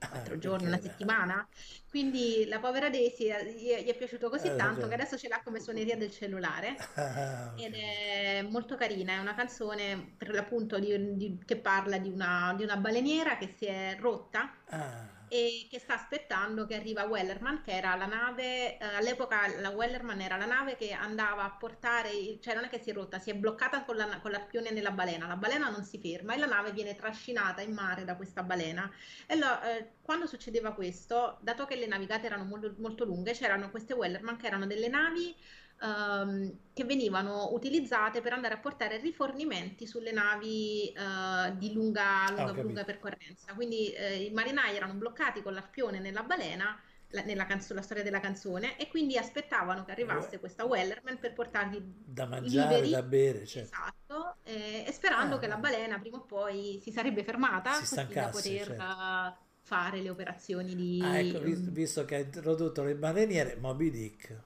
Ah, 0.00 0.08
Quattro 0.08 0.38
giorni, 0.38 0.66
perché 0.66 0.66
una 0.66 0.80
settimana. 0.80 1.48
Quindi 1.88 2.46
la 2.46 2.58
povera 2.60 2.90
Daisy 2.90 3.26
eh, 3.30 3.52
gli 3.54 3.68
è, 3.68 3.82
gli 3.82 3.88
è 3.88 3.96
piaciuto 3.96 4.28
così 4.30 4.48
Hai 4.48 4.56
tanto 4.56 4.86
che 4.88 4.94
adesso 4.94 5.16
ce 5.18 5.28
l'ha 5.28 5.42
come 5.42 5.60
suoneria 5.60 5.96
del 5.96 6.10
cellulare. 6.10 6.76
Ah, 6.96 7.52
Ed 7.54 7.74
ok. 7.74 7.74
è 7.74 8.42
molto 8.42 8.76
carina, 8.76 9.14
è 9.14 9.18
una 9.18 9.34
canzone 9.34 10.14
per 10.16 10.30
l'appunto 10.30 10.78
di- 10.78 11.16
di- 11.16 11.38
che 11.44 11.56
parla 11.58 11.98
di 11.98 12.10
una, 12.10 12.54
di 12.56 12.62
una 12.64 12.76
baleniera 12.76 13.36
che 13.38 13.54
si 13.56 13.66
è 13.66 13.96
rotta 13.98 14.52
Ah, 14.70 15.15
e 15.28 15.66
che 15.68 15.78
sta 15.80 15.94
aspettando 15.94 16.66
che 16.66 16.76
arriva 16.76 17.04
Wellerman, 17.04 17.62
che 17.62 17.72
era 17.72 17.94
la 17.96 18.06
nave, 18.06 18.78
eh, 18.78 18.84
all'epoca 18.84 19.48
la 19.60 19.70
Wellerman 19.70 20.20
era 20.20 20.36
la 20.36 20.46
nave 20.46 20.76
che 20.76 20.92
andava 20.92 21.42
a 21.44 21.50
portare, 21.56 22.38
cioè 22.40 22.54
non 22.54 22.64
è 22.64 22.68
che 22.68 22.78
si 22.80 22.90
è 22.90 22.92
rotta, 22.92 23.18
si 23.18 23.30
è 23.30 23.34
bloccata 23.34 23.84
con 23.84 23.96
la- 23.96 24.20
con 24.20 24.30
l'arpione 24.30 24.70
nella 24.70 24.92
balena, 24.92 25.26
la 25.26 25.36
balena 25.36 25.68
non 25.68 25.82
si 25.84 25.98
ferma 25.98 26.34
e 26.34 26.38
la 26.38 26.46
nave 26.46 26.72
viene 26.72 26.94
trascinata 26.94 27.60
in 27.60 27.72
mare 27.72 28.04
da 28.04 28.14
questa 28.16 28.42
balena. 28.44 28.88
E 29.26 29.34
allora, 29.34 29.76
eh, 29.76 29.94
quando 30.00 30.26
succedeva 30.26 30.72
questo, 30.74 31.38
dato 31.42 31.64
che 31.66 31.74
le 31.76 31.86
navigate 31.86 32.26
erano 32.26 32.44
molto, 32.44 32.74
molto 32.78 33.04
lunghe, 33.04 33.32
c'erano 33.32 33.70
queste 33.70 33.94
Wellerman 33.94 34.36
che 34.36 34.46
erano 34.46 34.66
delle 34.66 34.88
navi 34.88 35.36
ehm, 35.80 36.58
che 36.72 36.84
venivano 36.84 37.52
utilizzate 37.52 38.20
per 38.20 38.32
andare 38.32 38.54
a 38.54 38.58
portare 38.58 38.98
rifornimenti 38.98 39.86
sulle 39.86 40.12
navi 40.12 40.92
eh, 40.92 41.56
di 41.56 41.72
lunga, 41.72 42.30
Ah, 42.36 42.50
lunga, 42.50 42.52
lunga 42.60 42.84
capito. 42.84 42.84
percorrenza. 42.84 43.54
Quindi 43.54 43.92
eh, 43.92 44.24
i 44.24 44.30
marinai 44.30 44.76
erano 44.76 44.94
bloccati 44.94 45.42
con 45.42 45.54
l'arpione 45.54 45.98
nella 46.00 46.22
balena, 46.22 46.78
la, 47.08 47.22
nella 47.22 47.46
canzo- 47.46 47.74
la 47.74 47.82
storia 47.82 48.02
della 48.02 48.20
canzone, 48.20 48.78
e 48.78 48.88
quindi 48.88 49.16
aspettavano 49.18 49.84
che 49.84 49.92
arrivasse 49.92 50.38
questa 50.40 50.64
Wellerman 50.64 51.18
per 51.18 51.32
portargli 51.32 51.82
Da 52.16 52.24
mangiare, 52.26 52.88
viveri. 52.88 52.88
da 52.88 53.02
bere, 53.02 53.44
certo. 53.44 53.84
Esatto, 54.08 54.36
eh, 54.42 54.84
e 54.86 54.92
sperando 54.92 55.38
Ah, 55.38 55.38
che 55.38 55.46
la 55.46 55.56
balena 55.56 55.98
prima 55.98 56.18
o 56.18 56.22
poi 56.26 56.78
si 56.82 56.90
sarebbe 56.92 57.24
fermata 57.24 57.84
si 57.84 57.86
così 57.86 58.16
da 58.16 58.28
stancasse, 58.28 58.28
poter 58.28 58.68
certo. 58.68 58.76
eh, 58.78 59.34
fare 59.60 60.00
le 60.02 60.10
operazioni 60.10 60.74
Ah, 60.98 61.16
ecco, 61.18 61.38
di... 61.40 61.56
mm, 61.56 61.72
visto 61.72 62.04
che 62.04 62.16
ha 62.16 62.18
introdotto 62.18 62.82
le 62.82 62.94
baleniere, 62.96 63.56
Moby 63.56 63.88
Dick, 63.90 64.42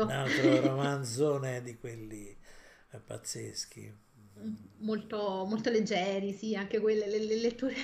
un 0.00 0.10
Esatto. 0.10 0.10
altro 0.10 0.60
romanzone 0.60 1.62
di 1.62 1.76
quelli 1.78 2.36
eh, 2.92 2.98
pazzeschi. 3.00 3.94
Mm, 4.40 4.54
Molto, 4.86 5.44
molto 5.46 5.70
leggeri, 5.70 6.32
sì, 6.32 6.54
anche 6.54 6.80
quelle, 6.80 7.06
le, 7.08 7.18
le 7.18 7.36
letture. 7.36 7.74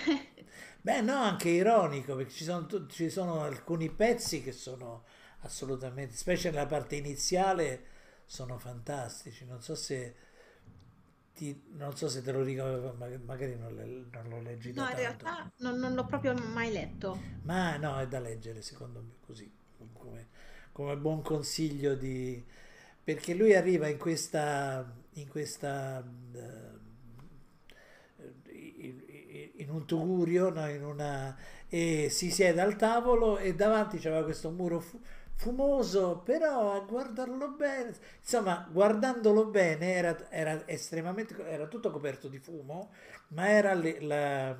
Beh, 0.81 1.01
no, 1.01 1.15
anche 1.17 1.49
ironico, 1.49 2.15
perché 2.15 2.31
ci 2.33 2.45
sono, 2.45 2.67
ci 2.89 3.09
sono 3.11 3.41
alcuni 3.43 3.91
pezzi 3.91 4.43
che 4.43 4.53
sono 4.53 5.05
assolutamente, 5.41 6.15
specie 6.15 6.51
nella 6.51 6.67
parte 6.67 6.97
iniziale, 6.97 7.85
sono 8.27 8.59
fantastici. 8.59 9.47
Non 9.47 9.63
so 9.63 9.75
se 9.75 10.15
ti, 11.35 11.49
non 11.81 11.95
so 11.97 12.09
se 12.09 12.23
te 12.23 12.33
lo 12.33 12.43
ma- 12.95 13.19
magari 13.25 13.57
non, 13.59 13.75
le- 13.75 14.07
non 14.11 14.29
lo 14.29 14.41
leggi 14.41 14.73
No, 14.79 14.87
in 14.89 14.95
tanto. 14.95 14.95
realtà 14.95 15.51
non, 15.61 15.79
non 15.79 15.95
l'ho 15.95 16.05
proprio 16.05 16.35
mai 16.35 16.71
letto. 16.71 17.19
Ma 17.43 17.77
no, 17.77 17.99
è 18.01 18.09
da 18.09 18.19
leggere 18.21 18.63
secondo 18.63 19.01
me 19.03 19.17
così, 19.21 19.53
come, 19.93 20.29
come 20.75 20.97
buon 20.99 21.23
consiglio 21.23 21.97
di... 21.97 22.45
perché 23.05 23.35
lui 23.35 23.55
arriva 23.57 23.89
in 23.89 23.99
questa, 23.99 24.85
in 25.15 25.29
questa, 25.29 26.05
eh, 26.35 26.73
in, 29.57 29.71
un 29.71 29.87
tugurio, 29.87 30.51
no, 30.51 30.69
in 30.69 30.85
una, 30.85 31.37
e 31.69 32.09
si 32.11 32.31
siede 32.31 32.61
al 32.61 32.77
tavolo 32.77 33.39
e 33.39 33.55
davanti 33.55 33.99
c'era 33.99 34.23
questo 34.23 34.51
muro 34.51 34.81
fu- 34.81 35.01
fumoso, 35.35 36.19
però 36.25 36.73
a 36.75 36.81
guardarlo 36.81 37.51
bene, 37.53 37.95
insomma, 38.21 38.69
guardandolo 38.71 39.47
bene 39.47 39.93
era, 39.93 40.31
era 40.31 40.67
estremamente, 40.69 41.37
era 41.47 41.67
tutto 41.67 41.91
coperto 41.91 42.29
di 42.29 42.39
fumo, 42.39 42.91
ma 43.29 43.49
era 43.49 43.75
le- 43.75 44.01
la- 44.01 44.57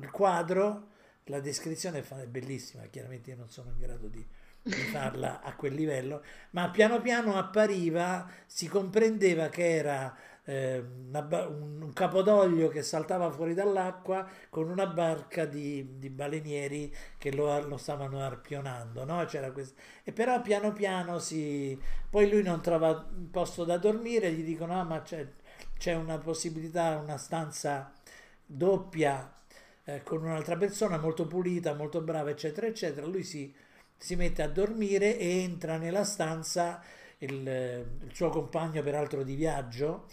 il 0.00 0.10
quadro, 0.10 0.88
la 1.24 1.40
descrizione 1.40 2.02
è 2.06 2.26
bellissima, 2.26 2.84
chiaramente 2.84 3.30
io 3.30 3.36
non 3.36 3.50
sono 3.50 3.70
in 3.70 3.78
grado 3.78 4.08
di, 4.08 4.26
di 4.68 4.82
farla 4.92 5.40
a 5.42 5.54
quel 5.54 5.74
livello, 5.74 6.22
ma 6.50 6.70
piano 6.70 7.00
piano 7.00 7.36
appariva, 7.36 8.28
si 8.46 8.68
comprendeva 8.68 9.48
che 9.48 9.76
era 9.76 10.16
eh, 10.44 10.82
una 11.08 11.46
un, 11.46 11.82
un 11.82 11.92
capodoglio 11.92 12.68
che 12.68 12.82
saltava 12.82 13.30
fuori 13.30 13.52
dall'acqua 13.52 14.26
con 14.48 14.70
una 14.70 14.86
barca 14.86 15.44
di, 15.44 15.98
di 15.98 16.08
balenieri 16.08 16.94
che 17.18 17.32
lo, 17.32 17.66
lo 17.66 17.76
stavano 17.76 18.20
arpionando, 18.20 19.04
no? 19.04 19.26
E 20.04 20.12
però 20.12 20.40
piano 20.40 20.72
piano 20.72 21.18
si... 21.18 21.78
Poi 22.08 22.30
lui 22.30 22.42
non 22.42 22.62
trova 22.62 23.08
un 23.14 23.30
posto 23.30 23.64
da 23.64 23.76
dormire, 23.76 24.32
gli 24.32 24.42
dicono, 24.42 24.80
ah 24.80 24.84
ma 24.84 25.02
c'è, 25.02 25.26
c'è 25.76 25.94
una 25.94 26.18
possibilità, 26.18 26.96
una 26.96 27.18
stanza 27.18 27.92
doppia 28.46 29.30
eh, 29.84 30.02
con 30.02 30.22
un'altra 30.22 30.56
persona 30.56 30.98
molto 30.98 31.26
pulita, 31.26 31.74
molto 31.74 32.00
brava, 32.00 32.30
eccetera, 32.30 32.66
eccetera. 32.66 33.06
Lui 33.06 33.22
si, 33.22 33.54
si 33.98 34.16
mette 34.16 34.42
a 34.42 34.48
dormire 34.48 35.18
e 35.18 35.40
entra 35.42 35.76
nella 35.76 36.04
stanza 36.04 36.82
il, 37.18 37.30
il 37.46 38.10
suo 38.14 38.30
compagno, 38.30 38.82
peraltro 38.82 39.22
di 39.22 39.34
viaggio, 39.34 40.06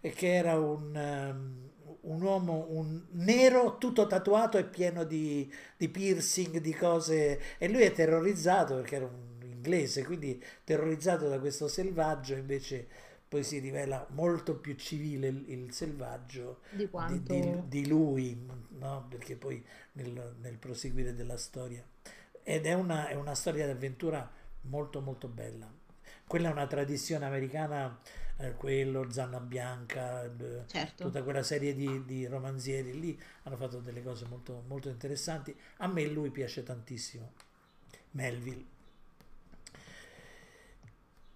che 0.00 0.34
era 0.34 0.58
un, 0.58 0.96
ehm, 0.96 1.70
un 2.02 2.22
uomo 2.22 2.66
un 2.70 3.04
nero 3.12 3.78
tutto 3.78 4.06
tatuato 4.06 4.58
e 4.58 4.64
pieno 4.64 5.04
di, 5.04 5.52
di 5.76 5.88
piercing, 5.88 6.58
di 6.58 6.74
cose, 6.74 7.40
e 7.58 7.68
lui 7.68 7.82
è 7.82 7.92
terrorizzato 7.92 8.76
perché 8.76 8.96
era 8.96 9.06
un 9.06 9.40
inglese, 9.44 10.04
quindi 10.04 10.42
terrorizzato 10.64 11.28
da 11.28 11.38
questo 11.38 11.68
selvaggio, 11.68 12.34
invece 12.34 12.86
poi 13.28 13.44
si 13.44 13.58
rivela 13.58 14.06
molto 14.10 14.56
più 14.56 14.74
civile 14.74 15.28
il, 15.28 15.44
il 15.48 15.72
selvaggio 15.72 16.60
Di 16.70 16.88
di, 16.88 16.90
quanto... 16.90 17.34
di- 17.34 17.68
di 17.68 17.86
lui, 17.86 18.36
no? 18.78 19.06
Perché 19.08 19.36
poi 19.36 19.64
nel, 19.92 20.34
nel 20.40 20.58
proseguire 20.58 21.14
della 21.14 21.36
storia. 21.36 21.84
Ed 22.42 22.66
è 22.66 22.72
una, 22.72 23.08
è 23.08 23.14
una 23.14 23.34
storia 23.34 23.66
d'avventura 23.66 24.30
molto 24.62 25.00
molto 25.00 25.28
bella. 25.28 25.70
Quella 26.26 26.48
è 26.48 26.52
una 26.52 26.66
tradizione 26.66 27.24
americana, 27.26 27.98
eh, 28.38 28.52
quello, 28.54 29.10
Zanna 29.10 29.38
Bianca, 29.40 30.30
Certo. 30.66 31.04
tutta 31.04 31.22
quella 31.22 31.42
serie 31.42 31.74
di, 31.74 32.04
di 32.04 32.26
romanzieri 32.26 32.98
lì 32.98 33.20
hanno 33.42 33.56
fatto 33.56 33.78
delle 33.80 34.02
cose 34.02 34.26
molto, 34.26 34.62
molto 34.66 34.88
interessanti. 34.88 35.54
A 35.78 35.86
me 35.88 36.06
lui 36.06 36.30
piace 36.30 36.62
tantissimo, 36.62 37.32
Melville. 38.12 38.64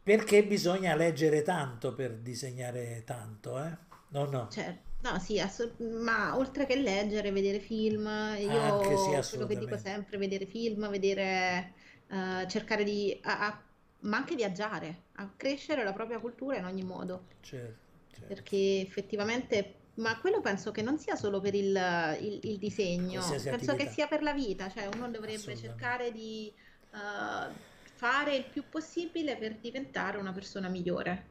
Perché 0.02 0.44
bisogna 0.44 0.94
leggere 0.94 1.42
tanto 1.42 1.92
per 1.92 2.12
disegnare 2.16 3.02
tanto, 3.04 3.62
eh? 3.62 3.76
No, 4.08 4.24
no. 4.24 4.48
Certo. 4.50 4.85
No, 5.06 5.18
sì, 5.20 5.38
assolut- 5.38 5.78
ma 6.02 6.36
oltre 6.36 6.66
che 6.66 6.74
leggere, 6.76 7.30
vedere 7.30 7.60
film, 7.60 8.06
Anche 8.46 8.96
sì, 8.96 9.12
io 9.12 9.28
quello 9.28 9.46
che 9.46 9.56
dico 9.56 9.76
assolutamente. 9.76 9.76
sempre, 9.76 10.16
vedere 10.18 10.46
film, 10.46 10.88
vedere, 10.90 11.74
eh, 12.08 12.46
cercare 12.48 12.82
di, 12.84 13.16
a- 13.22 13.46
a- 13.46 13.64
ma 14.00 14.16
anche 14.16 14.34
viaggiare, 14.34 15.04
a 15.14 15.32
crescere 15.36 15.84
la 15.84 15.92
propria 15.92 16.18
cultura 16.18 16.56
in 16.58 16.64
ogni 16.64 16.82
modo, 16.82 17.34
Certo, 17.42 17.78
certo. 18.12 18.26
perché 18.26 18.80
effettivamente, 18.80 19.90
ma 19.96 20.18
quello 20.20 20.40
penso 20.40 20.70
che 20.72 20.82
non 20.82 20.98
sia 20.98 21.14
solo 21.16 21.40
per 21.40 21.54
il, 21.54 21.74
il- 22.20 22.40
il 22.50 22.58
disegno, 22.58 23.38
Qualsiasi 23.38 23.48
penso 23.48 23.74
che 23.74 23.86
attività, 23.86 23.88
sia 23.88 24.06
per 24.08 24.22
la 24.22 24.32
vita, 24.32 24.68
cioè 24.68 24.86
uno 24.86 25.08
dovrebbe 25.10 25.54
assolutamente. 25.54 25.56
cercare 25.56 26.10
di, 26.12 26.52
eh, 26.92 27.54
fare 27.94 28.36
il 28.36 28.50
più 28.50 28.68
possibile 28.68 29.36
per 29.38 29.58
diventare 29.60 30.18
una 30.18 30.32
persona 30.32 30.68
migliore. 30.68 31.30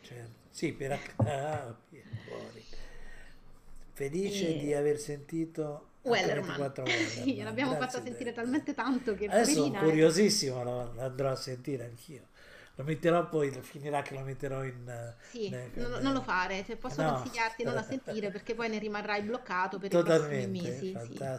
Certo. 0.00 0.48
Sì, 0.50 0.72
per 0.74 0.92
acc- 0.92 1.14
ah, 1.24 1.76
fuori. 2.24 2.64
Felice 3.98 4.56
di 4.56 4.72
E... 4.72 4.74
aver 4.74 4.98
sentito 4.98 5.86
Wellerman, 6.02 6.58
H24 6.60 6.82
sì, 7.04 7.36
Wellerman, 7.36 7.44
l'abbiamo 7.44 7.74
fatta 7.76 8.00
sentire 8.00 8.32
talmente 8.32 8.74
tanto 8.74 9.14
che 9.14 9.24
Adesso 9.26 9.52
sono 9.52 9.74
eh. 9.74 9.78
curiosissimo, 9.84 10.62
lo 10.64 10.94
andrò 11.00 11.30
a 11.30 11.36
sentire 11.36 11.84
anch'io. 11.84 12.22
Lo 12.76 12.84
metterò 12.84 13.28
poi, 13.28 13.50
finirà 13.62 14.02
che 14.02 14.14
lo 14.14 14.20
metterò 14.20 14.62
in... 14.64 14.88
eh, 14.88 15.14
Sì, 15.20 15.50
ne- 15.50 15.70
non, 15.74 16.00
non 16.02 16.12
lo 16.14 16.22
fare, 16.22 16.64
se 16.64 16.76
posso 16.76 17.02
no, 17.02 17.04
consigliarti 17.04 17.62
non 17.62 17.74
la 17.74 17.82
sentire 17.82 18.30
perché 18.32 18.54
poi 18.54 18.68
ne 18.70 18.78
rimarrai 18.78 19.22
bloccato 19.22 19.78
per 19.78 19.92
i 19.92 19.98
prossimi 19.98 20.46
totalmente, 20.46 20.48
mesi, 20.48 20.98
sì. 20.98 21.30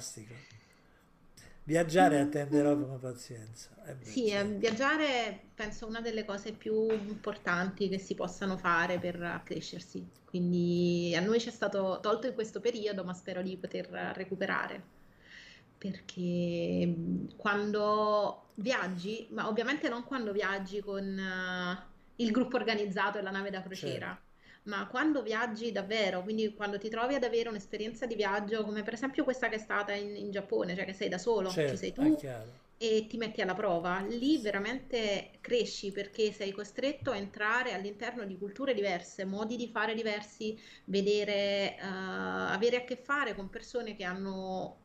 Viaggiare 1.70 2.20
attenderò 2.20 2.76
con 2.76 3.00
pazienza. 3.00 3.70
Sì, 4.02 4.26
eh, 4.26 4.30
certo. 4.32 4.58
viaggiare 4.58 5.50
penso 5.54 5.86
una 5.86 6.02
delle 6.02 6.26
cose 6.26 6.52
più 6.54 6.90
importanti 6.90 7.90
che 7.90 8.00
si 8.00 8.16
possano 8.16 8.58
fare 8.58 8.98
per 8.98 9.42
crescersi. 9.44 10.04
Quindi 10.26 11.14
a 11.16 11.22
noi 11.22 11.40
ci 11.40 11.50
è 11.50 11.52
stato 11.52 12.00
tolto 12.02 12.26
in 12.26 12.34
questo 12.34 12.60
periodo, 12.60 13.04
ma 13.04 13.14
spero 13.14 13.44
di 13.44 13.56
poter 13.56 13.88
recuperare. 14.16 14.82
Perché 15.78 16.92
quando 17.38 18.48
viaggi, 18.56 19.28
ma 19.30 19.48
ovviamente 19.48 19.90
non 19.90 20.04
quando 20.06 20.32
viaggi 20.32 20.82
con 20.82 21.04
eh, 21.20 21.86
il 22.16 22.32
gruppo 22.32 22.56
organizzato 22.56 23.20
e 23.20 23.22
la 23.22 23.30
nave 23.30 23.52
da 23.52 23.62
Certo, 23.62 23.68
crociera, 23.68 24.20
ma 24.64 24.88
quando 24.88 25.22
viaggi 25.24 25.72
davvero, 25.72 26.22
quindi 26.24 26.54
quando 26.54 26.78
ti 26.78 26.90
trovi 26.90 27.16
ad 27.16 27.24
avere 27.24 27.50
un'esperienza 27.50 28.06
di 28.06 28.16
viaggio 28.16 28.64
come 28.64 28.84
per 28.84 28.94
esempio 28.94 29.24
questa 29.24 29.50
che 29.50 29.56
è 29.56 29.60
stata 29.60 29.94
in, 29.94 30.16
in 30.16 30.32
Giappone, 30.32 30.76
cioè 30.76 30.86
che 30.86 30.94
sei 30.94 31.10
da 31.10 31.18
solo, 31.18 31.62
ci 31.66 31.78
sei 31.78 31.92
certo, 31.92 31.94
tu 31.94 32.24
e 32.82 33.08
ti 33.10 33.18
metti 33.18 33.42
alla 33.42 33.54
prova, 33.56 34.00
lì 34.08 34.40
veramente 34.40 35.32
cresci 35.42 35.92
perché 35.92 36.32
sei 36.32 36.52
costretto 36.52 37.12
a 37.12 37.18
entrare 37.18 37.74
all'interno 37.74 38.24
di 38.26 38.38
culture 38.38 38.74
diverse, 38.74 39.26
modi 39.26 39.58
di 39.58 39.68
fare 39.68 39.94
diversi, 39.96 40.58
vedere, 40.86 41.76
eh, 41.78 41.80
avere 41.82 42.78
a 42.78 42.84
che 42.86 42.96
fare 42.96 43.36
con 43.36 43.50
persone 43.50 43.96
che 43.96 44.04
hanno 44.06 44.78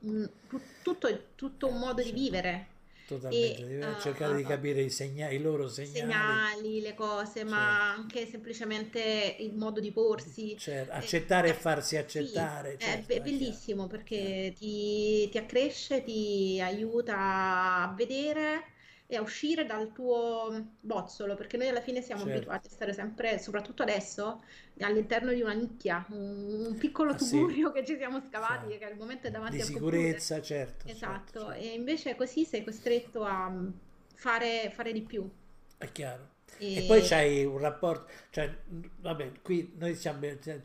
un- 0.00 0.30
tu- 0.48 0.62
tutto, 0.82 1.08
tutto 1.34 1.68
un 1.68 1.78
modo 1.78 2.02
di 2.02 2.12
Certo, 2.12 2.12
vivere 2.12 2.75
totalmente. 3.06 3.62
e 3.62 3.66
Devi 3.66 3.96
cercare 3.98 4.36
di 4.36 4.44
eh, 4.44 4.46
capire 4.46 4.82
i, 4.82 4.90
segna- 4.90 5.30
i 5.30 5.38
loro 5.40 5.68
segnali. 5.68 6.44
segnali, 6.50 6.80
le 6.80 6.94
cose, 6.94 7.44
Certo, 7.44 7.84
ma 7.84 7.92
anche 7.92 8.26
semplicemente 8.26 9.36
il 9.40 9.54
modo 9.54 9.80
di 9.80 9.92
porsi. 9.92 10.52
certo. 10.56 10.92
Eh, 10.94 10.94
Accettare 10.94 11.50
e 11.50 11.54
eh, 11.54 11.54
farsi 11.54 11.96
sì, 12.12 12.50
accettare, 12.50 12.76
è 12.76 12.98
certo, 12.98 13.14
è 13.14 13.20
bellissimo 13.20 13.86
chiaro. 13.86 13.86
perché 13.86 14.54
ti, 14.56 15.28
ti 15.30 15.38
accresce, 15.38 16.02
ti 16.02 16.60
aiuta 16.62 17.82
a 17.84 17.94
vedere 17.96 18.64
e 19.06 19.16
a 19.16 19.20
uscire 19.22 19.64
dal 19.66 19.92
tuo 19.92 20.50
bozzolo, 20.80 21.34
perché 21.34 21.56
noi 21.56 21.68
alla 21.68 21.80
fine 21.80 22.02
siamo 22.02 22.24
Certo. 22.24 22.24
abituati 22.24 22.66
a 22.68 22.70
stare 22.70 22.92
sempre, 22.92 23.38
soprattutto 23.38 23.82
adesso, 23.82 24.42
all'interno 24.80 25.32
di 25.32 25.40
una 25.42 25.52
nicchia, 25.52 26.04
un, 26.10 26.66
un 26.68 26.76
piccolo 26.78 27.14
Ah 27.14 27.18
sì, 27.18 27.48
tugurio 27.48 27.72
che 27.72 27.84
ci 27.84 27.96
siamo 27.96 28.20
scavati, 28.20 28.66
sì. 28.66 28.78
che 28.78 28.84
al 28.84 28.96
momento 28.96 29.26
è 29.28 29.30
Di 29.46 29.58
davanti 29.58 29.60
al 29.62 29.70
computer. 29.70 30.20
sicurezza, 30.20 30.42
certo, 30.42 30.88
certo, 30.88 30.90
Esatto, 30.90 31.40
certo. 31.40 31.52
e 31.54 31.74
invece 31.74 32.14
così 32.16 32.44
sei 32.44 32.64
costretto 32.64 33.22
a 33.24 33.48
mm, 33.50 33.68
fare, 34.14 34.70
fare 34.72 34.92
di 34.92 35.02
più. 35.02 35.30
È 35.78 35.90
chiaro. 35.92 36.34
E 36.72 36.82
poi 36.82 37.00
E 37.00 37.02
c'hai 37.02 37.44
un 37.44 37.58
rapporto, 37.58 38.10
cioè, 38.30 38.54
vabbè, 39.00 39.40
qui 39.42 39.74
noi 39.76 39.98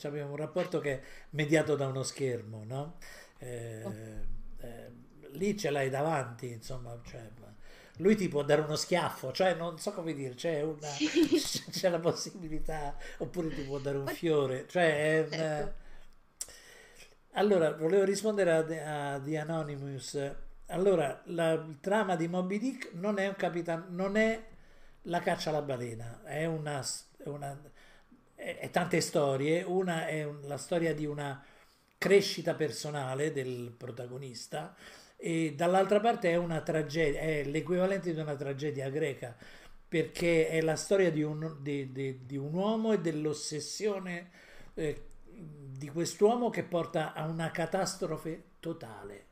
abbiamo 0.03 0.31
un 0.31 0.35
rapporto 0.37 0.79
che 0.79 0.91
è 0.99 1.03
mediato 1.31 1.75
da 1.75 1.87
uno 1.87 2.03
schermo, 2.03 2.63
no? 2.65 2.97
Eh, 3.37 3.83
oh, 3.83 3.95
eh, 4.57 4.91
lì 5.33 5.57
ce 5.57 5.69
l'hai 5.69 5.89
davanti, 5.89 6.49
insomma, 6.51 6.99
cioè, 7.05 7.29
lui 8.01 8.15
ti 8.15 8.27
può 8.27 8.43
dare 8.43 8.61
uno 8.61 8.75
schiaffo, 8.75 9.31
cioè 9.31 9.53
non 9.55 9.77
so 9.79 9.93
come 9.93 10.13
dire, 10.13 10.33
c'è 10.35 10.61
una, 10.61 10.87
sì, 10.87 11.07
c'è 11.71 11.89
la 11.89 11.99
possibilità, 11.99 12.95
oppure 13.19 13.53
ti 13.53 13.63
può 13.63 13.79
dare 13.79 13.97
un 13.97 14.07
fiore, 14.07 14.67
cioè 14.67 15.19
è 15.19 15.27
un, 15.29 15.29
certo. 15.29 15.79
allora, 17.33 17.71
volevo 17.73 18.03
rispondere 18.03 18.51
a, 18.51 18.63
The- 18.63 18.81
a 18.81 19.19
The 19.19 19.37
Anonymous. 19.37 20.35
Allora, 20.67 21.21
la 21.25 21.53
il 21.53 21.79
trama 21.79 22.15
di 22.15 22.27
Moby 22.27 22.59
Dick 22.59 22.91
non 22.93 23.19
è 23.19 23.27
un 23.27 23.35
capitan, 23.35 23.85
non 23.89 24.17
è 24.17 24.41
la 25.03 25.19
caccia 25.21 25.49
alla 25.49 25.61
balena, 25.61 26.21
è 26.23 26.45
una, 26.45 26.83
una- 27.25 27.59
è- 28.35 28.57
è 28.59 28.69
tante 28.69 29.01
storie. 29.01 29.63
Una 29.63 30.07
è 30.07 30.23
un- 30.23 30.41
la 30.45 30.57
storia 30.57 30.93
di 30.93 31.05
una 31.05 31.41
crescita 31.97 32.53
personale 32.55 33.31
del 33.31 33.73
protagonista 33.77 34.75
e 35.23 35.53
dall'altra 35.55 35.99
parte 35.99 36.31
è 36.31 36.35
una 36.35 36.61
tragedia, 36.61 37.19
è 37.19 37.43
l'equivalente 37.43 38.11
di 38.11 38.19
una 38.19 38.35
tragedia 38.35 38.89
greca 38.89 39.35
perché 39.87 40.47
è 40.47 40.61
la 40.61 40.75
storia 40.75 41.11
di 41.11 41.21
un, 41.21 41.57
di- 41.59 41.91
di- 41.91 42.25
di 42.25 42.37
un 42.37 42.53
uomo 42.53 42.93
e 42.93 42.99
dell'ossessione 43.01 44.31
eh, 44.73 45.03
di 45.27 45.89
quest'uomo 45.89 46.49
che 46.49 46.63
porta 46.63 47.13
a 47.13 47.27
una 47.27 47.51
catastrofe 47.51 48.43
totale. 48.59 49.25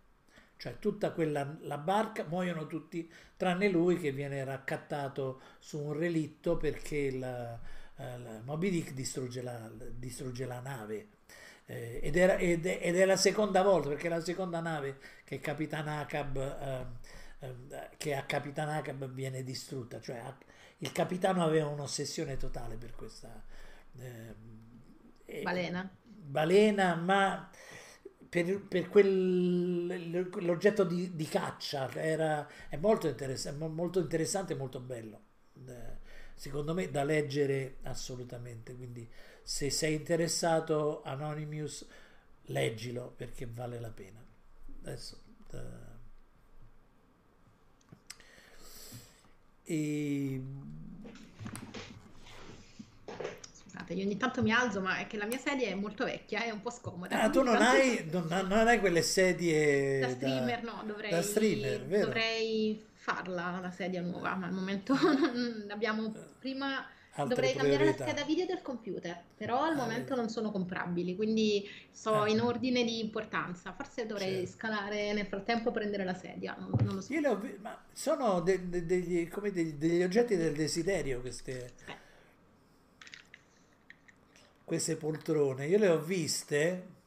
Cioè 0.58 0.78
tutta 0.78 1.12
quella, 1.12 1.58
la 1.62 1.78
barca, 1.78 2.26
muoiono 2.28 2.68
tutti 2.68 3.10
tranne 3.38 3.70
lui 3.70 3.98
che 3.98 4.12
viene 4.12 4.44
raccattato 4.44 5.40
su 5.60 5.80
un 5.80 5.94
relitto 5.94 6.58
perché 6.58 7.12
la, 7.18 7.58
eh, 7.96 8.18
la 8.20 8.42
Moby 8.44 8.70
Dick 8.70 8.94
distrugge 8.94 9.42
la, 9.42 9.72
distrugge 9.96 10.46
la 10.46 10.60
nave. 10.60 11.08
Eh, 11.72 12.00
ed, 12.02 12.16
era- 12.16 12.38
ed 12.38 12.66
è, 12.66 12.80
ed 12.82 12.98
è 12.98 13.06
la 13.06 13.16
seconda 13.18 13.62
volta 13.62 13.90
perché 13.90 14.08
è 14.08 14.10
la 14.10 14.22
seconda 14.24 14.60
nave 14.60 14.98
che 15.24 15.40
Capitan 15.40 15.88
Ahab 15.88 16.38
ehm, 16.38 16.98
ehm, 17.40 17.90
che 17.98 18.16
a 18.16 18.24
Capitan 18.24 18.70
Ahab 18.70 19.08
viene 19.12 19.44
distrutta 19.44 20.00
cioè 20.02 20.20
il 20.80 20.92
capitano 20.92 21.44
aveva 21.44 21.68
un'ossessione 21.68 22.38
totale 22.38 22.76
per 22.78 22.96
questa 22.96 23.44
ehm, 24.00 24.34
Balena. 25.44 25.90
balena 26.06 26.96
ma 26.96 27.50
per, 28.30 28.62
per 28.68 28.90
quel, 28.90 30.30
l'oggetto 30.46 30.84
di, 30.84 31.16
di 31.16 31.26
caccia 31.26 31.92
era, 31.96 32.48
è 32.70 32.78
molto, 32.78 33.08
interessa- 33.08 33.52
molto 33.54 34.00
interessante 34.00 34.54
e 34.54 34.56
molto 34.56 34.80
bello 34.80 35.22
Eh, 35.68 35.98
secondo 36.36 36.74
me 36.74 36.90
da 36.90 37.04
leggere 37.04 37.78
assolutamente 37.84 38.76
quindi 38.76 39.08
se 39.50 39.72
sei 39.72 39.96
interessato 39.96 41.02
Anonymous 41.04 41.84
leggilo 42.44 43.12
perché 43.18 43.48
vale 43.48 43.80
la 43.80 43.90
pena. 43.90 44.24
Adesso 44.84 45.18
eh, 45.52 45.58
e 49.64 50.42
Scusate, 53.52 53.94
io 53.94 54.06
ogni 54.06 54.18
tanto 54.18 54.44
mi 54.44 54.52
alzo, 54.52 54.82
ma 54.82 54.98
è 54.98 55.08
che 55.08 55.18
la 55.18 55.26
mia 55.26 55.40
sedia 55.40 55.68
è 55.68 55.74
molto 55.74 56.06
vecchia, 56.06 56.44
è 56.44 56.52
un 56.52 56.62
po' 56.62 56.70
scomoda. 56.70 57.20
ah, 57.20 57.30
tu 57.32 57.42
non 57.42 57.56
hai, 57.56 58.08
non, 58.12 58.28
non 58.28 58.68
hai 58.68 58.80
quelle 58.80 59.00
Da 59.00 59.06
sedie 59.06 60.10
streamer 60.12 60.62
da, 60.62 60.72
no, 60.72 60.84
dovrei, 60.86 61.10
da 61.10 61.24
streamer, 61.24 61.88
dovrei 61.88 62.86
farla 62.94 63.58
la 63.60 63.72
sedia 63.72 64.02
nuova, 64.02 64.36
ma 64.36 64.46
al 64.46 64.54
momento 64.54 64.94
abbiamo 65.74 66.14
prima 66.38 66.78
Altre 66.78 66.99
dovrei 67.26 67.54
cambiare 67.54 67.86
la 67.86 67.94
scheda 67.94 68.24
video 68.24 68.46
del 68.46 68.62
computer, 68.62 69.24
però 69.36 69.62
al 69.64 69.74
Ah, 69.74 69.76
momento 69.76 70.16
non 70.16 70.30
sono 70.30 70.52
comprabili, 70.52 71.16
quindi 71.16 71.68
sto 71.92 72.22
Ah. 72.22 72.30
in 72.30 72.40
ordine 72.42 72.84
di 72.84 73.00
importanza. 73.00 73.74
Forse 73.74 74.06
dovrei 74.06 74.36
Certo. 74.46 74.52
scalare 74.52 75.14
nel 75.14 75.26
frattempo 75.28 75.72
prendere 75.72 76.04
la 76.04 76.14
sedia, 76.14 76.56
non, 76.60 76.72
non 76.84 76.96
lo 76.96 77.02
so. 77.02 77.14
Io 77.14 77.20
le 77.22 77.28
ho 77.28 77.38
vi- 77.38 77.58
ma 77.62 77.78
sono 77.94 78.42
de- 78.42 78.70
de- 78.70 78.86
degli, 78.86 79.28
come 79.28 79.52
degli, 79.52 79.74
degli 79.74 80.04
oggetti 80.04 80.36
del 80.36 80.54
desiderio 80.54 81.22
queste, 81.22 81.72
Eh, 81.88 81.98
queste 84.64 84.96
poltrone. 84.96 85.68
Io 85.68 85.78
le 85.78 85.88
ho 85.90 86.00
viste. 86.00 86.98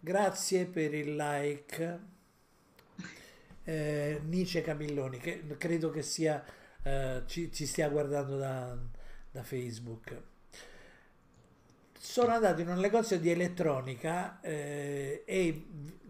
Grazie 0.00 0.66
per 0.66 0.94
il 0.94 1.16
like. 1.16 1.98
Eh, 3.64 4.20
Nice 4.24 4.62
Camilloni, 4.62 5.18
che 5.18 5.44
credo 5.58 5.90
che 5.90 6.02
sia, 6.02 6.42
eh, 6.82 7.22
ci, 7.26 7.52
ci 7.52 7.66
stia 7.66 7.88
guardando 7.88 8.38
da, 8.38 8.74
da 9.30 9.42
Facebook. 9.42 10.22
Sono 11.98 12.32
andato 12.32 12.60
in 12.60 12.68
un 12.68 12.78
negozio 12.78 13.18
di 13.18 13.30
elettronica 13.30 14.40
eh, 14.40 15.22
e 15.26 15.66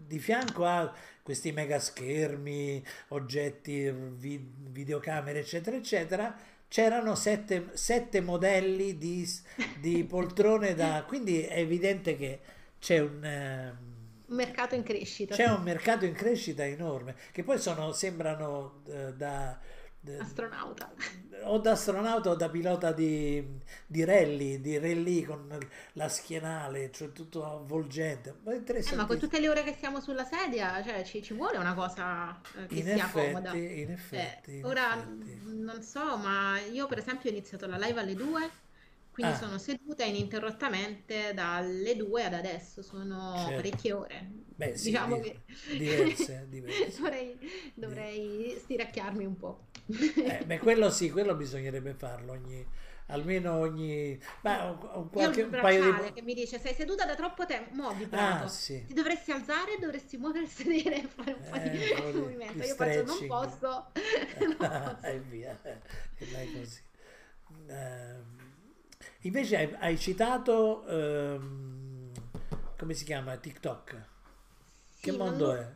di 0.09 0.19
fianco 0.19 0.65
a 0.65 0.91
questi 1.21 1.51
mega 1.51 1.79
schermi, 1.79 2.83
oggetti, 3.09 3.91
vi- 3.91 4.51
videocamere, 4.69 5.39
eccetera, 5.39 5.75
eccetera, 5.75 6.35
c'erano 6.67 7.15
sette, 7.15 7.69
sette 7.73 8.21
modelli 8.21 8.97
di, 8.97 9.27
di 9.79 10.03
poltrone 10.09 10.73
da... 10.73 11.03
Quindi 11.07 11.41
è 11.41 11.59
evidente 11.59 12.15
che 12.15 12.39
c'è 12.79 12.99
un... 12.99 13.77
Un 14.25 14.35
mercato 14.35 14.75
in 14.75 14.83
crescita. 14.83 15.35
c'è 15.35 15.47
un 15.47 15.63
mercato 15.63 16.05
in 16.05 16.13
crescita 16.13 16.63
enorme, 16.65 17.15
che 17.31 17.43
poi 17.43 17.59
sono, 17.59 17.91
sembrano 17.91 18.81
eh, 18.87 19.13
da- 19.13 19.59
Astronauta. 20.17 20.91
o 21.43 21.57
da 21.59 21.71
astronauta 21.71 22.29
o 22.31 22.35
da 22.35 22.49
pilota 22.49 22.91
di, 22.91 23.45
di 23.85 24.03
rally, 24.03 24.59
di 24.59 24.77
rally 24.77 25.23
con 25.23 25.57
la 25.93 26.09
schienale, 26.09 26.91
cioè 26.91 27.11
tutto 27.11 27.45
avvolgente. 27.45 28.35
Ma 28.43 28.53
Eh, 28.53 28.95
ma 28.95 29.05
con 29.05 29.17
tutte 29.17 29.39
le 29.39 29.47
ore 29.49 29.63
che 29.63 29.73
stiamo 29.73 30.01
sulla 30.01 30.25
sedia, 30.25 30.83
cioè 30.83 31.03
ci, 31.03 31.21
ci 31.23 31.33
vuole 31.33 31.57
una 31.57 31.73
cosa 31.73 32.39
eh, 32.57 32.65
che 32.67 32.75
In 32.75 32.85
sia 32.85 33.09
comoda. 33.09 33.53
effetti, 33.53 33.79
in 33.81 33.89
Eh, 33.89 33.93
effetti, 33.93 34.57
in 34.57 34.65
ora 34.65 34.93
effetti. 34.97 35.39
non 35.45 35.81
so, 35.81 36.17
ma 36.17 36.59
io 36.59 36.87
per 36.87 36.97
esempio 36.97 37.29
ho 37.29 37.33
iniziato 37.33 37.67
la 37.67 37.77
live 37.77 37.99
alle 37.99 38.15
2, 38.15 38.49
quindi 39.19 39.33
Ah. 39.33 39.37
sono 39.37 39.57
seduta 39.57 40.05
ininterrottamente 40.05 41.33
dalle 41.33 41.95
2 41.97 42.23
ad 42.23 42.33
adesso, 42.33 42.81
sono 42.81 43.33
Certo. 43.35 43.53
parecchie 43.55 43.91
ore. 43.91 44.29
Beh, 44.55 44.77
sì, 44.77 44.91
Diciamo 44.91 45.17
di- 45.17 45.21
che 45.21 45.39
diverse, 45.77 46.45
diverse. 46.49 46.95
dovrei, 46.97 47.37
dovrei 47.73 48.55
stiracchiarmi 48.57 49.25
un 49.25 49.37
po'. 49.37 49.67
Eh, 49.87 50.43
beh, 50.45 50.59
quello 50.59 50.89
sì, 50.89 51.09
quello 51.11 51.35
bisognerebbe 51.35 51.93
farlo 51.95 52.31
ogni, 52.31 52.65
almeno 53.07 53.57
ogni, 53.57 54.17
ma 54.41 54.71
un, 54.93 55.09
qualche 55.09 55.41
un 55.43 55.49
paio 55.49 55.91
di... 56.01 56.13
che 56.13 56.21
mi 56.21 56.33
dice 56.33 56.59
sei 56.59 56.73
seduta 56.73 57.05
da 57.05 57.15
troppo 57.15 57.45
tempo, 57.45 57.73
muovi 57.73 58.07
Ah, 58.11 58.47
sì. 58.47 58.85
Ti 58.85 58.93
dovresti 58.93 59.31
alzare 59.31 59.75
e 59.75 59.79
dovresti 59.79 60.17
muovere 60.17 60.45
il 60.45 60.49
sedere 60.49 60.95
e 61.03 61.07
fare 61.07 61.33
un 61.33 61.49
po' 61.49 61.55
Eh, 61.55 61.69
di 61.71 61.77
di- 62.11 62.19
movimento. 62.19 62.63
Io 62.63 62.75
faccio 62.75 63.03
non 63.03 63.27
posso. 63.27 63.91
non 64.39 64.55
posso. 64.57 65.05
e 65.07 65.19
via, 65.19 65.59
e 65.63 66.25
dai 66.31 66.53
così. 66.53 66.81
Ehm, 67.67 68.38
invece 69.21 69.57
hai, 69.57 69.75
hai 69.79 69.97
citato, 69.97 70.85
ehm, 70.87 72.11
come 72.77 72.93
si 72.93 73.03
chiama, 73.05 73.35
TikTok? 73.37 74.07
Che 74.99 75.11
Sì, 75.11 75.19
non 75.21 75.37
mondo 75.37 75.43
lo- 75.43 75.55
è? 75.55 75.71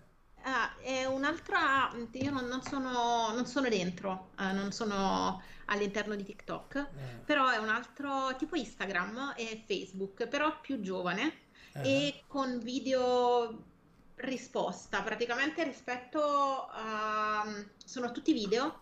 Ah, 0.45 0.75
è 0.79 1.05
un'altra, 1.05 1.89
io 2.11 2.31
non, 2.31 2.45
non 2.47 2.61
sono, 2.61 3.31
non 3.33 3.45
sono 3.45 3.69
dentro, 3.69 4.31
eh, 4.37 4.51
non 4.51 4.71
sono 4.73 5.41
all'interno 5.67 6.15
di 6.15 6.23
TikTok, 6.25 6.85
Eh, 6.95 7.19
però 7.23 7.49
è 7.49 7.57
un 7.57 7.69
altro 7.69 8.35
tipo 8.37 8.55
Instagram 8.57 9.33
e 9.37 9.63
Facebook, 9.65 10.27
però 10.27 10.59
più 10.59 10.81
giovane 10.81 11.39
ah, 11.75 12.03
e 12.09 12.23
con 12.27 12.59
video 12.59 13.63
risposta, 14.15 15.01
praticamente 15.01 15.63
rispetto 15.63 16.67
a... 16.69 17.45
sono 17.85 18.11
tutti 18.11 18.33
video 18.33 18.81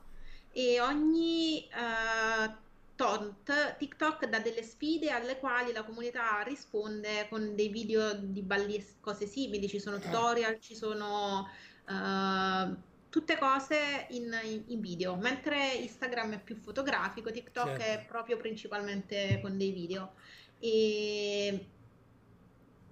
e 0.52 0.82
ogni 0.82 1.68
eh, 1.68 2.56
tot 3.02 3.78
TikTok 3.78 4.28
dà 4.28 4.40
delle 4.40 4.62
sfide 4.62 5.10
alle 5.10 5.40
quali 5.40 5.72
la 5.74 5.84
comunità 5.84 6.42
risponde 6.44 7.28
con 7.30 7.56
dei 7.56 7.70
video 7.70 8.14
di 8.14 8.44
balli 8.44 8.86
cose 9.00 9.26
simili, 9.26 9.68
ci 9.68 9.80
sono 9.80 9.98
tutorial, 9.98 10.60
ci 10.60 10.76
sono 10.76 11.50
eh, 11.88 12.76
tutte 13.10 13.38
cose 13.40 14.06
in, 14.12 14.32
in- 14.68 14.80
video, 14.80 15.16
mentre 15.16 15.74
Instagram 15.74 16.34
è 16.34 16.40
più 16.42 16.56
fotografico, 16.56 17.32
TikTok 17.32 17.78
Certo. 17.78 17.84
è 17.84 18.06
proprio 18.08 18.38
principalmente 18.38 19.40
con 19.42 19.58
dei 19.58 19.72
video. 19.72 20.14
E 20.60 21.66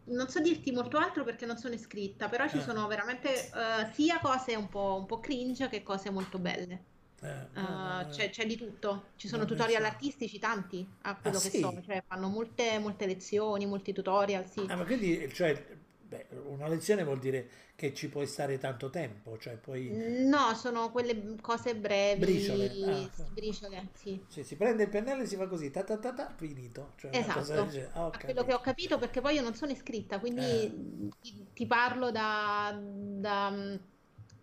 non 0.05 0.27
so 0.27 0.39
dirti 0.41 0.71
molto 0.71 0.97
altro 0.97 1.23
perché 1.23 1.45
non 1.45 1.57
sono 1.57 1.75
iscritta, 1.75 2.27
però 2.29 2.47
ci 2.49 2.57
Ah. 2.57 2.61
sono 2.61 2.87
veramente 2.87 3.29
eh, 3.51 3.93
sia 3.93 4.19
cose 4.19 4.55
un 4.55 4.67
po', 4.69 4.95
un 4.97 5.05
po' 5.05 5.19
cringe 5.19 5.69
che 5.69 5.83
cose 5.83 6.09
molto 6.09 6.39
belle. 6.39 6.83
Eh, 7.21 7.47
no, 7.61 8.05
c'è, 8.09 8.29
c'è 8.29 8.45
di 8.45 8.55
tutto, 8.55 9.11
ci 9.15 9.27
sono 9.27 9.45
tutorial 9.45 9.83
so. 9.83 9.85
artistici 9.85 10.39
tanti, 10.39 10.87
a 11.03 11.17
quello 11.19 11.39
Ah, 11.39 11.39
che 11.39 11.49
sì? 11.49 11.59
so, 11.59 11.81
cioè 11.83 12.03
fanno 12.07 12.27
molte, 12.29 12.79
molte 12.79 13.05
lezioni, 13.05 13.65
molti 13.65 13.93
tutorial, 13.93 14.47
sì. 14.49 14.71
Ah, 14.71 14.75
ma 14.75 14.85
quindi, 14.85 15.27
cioè, 15.33 15.53
beh, 16.01 16.27
una 16.45 16.67
lezione 16.67 17.03
vuol 17.03 17.19
dire 17.19 17.49
che 17.75 17.93
ci 17.93 18.07
puoi 18.09 18.27
stare 18.27 18.57
tanto 18.57 18.89
tempo, 18.89 19.37
cioè 19.37 19.57
poi 19.57 19.99
No, 20.31 20.53
sono 20.55 20.89
quelle 20.91 21.35
cose 21.41 21.75
brevi, 21.75 22.23
Briciole, 22.23 22.77
ah. 22.83 23.09
sì, 23.11 23.23
briciole, 23.33 23.89
sì. 23.95 24.23
cioè, 24.27 24.43
si 24.43 24.55
prende 24.55 24.83
il 24.83 24.89
pennello 24.89 25.23
e 25.23 25.25
si 25.25 25.35
fa 25.35 25.47
così, 25.47 25.71
ta 25.71 25.83
ta 25.83 25.97
ta 25.97 26.13
ta, 26.13 26.33
finito. 26.37 26.93
Cioè, 26.97 27.11
Esatto, 27.11 27.63
del 27.63 27.69
genere. 27.69 27.89
Ah, 27.93 28.11
quello 28.23 28.43
che 28.43 28.53
ho 28.53 28.59
capito 28.61 28.99
perché 28.99 29.19
poi 29.21 29.35
io 29.35 29.41
non 29.41 29.55
sono 29.55 29.71
iscritta, 29.71 30.19
quindi 30.19 30.69
Eh. 30.69 31.11
ti, 31.19 31.47
ti 31.53 31.65
parlo 31.65 32.11
da, 32.11 32.77
da- 32.79 33.79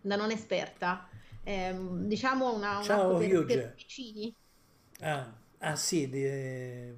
da 0.01 0.15
non 0.15 0.31
esperta. 0.31 1.07
Ehm, 1.47 2.07
diciamo 2.07 2.53
una, 2.53 2.81
Ciao, 2.81 3.17
per, 3.17 3.45
per 3.45 3.73
piccini, 3.73 4.35
Ah, 5.01 5.33
ah, 5.59 5.75
sì, 5.75 6.09
di, 6.09 6.21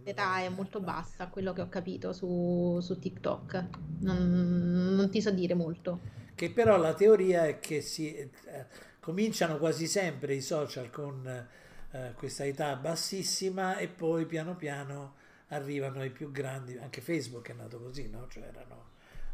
l'età 0.03 0.39
è 0.39 0.49
molto 0.49 0.81
bassa, 0.81 1.27
quello 1.27 1.53
che 1.53 1.61
ho 1.61 1.69
capito 1.69 2.13
su, 2.13 2.79
su 2.81 2.99
TikTok. 2.99 3.65
Non, 3.99 4.95
non 4.95 5.09
ti 5.09 5.21
so 5.21 5.31
dire 5.31 5.53
molto. 5.53 5.99
Che 6.35 6.51
però 6.51 6.77
la 6.77 6.93
teoria 6.93 7.45
è 7.45 7.59
che 7.59 7.81
si 7.81 8.15
eh, 8.15 8.31
cominciano 8.99 9.57
quasi 9.57 9.87
sempre 9.87 10.33
i 10.35 10.41
social 10.41 10.89
con 10.89 11.27
eh, 11.91 12.13
questa 12.15 12.45
età 12.45 12.75
bassissima 12.75 13.77
e 13.77 13.87
poi 13.89 14.25
piano 14.25 14.55
piano 14.55 15.15
arrivano 15.49 16.03
i 16.03 16.11
più 16.11 16.31
grandi, 16.31 16.77
anche 16.77 17.01
Facebook 17.01 17.49
è 17.49 17.53
nato 17.53 17.79
così, 17.81 18.09
no? 18.09 18.27
Cioè 18.29 18.43
erano 18.43 18.89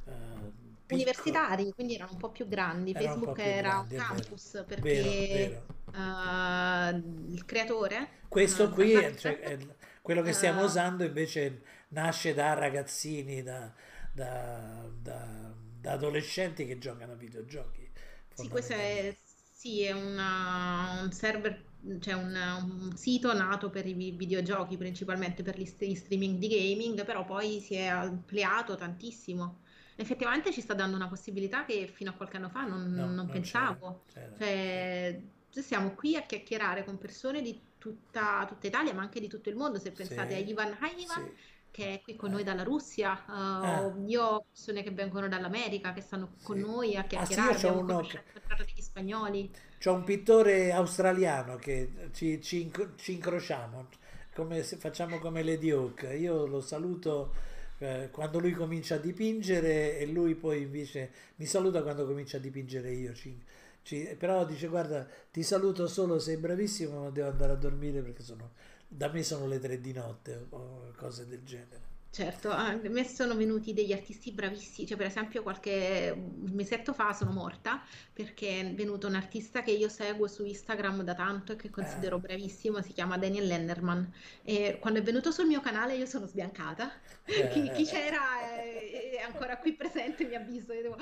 eh. 0.05 0.64
Universitari, 0.87 1.71
quindi 1.73 1.95
erano 1.95 2.11
un 2.13 2.17
po' 2.17 2.31
più 2.31 2.47
grandi. 2.47 2.93
Era 2.93 3.13
un 3.13 3.23
Facebook 3.23 3.39
più 3.39 3.53
era 3.53 3.55
grandi, 3.55 3.79
un 3.79 3.93
è 3.95 4.01
vero. 4.07 4.29
campus 4.29 4.63
perché 4.67 5.01
Vero, 5.29 5.65
eh, 5.91 6.89
il 7.31 7.43
creatore 7.45 8.09
Questo 8.27 8.69
eh, 8.69 8.69
qui, 8.71 8.93
è- 8.97 9.15
cioè, 9.15 9.39
è- 9.39 9.57
quello 10.01 10.21
che 10.21 10.33
stiamo 10.33 10.63
eh, 10.63 10.63
usando 10.63 11.03
invece 11.03 11.61
nasce 11.89 12.33
da 12.33 12.53
ragazzini, 12.53 13.41
da, 13.43 13.73
da- 14.11 14.89
da- 15.01 15.53
da 15.79 15.91
adolescenti 15.93 16.65
che 16.65 16.77
giocano 16.77 17.13
a 17.13 17.15
videogiochi. 17.15 17.89
Sì, 18.33 18.47
questo 18.49 18.73
è, 18.73 19.15
sì, 19.51 19.83
è 19.83 19.91
una- 19.93 20.99
un 21.03 21.11
server, 21.11 21.63
cioè 21.99 22.13
un, 22.13 22.35
un 22.35 22.95
sito 22.97 23.33
nato 23.33 23.69
per 23.69 23.85
i 23.85 23.93
vi- 23.93 24.11
videogiochi, 24.11 24.77
principalmente 24.77 25.41
per 25.43 25.57
gli 25.59 25.65
streaming 25.95 26.37
di 26.37 26.47
gaming, 26.49 27.05
però 27.05 27.23
poi 27.25 27.61
si 27.61 27.75
è 27.75 27.85
ampliato 27.87 28.75
tantissimo. 28.75 29.61
Effettivamente 29.95 30.51
ci 30.51 30.61
sta 30.61 30.73
dando 30.73 30.95
una 30.95 31.07
possibilità 31.07 31.63
che 31.65 31.87
fino 31.93 32.09
a 32.09 32.13
qualche 32.13 32.37
anno 32.37 32.49
fa 32.49 32.65
non, 32.65 32.91
No, 32.91 33.05
non 33.05 33.15
non 33.15 33.27
pensavo. 33.29 34.03
c'era, 34.11 34.31
c'era. 34.37 35.21
Cioè, 35.49 35.61
siamo 35.63 35.91
qui 35.91 36.15
a 36.17 36.23
chiacchierare 36.23 36.83
con 36.83 36.97
persone 36.97 37.41
di 37.41 37.59
tutta, 37.77 38.45
tutta 38.47 38.67
Italia, 38.67 38.93
ma 38.93 39.01
anche 39.03 39.19
di 39.21 39.27
tutto 39.27 39.49
il 39.49 39.55
mondo. 39.55 39.79
Se 39.79 39.91
pensate 39.91 40.33
a 40.35 40.37
Sì, 40.37 40.49
Ivan, 40.49 40.75
hi 40.81 41.01
Ivan, 41.03 41.23
sì. 41.23 41.31
che 41.71 41.93
è 41.93 42.01
qui 42.01 42.15
con 42.17 42.29
Eh. 42.29 42.33
noi 42.33 42.43
dalla 42.43 42.63
Russia, 42.63 43.23
uh, 43.27 43.31
Ah. 43.31 43.93
io 44.05 44.23
ho 44.23 44.45
persone 44.51 44.83
che 44.83 44.91
vengono 44.91 45.27
dall'America, 45.29 45.93
che 45.93 46.01
stanno 46.01 46.33
con 46.43 46.57
Sì. 46.57 46.61
noi 46.65 46.95
a 46.95 46.99
Ah, 46.99 47.03
sì, 47.03 47.07
chiacchierare, 47.09 47.51
c'ho 47.53 47.57
abbiamo 47.57 47.79
uno 47.79 47.93
conosciuto- 47.93 48.23
degli 48.57 48.81
spagnoli. 48.81 49.51
C'è 49.77 49.89
un 49.91 50.03
pittore 50.03 50.71
australiano 50.73 51.55
che 51.55 52.09
ci, 52.11 52.41
ci 52.41 52.61
inc- 52.63 52.95
ci 52.95 53.13
incrociamo, 53.13 53.87
come 54.33 54.61
se 54.63 54.75
facciamo 54.77 55.19
come 55.19 55.41
Lady 55.43 55.69
Hawk. 55.69 56.07
Io 56.17 56.45
lo 56.47 56.59
saluto 56.59 57.33
eh, 57.79 58.09
quando 58.11 58.39
lui 58.39 58.51
comincia 58.53 58.95
a 58.95 58.97
dipingere 58.97 59.97
e 59.99 60.05
lui 60.07 60.35
poi 60.35 60.61
invece 60.61 61.11
mi 61.37 61.45
saluta 61.45 61.81
quando 61.83 62.05
comincia 62.05 62.37
a 62.37 62.39
dipingere 62.39 62.91
io. 62.91 63.13
Ci- 63.13 63.41
ci- 63.83 64.15
però 64.17 64.45
dice 64.45 64.67
guarda 64.67 65.07
ti 65.31 65.43
saluto 65.43 65.87
solo, 65.87 66.19
sei 66.19 66.37
bravissimo 66.37 67.03
ma 67.03 67.09
devo 67.09 67.29
andare 67.29 67.53
a 67.53 67.55
dormire 67.55 68.01
perché 68.01 68.23
sono, 68.23 68.51
da 68.87 69.09
me 69.11 69.23
sono 69.23 69.47
le 69.47 69.59
tre 69.59 69.79
di 69.81 69.93
notte 69.93 70.45
o 70.49 70.91
cose 70.97 71.27
del 71.27 71.43
genere. 71.43 71.84
Certo, 72.15 72.49
a 72.49 72.71
me 72.81 73.03
sono 73.03 73.35
venuti 73.35 73.73
degli 73.73 73.91
artisti 73.91 74.31
bravissimi, 74.31 74.87
cioè 74.87 74.95
per 74.95 75.07
esempio 75.07 75.43
qualche 75.43 76.15
mesetto 76.43 76.93
fa 76.93 77.11
sono 77.11 77.31
morta 77.31 77.83
perché 78.13 78.61
è 78.61 78.73
venuto 78.73 79.07
un 79.07 79.15
artista 79.15 79.61
che 79.61 79.71
io 79.71 79.89
seguo 79.89 80.25
su 80.29 80.45
Instagram 80.45 81.01
da 81.03 81.13
tanto 81.13 81.51
e 81.51 81.55
che 81.57 81.69
considero 81.69 82.17
bravissimo, 82.17 82.81
si 82.81 82.93
chiama 82.93 83.17
Daniel 83.17 83.47
Lenderman 83.47 84.13
e 84.45 84.77
quando 84.79 84.99
è 84.99 85.03
venuto 85.03 85.29
sul 85.31 85.47
mio 85.47 85.59
canale 85.59 85.97
io 85.97 86.05
sono 86.05 86.25
sbiancata, 86.25 86.89
chi, 87.25 87.69
chi 87.73 87.83
c'era 87.83 88.49
è, 88.49 89.17
è 89.17 89.21
ancora 89.21 89.57
qui 89.57 89.73
presente 89.73 90.23
mi 90.23 90.35
ha 90.35 90.39
visto, 90.39 90.71
io 90.71 90.81
devo 90.83 90.97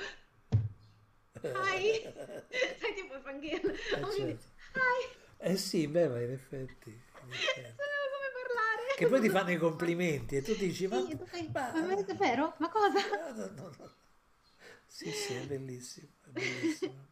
hi, 1.43 2.01
sai 2.79 2.93
tipo 2.95 3.19
fangirl, 3.21 3.69
Eh, 3.69 3.77
certo. 4.15 4.47
hi, 4.73 5.51
Eh 5.51 5.57
sì, 5.57 5.87
beh, 5.87 6.07
ma 6.07 6.19
in 6.21 6.31
effetti. 6.31 6.89
in 6.89 7.33
effetti. 7.33 7.81
Che 8.95 9.07
poi 9.07 9.21
ti 9.21 9.29
fanno 9.29 9.51
i 9.51 9.57
complimenti 9.57 10.35
e 10.35 10.41
tu 10.41 10.55
dici 10.55 10.87
ma... 10.87 10.99
Sì, 10.99 11.49
ma- 11.51 11.71
ma 11.73 11.95
è 12.05 12.15
vero? 12.15 12.55
Ma 12.59 12.69
cosa? 12.69 12.99
No, 13.35 13.45
no, 13.55 13.75
no. 13.77 13.91
Sì, 14.87 15.11
sì, 15.11 15.33
è 15.33 15.43
bellissimo, 15.43 16.09
è 16.25 16.29
bellissimo. 16.29 17.07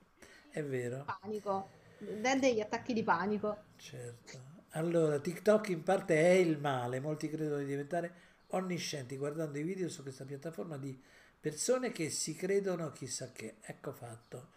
È 0.50 0.64
vero, 0.64 1.06
Panico, 1.06 1.70
degli 2.00 2.60
attacchi 2.60 2.94
di 2.94 3.04
panico. 3.04 3.66
certo. 3.78 4.50
Allora, 4.72 5.20
TikTok 5.20 5.70
in 5.70 5.84
parte 5.84 6.16
è 6.16 6.30
il 6.36 6.58
male, 6.60 7.00
molti 7.00 7.30
credono 7.30 7.60
di 7.60 7.66
diventare 7.66 8.30
onniscienti 8.48 9.18
guardando 9.18 9.58
i 9.58 9.64
video 9.64 9.90
su 9.90 10.02
questa 10.02 10.26
piattaforma 10.26 10.78
di 10.78 10.98
persone 11.40 11.92
che 11.92 12.10
si 12.10 12.36
credono 12.36 12.92
chissà 12.92 13.32
che. 13.32 13.58
Ecco 13.62 13.92
fatto. 13.92 14.50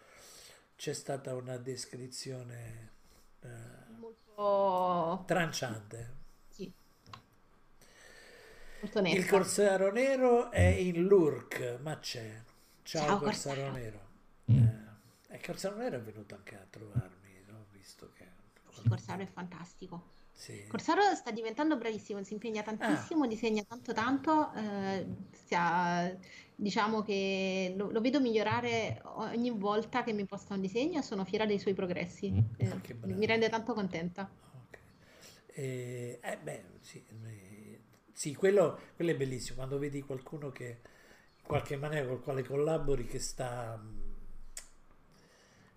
C'è 0.75 0.93
stata 0.93 1.35
una 1.35 1.57
descrizione 1.57 2.91
eh, 3.41 3.47
Molto... 3.99 5.23
tranciante. 5.25 6.23
Il 9.11 9.25
Corsaro 9.27 9.91
Nero 9.91 10.51
è 10.51 10.61
in 10.61 11.03
Lurk, 11.03 11.77
ma 11.81 11.97
c'è. 11.99 12.41
Ciao, 12.83 13.05
Ciao, 13.05 13.17
Corsaro 13.19 13.55
Corsaro. 13.55 13.71
Nero. 13.71 13.99
Eh, 15.29 15.35
il 15.35 15.41
Corsaro 15.45 15.75
Nero 15.75 15.97
è 15.97 16.01
venuto 16.01 16.35
anche 16.35 16.55
a 16.55 16.65
trovarmi, 16.69 17.29
ho 17.51 17.65
visto 17.71 18.11
che... 18.13 18.25
Sì, 18.69 18.87
Corsaro 18.87 19.21
è 19.23 19.25
fantastico. 19.25 20.13
Sì. 20.33 20.65
Corsaro 20.67 21.01
sta 21.15 21.31
diventando 21.31 21.77
bravissimo, 21.77 22.21
si 22.23 22.33
impegna 22.33 22.61
tantissimo, 22.61 23.25
disegna 23.27 23.63
tanto 23.63 23.93
tanto, 23.93 24.51
eh, 24.53 25.05
sia- 25.31 26.15
diciamo 26.55 27.01
che 27.03 27.73
lo, 27.77 27.89
lo 27.91 28.01
vedo 28.01 28.19
migliorare 28.19 29.01
ogni 29.03 29.51
volta 29.51 30.03
che 30.03 30.11
mi 30.13 30.25
posta 30.25 30.53
un 30.53 30.61
disegno 30.61 31.01
sono 31.01 31.23
fiera 31.25 31.45
dei 31.45 31.59
suoi 31.59 31.73
progressi. 31.73 32.33
Eh, 32.57 32.67
Ah, 32.67 32.81
mi 33.01 33.25
rende 33.25 33.49
tanto 33.49 33.73
contenta. 33.73 34.29
Ok. 34.67 34.79
Eh, 35.53 36.19
eh, 36.21 36.37
beh, 36.37 36.63
sì, 36.81 37.03
eh, 37.23 37.79
sì, 38.15 38.33
quello, 38.35 38.79
quello 38.95 39.11
è 39.11 39.15
bellissimo, 39.15 39.57
quando 39.57 39.77
vedi 39.77 40.01
qualcuno 40.01 40.51
che 40.51 40.65
in 40.65 41.43
qualche 41.45 41.75
maniera 41.77 42.07
col 42.07 42.21
quale 42.21 42.43
collabori 42.43 43.05
che 43.05 43.19
sta, 43.19 43.77
mm, 43.81 44.11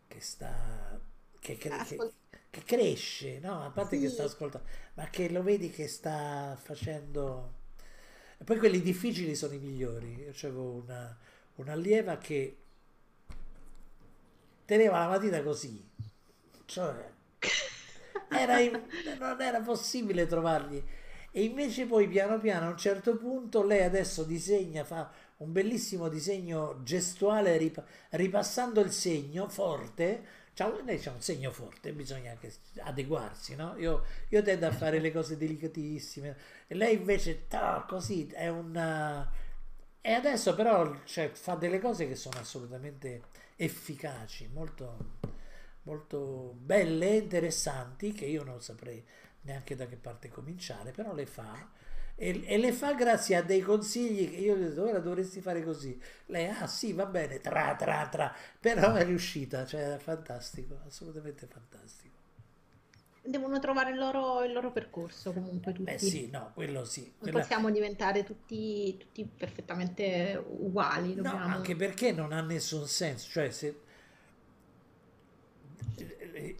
che 0.06 0.20
sta, 0.20 0.98
che, 1.38 1.56
che- 1.56 1.70
Ascol- 1.70 2.12
che 2.50 2.62
cresce, 2.64 3.38
no? 3.40 3.62
A 3.64 3.70
parte 3.70 3.98
che 3.98 4.08
Sì. 4.08 4.14
sta 4.14 4.24
ascoltando, 4.24 4.66
ma 4.94 5.08
che 5.10 5.30
lo 5.30 5.42
vedi 5.42 5.70
che 5.70 5.86
sta 5.88 6.56
facendo... 6.60 7.56
E 8.38 8.44
poi 8.44 8.58
quelli 8.58 8.80
difficili 8.80 9.34
sono 9.34 9.54
i 9.54 9.58
migliori. 9.58 10.14
Io 10.22 10.30
avevo 10.30 10.70
una, 10.82 11.16
un'allieva 11.56 12.16
che 12.18 12.56
teneva 14.66 14.98
la 14.98 15.08
matita 15.08 15.42
così, 15.42 15.82
cioè 16.66 17.10
era 18.30 18.60
in- 18.60 18.80
non 19.18 19.40
era 19.40 19.60
possibile 19.60 20.26
trovargli. 20.26 20.82
E 21.38 21.44
invece 21.44 21.86
poi 21.86 22.08
piano 22.08 22.40
piano 22.40 22.66
a 22.66 22.70
un 22.70 22.76
certo 22.76 23.16
punto 23.16 23.62
lei 23.62 23.84
adesso 23.84 24.24
disegna, 24.24 24.82
fa 24.82 25.08
un 25.36 25.52
bellissimo 25.52 26.08
disegno 26.08 26.80
gestuale 26.82 27.56
ripa- 27.56 27.84
ripassando 28.10 28.80
il 28.80 28.90
segno 28.90 29.48
forte. 29.48 30.24
C'ha- 30.52 30.82
lei 30.82 30.98
c'ha 30.98 31.12
un 31.12 31.20
segno 31.20 31.52
forte, 31.52 31.92
bisogna 31.92 32.32
anche 32.32 32.52
adeguarsi, 32.78 33.54
no? 33.54 33.76
Io, 33.76 34.02
io 34.30 34.42
tendo 34.42 34.66
a 34.66 34.72
fare 34.72 34.98
le 34.98 35.12
cose 35.12 35.36
delicatissime 35.36 36.36
e 36.66 36.74
lei 36.74 36.96
invece 36.96 37.46
ta, 37.46 37.86
così 37.88 38.26
è 38.26 38.48
una... 38.48 39.30
E 40.00 40.12
adesso 40.12 40.56
però 40.56 40.92
cioè, 41.04 41.30
fa 41.30 41.54
delle 41.54 41.78
cose 41.78 42.08
che 42.08 42.16
sono 42.16 42.40
assolutamente 42.40 43.22
efficaci, 43.54 44.48
molto, 44.52 45.18
molto 45.82 46.56
belle 46.58 47.14
interessanti, 47.14 48.12
che 48.12 48.24
io 48.24 48.42
non 48.42 48.60
saprei 48.60 49.04
neanche 49.48 49.74
da 49.74 49.86
che 49.86 49.96
parte 49.96 50.28
cominciare, 50.28 50.92
però 50.92 51.12
le 51.14 51.26
fa. 51.26 51.70
E, 52.14 52.42
e 52.44 52.58
le 52.58 52.72
fa 52.72 52.94
grazie 52.94 53.36
a 53.36 53.42
dei 53.42 53.60
consigli 53.60 54.28
che 54.28 54.36
io 54.36 54.56
gli 54.56 54.64
ho 54.64 54.68
detto, 54.68 54.82
ora 54.82 54.98
dovresti 54.98 55.40
fare 55.40 55.62
così. 55.62 56.00
Lei, 56.26 56.48
ah 56.48 56.66
sì, 56.66 56.92
va 56.92 57.06
bene, 57.06 57.40
tra, 57.40 57.74
tra, 57.76 58.08
tra, 58.08 58.34
però 58.58 58.94
è 58.94 59.04
riuscita, 59.04 59.64
cioè 59.64 59.94
è 59.94 59.98
fantastico, 59.98 60.80
assolutamente 60.86 61.46
fantastico. 61.46 62.16
Devono 63.22 63.58
trovare 63.58 63.90
il 63.90 63.98
loro, 63.98 64.42
il 64.42 64.52
loro 64.52 64.72
percorso 64.72 65.32
comunque 65.32 65.72
tutti. 65.72 65.90
Beh 65.90 65.98
sì, 65.98 66.28
no, 66.30 66.50
quello 66.54 66.84
sì. 66.84 67.02
Non 67.02 67.12
quella- 67.18 67.40
possiamo 67.40 67.70
diventare 67.70 68.24
tutti, 68.24 68.96
tutti 68.98 69.24
perfettamente 69.24 70.42
uguali, 70.44 71.14
No, 71.14 71.22
dobbiamo... 71.22 71.54
anche 71.54 71.76
perché 71.76 72.10
non 72.12 72.32
ha 72.32 72.40
nessun 72.40 72.86
senso, 72.86 73.28
cioè 73.30 73.50
se 73.50 73.80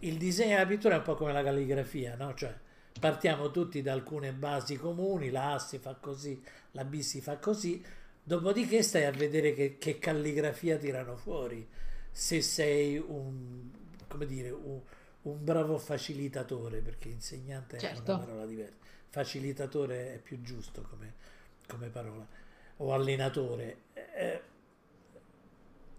il 0.01 0.17
disegno 0.17 0.55
della 0.55 0.67
pittura 0.67 0.95
è 0.95 0.97
un 0.97 1.03
po' 1.03 1.15
come 1.15 1.33
la 1.33 1.43
calligrafia, 1.43 2.15
no? 2.15 2.33
Cioè 2.35 2.55
partiamo 2.99 3.51
tutti 3.51 3.81
da 3.81 3.93
alcune 3.93 4.33
basi 4.33 4.77
comuni, 4.77 5.29
la 5.29 5.53
A 5.53 5.59
si 5.59 5.77
fa 5.79 5.95
così, 5.95 6.41
la 6.71 6.83
B 6.83 6.99
si 6.99 7.21
fa 7.21 7.37
così, 7.37 7.83
dopodiché 8.23 8.81
stai 8.83 9.05
a 9.05 9.11
vedere 9.11 9.53
che, 9.53 9.77
che 9.77 9.99
calligrafia 9.99 10.77
tirano 10.77 11.15
fuori, 11.15 11.67
se 12.11 12.41
sei 12.41 12.97
un, 12.97 13.69
come 14.07 14.25
dire, 14.25 14.49
un, 14.49 14.79
un 15.23 15.43
bravo 15.43 15.77
facilitatore, 15.77 16.79
perché 16.81 17.09
insegnante 17.09 17.77
è 17.77 17.81
Certo. 17.81 18.11
una 18.11 18.25
parola 18.25 18.45
diversa, 18.45 18.75
facilitatore 19.09 20.15
è 20.15 20.17
più 20.19 20.41
giusto 20.41 20.81
come, 20.81 21.13
come 21.67 21.87
parola, 21.89 22.25
o 22.77 22.93
allenatore. 22.93 23.77
Eh, 23.93 24.41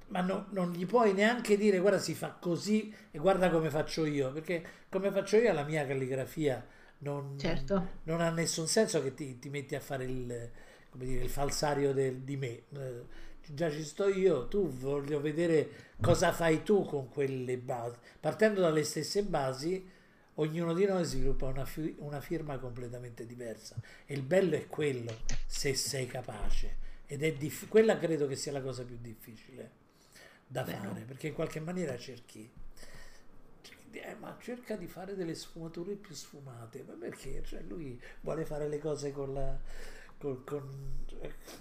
ma 0.08 0.20
no- 0.22 0.46
non 0.50 0.72
gli 0.72 0.86
puoi 0.86 1.12
neanche 1.12 1.56
dire 1.56 1.78
guarda 1.78 1.98
si 1.98 2.14
fa 2.14 2.30
così 2.32 2.92
e 3.10 3.18
guarda 3.18 3.48
come 3.50 3.70
faccio 3.70 4.04
io, 4.04 4.32
perché 4.32 4.64
come 4.88 5.10
faccio 5.12 5.36
io 5.36 5.52
la 5.52 5.62
mia 5.64 5.86
calligrafia 5.86 6.64
non, 7.00 7.38
Certo. 7.38 7.88
non 8.04 8.20
ha 8.20 8.30
nessun 8.30 8.66
senso 8.66 9.02
che 9.02 9.14
ti, 9.14 9.38
ti 9.38 9.48
metti 9.48 9.74
a 9.74 9.80
fare 9.80 10.04
il, 10.04 10.50
come 10.90 11.04
dire, 11.04 11.22
il 11.24 11.30
falsario 11.30 11.92
del- 11.92 12.20
di 12.20 12.36
me. 12.36 12.62
Eh, 12.74 13.04
già 13.48 13.70
ci 13.70 13.82
sto 13.84 14.08
io, 14.08 14.48
tu 14.48 14.68
voglio 14.68 15.20
vedere 15.20 15.68
cosa 16.00 16.32
fai 16.32 16.62
tu 16.62 16.84
con 16.84 17.08
quelle 17.08 17.56
basi. 17.58 17.96
Partendo 18.20 18.60
dalle 18.60 18.84
stesse 18.84 19.22
basi, 19.24 19.88
ognuno 20.34 20.72
di 20.74 20.84
noi 20.86 21.04
sviluppa 21.04 21.46
una, 21.46 21.64
fi- 21.64 21.94
una 21.98 22.20
firma 22.20 22.58
completamente 22.58 23.26
diversa. 23.26 23.76
E 24.06 24.14
il 24.14 24.22
bello 24.22 24.56
è 24.56 24.66
quello, 24.66 25.20
se 25.46 25.74
sei 25.74 26.06
capace. 26.06 26.76
Ed 27.06 27.22
è 27.24 27.32
diff- 27.32 27.66
quella 27.68 27.98
credo 27.98 28.26
che 28.28 28.36
sia 28.36 28.52
la 28.52 28.62
cosa 28.62 28.84
più 28.84 28.96
difficile 29.00 29.78
da 30.46 30.62
Vero. 30.62 30.78
fare, 30.90 31.00
perché 31.02 31.28
in 31.28 31.34
qualche 31.34 31.60
maniera 31.60 31.96
cerchi, 31.98 32.48
eh, 33.92 34.14
ma 34.16 34.36
cerca 34.40 34.76
di 34.76 34.86
fare 34.86 35.14
delle 35.14 35.34
sfumature 35.34 35.94
più 35.94 36.14
sfumate, 36.14 36.82
ma 36.84 36.94
perché? 36.94 37.42
Cioè 37.44 37.62
lui 37.62 38.00
vuole 38.20 38.44
fare 38.44 38.68
le 38.68 38.78
cose 38.78 39.12
con 39.12 39.32
la, 39.34 39.56
con, 40.18 40.44
con- 40.44 41.06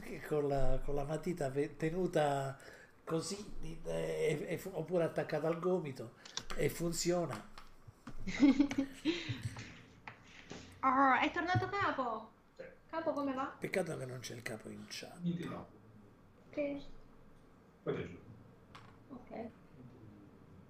eh, 0.04 0.22
con 0.28 0.48
la, 0.48 0.80
con 0.84 0.96
la 0.96 1.04
matita 1.04 1.50
tenuta 1.78 2.58
così, 3.04 3.38
eh, 3.86 4.46
e- 4.48 4.54
e 4.54 4.58
fu- 4.58 4.72
oppure 4.74 5.04
attaccata 5.06 5.48
al 5.48 5.60
gomito, 5.60 6.14
e 6.56 6.70
funziona. 6.70 7.48
Oh, 10.84 11.14
è 11.22 11.32
tornato 11.32 11.70
capo! 11.70 12.32
Capo 12.90 13.14
come 13.14 13.34
va? 13.34 13.56
Peccato 13.60 13.96
che 13.96 14.06
non 14.06 14.20
c'è 14.20 14.34
il 14.36 14.42
capo 14.42 14.70
in 14.70 14.86
chat. 14.88 15.20
Niente 15.22 15.46
no. 15.46 15.68
Aggiungo. 17.86 18.20
Ok. 19.10 19.52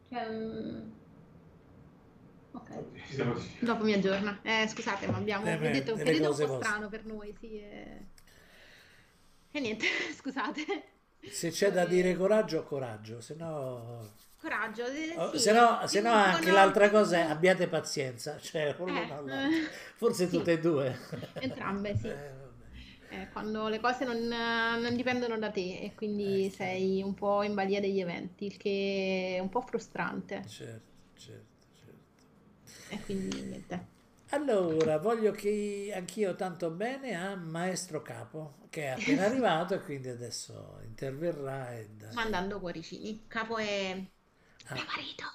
Cioè, 0.10 0.28
mm, 0.30 0.99
Ok. 2.52 2.70
Dopo 3.60 3.84
mi 3.84 3.94
aggiorna. 3.94 4.40
Eh, 4.42 4.68
scusate, 4.68 5.08
ma 5.08 5.18
abbiamo 5.18 5.46
Eh, 5.48 5.58
beh, 5.58 5.70
detto 5.72 5.94
un 5.94 6.02
periodo 6.04 6.30
un 6.32 6.36
po' 6.36 6.46
vostre. 6.48 6.66
strano 6.68 6.90
per 6.90 7.06
noi, 7.06 7.34
sì. 7.40 7.60
E, 7.60 8.08
e 9.52 9.60
niente, 9.60 9.86
scusate. 10.18 10.64
Se 11.30 11.50
c'è 11.52 11.72
da 11.72 11.86
dire 11.86 12.16
coraggio, 12.18 12.64
coraggio, 12.64 13.22
se 13.22 13.36
no... 13.36 14.12
Coraggio. 14.38 14.86
eh, 14.86 15.16
Oh, 15.18 15.32
sì. 15.32 15.40
se 15.40 15.52
no, 15.52 15.86
se 15.88 16.02
no 16.02 16.12
anche 16.12 16.52
l'altra 16.52 16.90
cosa 16.90 17.18
è 17.18 17.22
abbiate 17.22 17.68
pazienza, 17.68 18.38
cioè 18.42 18.76
Eh, 18.86 19.14
eh, 19.26 19.70
forse 19.96 20.28
sì. 20.28 20.38
tutte 20.38 20.54
e 20.54 20.60
due. 20.60 20.98
Entrambe, 21.38 21.96
sì. 21.96 22.08
Eh. 22.08 22.48
Eh, 23.12 23.30
quando 23.32 23.68
le 23.70 23.80
cose 23.80 24.06
non, 24.06 24.18
non 24.28 24.96
dipendono 24.96 25.38
da 25.40 25.50
te 25.52 25.80
e 25.80 25.96
quindi 25.96 26.46
Eh, 26.46 26.50
sì. 26.52 26.56
sei 26.56 27.02
un 27.02 27.14
po' 27.16 27.44
in 27.44 27.54
balia 27.56 27.80
degli 27.80 28.00
eventi, 28.00 28.46
il 28.46 28.58
che 28.58 29.36
è 29.38 29.40
un 29.40 29.50
po' 29.50 29.62
frustrante. 29.62 30.44
Certo, 30.46 30.92
certo, 31.16 31.18
certo. 31.18 31.49
E 32.90 33.00
quindi 33.00 33.42
niente. 33.42 33.76
Allora, 34.32 34.98
voglio 35.00 35.32
che 35.32 35.92
anch'io 35.96 36.36
tanto 36.36 36.70
bene 36.72 37.16
a 37.16 37.36
Maestro 37.36 38.02
Capo, 38.02 38.66
che 38.70 38.84
è 38.84 38.88
appena 38.88 39.26
arrivato 39.26 39.74
e 39.76 39.82
quindi 39.82 40.08
adesso 40.10 40.80
interverrà 40.84 41.74
e 41.76 41.90
dai. 41.98 42.18
Mandando 42.18 42.60
cuoricini. 42.60 43.26
Capo 43.28 43.58
è 43.58 43.94
Ah, 44.70 44.76
mio 44.76 44.86
marito. 44.86 45.26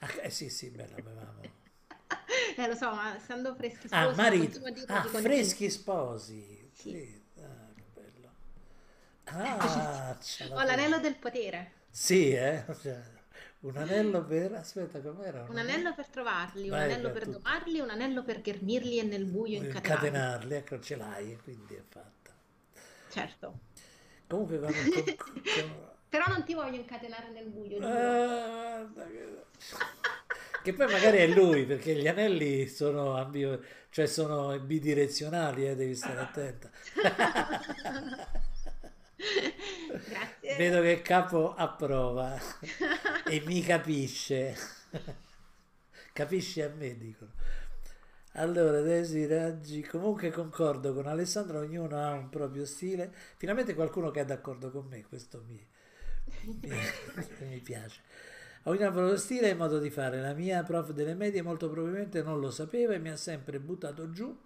ah, 0.00 0.10
eh 0.22 0.30
sì, 0.30 0.48
sì, 0.50 0.70
beh, 0.70 0.88
l'avevamo. 0.88 1.52
Eh, 2.56 2.66
lo 2.68 2.74
so, 2.74 2.90
ma 2.94 3.16
essendo 3.16 3.54
freschi 3.54 3.88
Ah, 3.90 4.12
sposi, 4.12 4.16
marito. 4.16 4.60
Ah, 4.88 5.00
di 5.00 5.08
continuo. 5.08 5.22
freschi 5.22 5.70
sposi. 5.70 6.70
Sì. 6.72 6.92
Sì, 6.92 7.22
ah, 7.40 7.72
che 7.74 7.84
bello. 7.92 8.30
Ah, 9.26 10.18
Ho 10.54 10.62
l'anello 10.62 10.98
del 11.00 11.16
potere. 11.16 11.72
Sì, 11.90 12.32
eh? 12.32 12.64
Un 13.64 13.78
anello 13.78 14.22
per... 14.22 14.52
Aspetta, 14.52 15.00
com'era? 15.00 15.46
Un 15.48 15.56
anello 15.56 15.94
per 15.94 16.08
trovarli, 16.08 16.68
un 16.68 16.74
anello 16.74 17.10
per 17.10 17.24
tu. 17.24 17.30
domarli, 17.30 17.80
un 17.80 17.88
anello 17.88 18.22
per 18.22 18.42
ghermirli 18.42 18.98
e 18.98 19.04
nel 19.04 19.24
buio 19.24 19.56
incatenarli. 19.56 20.06
Incatenarli, 20.06 20.54
ecco, 20.54 20.80
ce 20.80 20.96
l'hai, 20.96 21.38
quindi 21.42 21.74
è 21.74 21.82
fatta. 21.88 22.30
Certo. 23.08 23.60
Comunque, 24.26 24.58
con- 24.58 24.74
Però 26.10 26.26
non 26.28 26.44
ti 26.44 26.52
voglio 26.52 26.76
incatenare 26.76 27.30
nel 27.30 27.48
buio. 27.48 27.78
Ah, 27.80 28.86
che... 30.62 30.74
poi 30.74 30.86
magari 30.86 31.16
è 31.16 31.26
lui, 31.28 31.64
perché 31.64 31.94
gli 31.94 32.06
anelli 32.06 32.68
sono, 32.68 33.16
ambi- 33.16 33.58
cioè 33.88 34.04
sono 34.06 34.58
bidirezionali, 34.60 35.66
eh, 35.66 35.74
devi 35.74 35.94
stare 35.94 36.20
attenta. 36.20 36.70
Grazie. 39.16 40.56
Vedo 40.56 40.80
che 40.80 40.90
il 40.90 41.02
capo 41.02 41.54
approva 41.54 42.36
e 43.28 43.42
mi 43.46 43.62
capisce. 43.62 44.56
capisci 46.12 46.60
a 46.60 46.68
me, 46.68 46.96
dicono. 46.96 47.32
Allora, 48.36 48.80
Desi 48.80 49.26
Raggi, 49.26 49.82
comunque 49.82 50.30
concordo 50.30 50.92
con 50.92 51.06
Alessandro, 51.06 51.60
ognuno 51.60 51.96
ha 51.96 52.12
un 52.12 52.28
proprio 52.28 52.64
stile. 52.64 53.12
Finalmente 53.36 53.74
qualcuno 53.74 54.10
che 54.10 54.22
è 54.22 54.24
d'accordo 54.24 54.70
con 54.70 54.86
me, 54.86 55.04
questo 55.04 55.44
mi, 55.46 55.64
mi, 56.62 56.70
mi 57.48 57.60
piace. 57.60 58.00
Ognuno 58.64 58.84
ha 58.84 58.88
il 58.88 58.94
proprio 58.94 59.16
stile 59.16 59.50
e 59.50 59.54
modo 59.54 59.78
di 59.78 59.90
fare. 59.90 60.20
La 60.20 60.32
mia 60.32 60.62
prof 60.64 60.90
delle 60.90 61.14
medie 61.14 61.42
molto 61.42 61.70
probabilmente 61.70 62.22
non 62.22 62.40
lo 62.40 62.50
sapeva 62.50 62.94
e 62.94 62.98
mi 62.98 63.10
ha 63.10 63.16
sempre 63.16 63.60
buttato 63.60 64.10
giù 64.10 64.36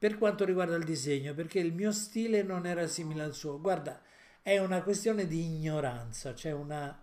per 0.00 0.16
quanto 0.16 0.46
riguarda 0.46 0.76
il 0.76 0.84
disegno, 0.84 1.34
perché 1.34 1.58
il 1.58 1.74
mio 1.74 1.92
stile 1.92 2.42
non 2.42 2.64
era 2.64 2.86
simile 2.86 3.22
al 3.22 3.34
suo. 3.34 3.60
Guarda, 3.60 4.00
è 4.40 4.56
una 4.56 4.82
questione 4.82 5.26
di 5.26 5.44
ignoranza, 5.44 6.32
c'è 6.32 6.52
una 6.52 6.98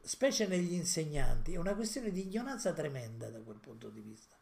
specie 0.00 0.46
negli 0.46 0.72
insegnanti, 0.72 1.52
è 1.52 1.58
una 1.58 1.74
questione 1.74 2.10
di 2.10 2.22
ignoranza 2.22 2.72
tremenda 2.72 3.28
da 3.28 3.40
quel 3.40 3.58
punto 3.58 3.90
di 3.90 4.00
vista, 4.00 4.34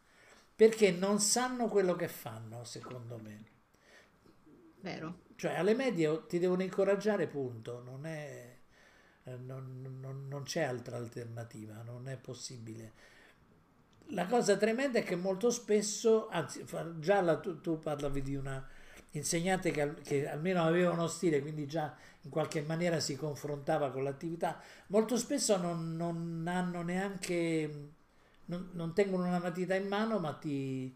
perché 0.54 0.92
non 0.92 1.18
sanno 1.18 1.66
quello 1.66 1.96
che 1.96 2.06
fanno, 2.06 2.62
secondo 2.62 3.18
me. 3.18 3.44
Vero. 4.80 5.22
Cioè, 5.34 5.54
alle 5.54 5.74
medie 5.74 6.24
ti 6.28 6.38
devono 6.38 6.62
incoraggiare, 6.62 7.26
punto, 7.26 7.82
non, 7.82 8.06
è, 8.06 8.58
eh, 9.24 9.36
non, 9.38 9.98
non, 9.98 10.28
non 10.28 10.44
c'è 10.44 10.62
altra 10.62 10.96
alternativa, 10.98 11.82
non 11.82 12.08
è 12.08 12.16
possibile. 12.16 12.92
La 14.12 14.26
cosa 14.26 14.56
tremenda 14.56 15.00
è 15.00 15.02
che 15.02 15.16
molto 15.16 15.50
spesso, 15.50 16.28
anzi, 16.28 16.64
già 16.98 17.20
la, 17.20 17.38
tu, 17.38 17.60
tu 17.60 17.78
parlavi 17.78 18.22
di 18.22 18.36
una 18.36 18.66
insegnante 19.12 19.70
che, 19.70 19.94
che, 20.02 20.28
almeno 20.28 20.62
aveva 20.62 20.92
uno 20.92 21.06
stile, 21.08 21.40
quindi 21.40 21.66
già 21.66 21.94
in 22.22 22.30
qualche 22.30 22.62
maniera 22.62 23.00
si 23.00 23.16
confrontava 23.16 23.90
con 23.90 24.02
l'attività, 24.02 24.60
molto 24.88 25.16
spesso 25.18 25.56
non, 25.58 25.94
non 25.94 26.44
hanno 26.46 26.82
neanche, 26.82 27.90
non, 28.46 28.70
non, 28.72 28.94
tengono 28.94 29.26
una 29.26 29.40
matita 29.40 29.74
in 29.74 29.88
mano, 29.88 30.18
ma 30.18 30.32
ti 30.32 30.94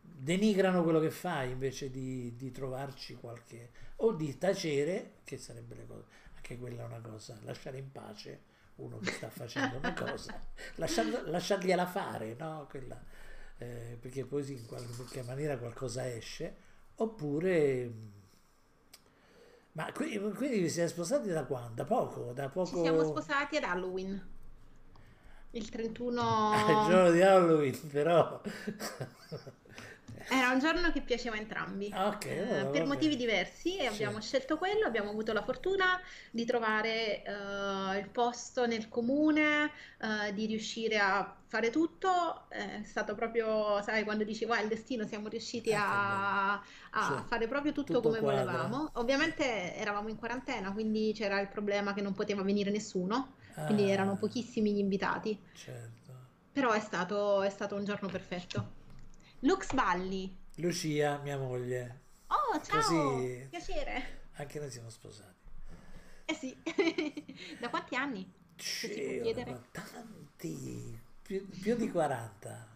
denigrano 0.00 0.82
quello 0.82 1.00
che 1.00 1.10
fai 1.10 1.52
invece 1.52 1.90
di, 1.90 2.34
di 2.36 2.50
trovarci 2.50 3.14
qualche, 3.14 3.70
o 3.96 4.12
di 4.12 4.36
tacere, 4.36 5.16
che 5.24 5.38
sarebbe 5.38 5.74
le 5.74 5.86
cose, 5.86 6.04
anche 6.34 6.58
quella 6.58 6.82
è 6.82 6.86
una 6.86 7.00
cosa, 7.00 7.38
lasciare 7.44 7.78
in 7.78 7.90
pace 7.90 8.52
uno 8.76 8.98
che 8.98 9.12
sta 9.12 9.28
facendo 9.28 9.76
una 9.76 9.92
cosa, 9.92 10.40
lasciar, 10.76 11.24
lasciargliela 11.26 11.86
fare, 11.86 12.34
no? 12.38 12.66
Quella, 12.68 13.00
eh, 13.58 13.96
perché 14.00 14.24
poi 14.24 14.50
in 14.52 14.66
qualche 14.66 15.22
maniera 15.22 15.56
qualcosa 15.58 16.08
esce 16.08 16.64
Oppure... 16.96 17.92
Ma 19.72 19.90
quindi, 19.92 20.18
quindi 20.34 20.60
vi 20.60 20.68
siete 20.68 20.88
sposati 20.88 21.28
da 21.28 21.44
quando? 21.44 21.74
Da 21.74 21.84
poco? 21.84 22.32
Da 22.32 22.48
poco... 22.48 22.76
Ci 22.76 22.82
siamo 22.82 23.04
sposati 23.04 23.56
ad 23.56 23.64
Halloween. 23.64 24.32
Il 25.50 25.68
31... 25.68 26.52
il 26.54 26.86
giorno 26.88 27.10
di 27.10 27.20
Halloween, 27.22 27.90
però... 27.90 28.40
Era 30.26 30.50
un 30.50 30.58
giorno 30.58 30.90
che 30.90 31.02
piaceva 31.02 31.36
a 31.36 31.38
entrambi, 31.38 31.92
Ok, 31.94 32.24
eh, 32.26 32.38
allora, 32.38 32.64
per 32.66 32.82
va 32.82 32.88
motivi 32.88 33.14
diversi 33.16 33.76
e 33.76 33.82
Sì. 33.82 33.86
abbiamo 33.86 34.20
scelto 34.20 34.56
quello, 34.56 34.86
abbiamo 34.86 35.10
avuto 35.10 35.32
la 35.32 35.42
fortuna 35.42 36.00
di 36.30 36.44
trovare 36.46 37.22
eh, 37.22 37.98
il 37.98 38.08
posto 38.10 38.66
nel 38.66 38.88
comune, 38.88 39.70
eh, 40.00 40.32
di 40.32 40.46
riuscire 40.46 40.98
a 40.98 41.36
fare 41.46 41.70
tutto. 41.70 42.48
È 42.48 42.82
stato 42.84 43.14
proprio, 43.14 43.80
sai, 43.82 44.02
quando 44.04 44.24
dici, 44.24 44.44
"Guarda, 44.46 44.64
il 44.64 44.70
destino, 44.70 45.06
siamo 45.06 45.28
riusciti 45.28 45.70
Eh, 45.70 45.74
a, 45.74 46.54
a 46.54 46.62
Sì. 47.20 47.28
fare 47.28 47.46
proprio 47.46 47.72
tutto 47.72 48.00
Tutto 48.00 48.00
come 48.00 48.18
quadra. 48.20 48.42
volevamo. 48.44 48.90
Ovviamente 48.94 49.74
eravamo 49.76 50.08
in 50.08 50.16
quarantena, 50.16 50.72
quindi 50.72 51.12
c'era 51.14 51.38
il 51.40 51.48
problema 51.48 51.92
che 51.94 52.00
non 52.00 52.14
poteva 52.14 52.42
venire 52.42 52.70
nessuno, 52.70 53.36
quindi 53.64 53.84
Ah, 53.84 53.90
erano 53.90 54.16
pochissimi 54.16 54.72
gli 54.72 54.78
invitati, 54.78 55.38
certo. 55.52 56.12
però 56.50 56.72
è 56.72 56.80
stato, 56.80 57.42
è 57.42 57.50
stato 57.50 57.74
un 57.76 57.84
giorno 57.84 58.08
perfetto. 58.08 58.82
Lux 59.44 59.74
Valli. 59.74 60.34
Lucia, 60.56 61.18
mia 61.22 61.36
moglie, 61.36 62.00
Oh, 62.28 62.60
ciao! 62.62 62.80
Così- 62.80 63.46
Piacere. 63.50 64.22
anche 64.34 64.58
noi 64.58 64.70
siamo 64.70 64.88
sposati. 64.90 65.32
Eh 66.24 66.34
sì. 66.34 66.56
Da 67.60 67.68
quanti 67.68 67.94
anni? 67.96 68.32
Si 68.56 68.86
può 68.88 68.96
Ci- 68.96 69.20
chiedere? 69.20 69.50
ma 69.50 69.60
tanti, 69.70 70.98
più, 71.22 71.46
più 71.48 71.76
di 71.76 71.90
40, 71.90 72.66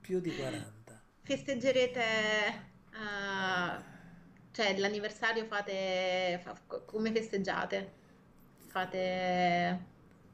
più 0.00 0.20
di 0.20 0.34
40. 0.36 1.00
Festeggerete, 1.22 2.00
eh, 2.02 3.82
cioè 4.52 4.76
l'anniversario 4.78 5.44
fate, 5.46 6.38
fa- 6.42 6.60
co- 6.66 6.84
come 6.84 7.10
festeggiate? 7.12 7.92
Fate 8.68 9.84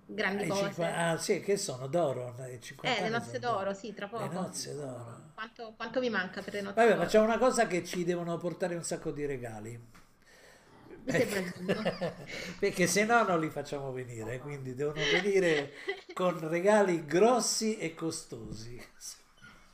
grandi 0.07 0.47
cose? 0.49 0.65
cinqua- 0.65 0.95
ah, 1.11 1.17
sì, 1.19 1.41
che 1.41 1.57
sono 1.57 1.87
d'oro? 1.87 2.35
i 2.51 2.61
50 2.61 2.99
Eh, 2.99 3.03
le 3.03 3.09
nozze 3.09 3.39
d'oro, 3.39 3.73
sì, 3.75 3.95
tra 3.95 4.07
Le 4.07 4.11
poco. 4.11 4.33
nozze 4.33 4.75
d'oro. 4.75 5.22
Quanto, 5.43 5.75
quanto 5.75 5.99
vi 5.99 6.09
manca 6.09 6.41
per 6.41 6.53
le 6.55 6.61
nozze 6.61 6.81
Vabbè, 6.81 6.95
ma 6.95 7.07
c'è 7.07 7.19
una 7.19 7.37
cosa 7.37 7.67
che 7.67 7.85
ci 7.85 8.05
devono 8.05 8.37
portare 8.39 8.77
un 8.77 8.85
sacco 8.85 9.11
di 9.11 9.27
regali. 9.27 9.77
Giusto. 11.05 11.83
Perché 12.61 12.87
se 12.87 13.05
no 13.05 13.25
non 13.25 13.41
li 13.41 13.51
facciamo 13.51 13.91
venire, 13.91 14.39
quindi 14.39 14.77
devono 14.77 15.01
venire 15.03 15.73
con 16.15 16.49
regali 16.49 17.05
grossi 17.05 17.77
e 17.77 17.93
costosi. 17.93 18.81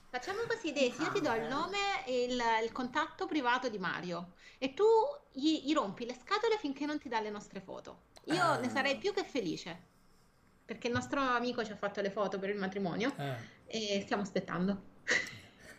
Facciamo 0.09 0.39
così, 0.49 0.73
Desi, 0.73 1.03
io 1.03 1.13
ti 1.13 1.21
do 1.21 1.35
il 1.35 1.45
nome 1.49 2.07
e 2.07 2.25
il, 2.25 2.43
il 2.65 2.73
contatto 2.73 3.27
privato 3.27 3.69
di 3.69 3.79
Mario 3.79 4.33
e 4.57 4.73
tu 4.73 4.85
gli, 5.31 5.65
gli 5.67 5.75
rompi 5.75 6.07
le 6.07 6.15
scatole 6.15 6.57
finché 6.57 6.87
non 6.87 6.99
ti 6.99 7.11
dà 7.11 7.21
le 7.21 7.29
nostre 7.29 7.61
foto. 7.61 8.05
Io 8.25 8.43
Ah. 8.43 8.57
ne 8.57 8.71
sarei 8.71 8.97
più 8.97 9.13
che 9.13 9.23
felice, 9.23 9.79
perché 10.65 10.87
il 10.87 10.95
nostro 10.95 11.21
amico 11.21 11.63
ci 11.63 11.73
ha 11.73 11.77
fatto 11.77 12.01
le 12.01 12.11
foto 12.11 12.39
per 12.39 12.49
il 12.49 12.57
matrimonio 12.57 13.15
Eh, 13.19 13.37
e 13.67 14.01
stiamo 14.01 14.23
aspettando. 14.23 14.97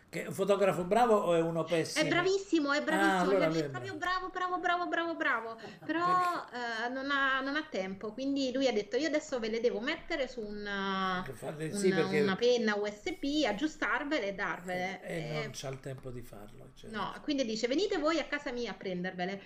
Che 0.09 0.23
è 0.23 0.27
un 0.27 0.33
fotografo 0.33 0.83
bravo 0.83 1.15
o 1.15 1.33
è 1.35 1.39
uno 1.41 1.63
pessimo? 1.63 2.03
È 2.03 2.07
bravissimo, 2.09 2.73
è 2.73 2.81
bravissimo, 2.83 3.13
Ah, 3.15 3.19
allora 3.19 3.45
è 3.47 3.69
proprio 3.69 3.95
bravo, 3.95 4.29
bravo, 4.29 4.57
bravo, 4.59 4.87
bravo, 4.87 5.15
bravo, 5.15 5.59
però 5.85 6.45
eh, 6.51 6.89
non 6.89 7.11
ha, 7.11 7.41
non 7.41 7.55
ha 7.55 7.63
tempo, 7.69 8.11
quindi 8.13 8.51
lui 8.51 8.67
ha 8.67 8.73
detto 8.73 8.97
io 8.97 9.07
adesso 9.07 9.39
ve 9.39 9.49
le 9.49 9.59
devo 9.59 9.79
mettere 9.79 10.27
su 10.27 10.41
una, 10.41 11.23
eh, 11.25 11.65
una, 11.65 11.77
sì, 11.77 11.89
perché 11.89 12.21
una 12.21 12.35
penna 12.35 12.75
USB, 12.75 13.45
aggiustarvele 13.45 14.27
e 14.27 14.33
darvele. 14.33 15.01
e 15.03 15.15
E- 15.19 15.33
non 15.43 15.51
c'ha 15.53 15.69
il 15.69 15.79
tempo 15.79 16.09
di 16.09 16.21
farlo. 16.21 16.71
cioè. 16.75 16.89
No, 16.89 17.13
quindi 17.21 17.45
dice 17.45 17.67
venite 17.67 17.97
voi 17.99 18.19
a 18.19 18.25
casa 18.25 18.51
mia 18.51 18.71
a 18.71 18.75
prendervele. 18.75 19.41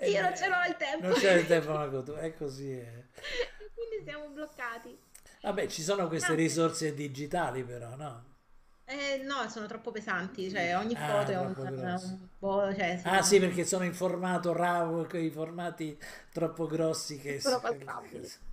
Eh, 0.00 0.10
Io 0.10 0.22
non 0.22 0.36
ce 0.36 0.46
l'ho 0.48 0.54
il 0.68 0.76
tempo. 0.76 1.06
Non 1.08 1.16
c'è 1.16 1.32
il 1.34 1.46
tempo, 1.48 1.72
Marco, 1.72 2.14
è 2.14 2.32
così. 2.34 2.70
È. 2.70 3.04
Quindi 3.74 4.04
siamo 4.04 4.28
bloccati. 4.28 4.96
Vabbè, 5.42 5.66
ci 5.66 5.82
sono 5.82 6.06
queste 6.06 6.34
risorse 6.34 6.94
digitali 6.94 7.64
però, 7.64 7.96
no? 7.96 8.24
Eh, 8.90 9.22
no, 9.22 9.46
sono 9.50 9.66
troppo 9.66 9.90
pesanti, 9.90 10.48
cioè 10.50 10.74
ogni 10.76 10.94
Ah, 10.94 11.20
foto 11.20 11.30
è 11.32 11.38
un, 11.38 11.54
un 11.56 12.28
po', 12.38 12.74
cioè, 12.74 12.98
Ah 13.04 13.22
sì, 13.22 13.38
perché 13.38 13.66
sono 13.66 13.84
in 13.84 13.92
formato 13.92 14.54
RAW, 14.54 15.06
quei 15.06 15.30
formati 15.30 15.98
troppo 16.32 16.66
grossi 16.66 17.18
che... 17.18 17.38
Sono. 17.40 17.60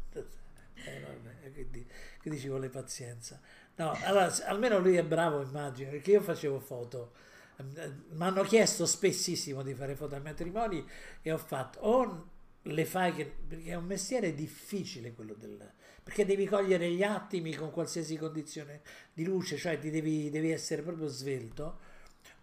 Eh, 0.88 1.52
quindi, 1.52 1.88
quindi 2.22 2.40
ci 2.40 2.48
vuole 2.48 2.70
pazienza. 2.70 3.40
No, 3.76 3.98
allora, 4.04 4.32
almeno 4.46 4.78
lui 4.78 4.98
è 4.98 5.04
bravo, 5.04 5.42
immagino, 5.42 5.90
perché 5.90 6.12
io 6.12 6.22
facevo 6.22 6.60
foto. 6.60 7.14
Mi 7.58 8.24
hanno 8.24 8.44
chiesto 8.44 8.86
spessissimo 8.86 9.64
di 9.64 9.74
fare 9.74 9.96
foto 9.96 10.16
ai 10.16 10.22
matrimoni 10.22 10.86
e 11.22 11.32
ho 11.32 11.38
fatto 11.38 11.80
o 11.80 12.28
le 12.64 12.86
fai 12.86 13.14
che, 13.14 13.26
perché 13.26 13.72
è 13.72 13.76
un 13.76 13.86
mestiere 13.86 14.34
difficile 14.34 15.14
quello 15.14 15.34
del 15.34 15.72
perché 16.06 16.26
devi 16.26 16.46
cogliere 16.46 16.90
gli 16.92 17.04
attimi 17.04 17.54
con 17.56 17.72
qualsiasi 17.72 18.18
condizione 18.18 18.82
di 19.14 19.26
luce, 19.26 19.58
cioè 19.58 19.80
ti 19.80 19.90
devi, 19.90 20.30
devi 20.30 20.52
essere 20.52 20.84
proprio 20.84 21.08
svelto 21.08 21.80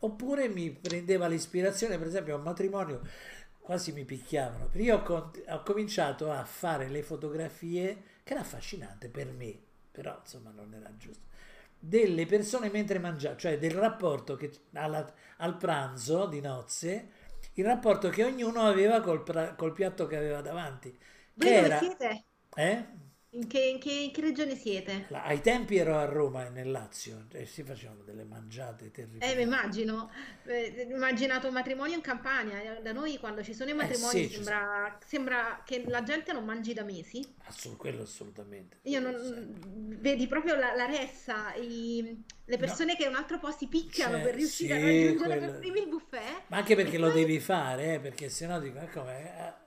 Oppure 0.01 0.49
mi 0.49 0.71
prendeva 0.73 1.29
l'ispirazione, 1.29 1.97
per 1.99 2.09
esempio, 2.09 2.35
a 2.35 2.39
un 2.39 2.43
matrimonio 2.45 3.03
quasi 3.61 3.93
mi 3.93 4.05
picchiavano. 4.05 4.67
perché 4.67 4.83
Io 4.83 4.97
ho, 4.97 5.03
con- 5.03 5.31
ho 5.49 5.63
cominciato 5.63 6.31
a 6.31 6.45
fare 6.45 6.89
le 6.89 7.03
fotografie, 7.03 8.03
che 8.25 8.33
era 8.33 8.43
affascinante 8.43 9.09
per 9.09 9.31
me, 9.33 9.57
però 9.91 10.19
insomma 10.21 10.51
non 10.51 10.75
era 10.75 10.91
giusto, 10.97 11.23
delle 11.79 12.27
persone 12.27 12.71
mentre 12.71 12.99
mangiavano, 12.99 13.41
cioè 13.41 13.59
del 13.59 13.73
rapporto 13.73 14.35
che 14.37 14.51
alla- 14.75 15.13
al 15.39 15.57
pranzo 15.57 16.27
di 16.27 16.41
nozze, 16.41 17.09
il 17.55 17.65
rapporto 17.65 18.09
che 18.09 18.25
ognuno 18.25 18.63
aveva 18.63 19.01
col, 19.01 19.23
pra- 19.23 19.55
col 19.55 19.73
piatto 19.73 20.07
che 20.07 20.17
aveva 20.17 20.41
davanti. 20.41 20.97
Voi 21.35 21.51
Che 21.51 21.51
dove 21.53 21.71
era, 21.71 21.79
siete? 21.79 22.25
eh? 22.55 22.87
In 23.35 23.47
che, 23.47 23.61
in 23.61 23.79
che- 23.79 23.91
in 23.91 24.13
che 24.13 24.21
regione 24.21 24.55
siete? 24.57 25.07
Ai 25.11 25.41
tempi 25.41 25.77
ero 25.79 25.97
a 25.97 26.05
Roma 26.05 26.45
e 26.47 26.51
nel 26.51 26.71
Lazio 26.71 27.25
e 27.33 27.47
si 27.47 27.63
facevano 27.63 28.03
delle 28.03 28.25
mangiate 28.25 28.91
terribili. 28.91 29.25
Eh, 29.25 29.35
mi 29.37 29.43
immagino, 29.43 30.11
eh, 30.45 30.87
immaginato 30.91 31.47
un 31.47 31.55
matrimonio 31.55 31.95
in 31.95 32.03
Campania, 32.03 32.79
da 32.83 32.93
noi 32.93 33.17
quando 33.19 33.43
ci 33.43 33.55
sono 33.55 33.71
i 33.71 33.73
matrimoni 33.73 34.21
Eh, 34.25 34.29
sì, 34.29 34.35
sembra, 34.35 34.99
sembra 35.07 35.63
che 35.65 35.83
la 35.87 36.03
gente 36.03 36.35
non 36.35 36.45
mangi 36.45 36.75
da 36.75 36.83
mesi. 36.85 37.27
Assolut- 37.45 37.79
quello 37.81 38.03
assolutamente. 38.03 38.81
Io 38.83 39.01
non, 39.01 39.17
vedi 39.99 40.27
proprio 40.27 40.55
la, 40.55 40.75
la 40.75 40.85
ressa, 40.85 41.55
i- 41.55 42.23
le 42.45 42.57
persone 42.59 42.97
che 42.97 43.05
in 43.05 43.09
un 43.09 43.15
altro 43.15 43.39
posto 43.39 43.61
si 43.61 43.69
picchiano 43.69 44.17
Cioè, 44.17 44.25
per 44.25 44.35
riuscire 44.35 44.75
sì, 44.75 44.83
a 44.83 44.85
raggiungere 44.85 45.39
quello- 45.39 45.53
per 45.53 45.59
primi 45.59 45.79
il 45.81 45.89
buffet. 45.89 46.43
Ma 46.49 46.59
anche 46.59 46.77
perché 46.77 46.97
E 46.97 46.99
lo 46.99 47.11
poi- 47.11 47.21
devi 47.21 47.41
fare, 47.41 47.95
eh, 47.95 47.99
perché 48.01 48.29
sennò 48.29 48.61
dico, 48.61 48.79
eh, 48.79 48.91
come? 48.91 49.61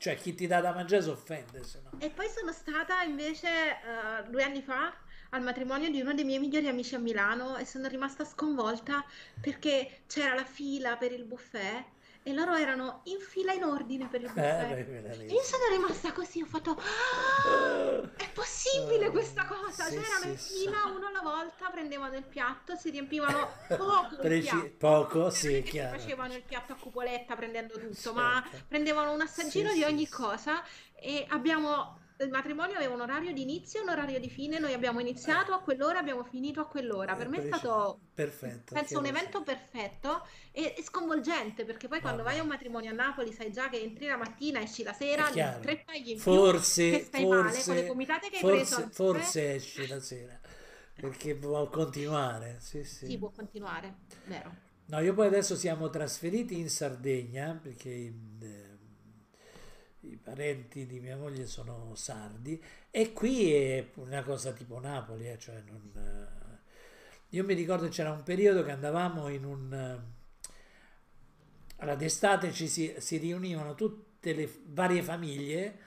Cioè 0.00 0.16
chi 0.16 0.34
ti 0.34 0.46
dà 0.46 0.62
da 0.62 0.72
mangiare 0.72 1.02
si 1.02 1.10
offende, 1.10 1.60
no. 1.82 2.00
E 2.00 2.08
poi 2.08 2.26
sono 2.34 2.52
stata 2.52 3.02
invece 3.02 3.48
eh, 3.48 4.30
due 4.30 4.42
anni 4.42 4.62
fa 4.62 4.96
al 5.28 5.42
matrimonio 5.42 5.90
di 5.90 6.00
uno 6.00 6.14
dei 6.14 6.24
miei 6.24 6.38
migliori 6.38 6.68
amici 6.68 6.94
a 6.94 6.98
Milano 6.98 7.58
e 7.58 7.66
sono 7.66 7.86
rimasta 7.86 8.24
sconvolta 8.24 9.04
perché 9.38 10.00
c'era 10.06 10.34
la 10.34 10.44
fila 10.44 10.96
per 10.96 11.12
il 11.12 11.24
buffet 11.24 11.84
e 12.22 12.32
loro 12.32 12.54
erano 12.54 13.00
in 13.04 13.18
fila 13.20 13.52
in 13.52 13.64
ordine 13.64 14.08
per 14.08 14.22
il 14.22 14.28
Eh, 14.28 14.32
buffet. 14.32 14.68
beh, 14.68 14.84
quella 14.84 15.14
lì. 15.14 15.26
E 15.26 15.34
io 15.34 15.42
sono 15.42 15.64
rimasta 15.70 16.12
così, 16.12 16.42
ho 16.42 16.46
fatto, 16.46 16.76
"Ah, 16.76 18.10
è 18.16 18.30
possibile 18.32 19.06
Eh, 19.06 19.10
questa 19.10 19.46
cosa? 19.46 19.88
sì, 19.88 19.94
C'erano 19.94 20.24
sì, 20.24 20.28
in 20.28 20.36
fila 20.36 20.84
uno 20.94 21.06
alla 21.06 21.20
volta, 21.22 21.70
prendevano 21.70 22.16
il 22.16 22.24
piatto, 22.24 22.76
si 22.76 22.90
riempivano 22.90 23.64
poco 23.74 24.22
il 24.22 24.28
Preci- 24.28 24.36
piatto. 24.36 24.78
poco, 24.78 25.30
sì, 25.30 25.62
chiaro. 25.62 25.88
facevano 25.88 26.34
il 26.34 26.44
piatto 26.44 26.72
a 26.72 26.76
cupoletta 26.76 27.34
prendendo 27.36 27.78
tutto, 27.78 28.12
ma 28.12 28.42
Certo. 28.42 28.58
prendevano 28.68 29.12
un 29.12 29.20
assaggino 29.22 29.72
Sì, 29.72 29.74
di 29.74 29.82
ogni 29.84 30.08
cosa 30.08 30.62
e 30.92 31.24
abbiamo 31.30 31.99
il 32.24 32.30
matrimonio 32.30 32.76
aveva 32.76 32.94
un 32.94 33.00
orario 33.00 33.32
di 33.32 33.42
inizio 33.42 33.80
e 33.80 33.82
un 33.82 33.90
orario 33.90 34.20
di 34.20 34.28
fine, 34.28 34.58
noi 34.58 34.72
abbiamo 34.72 35.00
iniziato 35.00 35.52
a 35.52 35.60
quell'ora, 35.60 35.98
abbiamo 35.98 36.24
finito 36.24 36.60
a 36.60 36.66
quell'ora. 36.66 37.14
Per 37.14 37.28
me 37.28 37.38
è 37.38 37.46
stato 37.46 38.00
perfetto. 38.14 38.74
penso 38.74 38.98
un 38.98 39.06
evento 39.06 39.42
perfetto 39.42 40.26
e, 40.52 40.74
e 40.76 40.82
sconvolgente 40.82 41.64
perché 41.64 41.88
poi 41.88 42.00
quando 42.00 42.22
Vabbè. 42.22 42.34
vai 42.34 42.40
a 42.40 42.42
un 42.42 42.48
matrimonio 42.48 42.90
a 42.90 42.94
Napoli 42.94 43.32
sai 43.32 43.50
già 43.50 43.68
che 43.68 43.80
entri 43.80 44.06
la 44.06 44.16
mattina, 44.16 44.60
esci 44.60 44.82
la 44.82 44.92
sera, 44.92 45.30
tre 45.30 45.82
paghi 45.84 46.12
in 46.12 46.20
più, 46.20 46.32
Forse, 46.32 46.90
che 46.90 47.04
stai 47.04 47.26
male 47.26 47.42
con 47.42 47.52
forse, 47.52 47.74
le 47.74 47.86
gomitate 47.86 48.28
che 48.28 48.36
hai 48.36 48.42
forse, 48.42 48.74
preso 48.74 48.88
forse 48.92 49.54
esce 49.54 49.86
la 49.86 50.00
sera 50.00 50.40
perché 51.00 51.34
può 51.34 51.68
continuare. 51.68 52.56
Sì, 52.60 52.84
sì. 52.84 53.06
Sì, 53.06 53.18
può 53.18 53.30
continuare, 53.30 53.94
vero. 54.26 54.68
No, 54.86 54.98
io 55.00 55.14
poi 55.14 55.28
adesso 55.28 55.56
siamo 55.56 55.88
trasferiti 55.88 56.58
in 56.58 56.68
Sardegna 56.68 57.58
perché 57.60 58.12
eh, 58.40 58.69
i 60.02 60.16
parenti 60.16 60.86
di 60.86 61.00
mia 61.00 61.16
moglie 61.16 61.46
sono 61.46 61.94
sardi 61.94 62.62
e 62.90 63.12
qui 63.12 63.52
è 63.52 63.90
una 63.96 64.22
cosa 64.22 64.52
tipo 64.52 64.78
Napoli, 64.80 65.28
eh, 65.30 65.38
cioè 65.38 65.62
non, 65.66 65.90
eh, 65.94 66.58
io 67.30 67.44
mi 67.44 67.54
ricordo 67.54 67.88
c'era 67.88 68.10
un 68.12 68.22
periodo 68.22 68.62
che 68.64 68.70
andavamo 68.70 69.28
in 69.28 69.44
un... 69.44 69.72
eh, 69.72 70.18
allora, 71.78 71.96
d'estate 71.96 72.52
ci 72.52 72.68
si, 72.68 72.94
si 72.98 73.16
riunivano 73.16 73.74
tutte 73.74 74.34
le 74.34 74.48
varie 74.66 75.02
famiglie 75.02 75.78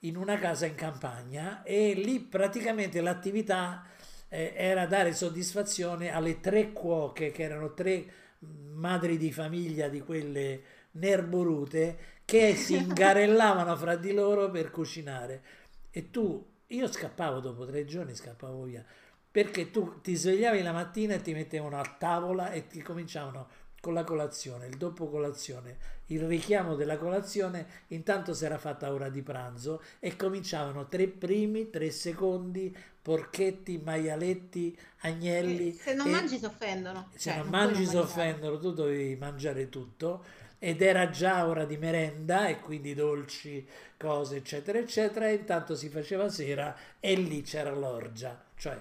in 0.00 0.16
una 0.16 0.38
casa 0.38 0.66
in 0.66 0.74
campagna 0.74 1.62
e 1.62 1.94
lì 1.94 2.20
praticamente 2.20 3.00
l'attività 3.00 3.84
eh, 4.28 4.52
era 4.56 4.86
dare 4.86 5.12
soddisfazione 5.14 6.10
alle 6.12 6.40
tre 6.40 6.72
cuoche 6.72 7.30
che 7.32 7.42
erano 7.42 7.74
tre 7.74 8.04
mh, 8.38 8.46
madri 8.74 9.16
di 9.16 9.32
famiglia 9.32 9.88
di 9.88 10.00
quelle 10.00 10.62
nerborute 10.92 12.20
che 12.32 12.56
si 12.56 12.76
ingarellavano 12.76 13.76
fra 13.76 13.94
di 13.94 14.10
loro 14.10 14.50
per 14.50 14.70
cucinare 14.70 15.42
e 15.90 16.10
tu 16.10 16.42
io 16.68 16.90
scappavo 16.90 17.40
dopo 17.40 17.66
tre 17.66 17.84
giorni 17.84 18.14
scappavo 18.14 18.62
via 18.62 18.82
perché 19.30 19.70
tu 19.70 20.00
ti 20.00 20.14
svegliavi 20.14 20.62
la 20.62 20.72
mattina 20.72 21.12
e 21.12 21.20
ti 21.20 21.34
mettevano 21.34 21.78
a 21.78 21.96
tavola 21.98 22.50
e 22.52 22.66
ti 22.68 22.80
cominciavano 22.80 23.48
con 23.82 23.92
la 23.92 24.04
colazione, 24.04 24.66
il 24.66 24.76
dopo 24.76 25.10
colazione, 25.10 25.76
il 26.06 26.22
richiamo 26.22 26.74
della 26.74 26.96
colazione, 26.96 27.66
intanto 27.88 28.32
si 28.32 28.44
era 28.46 28.56
fatta 28.56 28.92
ora 28.92 29.10
di 29.10 29.22
pranzo 29.22 29.82
e 29.98 30.16
cominciavano 30.16 30.88
tre 30.88 31.08
primi, 31.08 31.68
tre 31.68 31.90
secondi, 31.90 32.74
porchetti, 33.02 33.78
maialetti, 33.84 34.78
agnelli. 35.00 35.72
Se 35.72 35.94
non 35.94 36.08
mangi 36.08 36.38
si 36.38 36.44
offendono. 36.44 37.08
se 37.12 37.18
Cioè, 37.18 37.38
non 37.38 37.48
puoi 37.48 37.60
mangi 37.60 37.84
si 37.84 37.96
offendono, 37.96 38.58
tu 38.58 38.72
dovevi 38.72 39.16
mangiare 39.16 39.68
tutto 39.68 40.24
ed 40.64 40.80
era 40.80 41.10
già 41.10 41.44
ora 41.48 41.64
di 41.64 41.76
merenda 41.76 42.46
e 42.46 42.60
quindi 42.60 42.94
dolci, 42.94 43.66
cose 43.96 44.36
eccetera 44.36 44.78
eccetera 44.78 45.28
e 45.28 45.34
intanto 45.34 45.74
si 45.74 45.88
faceva 45.88 46.28
sera 46.28 46.76
e 47.00 47.16
lì 47.16 47.42
c'era 47.42 47.72
l'orgia, 47.72 48.40
cioè 48.54 48.80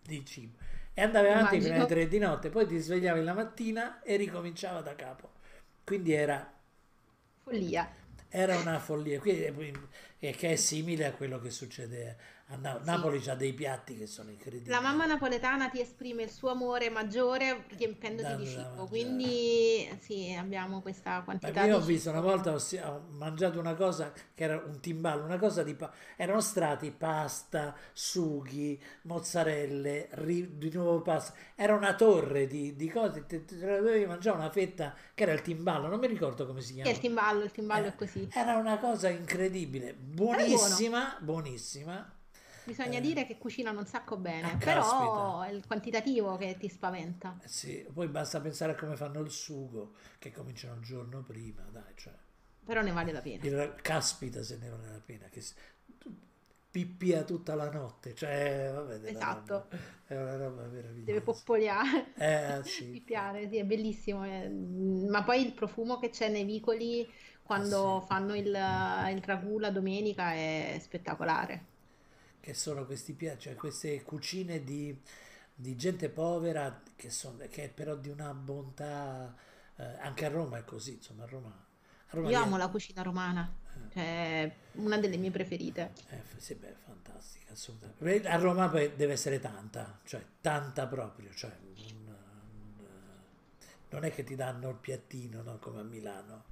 di 0.00 0.24
cibo. 0.24 0.56
E 0.94 1.02
andavi 1.02 1.26
avanti 1.26 1.56
fino 1.60 1.74
alle 1.74 1.76
Immagino. 1.78 1.86
tre 1.86 2.08
di 2.08 2.18
notte, 2.18 2.50
poi 2.50 2.68
ti 2.68 2.78
svegliavi 2.78 3.24
la 3.24 3.34
mattina 3.34 4.00
e 4.02 4.14
ricominciava 4.14 4.80
da 4.80 4.94
capo. 4.94 5.32
Quindi 5.82 6.12
era, 6.12 6.52
Follia. 7.42 7.92
era 8.28 8.56
una 8.58 8.78
follia, 8.78 9.18
Quindi, 9.18 9.72
che 10.18 10.36
è 10.38 10.54
simile 10.54 11.06
a 11.06 11.12
quello 11.12 11.40
che 11.40 11.50
succede 11.50 12.16
a 12.50 12.56
Napoli. 12.56 12.84
Sì. 12.84 12.90
Napoli 12.90 13.28
ha 13.28 13.34
dei 13.34 13.52
piatti 13.52 13.96
che 13.96 14.06
sono 14.06 14.30
incredibili. 14.30 14.70
La 14.70 14.80
mamma 14.80 15.04
napoletana 15.06 15.68
ti 15.68 15.80
esprime 15.80 16.22
il 16.22 16.30
suo 16.30 16.50
amore 16.50 16.88
maggiore 16.90 17.64
riempendoti 17.76 18.36
di 18.36 18.46
cibo, 18.46 18.86
quindi 18.86 19.88
sì, 20.00 20.34
abbiamo 20.38 20.80
questa 20.80 21.20
quantità 21.22 21.64
io 21.64 21.76
ho 21.76 21.80
visto 21.80 22.10
cibo. 22.10 22.22
una 22.22 22.34
volta, 22.34 22.52
ho, 22.52 22.58
ho 22.92 23.04
mangiato 23.10 23.58
una 23.58 23.74
cosa 23.74 24.12
che 24.34 24.44
era 24.44 24.56
un 24.64 24.80
timballo, 24.80 25.24
una 25.24 25.38
cosa 25.38 25.62
di... 25.62 25.74
pa- 25.74 25.92
erano 26.16 26.40
strati 26.40 26.90
pasta, 26.90 27.74
sughi, 27.92 28.80
mozzarelle, 29.02 30.08
ri- 30.12 30.56
di 30.58 30.70
nuovo 30.72 31.02
pasta. 31.02 31.34
Era 31.54 31.74
una 31.74 31.94
torre 31.94 32.46
di, 32.46 32.74
di 32.76 32.88
cose, 32.88 33.26
te, 33.26 33.44
te 33.44 33.56
la 33.56 33.76
dovevi 33.78 34.06
mangiare 34.06 34.36
una 34.36 34.50
fetta 34.50 34.94
che 35.14 35.22
era 35.24 35.32
il 35.32 35.42
timballo, 35.42 35.88
non 35.88 35.98
mi 35.98 36.06
ricordo 36.06 36.46
come 36.46 36.60
si 36.62 36.74
Che 36.80 36.82
chiama. 36.82 36.90
il 36.90 36.98
timballo, 36.98 37.44
il 37.44 37.52
timballo 37.52 37.86
Eh, 37.86 37.90
è 37.90 37.94
così. 37.94 38.28
Era 38.32 38.56
una 38.56 38.78
cosa 38.78 39.08
incredibile, 39.08 39.94
buonissima, 39.94 41.18
buonissima. 41.20 42.12
Bisogna 42.68 42.98
eh. 42.98 43.02
dire 43.02 43.26
che 43.26 43.38
cucinano 43.38 43.78
un 43.80 43.86
sacco 43.86 44.16
bene, 44.16 44.56
Ah, 44.56 44.58
però 44.58 45.40
è 45.42 45.50
il 45.50 45.66
quantitativo 45.66 46.36
che 46.36 46.56
ti 46.58 46.68
spaventa. 46.68 47.36
Eh 47.42 47.48
Sì, 47.48 47.86
poi 47.92 48.06
basta 48.08 48.40
pensare 48.40 48.72
a 48.72 48.74
come 48.76 48.94
fanno 48.96 49.20
il 49.20 49.30
sugo, 49.30 49.94
che 50.18 50.30
cominciano 50.30 50.74
il 50.76 50.82
giorno 50.82 51.22
prima, 51.22 51.62
dai, 51.70 51.92
cioè... 51.96 52.14
Però 52.64 52.82
ne 52.82 52.92
vale 52.92 53.10
la 53.12 53.20
pena. 53.20 53.42
Il, 53.44 53.74
caspita 53.82 54.42
se 54.42 54.56
ne 54.58 54.68
vale 54.68 54.90
la 54.90 55.00
pena, 55.00 55.28
che 55.28 55.40
pippia 56.70 57.24
tutta 57.24 57.54
la 57.54 57.70
notte, 57.70 58.14
cioè, 58.14 58.70
vabbè, 58.72 58.98
della 58.98 59.18
Esatto. 59.18 59.54
roba- 59.54 59.68
è 60.06 60.14
una 60.16 60.36
roba 60.36 60.66
meravigliosa. 60.66 61.06
Deve 61.06 61.20
poppoliare, 61.22 62.14
Eh, 62.16 62.60
sì. 62.64 62.84
pippiare, 62.90 63.48
sì, 63.48 63.56
è 63.56 63.64
bellissimo. 63.64 64.24
eh. 64.24 64.48
Ma 64.48 65.22
poi 65.24 65.44
il 65.44 65.52
profumo 65.54 65.98
che 65.98 66.10
c'è 66.10 66.28
nei 66.28 66.44
vicoli 66.44 67.08
quando 67.42 68.00
Ah, 68.00 68.06
sì. 68.06 68.06
fanno 68.06 68.34
il, 68.36 68.46
il 68.46 69.22
ragù 69.24 69.58
la 69.58 69.70
domenica 69.70 70.32
è 70.32 70.76
spettacolare. 70.80 71.67
Che 72.48 72.54
sono 72.54 72.86
questi 72.86 73.12
piatti, 73.12 73.40
cioè 73.40 73.56
queste 73.56 74.02
cucine 74.02 74.64
di, 74.64 74.98
di 75.54 75.76
gente 75.76 76.08
povera, 76.08 76.80
che, 76.96 77.10
sono, 77.10 77.36
che 77.50 77.64
è 77.64 77.68
però 77.68 77.94
di 77.94 78.08
una 78.08 78.32
bontà, 78.32 79.36
eh, 79.76 79.84
anche 80.00 80.24
a 80.24 80.30
Roma 80.30 80.56
è 80.56 80.64
così, 80.64 80.94
insomma, 80.94 81.24
a 81.24 81.26
Roma... 81.26 81.48
A 81.50 82.16
Roma 82.16 82.30
Io 82.30 82.38
amo 82.40 82.56
la 82.56 82.68
cucina 82.68 83.02
romana, 83.02 83.52
cioè 83.92 84.50
una 84.76 84.96
delle 84.96 85.18
mie 85.18 85.30
preferite. 85.30 85.92
Eh, 86.08 86.22
sì, 86.38 86.54
beh, 86.54 86.74
fantastica, 86.86 87.52
assolutamente. 87.52 88.26
A 88.28 88.36
Roma 88.36 88.70
poi 88.70 88.96
deve 88.96 89.12
essere 89.12 89.40
tanta, 89.40 90.00
cioè 90.04 90.24
tanta 90.40 90.86
proprio, 90.86 91.30
cioè 91.34 91.52
un- 91.60 92.06
un- 92.06 92.16
non 93.90 94.04
è 94.04 94.10
che 94.10 94.24
ti 94.24 94.34
danno 94.34 94.70
il 94.70 94.76
piattino, 94.76 95.42
no, 95.42 95.58
come 95.58 95.80
a 95.80 95.84
Milano. 95.84 96.44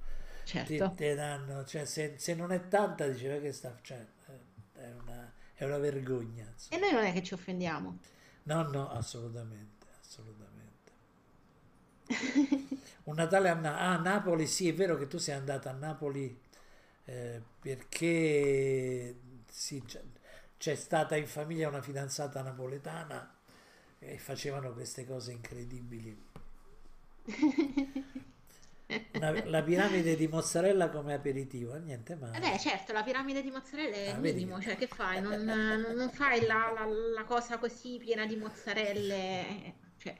Ti, 0.63 0.77
Certo. 0.77 0.93
te 0.95 1.15
danno, 1.15 1.65
cioè 1.65 1.85
se, 1.85 2.15
se 2.17 2.35
non 2.35 2.51
è 2.51 2.67
tanta, 2.67 3.07
diceva 3.07 3.39
che 3.39 3.51
sta, 3.51 3.77
cioè, 3.81 4.05
eh, 4.27 4.79
è 4.81 4.91
una, 4.93 5.31
è 5.57 5.65
una 5.65 5.79
vergogna. 5.79 6.45
E 6.45 6.51
insomma. 6.53 6.81
noi 6.81 6.93
non 6.93 7.03
è 7.03 7.13
che 7.13 7.23
ci 7.23 7.33
offendiamo. 7.33 7.97
No, 8.43 8.61
no, 8.69 8.91
assolutamente, 8.91 9.87
assolutamente. 9.99 10.91
Un 13.05 13.15
Natale 13.15 13.49
a, 13.49 13.55
Na- 13.55 13.79
ah, 13.79 13.97
Napoli, 13.97 14.45
sì, 14.45 14.69
è 14.69 14.73
vero 14.73 14.97
che 14.97 15.07
tu 15.07 15.17
sei 15.17 15.33
andata 15.33 15.71
a 15.71 15.73
Napoli 15.73 16.39
eh, 17.05 17.41
perché 17.59 19.19
sì, 19.49 19.81
c'è, 19.83 20.03
c'è 20.57 20.75
stata 20.75 21.15
in 21.15 21.25
famiglia 21.25 21.69
una 21.69 21.81
fidanzata 21.81 22.41
napoletana 22.43 23.35
e 23.97 24.17
facevano 24.19 24.73
queste 24.73 25.07
cose 25.07 25.31
incredibili. 25.31 26.25
Una- 29.11 29.41
la 29.43 29.63
piramide 29.63 30.15
di 30.15 30.27
mozzarella 30.29 30.89
come 30.89 31.13
aperitivo, 31.13 31.75
eh, 31.75 31.79
niente 31.79 32.15
Eh 32.31 32.39
male. 32.39 32.39
beh, 32.39 32.57
certo, 32.59 32.93
la 32.93 33.03
piramide 33.03 33.41
di 33.41 33.49
mozzarella 33.51 33.95
è 33.95 34.07
Ah, 34.07 34.15
il 34.15 34.19
vedi 34.19 34.39
minimo, 34.39 34.61
cioè 34.61 34.77
che 34.77 34.87
fai? 34.87 35.19
Non, 35.21 35.43
non- 35.43 35.81
non 35.95 36.09
fai 36.11 36.45
la, 36.45 36.71
la- 36.71 36.85
la 36.85 37.23
cosa 37.25 37.57
così 37.57 37.97
piena 37.97 38.25
di 38.25 38.35
mozzarelle, 38.37 39.75
cioè... 39.97 40.15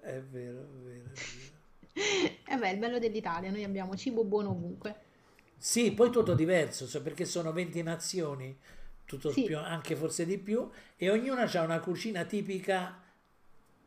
È 0.00 0.20
vero, 0.20 0.62
è 0.62 0.66
vero, 0.82 1.10
è 1.12 1.18
vero. 1.32 1.58
Eh 2.44 2.56
beh, 2.56 2.70
il 2.70 2.78
bello 2.78 2.98
dell'Italia, 2.98 3.50
noi 3.50 3.64
abbiamo 3.64 3.96
cibo 3.96 4.24
buono 4.24 4.50
ovunque. 4.50 5.00
Sì, 5.56 5.92
poi 5.92 6.10
tutto 6.10 6.34
diverso, 6.34 6.88
cioè 6.88 7.02
perché 7.02 7.24
sono 7.26 7.52
20 7.52 7.82
nazioni, 7.82 8.58
tutto 9.04 9.32
Sì. 9.32 9.42
più, 9.42 9.58
anche 9.58 9.94
forse 9.94 10.24
di 10.26 10.38
più, 10.38 10.68
e 10.96 11.10
ognuna 11.10 11.42
ha 11.42 11.62
una 11.62 11.80
cucina 11.80 12.24
tipica 12.24 12.98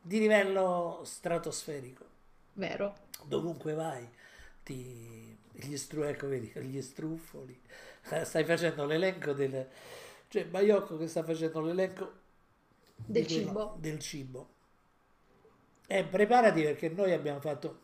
di 0.02 0.20
livello 0.20 1.02
stratosferico. 1.06 2.06
Vero? 2.56 2.96
Dovunque 3.26 3.74
vai, 3.74 4.08
ti, 4.64 5.38
gli, 5.52 5.78
stru, 5.78 6.04
ecco, 6.04 6.28
vedi, 6.28 6.52
gli 6.62 6.82
struffoli, 6.82 7.60
Eh, 8.10 8.26
stai 8.26 8.44
facendo 8.46 8.86
l'elenco 8.86 9.34
del... 9.34 9.68
Cioè, 10.28 10.46
Baiocco 10.46 10.98
che 10.98 11.08
sta 11.08 11.24
facendo 11.24 11.62
l'elenco 11.62 12.12
Del 13.06 13.26
quello- 13.28 13.28
cibo. 13.28 13.78
del 13.80 14.00
cibo. 14.00 14.50
E 15.88 16.04
preparati 16.06 16.62
perché 16.64 16.90
noi 16.90 17.12
abbiamo 17.14 17.40
fatto, 17.40 17.80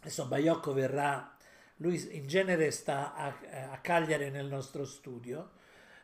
adesso 0.00 0.26
Baiocco 0.26 0.72
verrà 0.72 1.36
lui 1.76 2.16
in 2.16 2.26
genere 2.26 2.70
sta 2.70 3.14
a, 3.14 3.38
a 3.72 3.78
Cagliari 3.80 4.30
nel 4.30 4.46
nostro 4.46 4.84
studio, 4.84 5.52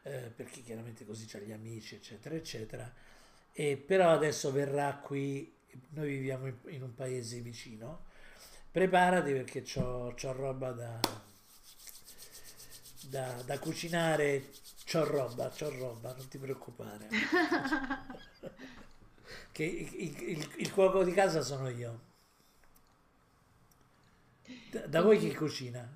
eh, 0.02 0.32
perché 0.35 0.62
chiaramente 0.62 1.05
così 1.05 1.27
c'ha 1.27 1.39
gli 1.39 1.52
amici, 1.52 1.97
eccetera, 1.97 2.35
eccetera. 2.35 2.93
E 3.52 3.77
però 3.77 4.10
adesso 4.10 4.52
verrà 4.52 4.97
qui, 4.97 5.52
noi 5.90 6.08
viviamo 6.08 6.46
in, 6.46 6.56
in 6.68 6.82
un 6.82 6.94
paese 6.94 7.40
vicino, 7.40 8.06
preparati 8.70 9.32
perché 9.32 9.62
c'ho, 9.62 10.14
c'ho 10.14 10.32
roba 10.32 10.72
da, 10.72 11.00
da, 13.08 13.42
da 13.42 13.58
cucinare, 13.58 14.50
c'ho 14.84 15.04
roba, 15.04 15.48
c'ho 15.48 15.70
roba, 15.70 16.14
non 16.14 16.28
ti 16.28 16.38
preoccupare. 16.38 17.08
che 19.52 19.64
il, 19.64 20.22
il, 20.22 20.54
il 20.58 20.72
cuoco 20.72 21.02
di 21.02 21.12
casa 21.12 21.42
sono 21.42 21.68
io. 21.68 22.06
Da, 24.70 24.86
da 24.86 25.02
voi 25.02 25.18
chi 25.18 25.34
cucina? 25.34 25.86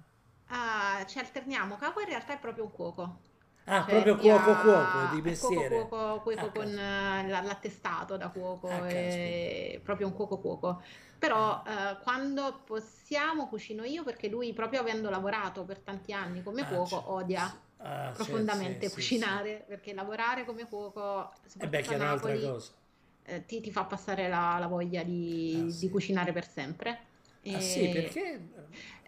Ah, 0.46 1.04
ci 1.06 1.18
alterniamo. 1.18 1.76
Capo 1.76 2.00
in 2.00 2.06
realtà 2.06 2.34
è 2.34 2.38
proprio 2.38 2.64
un 2.64 2.72
cuoco. 2.72 3.30
Ah, 3.66 3.84
Cioè, 3.84 4.02
proprio 4.02 4.16
cuoco 4.16 4.56
cuoco 4.56 5.06
di 5.06 5.20
mestiere. 5.22 5.76
Cuoco, 5.78 5.89
cuoco, 5.89 6.20
cuoco 6.22 6.51
Ah, 6.51 6.52
con 6.52 6.68
eh, 6.78 7.28
la- 7.28 7.40
l'attestato 7.43 8.16
da 8.16 8.30
cuoco, 8.30 8.84
Ah, 8.84 8.84
è 8.84 9.80
proprio 9.82 10.06
un 10.06 10.12
cuoco 10.14 10.39
cuoco. 10.40 10.82
Però 11.18 11.62
eh, 11.66 11.98
quando 12.02 12.62
possiamo 12.64 13.48
cucino 13.48 13.84
io 13.84 14.05
perché 14.05 14.28
lui, 14.28 14.52
proprio 14.52 14.80
avendo 14.80 15.10
lavorato 15.10 15.64
per 15.64 15.80
tanti 15.80 16.12
anni 16.12 16.43
come 16.43 16.66
Ah, 16.66 16.66
cuoco, 16.66 17.12
certo. 17.12 17.12
odia 17.12 17.60
Ah, 17.78 18.14
sì, 18.14 18.47
profondamente 18.47 18.89
sì, 18.89 19.09
sì, 19.09 19.09
cucinare 19.10 19.64
perché 19.66 19.94
lavorare 19.94 20.44
come 20.44 20.68
cuoco, 20.68 21.32
sì. 21.47 21.48
E 21.59 21.66
beh, 21.68 21.82
soprattutto 21.82 21.86
che 21.86 21.94
è 21.94 21.97
un'altra 21.97 22.39
Napoli, 22.39 22.40
cosa. 22.40 22.72
eh, 23.24 23.44
ti, 23.47 23.60
ti 23.60 23.70
fa 23.72 23.84
passare 23.84 24.28
la, 24.28 24.59
la 24.59 24.66
voglia 24.66 25.02
di, 25.02 25.74
di 25.78 25.89
sì. 25.89 25.89
cucinare 25.89 26.32
per 26.32 26.47
sempre. 26.48 26.98
Ah 27.52 27.60
sì, 27.60 27.89
E- 27.89 27.89
perché? 27.89 28.48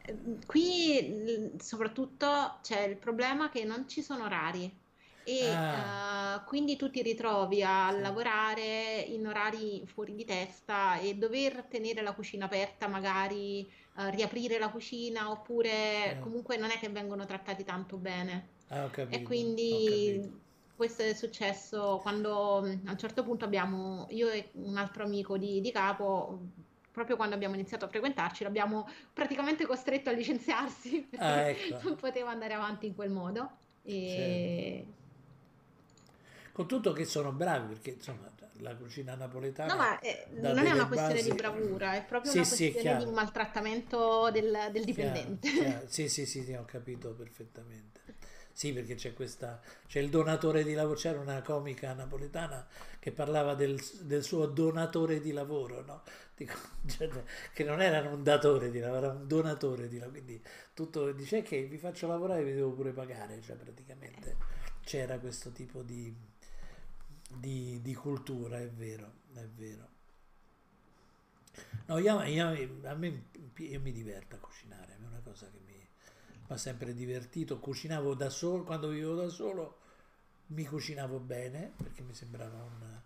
Eh, 0.04 0.38
Qui 0.46 1.54
l- 1.54 1.60
soprattutto 1.60 2.58
c'è 2.62 2.82
il 2.82 2.98
problema 2.98 3.48
che 3.48 3.64
non 3.64 3.88
ci 3.88 4.02
sono 4.02 4.24
orari 4.24 4.82
e 5.22 5.66
Ah. 5.66 5.70
eh, 5.70 6.44
quindi 6.46 6.76
tu 6.76 6.90
ti 6.90 7.02
ritrovi 7.02 7.62
a 7.62 7.90
Sì. 7.96 8.00
lavorare 8.00 9.00
in 9.00 9.26
orari 9.26 9.86
fuori 9.86 10.14
di 10.14 10.24
testa 10.24 10.98
e 10.98 11.14
dover 11.16 11.66
tenere 11.68 12.02
la 12.02 12.14
cucina 12.14 12.44
aperta, 12.46 12.88
magari 12.88 13.66
eh, 13.96 14.10
riaprire 14.10 14.58
la 14.58 14.70
cucina 14.70 15.30
oppure 15.30 16.18
Sì. 16.18 16.20
comunque 16.20 16.56
non 16.58 16.70
è 16.70 16.78
che 16.78 16.88
vengono 16.90 17.24
trattati 17.24 17.64
tanto 17.64 17.96
bene. 17.98 18.50
Ah, 18.68 18.90
E 19.08 19.22
quindi 19.22 20.42
questo 20.74 21.02
è 21.02 21.14
successo 21.14 22.00
quando 22.00 22.60
mh, 22.62 22.82
a 22.86 22.90
un 22.92 22.98
certo 22.98 23.22
punto 23.24 23.44
abbiamo, 23.44 24.06
io 24.10 24.28
e 24.30 24.50
un 24.54 24.76
altro 24.76 25.04
amico 25.04 25.38
di, 25.38 25.60
di 25.60 25.70
capo, 25.72 26.50
proprio 26.94 27.16
quando 27.16 27.34
abbiamo 27.34 27.54
iniziato 27.56 27.84
a 27.84 27.88
frequentarci, 27.88 28.44
l'abbiamo 28.44 28.88
praticamente 29.12 29.66
costretto 29.66 30.10
a 30.10 30.12
licenziarsi 30.12 31.02
perché 31.10 31.26
Ah, 31.26 31.48
ecco. 31.48 31.80
non 31.82 31.96
poteva 31.96 32.30
andare 32.30 32.54
avanti 32.54 32.86
in 32.86 32.94
quel 32.94 33.10
modo. 33.10 33.58
E... 33.82 34.86
Con 36.52 36.68
tutto 36.68 36.92
che 36.92 37.04
sono 37.04 37.32
bravi, 37.32 37.66
perché 37.74 37.90
insomma 37.90 38.30
la 38.58 38.76
cucina 38.76 39.14
napoletana 39.16 39.72
No, 39.72 39.76
ma 39.76 39.98
eh, 39.98 40.26
non 40.30 40.66
è 40.66 40.70
una 40.72 40.86
questione 40.86 41.20
basi- 41.20 41.30
di 41.30 41.32
bravura, 41.36 41.94
è 41.94 42.04
proprio 42.04 42.30
Sì, 42.30 42.38
una 42.38 42.46
sì, 42.46 42.70
questione 42.70 42.96
di 42.96 43.04
chiaro. 43.04 43.10
maltrattamento 43.10 44.30
del, 44.30 44.68
del 44.72 44.84
Chiaro, 44.84 44.84
dipendente. 44.84 45.48
chiaro. 45.50 45.86
Sì, 45.88 46.08
sì, 46.08 46.26
sì, 46.26 46.42
sì, 46.44 46.52
ho 46.54 46.64
capito 46.64 47.12
perfettamente. 47.14 48.00
Sì, 48.56 48.72
perché 48.72 48.94
c'è 48.94 49.12
questa, 49.14 49.60
c'è 49.88 49.98
il 49.98 50.10
donatore 50.10 50.62
di 50.62 50.74
lavoro, 50.74 50.94
c'era 50.96 51.18
una 51.18 51.42
comica 51.42 51.92
napoletana 51.92 52.64
che 53.00 53.10
parlava 53.10 53.54
del, 53.54 53.80
del 54.02 54.22
suo 54.22 54.46
donatore 54.46 55.20
di 55.20 55.32
lavoro, 55.32 55.82
no? 55.84 56.02
Dico, 56.36 56.54
cioè, 56.86 57.08
che 57.52 57.64
non 57.64 57.82
era 57.82 58.08
un 58.08 58.22
datore 58.22 58.70
di 58.70 58.78
lavoro, 58.78 58.98
era 59.06 59.12
un 59.12 59.26
donatore 59.26 59.88
di 59.88 59.98
lavoro, 59.98 60.20
quindi 60.22 60.40
tutto 60.72 61.10
dice 61.12 61.42
che 61.42 61.64
vi 61.64 61.78
faccio 61.78 62.06
lavorare 62.06 62.42
e 62.42 62.44
vi 62.44 62.52
devo 62.54 62.70
pure 62.72 62.92
pagare, 62.92 63.40
cioè 63.42 63.56
praticamente 63.56 64.36
c'era 64.84 65.18
questo 65.18 65.50
tipo 65.50 65.82
di, 65.82 66.14
di, 67.28 67.80
di 67.82 67.94
cultura, 67.94 68.58
è 68.60 68.68
vero, 68.70 69.12
è 69.34 69.46
vero. 69.46 69.88
No, 71.88 71.98
io, 71.98 72.22
io- 72.24 72.80
a 72.84 72.94
me, 72.94 73.24
io 73.58 73.80
mi 73.80 73.92
diverto 73.92 74.36
a 74.36 74.38
cucinare, 74.38 74.94
è 74.94 75.06
una 75.06 75.20
cosa 75.22 75.46
che 75.50 75.58
mi 75.64 75.73
mi 76.46 76.54
ha 76.54 76.56
sempre 76.56 76.94
divertito. 76.94 77.58
Cucinavo 77.58 78.14
da 78.14 78.30
solo, 78.30 78.64
quando 78.64 78.88
vivevo 78.88 79.14
da 79.14 79.28
solo 79.28 79.78
mi 80.48 80.64
cucinavo 80.64 81.18
bene 81.20 81.72
perché 81.76 82.02
mi 82.02 82.14
sembrava, 82.14 82.62
un, 82.62 83.00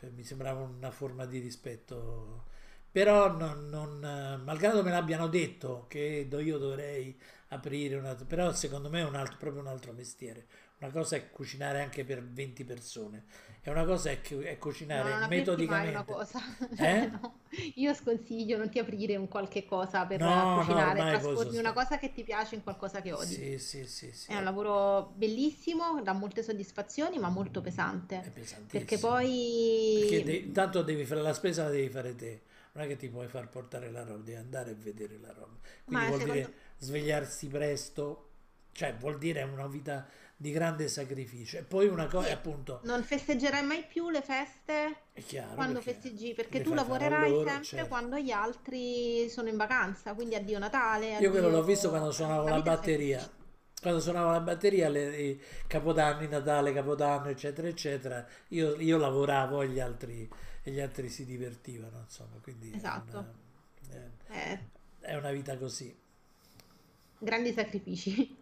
eh, 0.00 0.10
mi 0.10 0.24
sembrava 0.24 0.60
una 0.60 0.90
forma 0.90 1.26
di 1.26 1.38
rispetto. 1.38 2.44
Però, 2.90 3.36
non, 3.36 3.68
non, 3.68 4.42
malgrado 4.44 4.82
me 4.82 4.90
l'abbiano 4.90 5.28
detto 5.28 5.86
che 5.88 6.28
io 6.28 6.58
dovrei 6.58 7.16
aprire 7.48 7.96
una... 7.96 8.14
Però 8.14 8.52
secondo 8.52 8.90
me 8.90 9.00
è 9.00 9.04
un 9.04 9.14
altro, 9.14 9.36
proprio 9.38 9.62
un 9.62 9.68
altro 9.68 9.92
mestiere. 9.92 10.46
Una 10.80 10.90
cosa 10.90 11.16
è 11.16 11.30
cucinare 11.30 11.82
anche 11.82 12.04
per 12.04 12.22
20 12.26 12.64
persone 12.64 13.24
e 13.62 13.70
una 13.70 13.84
cosa 13.84 14.08
è, 14.10 14.22
cu- 14.22 14.40
è 14.40 14.56
cucinare 14.56 15.18
non 15.18 15.28
metodicamente. 15.28 16.04
cosa. 16.10 16.40
Eh? 16.78 17.10
No. 17.20 17.38
Io 17.74 17.92
sconsiglio 17.92 18.56
non 18.56 18.70
ti 18.70 18.78
aprire 18.78 19.16
un 19.16 19.28
qualche 19.28 19.66
cosa 19.66 20.06
per 20.06 20.20
No, 20.20 20.56
cucinare, 20.60 20.98
trasformi 21.00 21.58
una 21.58 21.72
cosa 21.74 21.98
che 21.98 22.12
ti 22.12 22.22
piace 22.22 22.54
in 22.54 22.62
qualcosa 22.62 23.02
che 23.02 23.12
odi. 23.12 23.26
Sì, 23.34 23.58
sì, 23.58 23.84
sì, 23.86 24.12
sì. 24.12 24.30
È 24.30 24.36
un 24.36 24.44
lavoro 24.44 25.12
bellissimo, 25.16 26.00
dà 26.02 26.12
molte 26.12 26.42
soddisfazioni, 26.42 27.18
ma 27.18 27.28
molto 27.28 27.58
È 27.58 27.62
pesante. 27.62 28.30
pesantissimo. 28.32 28.68
Perché 28.70 28.96
poi 28.98 29.98
Perché 30.00 30.24
de- 30.24 30.36
intanto 30.36 30.82
devi 30.82 31.04
fare 31.04 31.20
la 31.20 31.34
spesa, 31.34 31.64
la 31.64 31.70
devi 31.70 31.90
fare 31.90 32.14
te. 32.14 32.42
Non 32.72 32.84
è 32.84 32.86
che 32.86 32.96
ti 32.96 33.08
puoi 33.08 33.26
far 33.28 33.48
portare 33.50 33.90
la 33.90 34.02
roba, 34.04 34.18
devi 34.22 34.36
andare 34.38 34.70
a 34.70 34.74
vedere 34.78 35.18
la 35.18 35.32
roba. 35.32 35.58
Quindi 35.84 36.04
Ma 36.04 36.06
vuol 36.06 36.20
secondo- 36.20 36.32
dire 36.40 36.54
svegliarsi 36.78 37.48
presto, 37.48 38.28
cioè 38.72 38.94
vuol 38.94 39.18
dire 39.18 39.42
una 39.42 39.66
vita 39.66 40.06
di 40.40 40.52
grande 40.52 40.88
sacrificio. 40.88 41.58
E 41.58 41.62
poi 41.64 41.86
una 41.86 42.06
cosa, 42.06 42.28
Sì. 42.28 42.32
appunto, 42.32 42.80
non 42.84 43.02
festeggerai 43.04 43.62
mai 43.62 43.84
più 43.84 44.08
le 44.08 44.22
feste 44.22 44.96
è 45.12 45.22
chiaro 45.22 45.52
quando 45.54 45.80
perché 45.80 45.92
festeggi, 45.92 46.32
perché 46.32 46.62
tu 46.62 46.72
lavorerai 46.72 47.28
loro, 47.30 47.46
sempre 47.46 47.66
certo. 47.66 47.88
quando 47.88 48.16
gli 48.16 48.30
altri 48.30 49.28
sono 49.28 49.50
in 49.50 49.58
vacanza, 49.58 50.14
quindi 50.14 50.36
addio 50.36 50.58
Natale, 50.58 51.18
Io 51.18 51.28
quello 51.30 51.48
l'ho 51.50 51.58
addio- 51.58 51.66
visto 51.66 51.90
quando 51.90 52.10
suonavo 52.10 52.44
la 52.44 52.50
la 52.52 52.56
è 52.56 52.62
batteria. 52.62 53.30
Quando 53.82 54.00
suonavo 54.00 54.30
la 54.30 54.40
batteria, 54.40 54.88
le, 54.88 55.16
i 55.20 55.40
Capodanni, 55.66 56.26
Natale, 56.26 56.72
Capodanno, 56.72 57.28
eccetera, 57.28 57.68
eccetera, 57.68 58.26
io, 58.48 58.76
io 58.80 58.96
lavoravo 58.96 59.60
e 59.60 59.68
gli 59.68 59.78
altri, 59.80 60.26
e 60.62 60.70
gli 60.70 60.80
altri 60.80 61.10
si 61.10 61.26
divertivano, 61.26 62.00
insomma, 62.00 62.38
quindi 62.42 62.70
è 62.70 62.76
Esatto. 62.76 63.18
una, 63.18 63.32
è- 63.90 64.08
Eh, 64.32 64.58
è 65.00 65.14
una 65.16 65.32
vita 65.32 65.56
così. 65.58 65.94
grandi 67.18 67.52
sacrifici. 67.52 68.38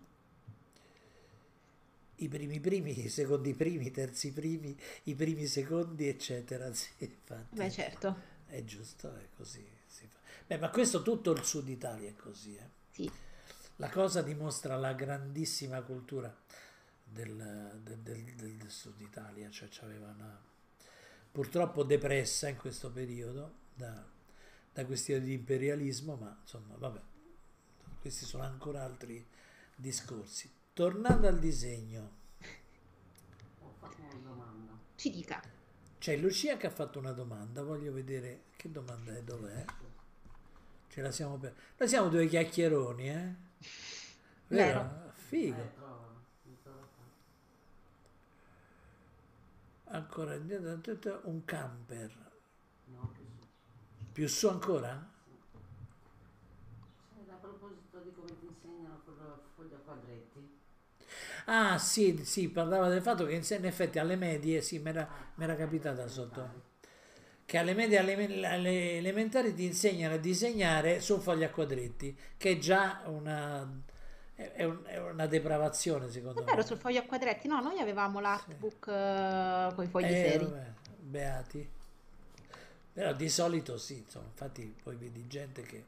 I 2.21 2.29
primi 2.29 2.59
primi, 2.61 3.05
i 3.05 3.09
secondi 3.09 3.55
primi, 3.55 3.87
i 3.87 3.91
terzi 3.91 4.33
primi, 4.33 4.77
i 5.05 5.15
primi 5.15 5.47
secondi, 5.47 6.09
eccetera. 6.09 6.73
Sì, 6.75 6.93
infatti. 6.99 7.57
Beh, 7.57 7.71
certo, 7.71 8.17
È 8.47 8.63
giusto, 8.65 9.15
è 9.15 9.29
così. 9.37 9.65
si 9.87 10.07
fa. 10.07 10.19
Beh, 10.47 10.59
ma 10.59 10.71
questo 10.71 11.03
tutto 11.03 11.31
il 11.33 11.45
sud 11.45 11.69
Italia 11.69 12.09
è 12.09 12.15
così, 12.17 12.57
eh. 12.57 12.69
sì. 12.91 13.11
La 13.77 13.89
cosa 13.91 14.23
dimostra 14.23 14.77
la 14.77 14.93
grandissima 14.95 15.81
cultura 15.83 16.35
del, 17.05 17.81
del- 17.83 17.99
del- 17.99 18.35
del- 18.35 18.57
del 18.57 18.71
sud 18.71 19.01
Italia, 19.01 19.49
cioè 19.51 19.69
c'aveva 19.71 20.09
una 20.09 20.41
purtroppo 21.31 21.85
depressa 21.85 22.49
in 22.49 22.57
questo 22.57 22.91
periodo 22.91 23.55
da, 23.75 24.05
da 24.73 24.85
questioni 24.85 25.25
di 25.25 25.33
imperialismo, 25.35 26.17
ma 26.17 26.37
insomma, 26.41 26.75
vabbè, 26.77 27.01
questi 28.01 28.25
sono 28.25 28.43
ancora 28.45 28.83
altri 28.85 29.25
discorsi. 29.77 30.51
Tornando 30.79 31.27
al 31.27 31.41
disegno, 31.41 32.11
Ho 33.63 33.75
fatto 33.81 34.01
una 34.01 34.21
domanda. 34.23 34.79
Ci 34.95 35.11
dica. 35.11 35.43
c'è 35.99 36.17
Lucia 36.17 36.57
che 36.57 36.69
ha 36.69 36.71
fatto 36.71 37.01
una 37.01 37.11
domanda, 37.11 37.65
voglio 37.65 37.93
vedere 37.93 38.45
che 38.55 38.71
domanda 38.71 39.13
è, 39.13 39.25
dov'è? 39.25 39.65
Ce 40.87 41.03
la 41.03 41.11
siamo 41.11 41.37
per... 41.37 41.53
Noi 41.77 41.89
siamo 41.89 42.09
due 42.09 42.29
chiacchieroni, 42.29 43.11
eh? 43.11 43.35
Vero? 44.47 44.81
Vero. 44.81 45.13
Figo. 45.15 45.73
Ancora 49.87 50.35
indietro, 50.35 50.79
tutto 50.79 51.23
un 51.25 51.45
camper. 51.45 52.31
No, 52.85 53.13
che 53.17 53.23
su. 53.25 53.47
Più 54.13 54.29
su 54.29 54.47
ancora? 54.47 54.93
A 57.31 57.35
proposito 57.35 57.99
di 57.99 58.13
come 58.13 58.39
ti 58.39 58.47
insegnano 58.47 59.01
con 59.05 59.17
la 59.19 59.41
foglia 59.57 59.75
a 59.75 59.81
quadretti, 59.81 60.58
Ah, 61.51 61.79
sì, 61.79 62.21
sì, 62.25 62.49
parlava 62.51 62.89
del 62.89 63.01
fatto 63.03 63.25
che 63.25 63.33
in, 63.35 63.65
effetti 63.65 63.99
alle 63.99 64.17
medie, 64.17 64.61
sì, 64.61 64.79
mi 64.81 64.91
era, 64.91 65.09
era 65.39 65.57
capitata 65.57 66.07
sotto, 66.07 66.67
che 67.47 67.57
alle 67.59 67.73
medie 67.75 67.99
alle, 67.99 68.47
alle 68.47 68.97
elementari 68.99 69.55
ti 69.55 69.65
insegnano 69.65 70.15
a 70.15 70.19
disegnare 70.19 71.01
su 71.01 71.19
fogli 71.21 71.45
a 71.45 71.51
quadretti, 71.51 72.17
che 72.37 72.53
è 72.53 72.59
già 72.59 73.03
una, 73.07 73.67
è, 74.35 74.53
è 74.53 74.65
un- 74.65 74.83
è 74.85 74.99
una 75.01 75.27
depravazione 75.27 76.11
secondo 76.11 76.47
Davvero 76.47 76.63
me. 76.63 76.67
sul 76.67 76.79
foglio 76.79 77.01
a 77.01 77.05
quadretti? 77.05 77.49
No, 77.49 77.61
noi 77.61 77.81
avevamo 77.81 78.19
l'artbook 78.21 79.75
con 79.75 79.85
i 79.85 79.89
fogli 79.89 80.15
Eh, 80.15 80.15
seri. 80.15 80.51
vabbè, 80.51 80.73
beati. 81.01 81.69
Però 82.93 83.13
di 83.13 83.29
solito 83.29 83.79
sì, 83.79 83.99
insomma, 83.99 84.27
infatti 84.27 84.75
poi 84.83 84.97
vedi 84.97 85.27
gente 85.29 85.63
che 85.63 85.85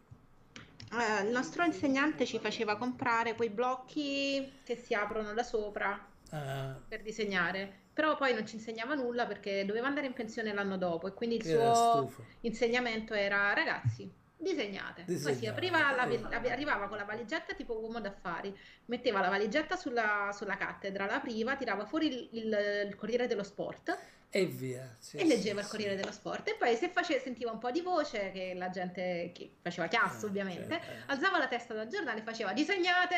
Eh, 0.93 1.23
il 1.25 1.31
nostro 1.31 1.65
insegnante 1.65 2.27
ci 2.27 2.39
faceva 2.41 2.77
comprare 2.77 3.35
quei 3.35 3.49
blocchi 3.51 4.61
che 4.65 4.77
si 4.77 4.93
aprono 4.95 5.33
da 5.33 5.43
sopra 5.43 6.07
Ah, 6.33 6.81
per 6.87 7.03
disegnare, 7.03 7.87
però 7.93 8.17
poi 8.17 8.33
non 8.35 8.47
ci 8.47 8.55
insegnava 8.57 8.95
nulla 8.95 9.27
perché 9.27 9.65
doveva 9.65 9.89
andare 9.89 10.07
in 10.07 10.13
pensione 10.13 10.53
l'anno 10.53 10.77
dopo 10.77 11.09
e 11.09 11.13
quindi 11.15 11.37
il 11.37 11.43
che 11.43 11.49
suo 11.49 12.13
insegnamento 12.43 13.15
era 13.15 13.53
ragazzi, 13.53 14.09
disegnate. 14.37 15.03
Poi 15.03 15.35
si 15.35 15.41
Disegnate, 15.41 15.49
apriva 15.49 15.95
la- 15.95 16.51
arrivava 16.53 16.87
con 16.87 16.99
la 16.99 17.05
valigetta 17.05 17.55
tipo 17.55 17.79
uomo 17.81 18.01
d'affari, 18.01 18.57
metteva 18.87 19.21
la 19.21 19.29
valigetta 19.29 19.75
sulla, 19.77 20.31
sulla 20.33 20.57
cattedra, 20.57 21.07
la 21.07 21.17
apriva, 21.17 21.57
tirava 21.57 21.85
fuori 21.85 22.07
il, 22.07 22.29
il- 22.33 22.87
il 22.89 22.95
Corriere 22.97 23.27
dello 23.27 23.43
Sport 23.43 23.99
E 24.33 24.47
via. 24.47 24.97
Sì, 24.99 25.17
e 25.17 25.25
leggeva 25.25 25.61
sì, 25.61 25.65
il 25.67 25.71
Corriere 25.71 25.95
sì. 25.97 26.01
dello 26.01 26.13
Sport 26.13 26.49
e 26.49 26.55
poi 26.55 26.77
se 26.77 26.89
face- 26.91 27.19
sentiva 27.21 27.51
un 27.51 27.59
po' 27.59 27.71
di 27.73 27.81
voce 27.81 28.31
che 28.33 28.55
la 28.55 28.71
gente 28.71 29.33
che 29.35 29.57
faceva 29.61 29.89
chiasso 29.89 30.27
Eh, 30.27 30.29
ovviamente, 30.29 30.69
certo, 30.69 30.91
eh. 30.91 31.03
alzava 31.07 31.39
la 31.39 31.49
testa 31.49 31.75
dal 31.75 31.89
giornale, 31.89 32.23
faceva 32.23 32.53
disegnate 32.53 33.17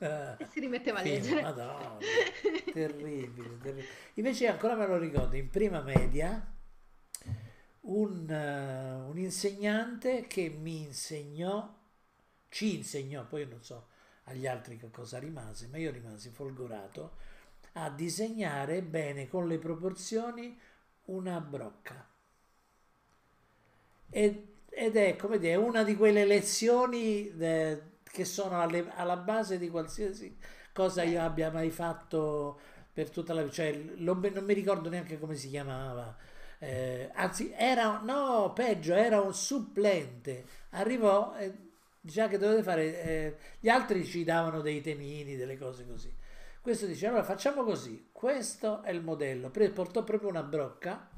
Ah, 0.00 0.36
e 0.38 0.44
si 0.44 0.60
rimetteva 0.60 0.98
a 0.98 1.02
leggere. 1.02 1.40
Madonna, 1.40 1.96
terribile, 2.72 3.58
terribile. 3.58 3.86
Invece 4.14 4.46
ancora 4.48 4.74
me 4.74 4.86
lo 4.86 4.98
ricordo, 4.98 5.36
in 5.36 5.48
prima 5.48 5.80
media 5.80 6.54
un, 7.82 8.28
eh, 8.28 9.08
un 9.08 9.18
insegnante 9.18 10.26
che 10.26 10.48
mi 10.50 10.82
insegnò, 10.82 11.74
ci 12.48 12.76
insegnò, 12.76 13.24
poi 13.26 13.46
non 13.46 13.62
so 13.62 13.88
agli 14.24 14.46
altri 14.46 14.76
che 14.76 14.90
cosa 14.90 15.18
rimase, 15.18 15.68
ma 15.68 15.78
io 15.78 15.90
rimasi 15.90 16.30
folgorato 16.30 17.16
a 17.76 17.90
disegnare 17.90 18.82
bene 18.82 19.28
con 19.28 19.46
le 19.48 19.58
proporzioni 19.58 20.58
una 21.06 21.40
brocca. 21.40 22.06
Ed, 24.08 24.44
ed 24.70 24.96
è 24.96 25.16
come 25.16 25.38
dire, 25.38 25.56
una 25.56 25.82
di 25.82 25.96
quelle 25.96 26.24
lezioni 26.24 27.28
eh, 27.36 27.82
che 28.04 28.24
sono 28.24 28.60
alle- 28.60 28.90
alla 28.94 29.16
base 29.16 29.58
di 29.58 29.68
qualsiasi 29.68 30.36
cosa 30.72 31.02
io 31.02 31.20
abbia 31.22 31.50
mai 31.50 31.70
fatto 31.70 32.58
per 32.92 33.10
tutta 33.10 33.32
la 33.34 33.42
vita. 33.42 33.54
Cioè, 33.54 33.72
non 33.98 34.18
mi 34.20 34.54
ricordo 34.54 34.88
neanche 34.88 35.18
come 35.18 35.34
si 35.34 35.48
chiamava. 35.48 36.16
Eh, 36.58 37.10
anzi, 37.14 37.52
era 37.56 38.00
no, 38.02 38.52
peggio, 38.54 38.94
era 38.94 39.20
un 39.20 39.34
supplente. 39.34 40.44
Arrivò 40.70 41.34
e 41.36 41.52
diceva 42.00 42.28
che 42.28 42.38
dovete 42.38 42.62
fare. 42.62 43.02
eh, 43.02 43.36
gli 43.60 43.68
altri 43.68 44.04
ci 44.04 44.24
davano 44.24 44.60
dei 44.60 44.80
temini, 44.82 45.36
delle 45.36 45.58
cose 45.58 45.86
così. 45.86 46.12
Questo 46.66 46.86
dice: 46.86 47.06
allora 47.06 47.22
facciamo 47.22 47.62
così. 47.62 48.08
Questo 48.10 48.82
è 48.82 48.90
il 48.90 49.00
modello. 49.00 49.50
Portò 49.50 50.02
proprio 50.02 50.28
una 50.30 50.42
brocca 50.42 51.08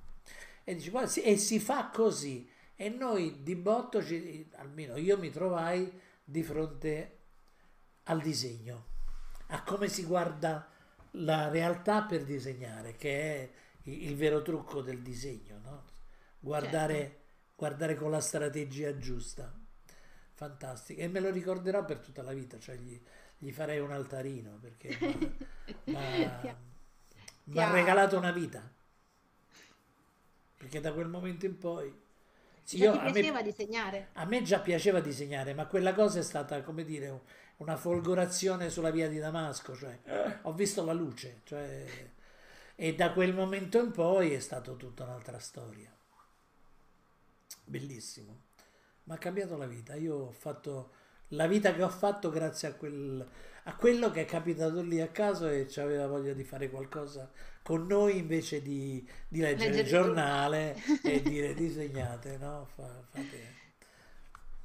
e 0.63 0.75
dice: 0.75 0.91
"Guarda, 0.91 1.09
si- 1.09 1.23
e 1.23 1.39
si 1.39 1.59
fa 1.59 1.89
così. 1.89 2.47
E 2.77 2.91
noi 2.91 3.43
di 3.43 3.55
botto, 3.57 4.05
ci- 4.05 4.47
almeno 4.57 4.99
io 4.99 5.17
mi 5.17 5.31
trovai 5.31 5.91
di 6.23 6.43
fronte 6.43 7.17
al 8.05 8.21
disegno, 8.21 8.85
a 9.47 9.63
come 9.63 9.89
si 9.89 10.05
guarda 10.05 10.69
la 11.13 11.49
realtà 11.49 12.03
per 12.03 12.25
disegnare, 12.25 12.95
che 12.97 13.11
è 13.35 13.51
il, 13.85 14.03
il 14.11 14.17
vero 14.17 14.43
trucco 14.43 14.83
del 14.83 15.01
disegno, 15.01 15.59
no? 15.65 15.85
Guardare, 16.41 16.95
Certo. 16.95 17.19
guardare 17.57 17.95
con 17.97 18.11
la 18.11 18.21
strategia 18.21 18.99
giusta. 18.99 19.51
Fantastico. 20.35 21.01
E 21.01 21.09
me 21.09 21.21
lo 21.21 21.31
ricorderò 21.31 21.87
per 21.87 22.01
tutta 22.01 22.23
la 22.23 22.35
vita, 22.35 22.59
cioè 22.59 22.77
gli, 22.77 23.01
gli 23.39 23.51
farei 23.53 23.79
un 23.79 23.93
altarino 23.93 24.59
perché 24.61 24.97
mi 27.45 27.63
ha 27.63 27.71
regalato 27.71 28.17
una 28.17 28.33
vita. 28.33 28.69
Perché 30.57 30.81
da 30.81 30.93
quel 30.93 31.09
momento 31.09 31.47
in 31.47 31.57
poi... 31.57 32.07
Sì, 32.63 32.79
io- 32.79 32.93
a 32.93 33.05
me- 33.05 33.13
piaceva 33.13 33.41
disegnare? 33.43 34.09
a 34.15 34.25
me 34.27 34.43
già 34.43 34.59
piaceva 34.61 35.01
disegnare, 35.01 35.55
ma 35.55 35.67
quella 35.67 35.95
cosa 35.95 36.19
è 36.19 36.23
stata, 36.23 36.63
come 36.63 36.85
dire, 36.85 37.09
un- 37.09 37.21
una 37.59 37.77
folgorazione 37.77 38.69
sulla 38.71 38.91
via 38.91 39.09
di 39.09 39.19
Damasco, 39.19 39.75
cioè 39.75 39.99
ho 40.43 40.53
visto 40.53 40.85
la 40.85 40.93
luce, 40.93 41.41
cioè, 41.45 41.87
e 42.75 42.95
da 42.95 43.13
quel 43.13 43.35
momento 43.35 43.79
in 43.81 43.91
poi 43.91 44.33
è 44.33 44.39
stato 44.41 44.77
tutta 44.77 45.05
un'altra 45.05 45.39
storia. 45.39 45.91
Bellissimo. 47.65 48.43
Mi 49.05 49.15
ha 49.15 49.19
cambiato 49.19 49.57
la 49.57 49.67
vita. 49.67 49.95
Io 49.95 50.15
ho 50.15 50.31
fatto 50.31 50.93
la 51.29 51.47
vita 51.47 51.75
che 51.75 51.83
ho 51.83 51.89
fatto 51.89 52.31
grazie 52.31 52.69
a, 52.69 52.75
quel, 52.75 53.27
a 53.65 53.75
quello 53.77 54.11
che 54.11 54.23
è 54.23 54.25
capitato 54.25 54.83
lì 54.83 55.01
a 55.01 55.09
caso 55.09 55.47
e 55.49 55.69
aveva 55.77 56.07
voglia 56.07 56.33
di 56.33 56.45
fare 56.45 56.71
qualcosa 56.71 57.31
con 57.63 57.87
noi 57.87 58.19
invece 58.19 58.63
di, 58.63 59.07
di 59.29 59.41
leggere 59.41 59.77
Leggere 59.77 59.83
il 59.83 59.87
giornale 59.87 60.77
e 61.05 61.23
dire 61.23 61.55
disegnate, 61.55 62.39
no? 62.39 62.67
Fa- 62.75 63.03
fate... 63.11 63.57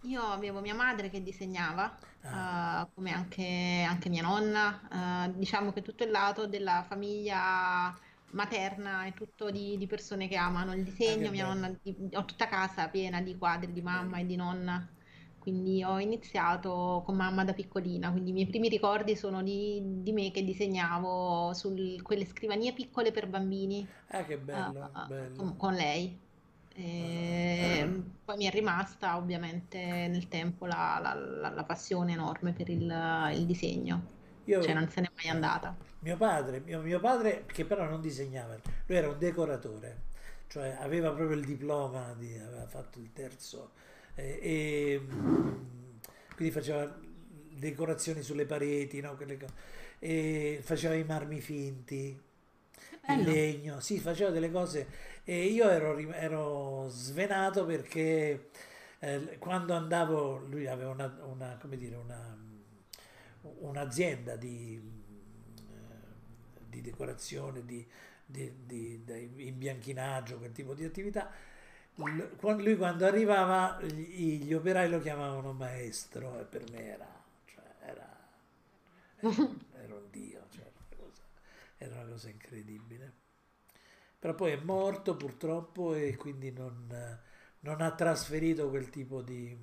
Io 0.06 0.22
avevo 0.22 0.60
mia 0.60 0.76
madre 0.76 1.10
che 1.10 1.22
disegnava, 1.24 1.98
Ah. 2.24 2.84
eh, 2.84 2.88
come 2.94 3.12
anche, 3.14 3.86
anche 3.88 4.10
mia 4.10 4.22
nonna. 4.22 5.28
Eh, 5.28 5.38
diciamo 5.38 5.72
che 5.72 5.82
tutto 5.82 6.04
il 6.04 6.12
lato 6.12 6.46
della 6.48 6.84
famiglia 6.88 7.98
materna 8.32 9.06
è 9.06 9.14
tutto 9.14 9.50
di, 9.52 9.78
di 9.78 9.88
persone 9.88 10.28
che 10.28 10.36
amano 10.36 10.74
il 10.74 10.84
Ah, 11.06 11.16
disegno. 11.16 11.32
Mia 11.32 11.46
bello. 11.46 11.48
nonna, 11.48 11.70
di- 11.82 12.10
ho 12.14 12.26
tutta 12.26 12.48
casa 12.48 12.90
piena 12.90 13.22
di 13.22 13.38
quadri 13.38 13.72
di 13.72 13.82
mamma 13.82 14.18
e 14.20 14.26
di 14.26 14.36
nonna. 14.36 14.86
Quindi 15.44 15.84
ho 15.84 16.00
iniziato 16.00 17.02
con 17.06 17.16
mamma 17.18 17.44
da 17.44 17.54
piccolina, 17.54 18.12
quindi 18.12 18.30
i 18.30 18.34
miei 18.34 18.48
primi 18.48 18.70
ricordi 18.70 19.16
sono 19.16 19.44
di, 19.44 19.82
di 20.02 20.12
me 20.14 20.32
che 20.32 20.44
disegnavo 20.44 21.54
su 21.54 21.74
quelle 22.02 22.26
scrivanie 22.26 22.74
piccole 22.74 23.12
per 23.12 23.28
bambini 23.28 23.86
Ah, 24.10 24.24
che 24.24 24.38
bello, 24.38 24.90
bello. 25.06 25.46
con, 25.46 25.58
con 25.58 25.74
lei. 25.74 26.18
E 26.76 28.04
poi 28.26 28.38
mi 28.38 28.46
è 28.46 28.52
rimasta 28.52 29.18
ovviamente 29.18 29.78
nel 30.08 30.28
tempo 30.28 30.66
la, 30.66 31.00
la- 31.02 31.14
la- 31.14 31.50
la 31.50 31.64
passione 31.66 32.14
enorme 32.14 32.54
per 32.54 32.70
il, 32.70 32.82
il 33.34 33.46
disegno, 33.46 34.02
Io, 34.46 34.60
cioè 34.60 34.74
non 34.74 34.90
se 34.90 35.02
n'è 35.02 35.12
mai 35.16 35.30
andata. 35.30 35.76
mio 36.00 36.18
padre, 36.18 36.60
mio, 36.60 36.82
mio 36.82 37.00
padre, 37.00 37.46
che 37.46 37.66
però 37.66 37.86
non 37.86 38.02
disegnava, 38.02 38.56
lui 38.86 38.98
era 38.98 39.08
un 39.10 39.18
decoratore, 39.18 40.04
cioè 40.48 40.76
aveva 40.80 41.12
proprio 41.12 41.38
il 41.38 41.46
diploma, 41.46 42.14
di, 42.18 42.38
aveva 42.38 42.66
fatto 42.68 43.00
il 43.00 43.12
terzo, 43.14 43.72
eh, 44.16 44.40
e 44.42 45.00
mm, 45.02 45.54
quindi 46.36 46.54
faceva 46.54 47.00
decorazioni 47.50 48.22
sulle 48.24 48.46
pareti, 48.46 49.00
no? 49.02 49.18
E 50.00 50.60
faceva 50.62 50.96
i 50.96 51.04
marmi 51.04 51.40
finti, 51.40 52.20
il 53.06 53.22
legno, 53.24 53.80
sì, 53.80 54.00
faceva 54.00 54.30
delle 54.32 54.52
cose 54.52 54.88
e 55.24 55.46
io 55.46 55.70
ero, 55.70 55.98
ero 56.12 56.88
svenato 56.90 57.66
perché 57.66 58.50
eh, 59.00 59.38
quando 59.40 59.74
andavo, 59.74 60.38
lui 60.50 60.68
aveva 60.68 60.92
una, 60.92 61.18
una, 61.26 61.58
come 61.62 61.78
dire, 61.78 61.96
una, 61.96 62.38
un'azienda 63.62 64.36
di, 64.36 64.76
eh, 64.76 65.72
di 66.70 66.82
decorazione, 66.82 67.66
di, 67.66 67.86
di, 68.26 68.52
di- 68.66 69.04
di 69.04 69.48
imbianchinaggio, 69.48 70.38
quel 70.38 70.52
tipo 70.52 70.74
di 70.74 70.84
attività. 70.86 71.32
Lui 71.96 72.76
quando 72.76 73.06
arrivava 73.06 73.80
gli, 73.82 74.52
operai 74.52 74.90
lo 74.90 75.00
chiamavano 75.00 75.54
maestro 75.54 76.40
e 76.40 76.44
per 76.46 76.70
me 76.72 76.88
era, 76.88 77.24
cioè, 77.46 77.64
era, 77.82 78.20
era, 79.20 79.96
un 79.96 80.10
dio, 80.10 80.42
cioè, 80.50 80.64
una 80.64 80.86
cosa- 80.98 81.24
era 81.78 81.96
una 82.02 82.10
cosa 82.10 82.30
incredibile. 82.30 83.14
Però 84.18 84.34
poi 84.34 84.52
è 84.52 84.60
morto 84.64 85.16
purtroppo 85.16 85.94
e 85.94 86.16
quindi 86.16 86.52
non, 86.52 87.20
non 87.60 87.82
ha 87.82 87.92
trasferito 87.94 88.70
quel 88.70 88.90
tipo 88.90 89.22
di... 89.22 89.56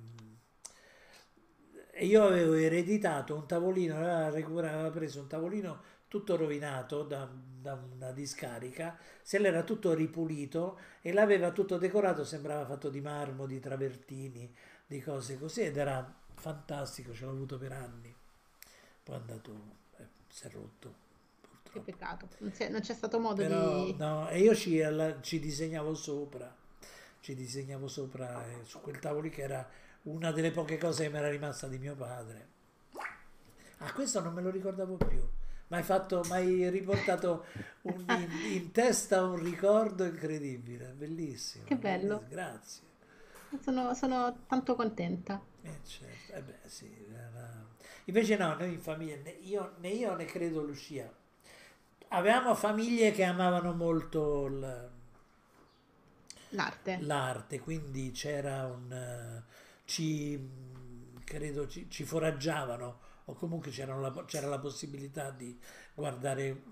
E 1.93 2.05
io 2.05 2.23
avevo 2.25 2.53
ereditato 2.53 3.35
un 3.35 3.45
tavolino, 3.47 3.95
aveva 3.97 4.89
preso 4.89 5.19
un 5.19 5.27
tavolino 5.27 5.81
tutto 6.07 6.35
rovinato 6.35 7.03
da, 7.03 7.29
da 7.61 7.73
una 7.73 8.11
discarica, 8.11 8.97
se 9.21 9.39
l'era 9.39 9.63
tutto 9.63 9.93
ripulito 9.93 10.79
e 11.01 11.13
l'aveva 11.13 11.51
tutto 11.51 11.77
decorato, 11.77 12.23
sembrava 12.25 12.65
fatto 12.65 12.89
di 12.89 13.01
marmo, 13.01 13.45
di 13.45 13.59
travertini, 13.59 14.53
di 14.85 15.01
cose 15.01 15.37
così 15.39 15.61
ed 15.61 15.77
era 15.77 16.13
fantastico, 16.35 17.13
ce 17.13 17.25
l'ho 17.25 17.31
avuto 17.31 17.57
per 17.57 17.71
anni. 17.73 18.13
Poi 19.03 19.15
è 19.15 19.19
andato, 19.19 19.51
eh, 19.97 20.07
si 20.29 20.47
è 20.47 20.49
rotto 20.51 20.95
Che 21.71 21.79
purtroppo. 21.79 21.81
peccato, 21.81 22.29
non 22.39 22.51
c'è, 22.51 22.69
non 22.69 22.81
c'è 22.81 22.93
stato 22.93 23.19
modo 23.19 23.43
Però 23.43 23.47
di... 23.47 23.95
no, 23.97 24.29
e 24.29 24.39
io 24.39 24.55
ci, 24.55 24.81
alla- 24.81 25.19
ci 25.21 25.39
disegnavo 25.39 25.93
sopra, 25.95 26.53
ci 27.21 27.35
disegnavo 27.35 27.87
sopra 27.87 28.45
eh, 28.47 28.63
su 28.65 28.81
quel 28.81 28.99
tavolo 28.99 29.23
lì 29.23 29.29
che 29.29 29.41
era 29.43 29.67
una 30.03 30.31
delle 30.31 30.51
poche 30.51 30.77
cose 30.77 31.03
che 31.03 31.09
mi 31.09 31.17
era 31.17 31.29
rimasta 31.29 31.67
di 31.67 31.77
mio 31.79 31.95
padre. 31.95 32.47
Ah, 33.79 33.91
questo 33.93 34.21
non 34.21 34.33
me 34.33 34.41
lo 34.41 34.49
ricordavo 34.49 34.95
più. 34.95 35.27
Mi 35.71 35.77
hai 35.77 35.83
fatto, 35.83 36.23
mi 36.25 36.33
hai 36.33 36.69
riportato 36.69 37.45
un- 37.83 38.11
in, 38.11 38.45
in 38.45 38.71
testa 38.71 39.23
un 39.23 39.37
ricordo 39.41 40.03
incredibile, 40.03 40.93
bellissimo. 40.93 41.65
Che 41.65 41.75
bello. 41.75 42.17
bellissimo, 42.17 42.27
Grazie. 42.29 42.83
Sono, 43.59 43.93
sono 43.93 44.45
tanto 44.47 44.75
contenta. 44.75 45.39
Eh, 45.63 45.79
certo, 45.83 46.33
eh 46.33 46.41
beh, 46.41 46.59
sì, 46.67 46.89
Invece 48.05 48.35
no, 48.37 48.55
noi 48.55 48.73
in 48.73 48.79
famiglia, 48.81 49.15
né 49.23 49.31
io, 49.41 49.75
né 49.79 49.89
io 49.89 50.15
né 50.15 50.25
credo 50.25 50.61
Lucia, 50.63 51.11
avevamo 52.09 52.55
famiglie 52.55 53.11
che 53.11 53.23
amavano 53.23 53.73
molto 53.73 54.47
L'arte. 56.49 56.93
l'arte, 56.97 57.59
quindi 57.59 58.11
c'era 58.11 58.65
un... 58.65 58.91
eh, 58.91 59.43
ci, 59.85 60.39
credo 61.23 61.67
ci, 61.67 61.89
ci 61.89 62.03
foraggiavano 62.03 62.99
o 63.25 63.33
comunque 63.33 63.71
c'erano 63.71 64.01
la- 64.01 64.25
c'era 64.25 64.47
la 64.47 64.59
possibilità 64.59 65.31
di 65.31 65.57
guardare 65.93 66.63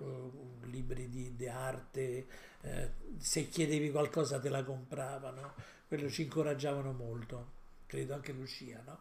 eh, 0.00 0.30
libri 0.64 1.08
di, 1.08 1.34
di 1.36 1.48
arte, 1.48 2.26
eh, 2.62 2.90
se 3.18 3.48
chiedevi 3.48 3.90
qualcosa 3.90 4.38
te 4.40 4.48
la 4.48 4.64
compravano, 4.64 5.54
quello 5.88 6.08
ci 6.08 6.22
incoraggiavano 6.22 6.92
molto, 6.92 7.52
credo 7.86 8.14
anche 8.14 8.32
Lucia, 8.32 8.82
no? 8.86 8.98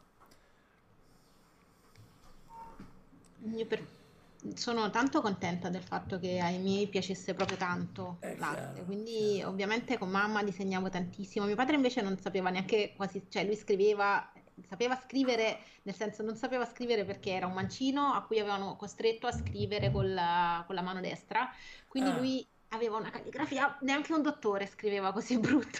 Sono 4.56 4.90
tanto 4.90 5.22
contenta 5.22 5.70
del 5.70 5.84
fatto 5.84 6.18
che 6.20 6.40
ai 6.40 6.60
miei 6.60 6.88
piacesse 6.88 7.34
proprio 7.34 7.58
tanto 7.58 8.18
È 8.20 8.36
l'arte, 8.38 8.84
chiaro, 8.84 8.86
quindi 8.86 9.36
chiaro. 9.36 9.50
ovviamente 9.50 9.98
con 9.98 10.10
mamma 10.10 10.44
disegnavo 10.44 10.90
tantissimo. 10.90 11.46
Mio 11.46 11.56
padre 11.56 11.76
invece 11.76 12.02
non 12.02 12.18
sapeva 12.18 12.50
neanche 12.50 12.94
quasi, 12.96 13.26
cioè 13.30 13.44
lui 13.46 13.56
scriveva, 13.56 14.32
sapeva 14.68 14.96
scrivere, 14.96 15.60
nel 15.84 15.96
senso 15.96 16.24
non 16.24 16.36
sapeva 16.36 16.66
scrivere 16.66 17.06
perché 17.06 17.32
era 17.32 17.46
un 17.48 17.54
mancino 17.54 18.14
a 18.14 18.24
cui 18.24 18.40
avevano 18.40 18.76
costretto 18.76 19.28
a 19.28 19.32
scrivere 19.32 19.92
con 19.92 20.14
la, 20.14 20.64
con 20.66 20.76
la 20.76 20.82
mano 20.82 21.00
destra, 21.02 21.50
quindi 21.88 22.12
Ah. 22.12 22.14
lui 22.14 22.48
aveva 22.70 22.98
una 22.98 23.10
calligrafia, 23.10 23.78
neanche 23.82 24.14
un 24.14 24.22
dottore 24.22 24.66
scriveva 24.68 25.12
così 25.12 25.38
brutto. 25.40 25.80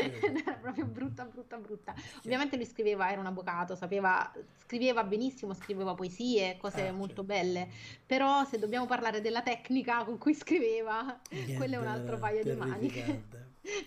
Era 0.00 0.56
proprio 0.56 0.84
brutta, 0.86 1.24
brutta, 1.24 1.56
brutta. 1.56 1.94
Ovviamente 2.24 2.56
lui 2.56 2.66
scriveva, 2.66 3.10
era 3.10 3.20
un 3.20 3.26
avvocato, 3.26 3.74
sapeva, 3.74 4.30
scriveva 4.58 5.04
benissimo, 5.04 5.54
scriveva 5.54 5.94
poesie, 5.94 6.56
cose 6.58 6.88
Ah, 6.88 6.92
molto 6.92 7.24
certo. 7.24 7.24
belle, 7.24 7.68
però 8.06 8.44
se 8.44 8.58
dobbiamo 8.58 8.86
parlare 8.86 9.20
della 9.20 9.42
tecnica 9.42 10.04
con 10.04 10.18
cui 10.18 10.34
scriveva, 10.34 11.20
Niente, 11.30 11.54
quello 11.54 11.74
è 11.76 11.78
un 11.78 11.86
altro 11.86 12.18
paio 12.18 12.44
di 12.44 12.54
maniche. 12.54 13.24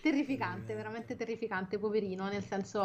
Terrificante, 0.00 0.74
veramente 0.74 1.16
terrificante, 1.16 1.78
poverino, 1.78 2.28
nel 2.28 2.44
senso 2.44 2.80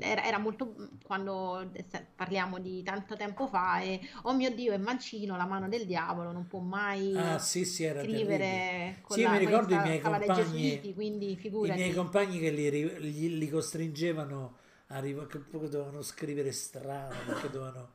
era, 0.00 0.24
era 0.24 0.38
molto, 0.38 0.74
quando 1.04 1.70
parliamo 2.16 2.58
di 2.58 2.82
tanto 2.82 3.16
tempo 3.16 3.46
fa 3.46 3.80
e 3.80 4.00
oh 4.22 4.34
mio 4.34 4.50
Dio, 4.54 4.72
è 4.72 4.76
mancino, 4.78 5.36
la 5.36 5.46
mano 5.46 5.68
del 5.68 5.86
diavolo, 5.86 6.32
non 6.32 6.46
può 6.48 6.58
mai 6.60 7.16
Ah, 7.16 7.38
sì, 7.38 7.64
sì, 7.64 7.84
era 7.84 8.02
scrivere 8.02 8.98
con 9.02 9.12
Sì, 9.14 9.20
io 9.20 9.28
la, 9.28 9.30
mi 9.30 9.38
ricordo 9.38 9.72
i 9.72 9.78
miei 9.78 10.00
compagni, 10.00 10.72
gesuiti, 10.72 10.92
quindi 10.94 11.36
i 11.58 11.70
figurati. 11.70 11.70
miei 11.70 11.92
compagni 11.94 12.38
che 12.40 12.50
li, 12.50 12.70
gli- 13.10 13.38
li 13.38 13.48
costringevano 13.48 14.58
a 14.88 15.00
che 15.26 15.38
dovevano 15.68 16.02
scrivere 16.02 16.50
strano, 16.52 17.14
perché 17.26 17.50
dovevano 17.50 17.94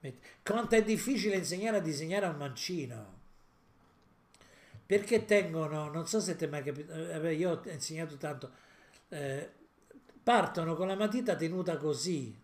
met- 0.00 0.18
Quanto 0.42 0.74
è 0.76 0.82
difficile 0.84 1.36
insegnare 1.36 1.78
a 1.78 1.80
disegnare 1.80 2.26
a 2.26 2.30
un 2.30 2.36
mancino. 2.36 3.17
Perché 4.88 5.26
tengono, 5.26 5.90
non 5.90 6.06
so 6.06 6.18
se 6.18 6.34
ti 6.36 6.44
è 6.44 6.48
mai 6.48 6.62
capitato, 6.62 6.98
eh, 7.26 7.34
io 7.34 7.50
ho 7.50 7.70
insegnato 7.70 8.16
tanto, 8.16 8.50
eh, 9.10 9.50
partono 10.22 10.74
con 10.76 10.86
la 10.86 10.96
matita 10.96 11.36
tenuta 11.36 11.76
così, 11.76 12.34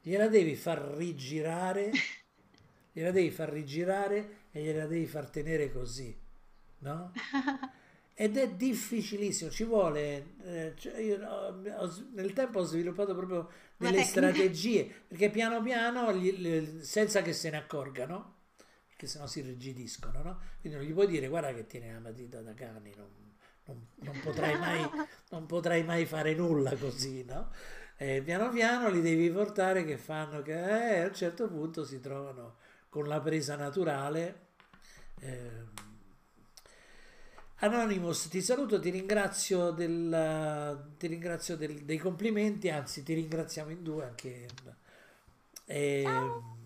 gliela 0.00 0.28
devi 0.28 0.54
far 0.54 0.78
rigirare, 0.96 1.90
gliela 2.92 3.10
devi 3.10 3.30
far 3.32 3.48
rigirare 3.50 4.36
e 4.52 4.62
gliela 4.62 4.86
devi 4.86 5.06
far 5.06 5.28
tenere 5.28 5.72
così, 5.72 6.16
no? 6.80 7.12
Ed 8.14 8.36
è 8.36 8.50
difficilissimo, 8.50 9.50
ci 9.50 9.64
vuole, 9.64 10.34
eh, 10.44 10.74
cioè 10.76 10.98
io 11.00 11.18
ho- 11.24 11.60
nel 12.14 12.32
tempo 12.32 12.60
ho 12.60 12.64
sviluppato 12.64 13.14
proprio 13.14 13.48
delle 13.76 14.02
strategie, 14.02 14.88
perché 15.08 15.30
piano 15.30 15.62
piano, 15.62 16.12
gli- 16.12 16.36
le- 16.40 16.82
senza 16.84 17.22
che 17.22 17.32
se 17.32 17.50
ne 17.50 17.56
accorgano, 17.58 18.34
perché 18.98 19.06
sennò 19.06 19.26
si 19.28 19.38
irrigidiscono, 19.40 20.22
no? 20.22 20.40
Quindi 20.60 20.78
non 20.78 20.86
gli 20.88 20.92
puoi 20.92 21.06
dire 21.06 21.28
guarda 21.28 21.54
che 21.54 21.66
tiene 21.66 21.92
la 21.92 22.00
matita 22.00 22.40
da 22.42 22.52
cani, 22.54 22.92
non, 22.96 23.08
non- 23.66 23.86
non 24.00 24.18
potrai 24.20 24.56
mai, 24.58 24.92
non 25.30 25.46
potrai 25.46 25.84
mai 25.84 26.04
fare 26.04 26.34
nulla 26.34 26.76
così, 26.76 27.24
no? 27.24 27.50
E 27.96 28.22
piano 28.22 28.48
piano 28.50 28.88
li 28.90 29.00
devi 29.00 29.30
portare 29.30 29.84
che 29.84 29.96
fanno 29.98 30.42
che 30.42 30.96
eh, 30.98 31.00
a 31.02 31.06
un 31.08 31.14
certo 31.14 31.48
punto 31.48 31.84
si 31.84 32.00
trovano 32.00 32.56
con 32.88 33.06
la 33.06 33.20
presa 33.20 33.56
naturale. 33.56 34.46
ehm. 35.20 35.66
Anonymous, 37.60 38.28
ti 38.28 38.40
saluto, 38.40 38.78
ti 38.80 38.90
ringrazio, 38.90 39.70
del, 39.72 40.94
ti 40.96 41.06
ringrazio 41.08 41.56
del- 41.56 41.84
dei 41.84 41.98
complimenti, 41.98 42.68
anzi 42.70 43.02
ti 43.02 43.14
ringraziamo 43.14 43.70
in 43.70 43.82
due 43.82 44.04
anche. 44.04 44.46
ehm, 45.66 46.02
Ciao. 46.02 46.57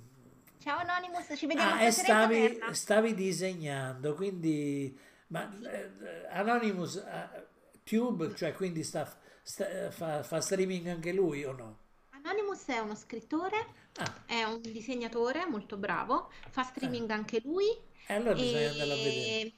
Ciao 0.63 0.79
Anonymous, 0.79 1.33
ci 1.37 1.47
vediamo 1.47 1.75
Ah, 1.75 1.91
stavi, 1.91 2.61
stavi 2.73 3.15
disegnando, 3.15 4.15
quindi 4.15 4.97
ma, 5.29 5.51
eh, 5.71 6.27
Anonymous 6.31 6.97
eh, 6.97 7.47
Tube, 7.85 8.35
cioè 8.37 8.53
quindi 8.55 8.83
sta, 8.85 9.09
sta- 9.43 9.91
fa, 9.91 10.23
fa 10.23 10.41
streaming 10.41 10.87
anche 10.89 11.13
lui 11.13 11.45
o 11.45 11.53
no? 11.53 11.79
Anonymous 12.11 12.67
è 12.67 12.79
uno 12.79 12.95
scrittore, 12.95 13.67
Ah, 13.99 14.25
è 14.27 14.45
un 14.45 14.61
disegnatore 14.61 15.47
molto 15.47 15.77
bravo, 15.77 16.31
fa 16.51 16.63
streaming 16.63 17.11
anche 17.11 17.41
lui 17.45 17.67
e 18.07 18.15
allora 18.15 18.35
bisogna 18.35 18.71
andarlo 18.71 18.93
a 18.93 18.97
vedere. 18.97 19.53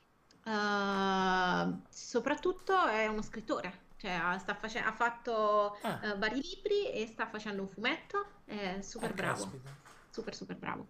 eh, 0.47 1.83
soprattutto 1.91 2.87
è 2.87 3.07
uno 3.07 3.23
scrittore, 3.23 3.81
cioè 3.97 4.19
face- 4.59 4.79
ha 4.81 4.93
fatto 4.93 5.77
Ah. 5.83 6.01
eh, 6.03 6.17
vari 6.19 6.41
libri 6.41 6.91
e 6.93 7.07
sta 7.07 7.27
facendo 7.29 7.63
un 7.63 7.69
fumetto, 7.69 8.27
è 8.47 8.81
super 8.81 9.11
Ah, 9.11 9.13
bravo, 9.13 9.43
caspita. 9.45 9.83
Super 10.15 10.35
super 10.35 10.57
bravo. 10.57 10.87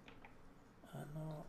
Ah, 0.93 1.05
no. 1.15 1.45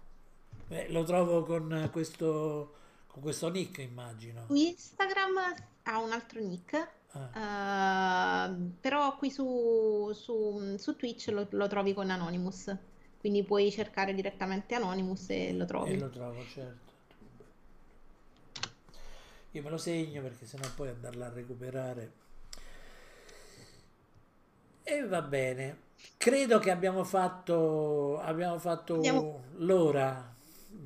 Beh, 0.68 0.90
lo 0.90 1.04
trovo 1.04 1.44
con 1.44 1.90
questo, 1.92 2.74
con 3.08 3.22
questo 3.22 3.50
nick, 3.50 3.80
immagino. 3.80 4.46
Su 4.48 4.54
Instagram 4.56 5.38
ha 5.84 6.00
un 6.00 6.12
altro 6.14 6.40
nick, 6.40 6.90
Ah, 7.12 8.48
eh, 8.50 8.56
però 8.82 9.16
qui 9.18 9.30
su, 9.32 10.12
su- 10.14 10.76
su 10.78 10.96
Twitch 10.96 11.28
lo, 11.28 11.48
lo 11.52 11.68
trovi 11.68 11.94
con 11.94 12.10
Anonymous, 12.10 12.76
quindi 13.20 13.44
puoi 13.44 13.72
cercare 13.72 14.14
direttamente 14.14 14.76
Anonymous 14.76 15.30
e 15.30 15.54
lo 15.54 15.66
trovi. 15.66 15.92
e 15.94 15.98
lo 15.98 16.10
trovo, 16.10 16.44
certo. 16.48 16.94
Io 19.52 19.62
me 19.62 19.70
lo 19.70 19.78
segno 19.78 20.22
perché 20.22 20.46
sennò 20.46 20.68
poi 20.76 20.90
andarla 20.90 21.28
a 21.28 21.30
recuperare. 21.30 22.12
E 24.84 25.06
va 25.08 25.22
bene. 25.22 25.84
Credo 26.18 26.60
che 26.60 26.72
abbiamo 26.72 27.04
fatto, 27.04 28.20
abbiamo 28.20 28.58
fatto 28.60 28.96
Abbiamo- 28.96 29.44
l'ora. 29.58 30.34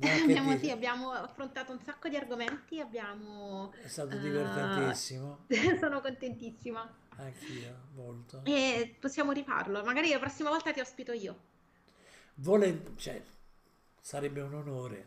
Abbiamo, 0.00 0.56
sì, 0.56 0.70
abbiamo 0.70 1.10
affrontato 1.10 1.72
un 1.72 1.80
sacco 1.80 2.08
di 2.08 2.16
argomenti, 2.16 2.80
abbiamo... 2.80 3.70
È 3.82 3.88
stato 3.88 4.16
eh, 4.16 4.20
divertentissimo. 4.20 5.44
sono 5.78 6.00
contentissima. 6.00 6.88
Anch'io, 7.16 7.76
molto. 7.94 8.40
E 8.44 8.96
possiamo 8.98 9.32
rifarlo. 9.32 9.82
Magari 9.84 10.10
la 10.10 10.18
prossima 10.18 10.48
volta 10.48 10.72
ti 10.72 10.80
ospito 10.80 11.12
io. 11.12 11.36
Vole- 12.36 12.92
cioè, 12.96 13.22
sarebbe 14.00 14.40
un 14.40 14.54
onore. 14.54 15.06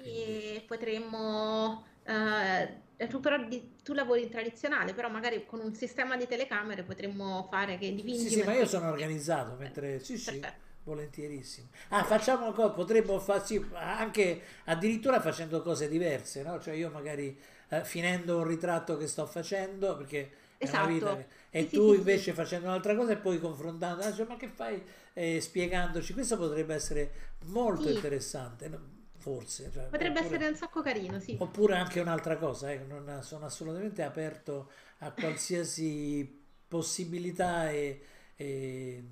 quindi- 0.00 0.42
E 0.54 0.64
potremmo... 0.66 1.84
eh, 2.04 2.80
tu 3.08 3.20
però 3.20 3.36
tu 3.82 3.92
lavori 3.92 4.22
in 4.22 4.30
tradizionale, 4.30 4.94
però 4.94 5.08
magari 5.10 5.44
con 5.46 5.60
un 5.60 5.74
sistema 5.74 6.16
di 6.16 6.26
telecamere 6.26 6.82
potremmo 6.84 7.46
fare 7.50 7.78
che 7.78 7.94
dipingi... 7.94 8.28
Sì, 8.28 8.30
sì, 8.30 8.42
ma 8.42 8.52
io 8.54 8.66
sono 8.66 8.88
organizzato, 8.88 9.54
mentre 9.58 9.98
sì, 10.00 10.18
sì, 10.18 10.44
Perfetto. 10.44 10.58
volentierissimo. 10.84 11.68
Ah, 11.90 12.04
facciamo 12.04 12.46
una 12.46 12.52
cosa, 12.54 12.70
potremmo 12.70 13.18
farsi 13.20 13.64
anche 13.74 14.42
addirittura 14.64 15.20
facendo 15.20 15.62
cose 15.62 15.88
diverse, 15.88 16.42
no? 16.42 16.60
Cioè 16.60 16.74
io 16.74 16.90
magari 16.90 17.38
eh, 17.68 17.84
finendo 17.84 18.38
un 18.38 18.44
ritratto 18.46 18.96
che 18.96 19.06
sto 19.06 19.26
facendo, 19.26 19.96
perché 19.96 20.30
è 20.60 20.68
una 20.68 20.84
Esatto. 20.84 20.84
vita 20.84 21.16
che- 21.16 21.26
e 21.50 21.70
Sì, 21.70 21.80
sì, 21.80 21.80
tu 21.80 21.92
sì, 21.94 22.02
sì. 22.02 22.02
invece 22.02 22.32
facendo 22.32 22.66
un'altra 22.66 22.94
cosa 22.96 23.12
e 23.12 23.16
poi 23.16 23.38
confrontando, 23.40 24.02
ah, 24.04 24.12
cioè, 24.12 24.26
ma 24.26 24.36
che 24.36 24.48
fai 24.48 24.82
eh, 25.14 25.40
spiegandoci? 25.40 26.12
Questo 26.12 26.36
potrebbe 26.36 26.74
essere 26.74 27.12
molto 27.46 27.88
Sì. 27.88 27.94
interessante, 27.94 28.70
forse. 29.18 29.70
cioè, 29.72 29.84
Potrebbe 29.88 30.20
oppure- 30.20 30.34
essere 30.36 30.48
un 30.50 30.56
sacco 30.56 30.82
carino, 30.82 31.18
sì. 31.20 31.36
Oppure 31.38 31.74
anche 31.76 32.00
un'altra 32.00 32.36
cosa, 32.36 32.70
eh, 32.70 32.78
non- 32.86 33.20
sono 33.22 33.46
assolutamente 33.46 34.02
aperto 34.02 34.70
a 34.98 35.10
qualsiasi 35.12 36.38
possibilità 36.68 37.70
e, 37.70 38.00
e- 38.36 39.04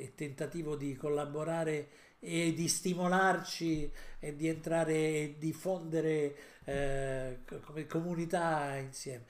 e 0.00 0.12
tentativo 0.14 0.76
di 0.76 0.94
collaborare 0.96 1.88
e 2.20 2.52
di 2.52 2.66
stimolarci 2.66 3.92
e 4.18 4.34
di 4.34 4.48
entrare 4.48 4.92
e 4.94 5.36
diffondere 5.38 6.36
eh, 6.64 7.38
co- 7.46 7.60
come 7.60 7.86
comunità 7.86 8.76
insieme. 8.76 9.24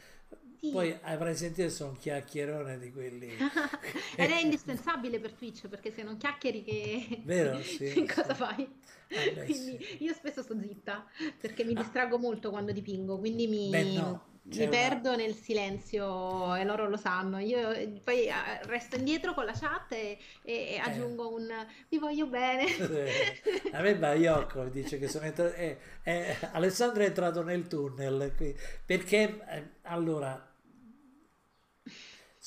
Sì. 0.61 0.71
Poi 0.71 0.99
avrai 1.03 1.37
sentito 1.37 1.69
sono 1.71 1.91
un 1.91 1.99
chiacchierone 1.99 2.79
di 2.79 2.91
quelli. 2.93 3.29
Ed 4.17 4.31
è 4.31 4.41
indispensabile 4.43 5.21
per 5.21 5.33
Twitch 5.33 5.69
perché 5.69 5.93
se 5.93 6.03
non 6.03 6.17
chiacchieri 6.17 6.65
che 6.65 7.21
Vero? 7.25 7.61
Sì, 7.63 8.05
cosa 8.07 8.35
sì. 8.35 8.43
fai? 8.43 8.69
Eh 9.09 9.33
beh, 9.33 9.45
Quindi 9.45 9.79
sì. 9.85 10.05
io 10.05 10.13
spesso 10.15 10.43
sto 10.43 10.59
zitta 10.61 11.07
perché 11.41 11.65
mi 11.65 11.75
Ah. 11.75 11.81
distraggo 11.83 12.19
molto 12.19 12.51
quando 12.51 12.73
dipingo, 12.73 13.19
quindi 13.19 13.47
mi, 13.47 13.71
Beh, 13.71 13.83
no, 13.93 14.27
mi 14.43 14.59
una- 14.63 14.69
perdo 14.69 15.15
nel 15.17 15.35
silenzio 15.35 16.55
e 16.57 16.65
loro 16.65 16.89
lo 16.89 16.97
sanno. 16.97 17.39
Io 17.39 17.71
eh, 17.71 17.89
poi 18.03 18.27
eh, 18.27 18.33
resto 18.67 18.97
indietro 18.97 19.33
con 19.35 19.45
la 19.45 19.53
chat 19.53 19.93
e, 19.93 20.19
e- 20.43 20.73
e 20.75 20.79
aggiungo 20.79 21.33
un 21.35 21.47
vi 21.89 21.99
voglio 21.99 22.27
bene. 22.27 22.67
Eh, 22.77 23.41
A 23.73 23.81
me 23.81 23.97
Baiocco 23.97 24.65
dice 24.65 24.99
che 24.99 25.09
sono 25.09 25.25
entrato, 25.27 25.55
eh, 25.55 25.79
eh, 26.03 26.37
Alessandro 26.53 27.03
è 27.03 27.07
entrato 27.07 27.43
nel 27.43 27.67
tunnel 27.69 28.35
qui, 28.37 28.55
perché 28.85 29.41
eh, 29.49 29.69
allora 29.83 30.47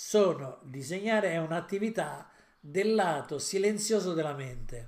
sono 0.03 0.57
disegnare 0.63 1.29
è 1.29 1.37
un'attività 1.37 2.27
del 2.59 2.95
lato 2.95 3.37
silenzioso 3.37 4.13
della 4.13 4.33
mente, 4.33 4.87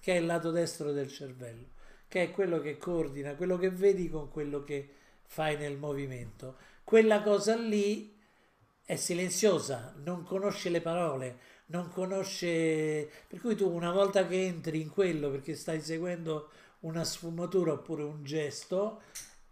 che 0.00 0.14
è 0.14 0.16
il 0.16 0.24
lato 0.24 0.50
destro 0.50 0.90
del 0.90 1.12
cervello, 1.12 1.66
che 2.08 2.22
è 2.22 2.30
quello 2.30 2.58
che 2.60 2.78
coordina 2.78 3.34
quello 3.34 3.58
che 3.58 3.68
vedi 3.68 4.08
con 4.08 4.30
quello 4.30 4.64
che 4.64 4.88
fai 5.22 5.58
nel 5.58 5.76
movimento. 5.76 6.56
Quella 6.82 7.20
cosa 7.20 7.56
lì 7.56 8.18
è 8.84 8.96
silenziosa, 8.96 9.94
non 10.02 10.24
conosce 10.24 10.70
le 10.70 10.80
parole, 10.80 11.38
non 11.66 11.90
conosce... 11.90 13.10
Per 13.28 13.38
cui 13.38 13.54
tu 13.54 13.70
una 13.70 13.92
volta 13.92 14.26
che 14.26 14.46
entri 14.46 14.80
in 14.80 14.88
quello 14.88 15.30
perché 15.30 15.54
stai 15.54 15.82
seguendo 15.82 16.48
una 16.80 17.04
sfumatura 17.04 17.72
oppure 17.72 18.02
un 18.02 18.24
gesto, 18.24 19.02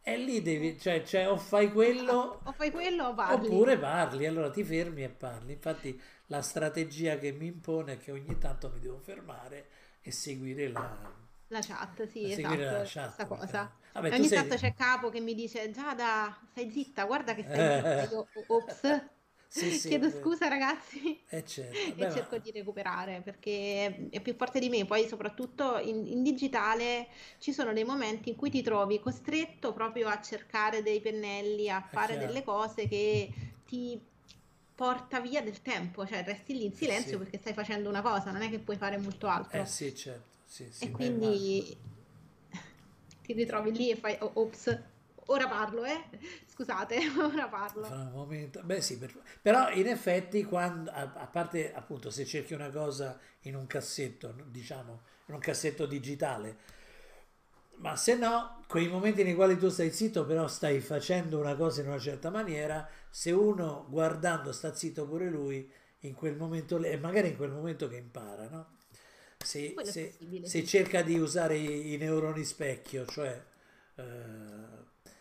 e 0.04 0.16
lì 0.18 0.40
devi, 0.42 0.78
cioè, 0.78 1.02
cioè 1.02 1.28
o 1.28 1.36
fai 1.36 1.72
quello 1.72 2.40
O 2.44 2.52
fai 2.52 2.70
quello 2.70 3.06
o 3.08 3.14
parli. 3.14 3.46
oppure 3.48 3.78
parli, 3.78 4.26
allora 4.26 4.50
ti 4.50 4.62
fermi 4.64 5.02
e 5.02 5.08
parli. 5.08 5.52
Infatti 5.52 6.00
la 6.26 6.42
strategia 6.42 7.18
che 7.18 7.32
mi 7.32 7.46
impone 7.46 7.94
è 7.94 7.98
che 7.98 8.12
ogni 8.12 8.38
tanto 8.38 8.70
mi 8.70 8.80
devo 8.80 8.98
fermare 8.98 9.68
e 10.02 10.10
seguire 10.12 10.68
la, 10.68 11.14
La 11.48 11.60
chat, 11.60 12.06
sì, 12.06 12.30
esatto, 12.32 12.76
la 12.76 12.86
questa 12.90 13.26
chat. 13.26 13.26
cosa. 13.26 13.72
Vabbè, 13.92 14.10
ogni 14.14 14.28
sei- 14.28 14.38
tanto 14.38 14.56
c'è 14.56 14.74
capo 14.74 15.08
che 15.10 15.20
mi 15.20 15.34
dice 15.34 15.70
Giada, 15.70 16.36
stai 16.50 16.70
zitta, 16.70 17.04
guarda 17.06 17.34
che 17.34 17.44
stai 17.44 17.70
Eh. 17.70 17.76
zitta. 17.76 18.02
Io, 18.10 18.28
ops, 18.48 18.80
Sì, 19.54 19.70
sì, 19.70 19.88
chiedo 19.88 20.10
scusa 20.10 20.48
ragazzi. 20.48 21.22
Eh, 21.30 21.44
certo. 21.46 21.72
E 21.92 21.94
Beh, 21.96 22.06
ma- 22.06 22.12
cerco 22.12 22.38
di 22.38 22.50
recuperare 22.50 23.20
perché 23.22 24.08
è 24.10 24.20
più 24.20 24.34
forte 24.34 24.58
di 24.58 24.68
me. 24.68 24.84
Poi, 24.84 25.06
soprattutto 25.06 25.78
in, 25.78 26.06
in 26.06 26.22
digitale, 26.24 27.06
ci 27.38 27.52
sono 27.52 27.72
dei 27.72 27.84
momenti 27.84 28.30
in 28.30 28.36
cui 28.36 28.50
ti 28.50 28.62
trovi 28.62 28.98
costretto 29.00 29.72
proprio 29.72 30.08
a 30.08 30.20
cercare 30.20 30.82
dei 30.82 31.00
pennelli, 31.00 31.70
a 31.70 31.80
fare 31.92 32.16
delle 32.18 32.42
cose 32.42 32.88
che 32.88 33.32
ti 33.64 34.00
porta 34.74 35.20
via 35.20 35.40
del 35.40 35.62
tempo, 35.62 36.04
cioè 36.04 36.24
resti 36.24 36.54
lì 36.54 36.64
in 36.64 36.72
silenzio 36.72 37.18
Sì. 37.18 37.18
perché 37.18 37.38
stai 37.38 37.54
facendo 37.54 37.88
una 37.88 38.02
cosa, 38.02 38.32
non 38.32 38.42
è 38.42 38.50
che 38.50 38.58
puoi 38.58 38.76
fare 38.76 38.96
molto 38.98 39.28
altro. 39.28 39.60
Eh 39.60 39.66
sì, 39.66 39.94
certo. 39.94 40.32
Sì, 40.46 40.68
sì, 40.70 40.84
E 40.84 40.90
quindi 40.90 41.76
ti 43.22 43.32
ritrovi 43.32 43.72
lì 43.72 43.90
e 43.90 43.96
fai, 43.96 44.16
oh, 44.20 44.30
ops, 44.34 44.82
ora 45.26 45.48
parlo, 45.48 45.84
eh? 45.84 46.02
Scusate, 46.54 46.98
ora 47.18 47.48
parlo. 47.48 47.82
Fra 47.82 47.96
un 47.96 48.12
momento, 48.12 48.62
beh 48.62 48.80
sì, 48.80 48.96
per- 48.98 49.20
però 49.42 49.70
in 49.72 49.88
effetti 49.88 50.44
quando, 50.44 50.90
a, 50.90 51.06
parte 51.26 51.74
appunto 51.74 52.10
se 52.10 52.24
cerchi 52.24 52.54
una 52.54 52.70
cosa 52.70 53.18
in 53.42 53.56
un 53.56 53.66
cassetto, 53.66 54.34
diciamo, 54.46 55.02
in 55.26 55.34
un 55.34 55.40
cassetto 55.40 55.84
digitale, 55.86 56.56
ma 57.76 57.96
se 57.96 58.16
no, 58.16 58.62
quei 58.68 58.88
momenti 58.88 59.22
nei 59.24 59.34
quali 59.34 59.58
tu 59.58 59.68
stai 59.68 59.90
zitto 59.90 60.24
però 60.24 60.46
stai 60.48 60.80
facendo 60.80 61.38
una 61.38 61.54
cosa 61.56 61.80
in 61.82 61.88
una 61.88 61.98
certa 61.98 62.30
maniera, 62.30 62.88
se 63.10 63.30
uno 63.32 63.86
guardando 63.88 64.52
sta 64.52 64.74
zitto 64.74 65.06
pure 65.06 65.28
lui, 65.28 65.70
in 66.00 66.14
quel 66.14 66.36
momento, 66.36 66.82
e 66.82 66.96
magari 66.96 67.28
in 67.28 67.36
quel 67.36 67.50
momento 67.50 67.88
che 67.88 67.96
impara, 67.96 68.48
no? 68.48 68.76
Se, 69.38 69.80
se- 69.82 70.14
se 70.40 70.64
cerca 70.64 71.02
di 71.02 71.18
usare 71.18 71.56
i, 71.56 71.92
i 71.94 71.96
neuroni 71.96 72.44
specchio, 72.44 73.04
cioè... 73.06 73.42
eh, 73.96 74.73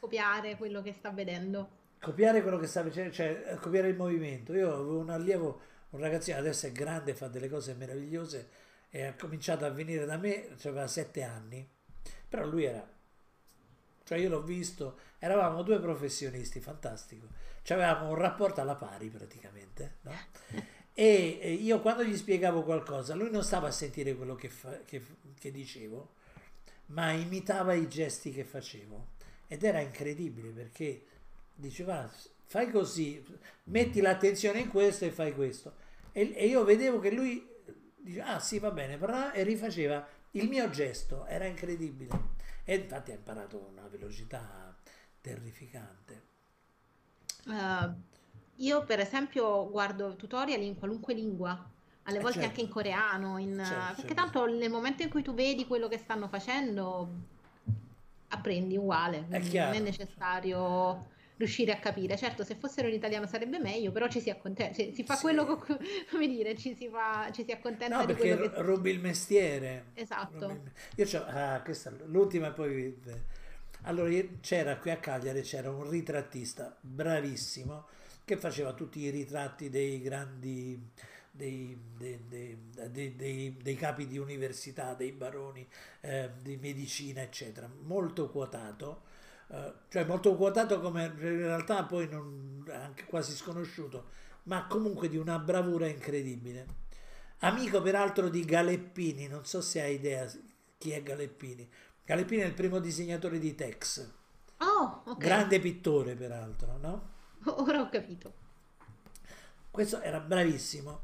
Copiare 0.03 0.57
quello 0.57 0.81
che 0.81 0.91
sta 0.91 1.11
vedendo. 1.11 1.69
copiare 2.01 2.41
quello 2.41 2.57
che 2.59 2.67
sta 2.67 2.83
facendo, 2.83 3.13
cioè 3.13 3.43
eh, 3.53 3.55
copiare 3.55 3.87
il 3.87 3.95
movimento. 3.95 4.53
Io 4.53 4.73
avevo 4.73 4.97
un 4.99 5.09
allievo, 5.09 5.61
un 5.91 5.99
ragazzino, 6.01 6.37
adesso 6.37 6.65
è 6.67 6.73
grande, 6.73 7.13
fa 7.15 7.29
delle 7.29 7.47
cose 7.47 7.73
meravigliose 7.73 8.49
e 8.89 9.03
ha 9.05 9.13
cominciato 9.15 9.63
a 9.63 9.69
venire 9.69 10.03
da 10.05 10.17
me, 10.17 10.49
cioè 10.57 10.71
aveva 10.71 10.87
sette 10.87 11.23
anni, 11.23 11.65
però 12.27 12.45
lui 12.45 12.65
era, 12.65 12.85
cioè 14.03 14.17
io 14.17 14.27
l'ho 14.27 14.41
visto, 14.43 14.97
eravamo 15.19 15.63
due 15.63 15.79
professionisti, 15.79 16.59
fantastico, 16.59 17.27
cioè 17.61 17.77
avevamo 17.81 18.09
un 18.09 18.15
rapporto 18.15 18.59
alla 18.59 18.75
pari 18.75 19.07
praticamente, 19.07 19.99
no? 20.01 20.11
E 20.93 21.57
io 21.61 21.79
quando 21.79 22.03
gli 22.03 22.15
spiegavo 22.17 22.63
qualcosa, 22.63 23.15
lui 23.15 23.31
non 23.31 23.41
stava 23.43 23.69
a 23.69 23.71
sentire 23.71 24.15
quello 24.15 24.35
che, 24.35 24.49
fa- 24.49 24.81
che- 24.83 25.01
che 25.39 25.49
dicevo, 25.51 26.15
ma 26.87 27.11
imitava 27.11 27.73
i 27.73 27.87
gesti 27.87 28.31
che 28.31 28.43
facevo 28.43 29.11
ed 29.47 29.63
era 29.63 29.79
incredibile 29.79 30.49
perché 30.49 31.05
diceva 31.53 32.09
fai 32.45 32.69
così, 32.71 33.23
metti 33.65 34.01
l'attenzione 34.01 34.59
in 34.59 34.69
questo 34.69 35.05
e 35.05 35.11
fai 35.11 35.33
questo. 35.33 35.73
E, 36.11 36.33
e 36.35 36.47
io 36.47 36.63
vedevo 36.63 36.99
che 36.99 37.11
lui 37.11 37.47
diceva 37.97 38.27
ah 38.35 38.39
sì 38.39 38.59
va 38.59 38.71
bene, 38.71 38.97
però 38.97 39.31
e 39.31 39.43
rifaceva 39.43 40.05
il 40.31 40.47
mio 40.47 40.69
gesto, 40.69 41.25
era 41.25 41.45
incredibile. 41.45 42.31
E 42.63 42.75
infatti 42.75 43.11
ha 43.11 43.15
imparato 43.15 43.57
a 43.63 43.67
una 43.69 43.87
velocità 43.87 44.75
terrificante. 45.21 46.21
Eh, 47.47 47.91
io, 48.57 48.83
per 48.85 48.99
esempio, 48.99 49.69
guardo 49.69 50.15
tutorial 50.15 50.61
in 50.61 50.75
qualunque 50.77 51.13
lingua, 51.13 51.69
alle 52.03 52.17
Eh, 52.17 52.21
volte 52.21 52.39
certo. 52.39 52.49
anche 52.49 52.61
in 52.61 52.69
coreano, 52.69 53.37
in- 53.37 53.61
Certo, 53.63 53.95
perché 53.95 54.13
certo. 54.13 54.13
tanto 54.13 54.45
nel 54.45 54.69
momento 54.69 55.03
in 55.03 55.09
cui 55.09 55.21
tu 55.23 55.33
vedi 55.33 55.65
quello 55.67 55.87
che 55.87 55.97
stanno 55.97 56.27
facendo, 56.27 57.09
apprendi 58.33 58.77
uguale, 58.77 59.25
non 59.59 59.73
è 59.73 59.79
necessario 59.79 61.07
riuscire 61.37 61.71
a 61.71 61.79
capire. 61.79 62.17
Certo, 62.17 62.43
se 62.43 62.55
fossero 62.55 62.87
in 62.87 62.93
italiano 62.95 63.25
sarebbe 63.27 63.59
meglio, 63.59 63.91
però 63.91 64.07
ci 64.07 64.19
si 64.21 64.29
accontenta, 64.29 64.73
si, 64.73 64.91
si 64.93 65.03
fa 65.03 65.17
Sì. 65.17 65.21
quello, 65.21 65.45
co- 65.45 65.77
come 66.11 66.27
dire, 66.27 66.55
ci 66.57 66.75
si 66.75 66.89
fa, 66.89 67.29
ci 67.31 67.43
si 67.43 67.51
accontenta 67.51 67.97
No, 67.97 68.05
di 68.05 68.13
perché 68.13 68.15
quello 68.15 68.37
che... 68.37 68.49
ru- 68.49 68.53
rubi 68.57 68.91
il 68.91 68.99
mestiere. 68.99 69.83
Esatto. 69.93 70.45
Il 70.49 70.71
Io 70.95 71.05
c'ho, 71.05 71.25
ah, 71.25 71.61
questa 71.63 71.91
l'ultima 72.05 72.51
poi... 72.51 72.95
Allora, 73.85 74.09
c'era 74.39 74.77
qui 74.77 74.91
a 74.91 74.97
Cagliari, 74.97 75.41
c'era 75.41 75.69
un 75.69 75.89
ritrattista 75.89 76.75
bravissimo 76.79 77.87
che 78.23 78.37
faceva 78.37 78.73
tutti 78.73 78.99
i 79.01 79.09
ritratti 79.09 79.69
dei 79.69 80.01
grandi, 80.01 80.79
dei, 81.35 81.75
dei- 81.97 82.19
dei- 82.91 83.57
dei- 83.61 83.75
capi 83.75 84.07
di 84.07 84.17
università, 84.17 84.93
dei 84.93 85.11
baroni, 85.11 85.67
eh, 86.01 86.29
di 86.41 86.57
medicina, 86.57 87.21
eccetera. 87.21 87.67
Molto 87.81 88.29
quotato, 88.29 89.01
eh, 89.49 89.73
cioè 89.89 90.05
molto 90.05 90.35
quotato 90.35 90.79
come 90.79 91.05
in 91.05 91.19
realtà 91.19 91.83
poi 91.85 92.07
non, 92.07 92.63
anche 92.71 93.05
quasi 93.05 93.33
sconosciuto, 93.35 94.09
ma 94.43 94.67
comunque 94.67 95.09
di 95.09 95.17
una 95.17 95.39
bravura 95.39 95.87
incredibile. 95.87 96.81
Amico 97.39 97.81
peraltro 97.81 98.29
di 98.29 98.45
Galeppini, 98.45 99.27
non 99.27 99.45
so 99.45 99.61
se 99.61 99.81
hai 99.81 99.95
idea 99.95 100.29
chi 100.77 100.91
è 100.91 101.01
Galeppini. 101.03 101.67
Galeppini 102.05 102.41
è 102.43 102.45
il 102.45 102.53
primo 102.53 102.79
disegnatore 102.79 103.39
di 103.39 103.55
Tex, 103.55 104.09
Oh, 104.59 105.03
ok, 105.05 105.17
grande 105.17 105.59
pittore 105.59 106.15
peraltro, 106.15 106.77
no? 106.77 107.11
ora 107.45 107.81
ho 107.81 107.89
capito. 107.89 108.33
Questo 109.73 110.01
era 110.01 110.19
bravissimo 110.19 111.01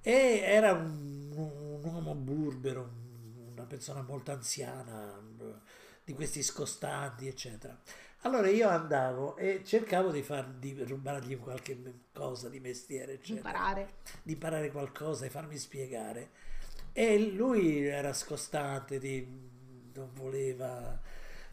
e 0.00 0.40
era 0.44 0.72
un, 0.72 1.32
un 1.34 1.80
uomo 1.84 2.14
burbero, 2.14 2.82
un- 2.82 3.52
una 3.52 3.64
persona 3.64 4.02
molto 4.02 4.30
anziana, 4.32 5.20
di 6.04 6.12
questi 6.12 6.42
scostanti, 6.42 7.26
eccetera. 7.26 7.76
Allora 8.22 8.48
io 8.48 8.68
andavo 8.68 9.36
e 9.36 9.62
cercavo 9.64 10.10
di, 10.10 10.22
far, 10.22 10.48
di 10.48 10.82
rubargli 10.84 11.38
qualche 11.38 11.76
cosa 12.12 12.48
di 12.48 12.60
mestiere, 12.60 13.14
eccetera. 13.14 13.48
Imparare. 13.48 13.88
di 14.22 14.32
imparare 14.32 14.70
qualcosa 14.70 15.26
e 15.26 15.30
farmi 15.30 15.58
spiegare. 15.58 16.30
E 16.92 17.18
lui 17.30 17.86
era 17.86 18.12
scostante, 18.12 18.98
di- 18.98 19.26
non 19.94 20.10
voleva, 20.14 21.00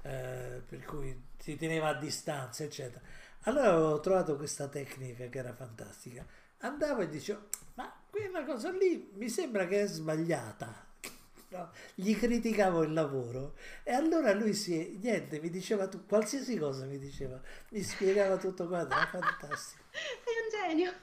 eh, 0.03 0.61
per 0.67 0.83
cui 0.85 1.19
si 1.38 1.56
teneva 1.57 1.90
a 1.90 1.93
distanza, 1.95 2.64
eccetera. 2.64 3.01
Allora 3.45 3.72
avevo 3.73 3.99
trovato 3.99 4.35
questa 4.38 4.67
tecnica 4.67 5.27
che 5.27 5.38
era 5.40 5.53
fantastica. 5.53 6.25
Andavo 6.61 7.01
e 7.01 7.09
dicevo, 7.09 7.48
ma 7.75 7.93
quella 8.09 8.43
cosa 8.43 8.72
lì 8.72 9.11
mi 9.15 9.30
sembra 9.30 9.67
che 9.67 9.81
è 9.81 9.88
sbagliata. 9.88 10.90
No? 11.51 11.69
Gli 11.95 12.15
criticavo 12.15 12.81
il 12.83 12.93
lavoro 12.93 13.57
e 13.83 13.91
allora 13.91 14.31
lui 14.31 14.53
si, 14.53 14.98
niente, 15.01 15.41
mi 15.41 15.49
diceva 15.49 15.90
tu, 15.90 16.06
qualsiasi 16.06 16.57
cosa 16.57 16.85
mi 16.85 16.98
diceva, 16.98 17.41
mi 17.72 17.81
spiegava 17.81 18.38
tutto 18.38 18.69
quanto, 18.69 18.95
era 18.95 19.06
fantastico. 19.06 19.83
Sei 19.91 20.69
un 20.69 20.69
genio. 20.69 20.93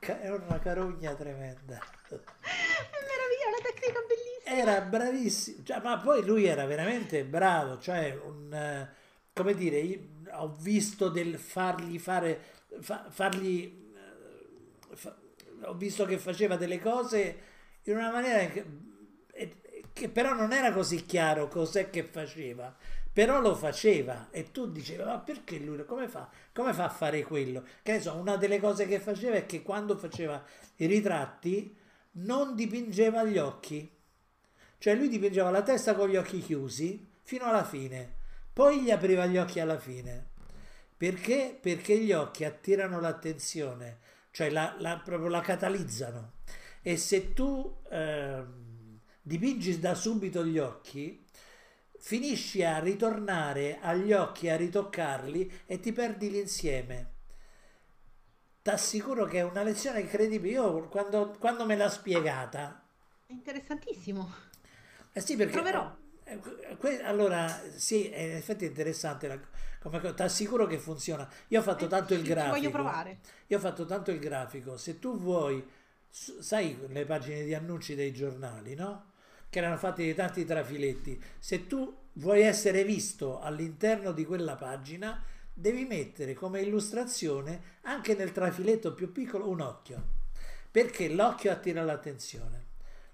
È 0.00 0.28
una 0.28 0.58
carogna 0.58 1.14
tremenda. 1.14 1.78
È 2.08 2.18
meraviglia, 2.18 3.46
una 3.46 3.62
tecnica 3.62 4.00
bellissima. 4.00 4.56
Era 4.56 4.80
bravissimo, 4.80 5.62
cioè, 5.62 5.80
ma 5.80 5.96
poi 5.98 6.24
lui 6.24 6.46
era 6.46 6.66
veramente 6.66 7.24
bravo, 7.24 7.78
cioè 7.78 8.18
un, 8.24 8.88
come 9.32 9.54
dire, 9.54 10.08
ho 10.32 10.56
visto 10.58 11.08
del 11.08 11.38
fargli 11.38 11.98
fare, 12.00 12.40
fa- 12.80 13.06
fargli, 13.08 13.81
fa- 14.94 15.16
ho 15.64 15.74
visto 15.74 16.04
che 16.04 16.18
faceva 16.18 16.56
delle 16.56 16.80
cose 16.80 17.36
in 17.82 17.96
una 17.96 18.10
maniera 18.10 18.46
che, 18.46 18.64
che 19.92 20.08
però 20.08 20.34
non 20.34 20.52
era 20.52 20.72
così 20.72 21.04
chiaro 21.04 21.48
cos'è 21.48 21.90
che 21.90 22.04
faceva, 22.04 22.74
però 23.12 23.40
lo 23.40 23.54
faceva 23.54 24.28
e 24.30 24.50
tu 24.50 24.70
dicevi, 24.70 25.02
ma 25.02 25.18
perché 25.18 25.58
lui, 25.58 25.84
come 25.84 26.08
fa? 26.08 26.30
Come 26.52 26.72
fa 26.72 26.84
a 26.84 26.88
fare 26.88 27.22
quello? 27.24 27.64
Che 27.82 27.92
ne 27.92 28.00
so, 28.00 28.14
una 28.14 28.36
delle 28.36 28.58
cose 28.58 28.86
che 28.86 29.00
faceva 29.00 29.36
è 29.36 29.46
che 29.46 29.62
quando 29.62 29.96
faceva 29.96 30.42
i 30.76 30.86
ritratti 30.86 31.76
non 32.12 32.54
dipingeva 32.54 33.24
gli 33.24 33.38
occhi. 33.38 33.90
Cioè 34.78 34.94
lui 34.94 35.08
dipingeva 35.08 35.50
la 35.50 35.62
testa 35.62 35.94
con 35.94 36.08
gli 36.08 36.16
occhi 36.16 36.40
chiusi 36.40 37.08
fino 37.22 37.44
alla 37.44 37.64
fine, 37.64 38.14
poi 38.52 38.82
gli 38.82 38.90
apriva 38.90 39.26
gli 39.26 39.38
occhi 39.38 39.60
alla 39.60 39.78
fine. 39.78 40.30
Perché? 40.96 41.56
Perché 41.60 41.98
gli 41.98 42.12
occhi 42.12 42.44
attirano 42.44 43.00
l'attenzione, 43.00 43.98
cioè 44.32 44.50
la, 44.50 44.74
la- 44.80 44.98
proprio 45.04 45.28
la 45.30 45.40
catalizzano. 45.42 46.32
e 46.82 46.96
se 46.96 47.32
tu 47.32 47.82
ehm, 47.90 48.98
dipingi 49.22 49.78
da 49.78 49.94
subito 49.94 50.44
gli 50.44 50.58
occhi, 50.58 51.24
finisci 52.00 52.64
a 52.64 52.78
ritornare 52.80 53.78
agli 53.80 54.12
occhi, 54.12 54.48
a 54.48 54.56
ritoccarli 54.56 55.52
e 55.66 55.78
ti 55.80 55.92
perdi 55.92 56.30
l'insieme. 56.30 57.10
T'assicuro 58.62 59.26
che 59.26 59.38
è 59.38 59.42
una 59.42 59.62
lezione 59.62 60.00
incredibile. 60.00 60.52
Io 60.54 60.88
quando, 60.88 61.36
quando 61.38 61.66
me 61.66 61.76
l'ha 61.76 61.90
spiegata, 61.90 62.82
È 63.26 63.32
interessantissimo. 63.32 64.32
eh 65.12 65.20
sì, 65.20 65.36
perché 65.36 65.52
Proverò. 65.52 65.96
eh, 66.24 66.38
que- 66.78 67.02
allora 67.02 67.48
sì, 67.76 68.08
è- 68.08 68.20
in 68.20 68.36
effetti 68.36 68.64
è 68.64 68.68
interessante 68.68 69.26
la- 69.28 69.40
come. 69.82 70.00
Ti 70.14 70.22
assicuro 70.22 70.66
che 70.66 70.78
funziona. 70.78 71.28
Io 71.48 71.60
ho 71.60 71.62
fatto 71.62 71.84
Eh, 71.84 71.88
tanto 71.88 72.14
il 72.14 72.22
sì, 72.22 72.26
grafico. 72.26 72.56
Voglio 72.56 72.70
provare. 72.70 73.18
Io 73.48 73.56
ho 73.56 73.60
fatto 73.60 73.84
tanto 73.84 74.10
il 74.10 74.18
grafico. 74.18 74.76
Se 74.76 74.98
tu 74.98 75.18
vuoi, 75.18 75.62
sai 76.08 76.78
le 76.88 77.04
pagine 77.04 77.44
di 77.44 77.54
annunci 77.54 77.94
dei 77.94 78.12
giornali, 78.12 78.74
no? 78.74 79.10
Che 79.50 79.58
erano 79.58 79.76
fatte 79.76 80.02
di 80.02 80.14
tanti 80.14 80.44
trafiletti. 80.44 81.22
Se 81.38 81.66
tu 81.66 81.94
vuoi 82.14 82.42
essere 82.42 82.84
visto 82.84 83.40
all'interno 83.40 84.12
di 84.12 84.24
quella 84.24 84.56
pagina, 84.56 85.22
devi 85.52 85.84
mettere 85.84 86.32
come 86.32 86.62
illustrazione 86.62 87.78
anche 87.82 88.14
nel 88.14 88.32
trafiletto 88.32 88.94
più 88.94 89.12
piccolo 89.12 89.48
un 89.48 89.60
occhio. 89.60 90.20
Perché 90.70 91.10
l'occhio 91.10 91.52
attira 91.52 91.82
l'attenzione. 91.82 92.64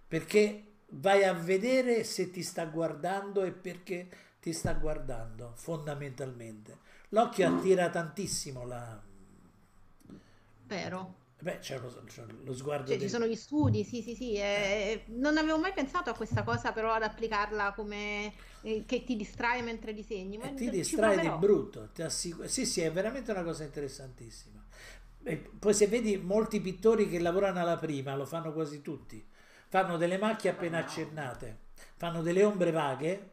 Perché 0.06 0.62
vai 0.90 1.24
a 1.24 1.32
vedere 1.32 2.04
se 2.04 2.30
ti 2.30 2.42
sta 2.42 2.64
guardando 2.66 3.42
e 3.42 3.50
perché 3.50 4.08
ti 4.40 4.52
sta 4.52 4.72
guardando, 4.74 5.52
fondamentalmente. 5.56 6.78
L'occhio 7.10 7.48
attira 7.48 7.90
tantissimo 7.90 8.64
la... 8.66 9.00
Vero. 10.68 11.16
Beh, 11.40 11.58
c'è 11.60 11.78
lo, 11.78 12.02
c'è 12.06 12.24
lo 12.44 12.54
sguardo 12.54 12.94
Cioè, 12.94 12.96
del- 12.96 13.08
ci 13.08 13.08
sono 13.08 13.26
gli 13.26 13.34
studi, 13.36 13.84
sì, 13.84 14.02
sì, 14.02 14.14
sì. 14.14 14.34
e- 14.34 15.04
non 15.08 15.36
avevo 15.36 15.58
mai 15.58 15.72
pensato 15.74 16.08
a 16.10 16.14
questa 16.14 16.42
cosa, 16.42 16.72
però 16.72 16.92
ad 16.92 17.02
applicarla 17.02 17.74
come 17.74 18.32
eh, 18.62 18.84
che 18.86 19.04
ti 19.04 19.14
distrae 19.16 19.62
mentre 19.62 19.92
disegni. 19.92 20.38
Ma 20.38 20.48
ti 20.50 20.68
distrae 20.70 21.18
di 21.18 21.30
brutto. 21.30 21.90
ti 21.92 22.02
assicu- 22.02 22.44
Sì, 22.46 22.64
sì, 22.64 22.80
è 22.82 22.92
veramente 22.92 23.30
una 23.32 23.42
cosa 23.42 23.64
interessantissima. 23.64 24.64
E 25.22 25.36
poi 25.36 25.74
se 25.74 25.86
vedi 25.88 26.16
molti 26.16 26.60
pittori 26.60 27.08
che 27.08 27.18
lavorano 27.18 27.58
alla 27.60 27.76
prima, 27.76 28.14
lo 28.14 28.24
fanno 28.24 28.52
quasi 28.52 28.80
tutti, 28.80 29.24
fanno 29.68 29.96
delle 29.96 30.16
macchie 30.16 30.50
appena 30.50 30.78
accennate, 30.78 31.58
fanno 31.96 32.22
delle 32.22 32.44
ombre 32.44 32.70
vaghe 32.70 33.30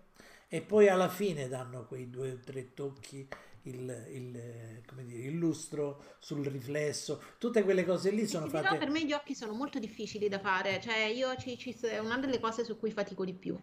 e 0.47 0.61
poi 0.61 0.87
alla 0.89 1.09
fine 1.09 1.47
danno 1.47 1.85
quei 1.85 2.09
due 2.09 2.31
o 2.33 2.39
tre 2.43 2.73
tocchi, 2.73 3.27
il, 3.63 4.05
il, 4.11 4.35
eh, 4.35 4.83
come 4.87 5.03
dire, 5.05 5.23
il 5.27 5.35
lustro 5.35 6.15
sul 6.19 6.45
riflesso, 6.45 7.21
tutte 7.39 7.63
quelle 7.63 7.83
cose 7.85 8.11
lì 8.11 8.27
sono 8.27 8.47
fatte... 8.47 8.77
per 8.77 8.89
me 8.89 9.05
gli 9.05 9.13
occhi 9.13 9.35
sono 9.35 9.53
molto 9.53 9.79
difficili 9.79 10.29
da 10.29 10.39
fare, 10.39 10.79
cioè 10.81 11.05
io 11.05 11.35
ci, 11.37 11.57
ci- 11.57 11.75
è 11.81 11.99
una 11.99 12.17
delle 12.17 12.39
cose 12.39 12.63
su 12.63 12.77
cui 12.77 12.91
fatico 12.91 13.25
di 13.25 13.33
più. 13.33 13.57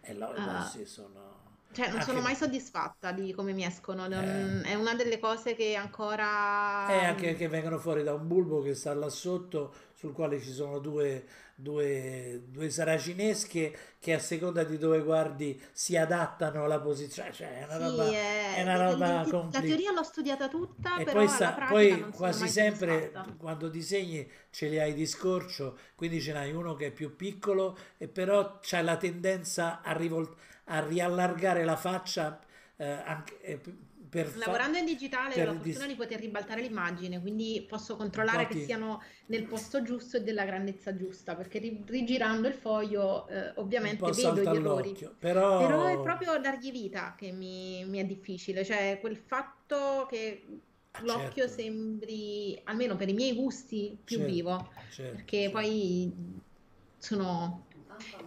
E 0.00 0.14
loro 0.14 0.34
Ah. 0.38 0.64
sì, 0.66 0.84
sono... 0.84 1.36
Cioè, 1.70 1.86
non 1.88 1.98
anche- 1.98 2.06
sono 2.06 2.20
mai 2.22 2.34
soddisfatta 2.34 3.12
di 3.12 3.32
come 3.32 3.52
mi 3.52 3.64
escono. 3.64 4.06
Eh. 4.06 4.62
È 4.62 4.74
una 4.74 4.94
delle 4.94 5.18
cose 5.18 5.54
che 5.54 5.74
ancora. 5.74 6.88
E 6.90 7.04
anche 7.04 7.34
che 7.36 7.46
vengono 7.48 7.78
fuori 7.78 8.02
da 8.02 8.14
un 8.14 8.26
bulbo 8.26 8.62
che 8.62 8.74
sta 8.74 8.94
là 8.94 9.08
sotto, 9.10 9.74
sul 9.98 10.12
quale 10.12 10.40
ci 10.40 10.52
sono 10.52 10.78
due, 10.78 11.24
due, 11.56 12.42
due 12.46 12.70
saracinesche 12.70 13.76
che 13.98 14.12
a 14.14 14.18
seconda 14.20 14.62
di 14.62 14.78
dove 14.78 15.00
guardi 15.02 15.60
si 15.72 15.96
adattano 15.96 16.64
alla 16.64 16.80
posizione. 16.80 17.32
Cioè, 17.32 17.60
è 17.60 17.64
una 17.64 17.76
Sì, 17.76 17.84
roba, 17.90 18.04
è- 18.12 18.54
è 18.54 18.62
una 18.62 18.76
roba 18.76 19.06
la 19.08 19.26
complicata. 19.28 19.66
teoria 19.66 19.92
l'ho 19.92 20.02
studiata 20.02 20.48
tutta, 20.48 20.90
E 20.96 21.02
però 21.04 21.20
poi, 21.20 21.28
sta- 21.28 21.52
poi 21.66 22.10
quasi 22.10 22.48
sempre 22.48 23.12
quando 23.38 23.68
disegni 23.68 24.28
ce 24.50 24.68
li 24.68 24.78
hai 24.78 24.94
di 24.94 25.06
scorcio, 25.06 25.78
quindi 25.94 26.20
ce 26.20 26.32
n'hai 26.32 26.52
uno 26.52 26.74
che 26.74 26.86
è 26.86 26.90
più 26.92 27.14
piccolo 27.16 27.76
e 27.96 28.08
però 28.08 28.58
c'è 28.60 28.82
la 28.82 28.96
tendenza 28.96 29.80
a, 29.82 29.92
rivol- 29.92 30.34
a 30.66 30.80
riallargare 30.86 31.64
la 31.64 31.76
faccia 31.76 32.40
eh, 32.76 32.86
anche, 32.86 33.40
eh, 33.42 33.60
per 34.08 34.36
Lavorando 34.36 34.78
in 34.78 34.84
digitale 34.84 35.34
ho 35.42 35.44
la 35.44 35.52
fortuna 35.52 35.84
dis- 35.84 35.86
di 35.86 35.94
poter 35.94 36.20
ribaltare 36.20 36.60
l'immagine, 36.62 37.20
quindi 37.20 37.64
posso 37.68 37.96
controllare 37.96 38.42
Infatti- 38.42 38.58
che 38.60 38.64
siano 38.64 39.02
nel 39.26 39.44
posto 39.46 39.82
giusto 39.82 40.16
e 40.16 40.22
della 40.22 40.44
grandezza 40.44 40.96
giusta, 40.96 41.34
perché 41.36 41.58
ri- 41.58 41.82
rigirando 41.86 42.48
il 42.48 42.54
foglio 42.54 43.26
eh, 43.28 43.52
ovviamente 43.56 44.10
vedo 44.12 44.42
gli 44.42 44.54
errori. 44.54 44.92
però, 45.18 45.58
Però 45.58 45.86
è 45.86 46.00
proprio 46.00 46.38
dargli 46.38 46.70
vita 46.70 47.14
che 47.16 47.32
mi, 47.32 47.84
mi 47.86 47.98
è 47.98 48.04
difficile, 48.04 48.64
cioè 48.64 48.98
quel 49.00 49.16
fatto 49.16 50.06
che 50.08 50.44
Ah, 50.90 51.02
l'occhio 51.04 51.46
certo. 51.46 51.62
sembri, 51.62 52.60
almeno 52.64 52.96
per 52.96 53.08
i 53.08 53.12
miei 53.12 53.34
gusti, 53.34 53.96
più 54.02 54.18
Certo, 54.18 54.32
vivo, 54.32 54.72
certo, 54.90 55.16
perché 55.16 55.42
certo. 55.42 55.50
poi 55.58 56.12
sono... 56.96 57.66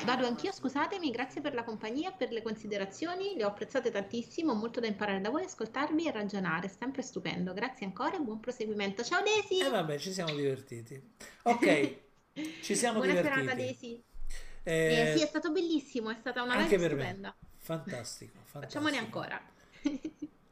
Vado 0.03 0.25
anch'io, 0.25 0.51
scusatemi, 0.51 1.11
grazie 1.11 1.41
per 1.41 1.53
la 1.53 1.63
compagnia 1.63 2.11
per 2.11 2.31
le 2.31 2.41
considerazioni, 2.41 3.35
le 3.35 3.43
ho 3.45 3.47
apprezzate 3.49 3.91
tantissimo, 3.91 4.51
ho 4.51 4.55
molto 4.55 4.79
da 4.79 4.87
imparare 4.87 5.21
da 5.21 5.29
voi, 5.29 5.43
ascoltarvi 5.45 6.07
e 6.07 6.11
ragionare, 6.11 6.67
sempre 6.69 7.01
stupendo. 7.01 7.53
Grazie 7.53 7.85
ancora 7.85 8.15
e 8.17 8.19
buon 8.21 8.39
proseguimento. 8.39 9.03
Ciao 9.03 9.21
Desi! 9.21 9.59
E 9.59 9.69
vabbè, 9.69 9.97
ci 9.97 10.11
siamo 10.13 10.33
divertiti. 10.35 11.01
Ok, 11.43 12.01
ci 12.61 12.75
siamo 12.75 12.99
Buona 12.99 13.13
divertiti. 13.13 13.45
serata 13.45 13.53
Desi. 13.55 14.03
Eh, 14.63 15.01
Eh, 15.01 15.05
sì, 15.07 15.21
è 15.21 15.25
stato 15.25 15.51
bellissimo, 15.51 16.09
è 16.09 16.15
stata 16.15 16.41
una 16.43 16.55
anche 16.55 16.77
live 16.77 16.77
per 16.77 16.95
me. 16.95 17.13
stupenda. 17.13 17.35
Fantastico, 17.57 18.39
fantastico. 18.45 18.59
Facciamone 18.59 18.97
ancora. 18.97 19.41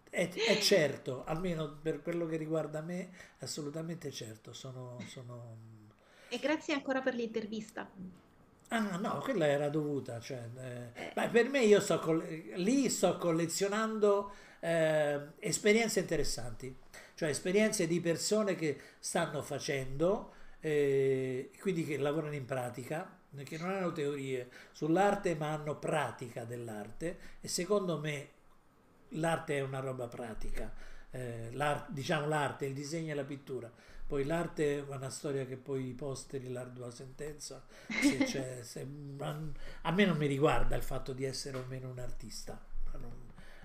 È, 0.10 0.28
è 0.30 0.58
certo, 0.60 1.24
almeno 1.26 1.78
per 1.82 2.02
quello 2.02 2.26
che 2.26 2.38
riguarda 2.38 2.82
me, 2.82 3.10
assolutamente 3.40 4.12
certo. 4.12 4.54
Sono, 4.54 5.04
sono... 5.08 5.58
E 6.28 6.40
grazie 6.40 6.74
ancora 6.74 7.02
per 7.02 7.14
l'intervista. 7.14 7.88
Ah 8.72 8.98
no, 8.98 9.18
quella 9.20 9.48
era 9.48 9.70
dovuta. 9.70 10.20
Cioè, 10.20 10.50
eh, 10.96 11.12
beh, 11.14 11.30
per 11.30 11.50
me 11.50 11.64
io 11.64 11.80
sto 11.80 12.22
lì 12.56 12.90
sto 12.90 13.18
collezionando 13.18 14.32
eh, 14.60 15.20
esperienze 15.40 16.00
interessanti, 16.02 16.76
cioè 17.16 17.30
esperienze 17.30 17.88
di 17.88 18.00
persone 18.00 18.56
che 18.56 18.80
stanno 19.00 19.42
facendo, 19.42 20.34
eh, 20.60 21.52
quindi 21.60 21.84
che 21.86 21.98
lavorano 21.98 22.36
in 22.36 22.46
pratica, 22.46 23.18
che 23.44 23.58
non 23.58 23.70
hanno 23.72 23.92
teorie 23.92 24.50
sull'arte 24.72 25.36
ma 25.36 25.52
hanno 25.54 25.78
pratica 25.78 26.46
dell'arte 26.46 27.18
e 27.42 27.48
secondo 27.48 28.00
me 28.00 28.30
l'arte 29.10 29.58
è 29.58 29.62
una 29.62 29.80
roba 29.80 30.08
pratica, 30.08 30.72
eh, 31.12 31.52
diciamo 31.88 32.28
l'arte, 32.28 32.66
il 32.66 32.74
disegno 32.74 33.12
e 33.12 33.16
la 33.16 33.24
pittura. 33.24 33.72
Poi 34.10 34.26
l'arte 34.26 34.80
è 34.80 34.82
una 34.92 35.12
storia 35.12 35.46
che 35.46 35.56
poi 35.56 35.94
posteri 35.94 36.50
l'ardua 36.52 36.90
sentenza. 36.90 37.64
Se 37.88 38.18
c'è- 38.26 38.62
se- 38.66 38.84
ma- 38.86 39.40
a 39.84 39.92
me 39.92 40.06
non 40.06 40.18
mi 40.18 40.26
riguarda 40.26 40.76
il 40.76 40.82
fatto 40.82 41.14
di 41.14 41.26
essere 41.26 41.58
o 41.58 41.66
meno 41.68 41.90
un 41.92 42.00
artista. 42.00 42.60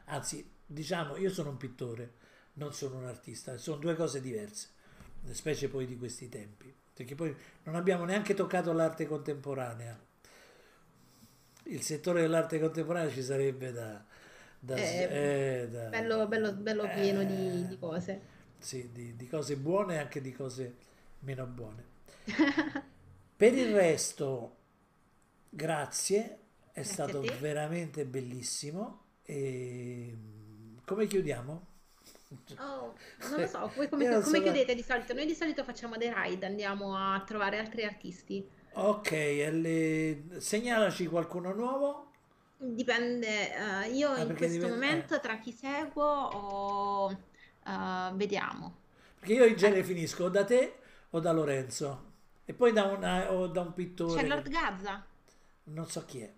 Anzi, 0.06 0.46
diciamo, 0.66 1.16
io 1.16 1.30
sono 1.30 1.48
un 1.50 1.56
pittore, 1.56 2.12
non 2.54 2.74
sono 2.74 2.98
un 2.98 3.06
artista, 3.06 3.56
sono 3.56 3.78
due 3.78 3.94
cose 3.94 4.20
diverse, 4.20 4.68
specie 5.30 5.68
poi 5.68 5.86
di 5.86 5.96
questi 5.96 6.28
tempi, 6.28 6.72
perché 6.92 7.14
poi 7.14 7.34
non 7.62 7.74
abbiamo 7.74 8.04
neanche 8.04 8.34
toccato 8.34 8.72
l'arte 8.72 9.06
contemporanea. 9.06 9.98
Il 11.66 11.80
settore 11.82 12.20
dell'arte 12.20 12.60
contemporanea 12.60 13.10
ci 13.10 13.22
sarebbe 13.22 13.72
da... 13.72 14.04
da- 14.58 14.76
Eh, 14.76 15.62
eh, 15.62 15.68
da- 15.70 15.88
Bello, 15.88 16.26
bello, 16.28 16.52
bello 16.52 16.86
pieno 16.88 17.24
di, 17.24 17.64
eh, 17.64 17.68
di 17.68 17.78
cose. 17.78 18.20
Sì, 18.64 18.90
di, 18.92 19.14
di 19.14 19.28
cose 19.28 19.56
buone 19.56 19.94
e 19.94 19.98
anche 19.98 20.20
di 20.22 20.32
cose 20.32 20.74
meno 21.20 21.44
buone. 21.44 21.84
Per 23.36 23.52
il 23.52 23.74
resto, 23.74 24.56
grazie, 25.50 26.20
è 26.72 26.80
Grazie 26.80 26.84
stato 26.92 27.20
veramente 27.40 28.04
bellissimo. 28.04 29.02
E 29.24 30.16
come 30.84 31.06
chiudiamo? 31.06 31.66
Oh, 32.58 32.94
non 33.30 33.40
lo 33.40 33.46
so, 33.46 33.70
voi 33.76 33.88
come, 33.90 34.06
come 34.08 34.22
so- 34.22 34.30
chiudete 34.42 34.74
di 34.74 34.82
solito? 34.82 35.12
Noi 35.14 35.26
di 35.26 35.34
solito 35.34 35.62
facciamo 35.64 35.96
dei 35.96 36.12
ride, 36.14 36.46
andiamo 36.46 36.96
a 36.96 37.22
trovare 37.26 37.58
altri 37.58 37.84
artisti. 37.84 38.46
Ok, 38.76 39.10
le- 39.10 40.22
segnalaci 40.38 41.06
qualcuno 41.06 41.52
nuovo. 41.52 42.10
Dipende, 42.56 43.54
eh, 43.84 43.90
io 43.90 44.10
Ah, 44.10 44.20
in 44.20 44.28
questo 44.36 44.46
dipende- 44.46 44.68
momento 44.68 45.20
tra 45.20 45.38
chi 45.38 45.52
seguo 45.52 46.04
o 46.04 47.18
eh, 47.66 48.10
vediamo. 48.14 48.82
Perché 49.18 49.34
io 49.34 49.44
in 49.46 49.56
genere 49.56 49.84
finisco 49.84 50.24
o 50.24 50.28
da 50.28 50.44
te 50.44 50.78
o 51.10 51.20
da 51.20 51.32
Lorenzo. 51.32 52.12
E 52.44 52.52
poi 52.52 52.72
da, 52.72 52.84
una, 52.84 53.32
o 53.32 53.46
da 53.46 53.60
un 53.62 53.72
pittore. 53.72 54.20
C'è 54.20 54.26
Lord 54.28 54.48
Gazza, 54.48 55.04
Non 55.64 55.86
so 55.88 56.04
chi 56.04 56.20
è. 56.20 56.32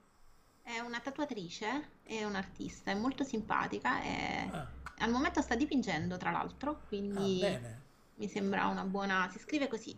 è 0.62 0.78
una 0.80 1.00
tatuatrice, 1.00 1.88
è 2.02 2.22
un'artista, 2.24 2.90
è 2.90 2.94
molto 2.94 3.24
simpatica 3.24 4.02
e 4.02 4.48
Ah, 4.50 4.66
al 4.98 5.10
momento 5.10 5.40
sta 5.42 5.54
dipingendo 5.56 6.16
tra 6.16 6.30
l'altro, 6.30 6.70
ah, 6.70 6.86
quindi 6.88 7.38
bene. 7.40 7.82
mi 8.16 8.28
sembra 8.28 8.66
una 8.66 8.84
buona... 8.84 9.28
si 9.30 9.38
scrive 9.38 9.68
così. 9.68 9.96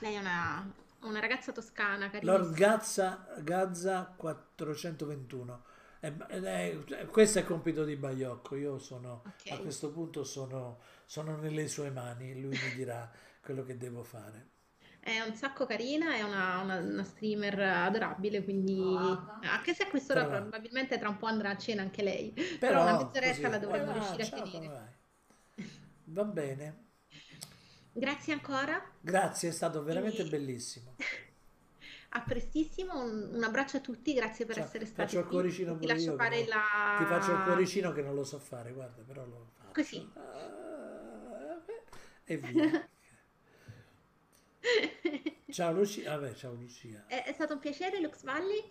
Lei 0.00 0.14
è 0.14 0.18
una, 0.18 0.68
una 1.02 1.20
ragazza 1.20 1.52
toscana, 1.52 2.08
Lord 2.20 2.52
carinissima. 2.52 2.56
Gazza, 2.56 3.26
Gazza 3.40 4.12
421. 4.16 5.62
Eh, 6.04 6.12
eh, 6.28 7.06
questo 7.10 7.38
è 7.38 7.42
il 7.42 7.46
compito 7.48 7.84
di 7.84 7.96
Baiocco. 7.96 8.54
Io 8.56 8.78
sono 8.78 9.24
Ok. 9.26 9.46
a 9.48 9.58
questo 9.58 9.90
punto 9.92 10.22
sono, 10.24 10.78
sono 11.06 11.36
nelle 11.36 11.66
sue 11.68 11.90
mani. 11.90 12.40
Lui 12.40 12.56
mi 12.60 12.74
dirà 12.76 13.10
quello 13.42 13.64
che 13.64 13.76
devo 13.76 14.02
fare. 14.04 14.50
È 14.98 15.20
un 15.20 15.36
sacco 15.36 15.66
carina, 15.66 16.14
è 16.16 16.22
una, 16.22 16.58
una- 16.60 16.78
una 16.78 17.04
streamer 17.04 17.60
adorabile, 17.60 18.42
quindi 18.42 18.74
Trovata. 18.76 19.38
anche 19.42 19.72
se 19.74 19.84
a 19.84 19.88
quest'ora 19.88 20.24
Trovata. 20.24 20.42
probabilmente 20.42 20.98
tra 20.98 21.08
un 21.08 21.16
po' 21.18 21.26
andrà 21.26 21.50
a 21.50 21.56
cena 21.58 21.82
anche 21.82 22.02
lei, 22.02 22.32
però 22.64 22.80
Però 22.80 22.82
una 22.82 22.92
mezz'oretta 22.96 23.48
la 23.48 23.58
dovremmo 23.58 23.92
ah, 23.92 23.92
riuscire 23.92 24.22
a 24.24 24.28
ciao, 24.28 24.42
tenere. 24.42 24.72
vai? 24.72 24.88
Va 26.18 26.24
bene. 26.24 26.70
Grazie 27.92 28.32
ancora, 28.32 28.82
Grazie, 28.98 29.50
è 29.50 29.52
stato 29.52 29.84
veramente 29.84 30.24
E- 30.24 30.26
bellissimo. 30.26 30.96
A 32.16 32.22
prestissimo, 32.22 33.02
un, 33.02 33.30
un 33.34 33.42
abbraccio 33.44 33.76
a 33.78 33.80
tutti, 33.80 34.14
grazie 34.14 34.44
per 34.46 34.56
Ciao, 34.56 34.64
essere 34.64 34.86
faccio 34.92 34.92
stati 34.92 35.16
il 35.18 35.24
qui. 35.24 35.30
cuoricino 35.32 35.76
Ti 35.76 35.86
lascio 35.86 36.10
io, 36.10 36.16
fare 36.16 36.46
la... 36.46 36.62
Ti 36.98 37.04
faccio 37.04 37.32
il 37.32 37.42
cuoricino 37.42 37.92
che 37.92 38.02
non 38.02 38.14
lo 38.14 38.24
so 38.24 38.38
fare, 38.38 38.72
guarda, 38.72 39.02
però 39.02 39.24
lo 39.26 39.50
faccio. 39.56 39.72
Così. 39.72 40.10
Ah, 40.14 41.62
E 42.24 42.36
via. 42.38 42.88
Ciao 45.50 45.72
Lucia, 45.72 46.16
vabbè, 46.18 46.34
ciao 46.34 46.54
Lucia. 46.54 47.04
È, 47.06 47.24
è 47.24 47.32
stato 47.32 47.54
un 47.54 47.60
piacere, 47.60 48.00
Lux 48.00 48.22
Valley. 48.22 48.62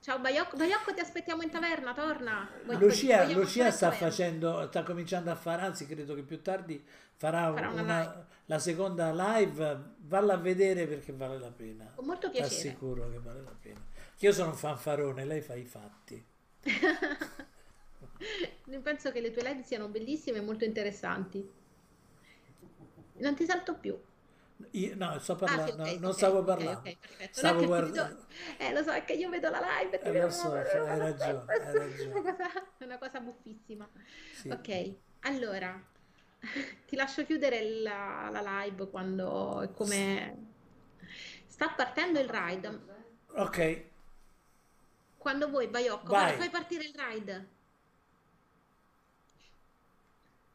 Ciao 0.00 0.20
Baiocco, 0.20 0.56
Baiocco 0.56 0.94
ti 0.94 1.00
aspettiamo 1.00 1.42
in 1.42 1.50
taverna, 1.50 1.92
torna. 1.92 2.48
Lucia, 2.78 3.24
Lucia 3.32 3.64
ancora 3.64 3.70
sta 3.72 3.90
facendo, 3.90 4.66
sta 4.68 4.84
cominciando 4.84 5.32
a 5.32 5.34
fare, 5.34 5.62
anzi 5.62 5.84
credo 5.86 6.14
che 6.14 6.22
più 6.22 6.40
tardi 6.42 6.80
farà, 7.16 7.52
Farà 7.52 7.70
una 7.70 7.82
una- 7.82 8.26
la 8.46 8.58
seconda 8.60 9.10
live, 9.12 9.94
valla 9.98 10.34
a 10.34 10.36
vedere 10.36 10.86
perché 10.86 11.12
vale 11.12 11.38
la 11.38 11.50
pena. 11.50 11.90
Con 11.96 12.04
molto 12.06 12.30
Ti 12.30 12.38
piacere. 12.38 12.68
assicuro 12.68 13.10
che 13.10 13.18
vale 13.18 13.42
la 13.42 13.54
pena. 13.60 13.84
Io 14.18 14.32
sono 14.32 14.50
un 14.50 14.56
fanfarone, 14.56 15.24
lei 15.24 15.40
fa 15.40 15.54
i 15.54 15.64
fatti. 15.64 16.24
Penso 18.82 19.10
che 19.10 19.20
le 19.20 19.32
tue 19.32 19.42
live 19.42 19.62
siano 19.64 19.88
bellissime 19.88 20.38
e 20.38 20.42
molto 20.42 20.64
interessanti. 20.64 21.50
Non 23.14 23.34
ti 23.34 23.44
sento 23.44 23.74
più. 23.74 23.98
Io- 24.72 24.94
no, 24.96 25.18
sto 25.18 25.34
Ah, 25.44 25.58
parlando, 25.58 25.64
sì, 25.64 25.74
ok, 25.74 25.98
no, 25.98 25.98
non 26.00 26.12
ok, 26.12 26.16
stavo 26.16 26.42
ok, 26.42 26.44
parlando. 26.44 26.96
Stavo 27.30 27.60
No, 27.60 27.66
guardando. 27.66 28.26
Eh, 28.58 28.72
lo 28.72 28.82
so, 28.82 28.90
è 28.92 29.04
che 29.04 29.12
io 29.14 29.28
vedo 29.30 29.48
la 29.50 29.60
live 29.60 30.00
e 30.02 30.08
Eh, 30.10 30.20
lo 30.20 30.30
so, 30.30 30.50
cioè, 30.64 30.88
hai 30.88 30.98
ragione, 30.98 31.52
hai 31.62 31.74
ragione. 31.76 32.12
È 32.12 32.18
una 32.18 32.34
cosa, 32.34 32.66
una 32.80 32.98
cosa 32.98 33.20
buffissima. 33.20 33.88
Sì. 34.32 34.48
Ok, 34.48 34.94
allora 35.20 35.80
ti 36.86 36.96
lascio 36.96 37.24
chiudere 37.24 37.80
la, 37.80 38.28
la 38.30 38.62
live 38.62 38.88
quando 38.90 39.62
è 39.62 39.72
come 39.72 40.54
sta 41.46 41.68
partendo 41.70 42.18
il 42.20 42.28
ride. 42.28 42.94
Ok, 43.36 43.58
Quando 45.18 45.48
vuoi, 45.50 45.66
Baiocco, 45.68 46.06
Vai. 46.12 46.12
guarda, 46.14 46.36
fai 46.38 46.48
partire 46.48 46.84
il 46.84 46.94
ride. 46.94 47.48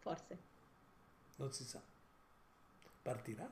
Forse. 0.02 0.38
non 1.38 1.52
si 1.52 1.66
sa. 1.66 1.82
Partirà? 3.04 3.52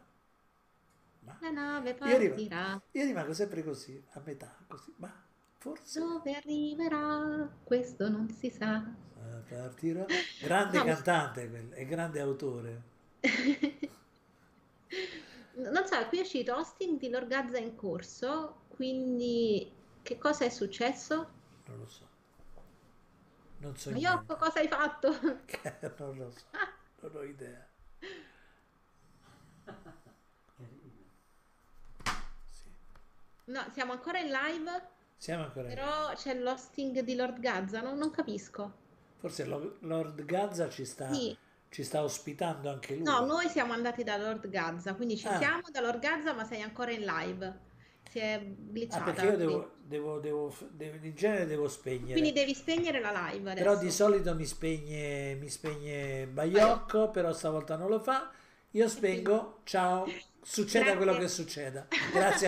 Ma 1.29 1.39
La 1.41 1.49
nave 1.51 1.93
Io 2.01 2.17
partirà. 2.17 2.81
io 2.91 3.05
rimango 3.05 3.33
sempre 3.33 3.63
così, 3.63 4.03
a 4.11 4.21
metà, 4.25 4.55
così, 4.67 4.93
ma 4.97 5.13
forse 5.57 5.99
Dove 5.99 6.33
arriverà? 6.35 7.47
Questo 7.63 8.07
non 8.07 8.29
si 8.29 8.49
sa. 8.49 8.81
eh, 9.15 9.43
partirà. 9.47 10.09
Grande 10.39 10.77
No, 10.77 10.83
mi- 10.85 10.95
cantante 10.95 11.47
quello, 11.49 11.75
e 11.75 11.85
grande 11.85 12.19
autore. 12.21 12.83
Non 15.55 15.85
so, 15.85 16.07
qui 16.07 16.17
è 16.19 16.21
uscito 16.21 16.55
hosting 16.55 16.97
di 16.97 17.09
Lorgazza 17.09 17.57
in 17.59 17.75
corso, 17.75 18.61
quindi 18.69 19.71
che 20.01 20.17
cosa 20.17 20.45
è 20.45 20.49
successo? 20.49 21.27
Non 21.67 21.77
lo 21.79 21.85
so. 21.87 22.07
Non 23.61 23.75
so 23.77 23.91
Ma 23.91 23.97
niente. 23.97 24.25
Yocco, 24.25 24.37
cosa 24.37 24.59
hai 24.61 24.67
fatto? 24.69 25.09
non 25.99 26.17
lo 26.17 26.31
so, 26.31 26.45
non 27.01 27.15
ho 27.15 27.23
idea. 27.23 27.67
Sì. 32.49 32.69
No, 33.49 33.65
siamo 33.73 33.91
ancora 33.93 34.19
in 34.19 34.27
live, 34.27 34.87
Siamo 35.17 35.43
ancora 35.43 35.67
in- 35.69 35.73
però 35.75 36.13
c'è 36.15 36.33
l'hosting 36.35 36.99
di 37.01 37.15
Lord 37.15 37.39
Gazza, 37.39 37.81
no? 37.81 37.93
Non 37.95 38.11
capisco. 38.11 38.73
Forse 39.17 39.45
Lo- 39.45 39.77
Lord 39.81 40.23
Gazza 40.23 40.69
ci 40.69 40.85
sta, 40.85 41.11
Sì. 41.13 41.35
ci 41.69 41.83
sta 41.83 42.03
ospitando 42.03 42.69
anche 42.69 42.95
lui. 42.95 43.03
No, 43.03 43.25
noi 43.25 43.49
siamo 43.49 43.73
andati 43.73 44.03
da 44.03 44.17
Lord 44.17 44.47
Gazza, 44.49 44.93
quindi 44.95 45.17
ci 45.17 45.27
Ah. 45.27 45.37
siamo 45.37 45.61
da 45.71 45.81
Lord 45.81 45.99
Gazza, 45.99 46.33
ma 46.33 46.45
sei 46.45 46.61
ancora 46.61 46.91
in 46.91 47.01
live. 47.03 47.67
Si 48.09 48.17
è 48.19 48.33
Ah, 48.33 48.39
glitchata. 48.41 49.03
perché 49.03 49.25
io 49.25 49.37
devo, 49.37 49.71
devo, 49.83 50.19
devo, 50.19 50.55
devo- 50.71 51.05
in 51.05 51.13
genere 51.15 51.45
devo 51.45 51.67
spegnere. 51.67 52.13
Quindi 52.13 52.31
devi 52.31 52.53
spegnere 52.55 52.99
la 52.99 53.11
live 53.11 53.51
adesso. 53.51 53.67
Però 53.67 53.77
di 53.79 53.91
solito 53.91 54.33
mi 54.35 54.45
spegne, 54.45 55.35
mi 55.35 55.49
spegne 55.49 56.25
Baiocco, 56.27 57.09
però 57.09 57.33
stavolta 57.33 57.75
non 57.75 57.89
lo 57.89 57.99
fa. 57.99 58.31
Io 58.73 58.87
spengo, 58.87 59.59
ciao, 59.63 60.05
succeda 60.41 60.85
Grazie. 60.91 60.97
quello 61.03 61.17
che 61.19 61.27
succeda. 61.27 61.87
Grazie 62.13 62.47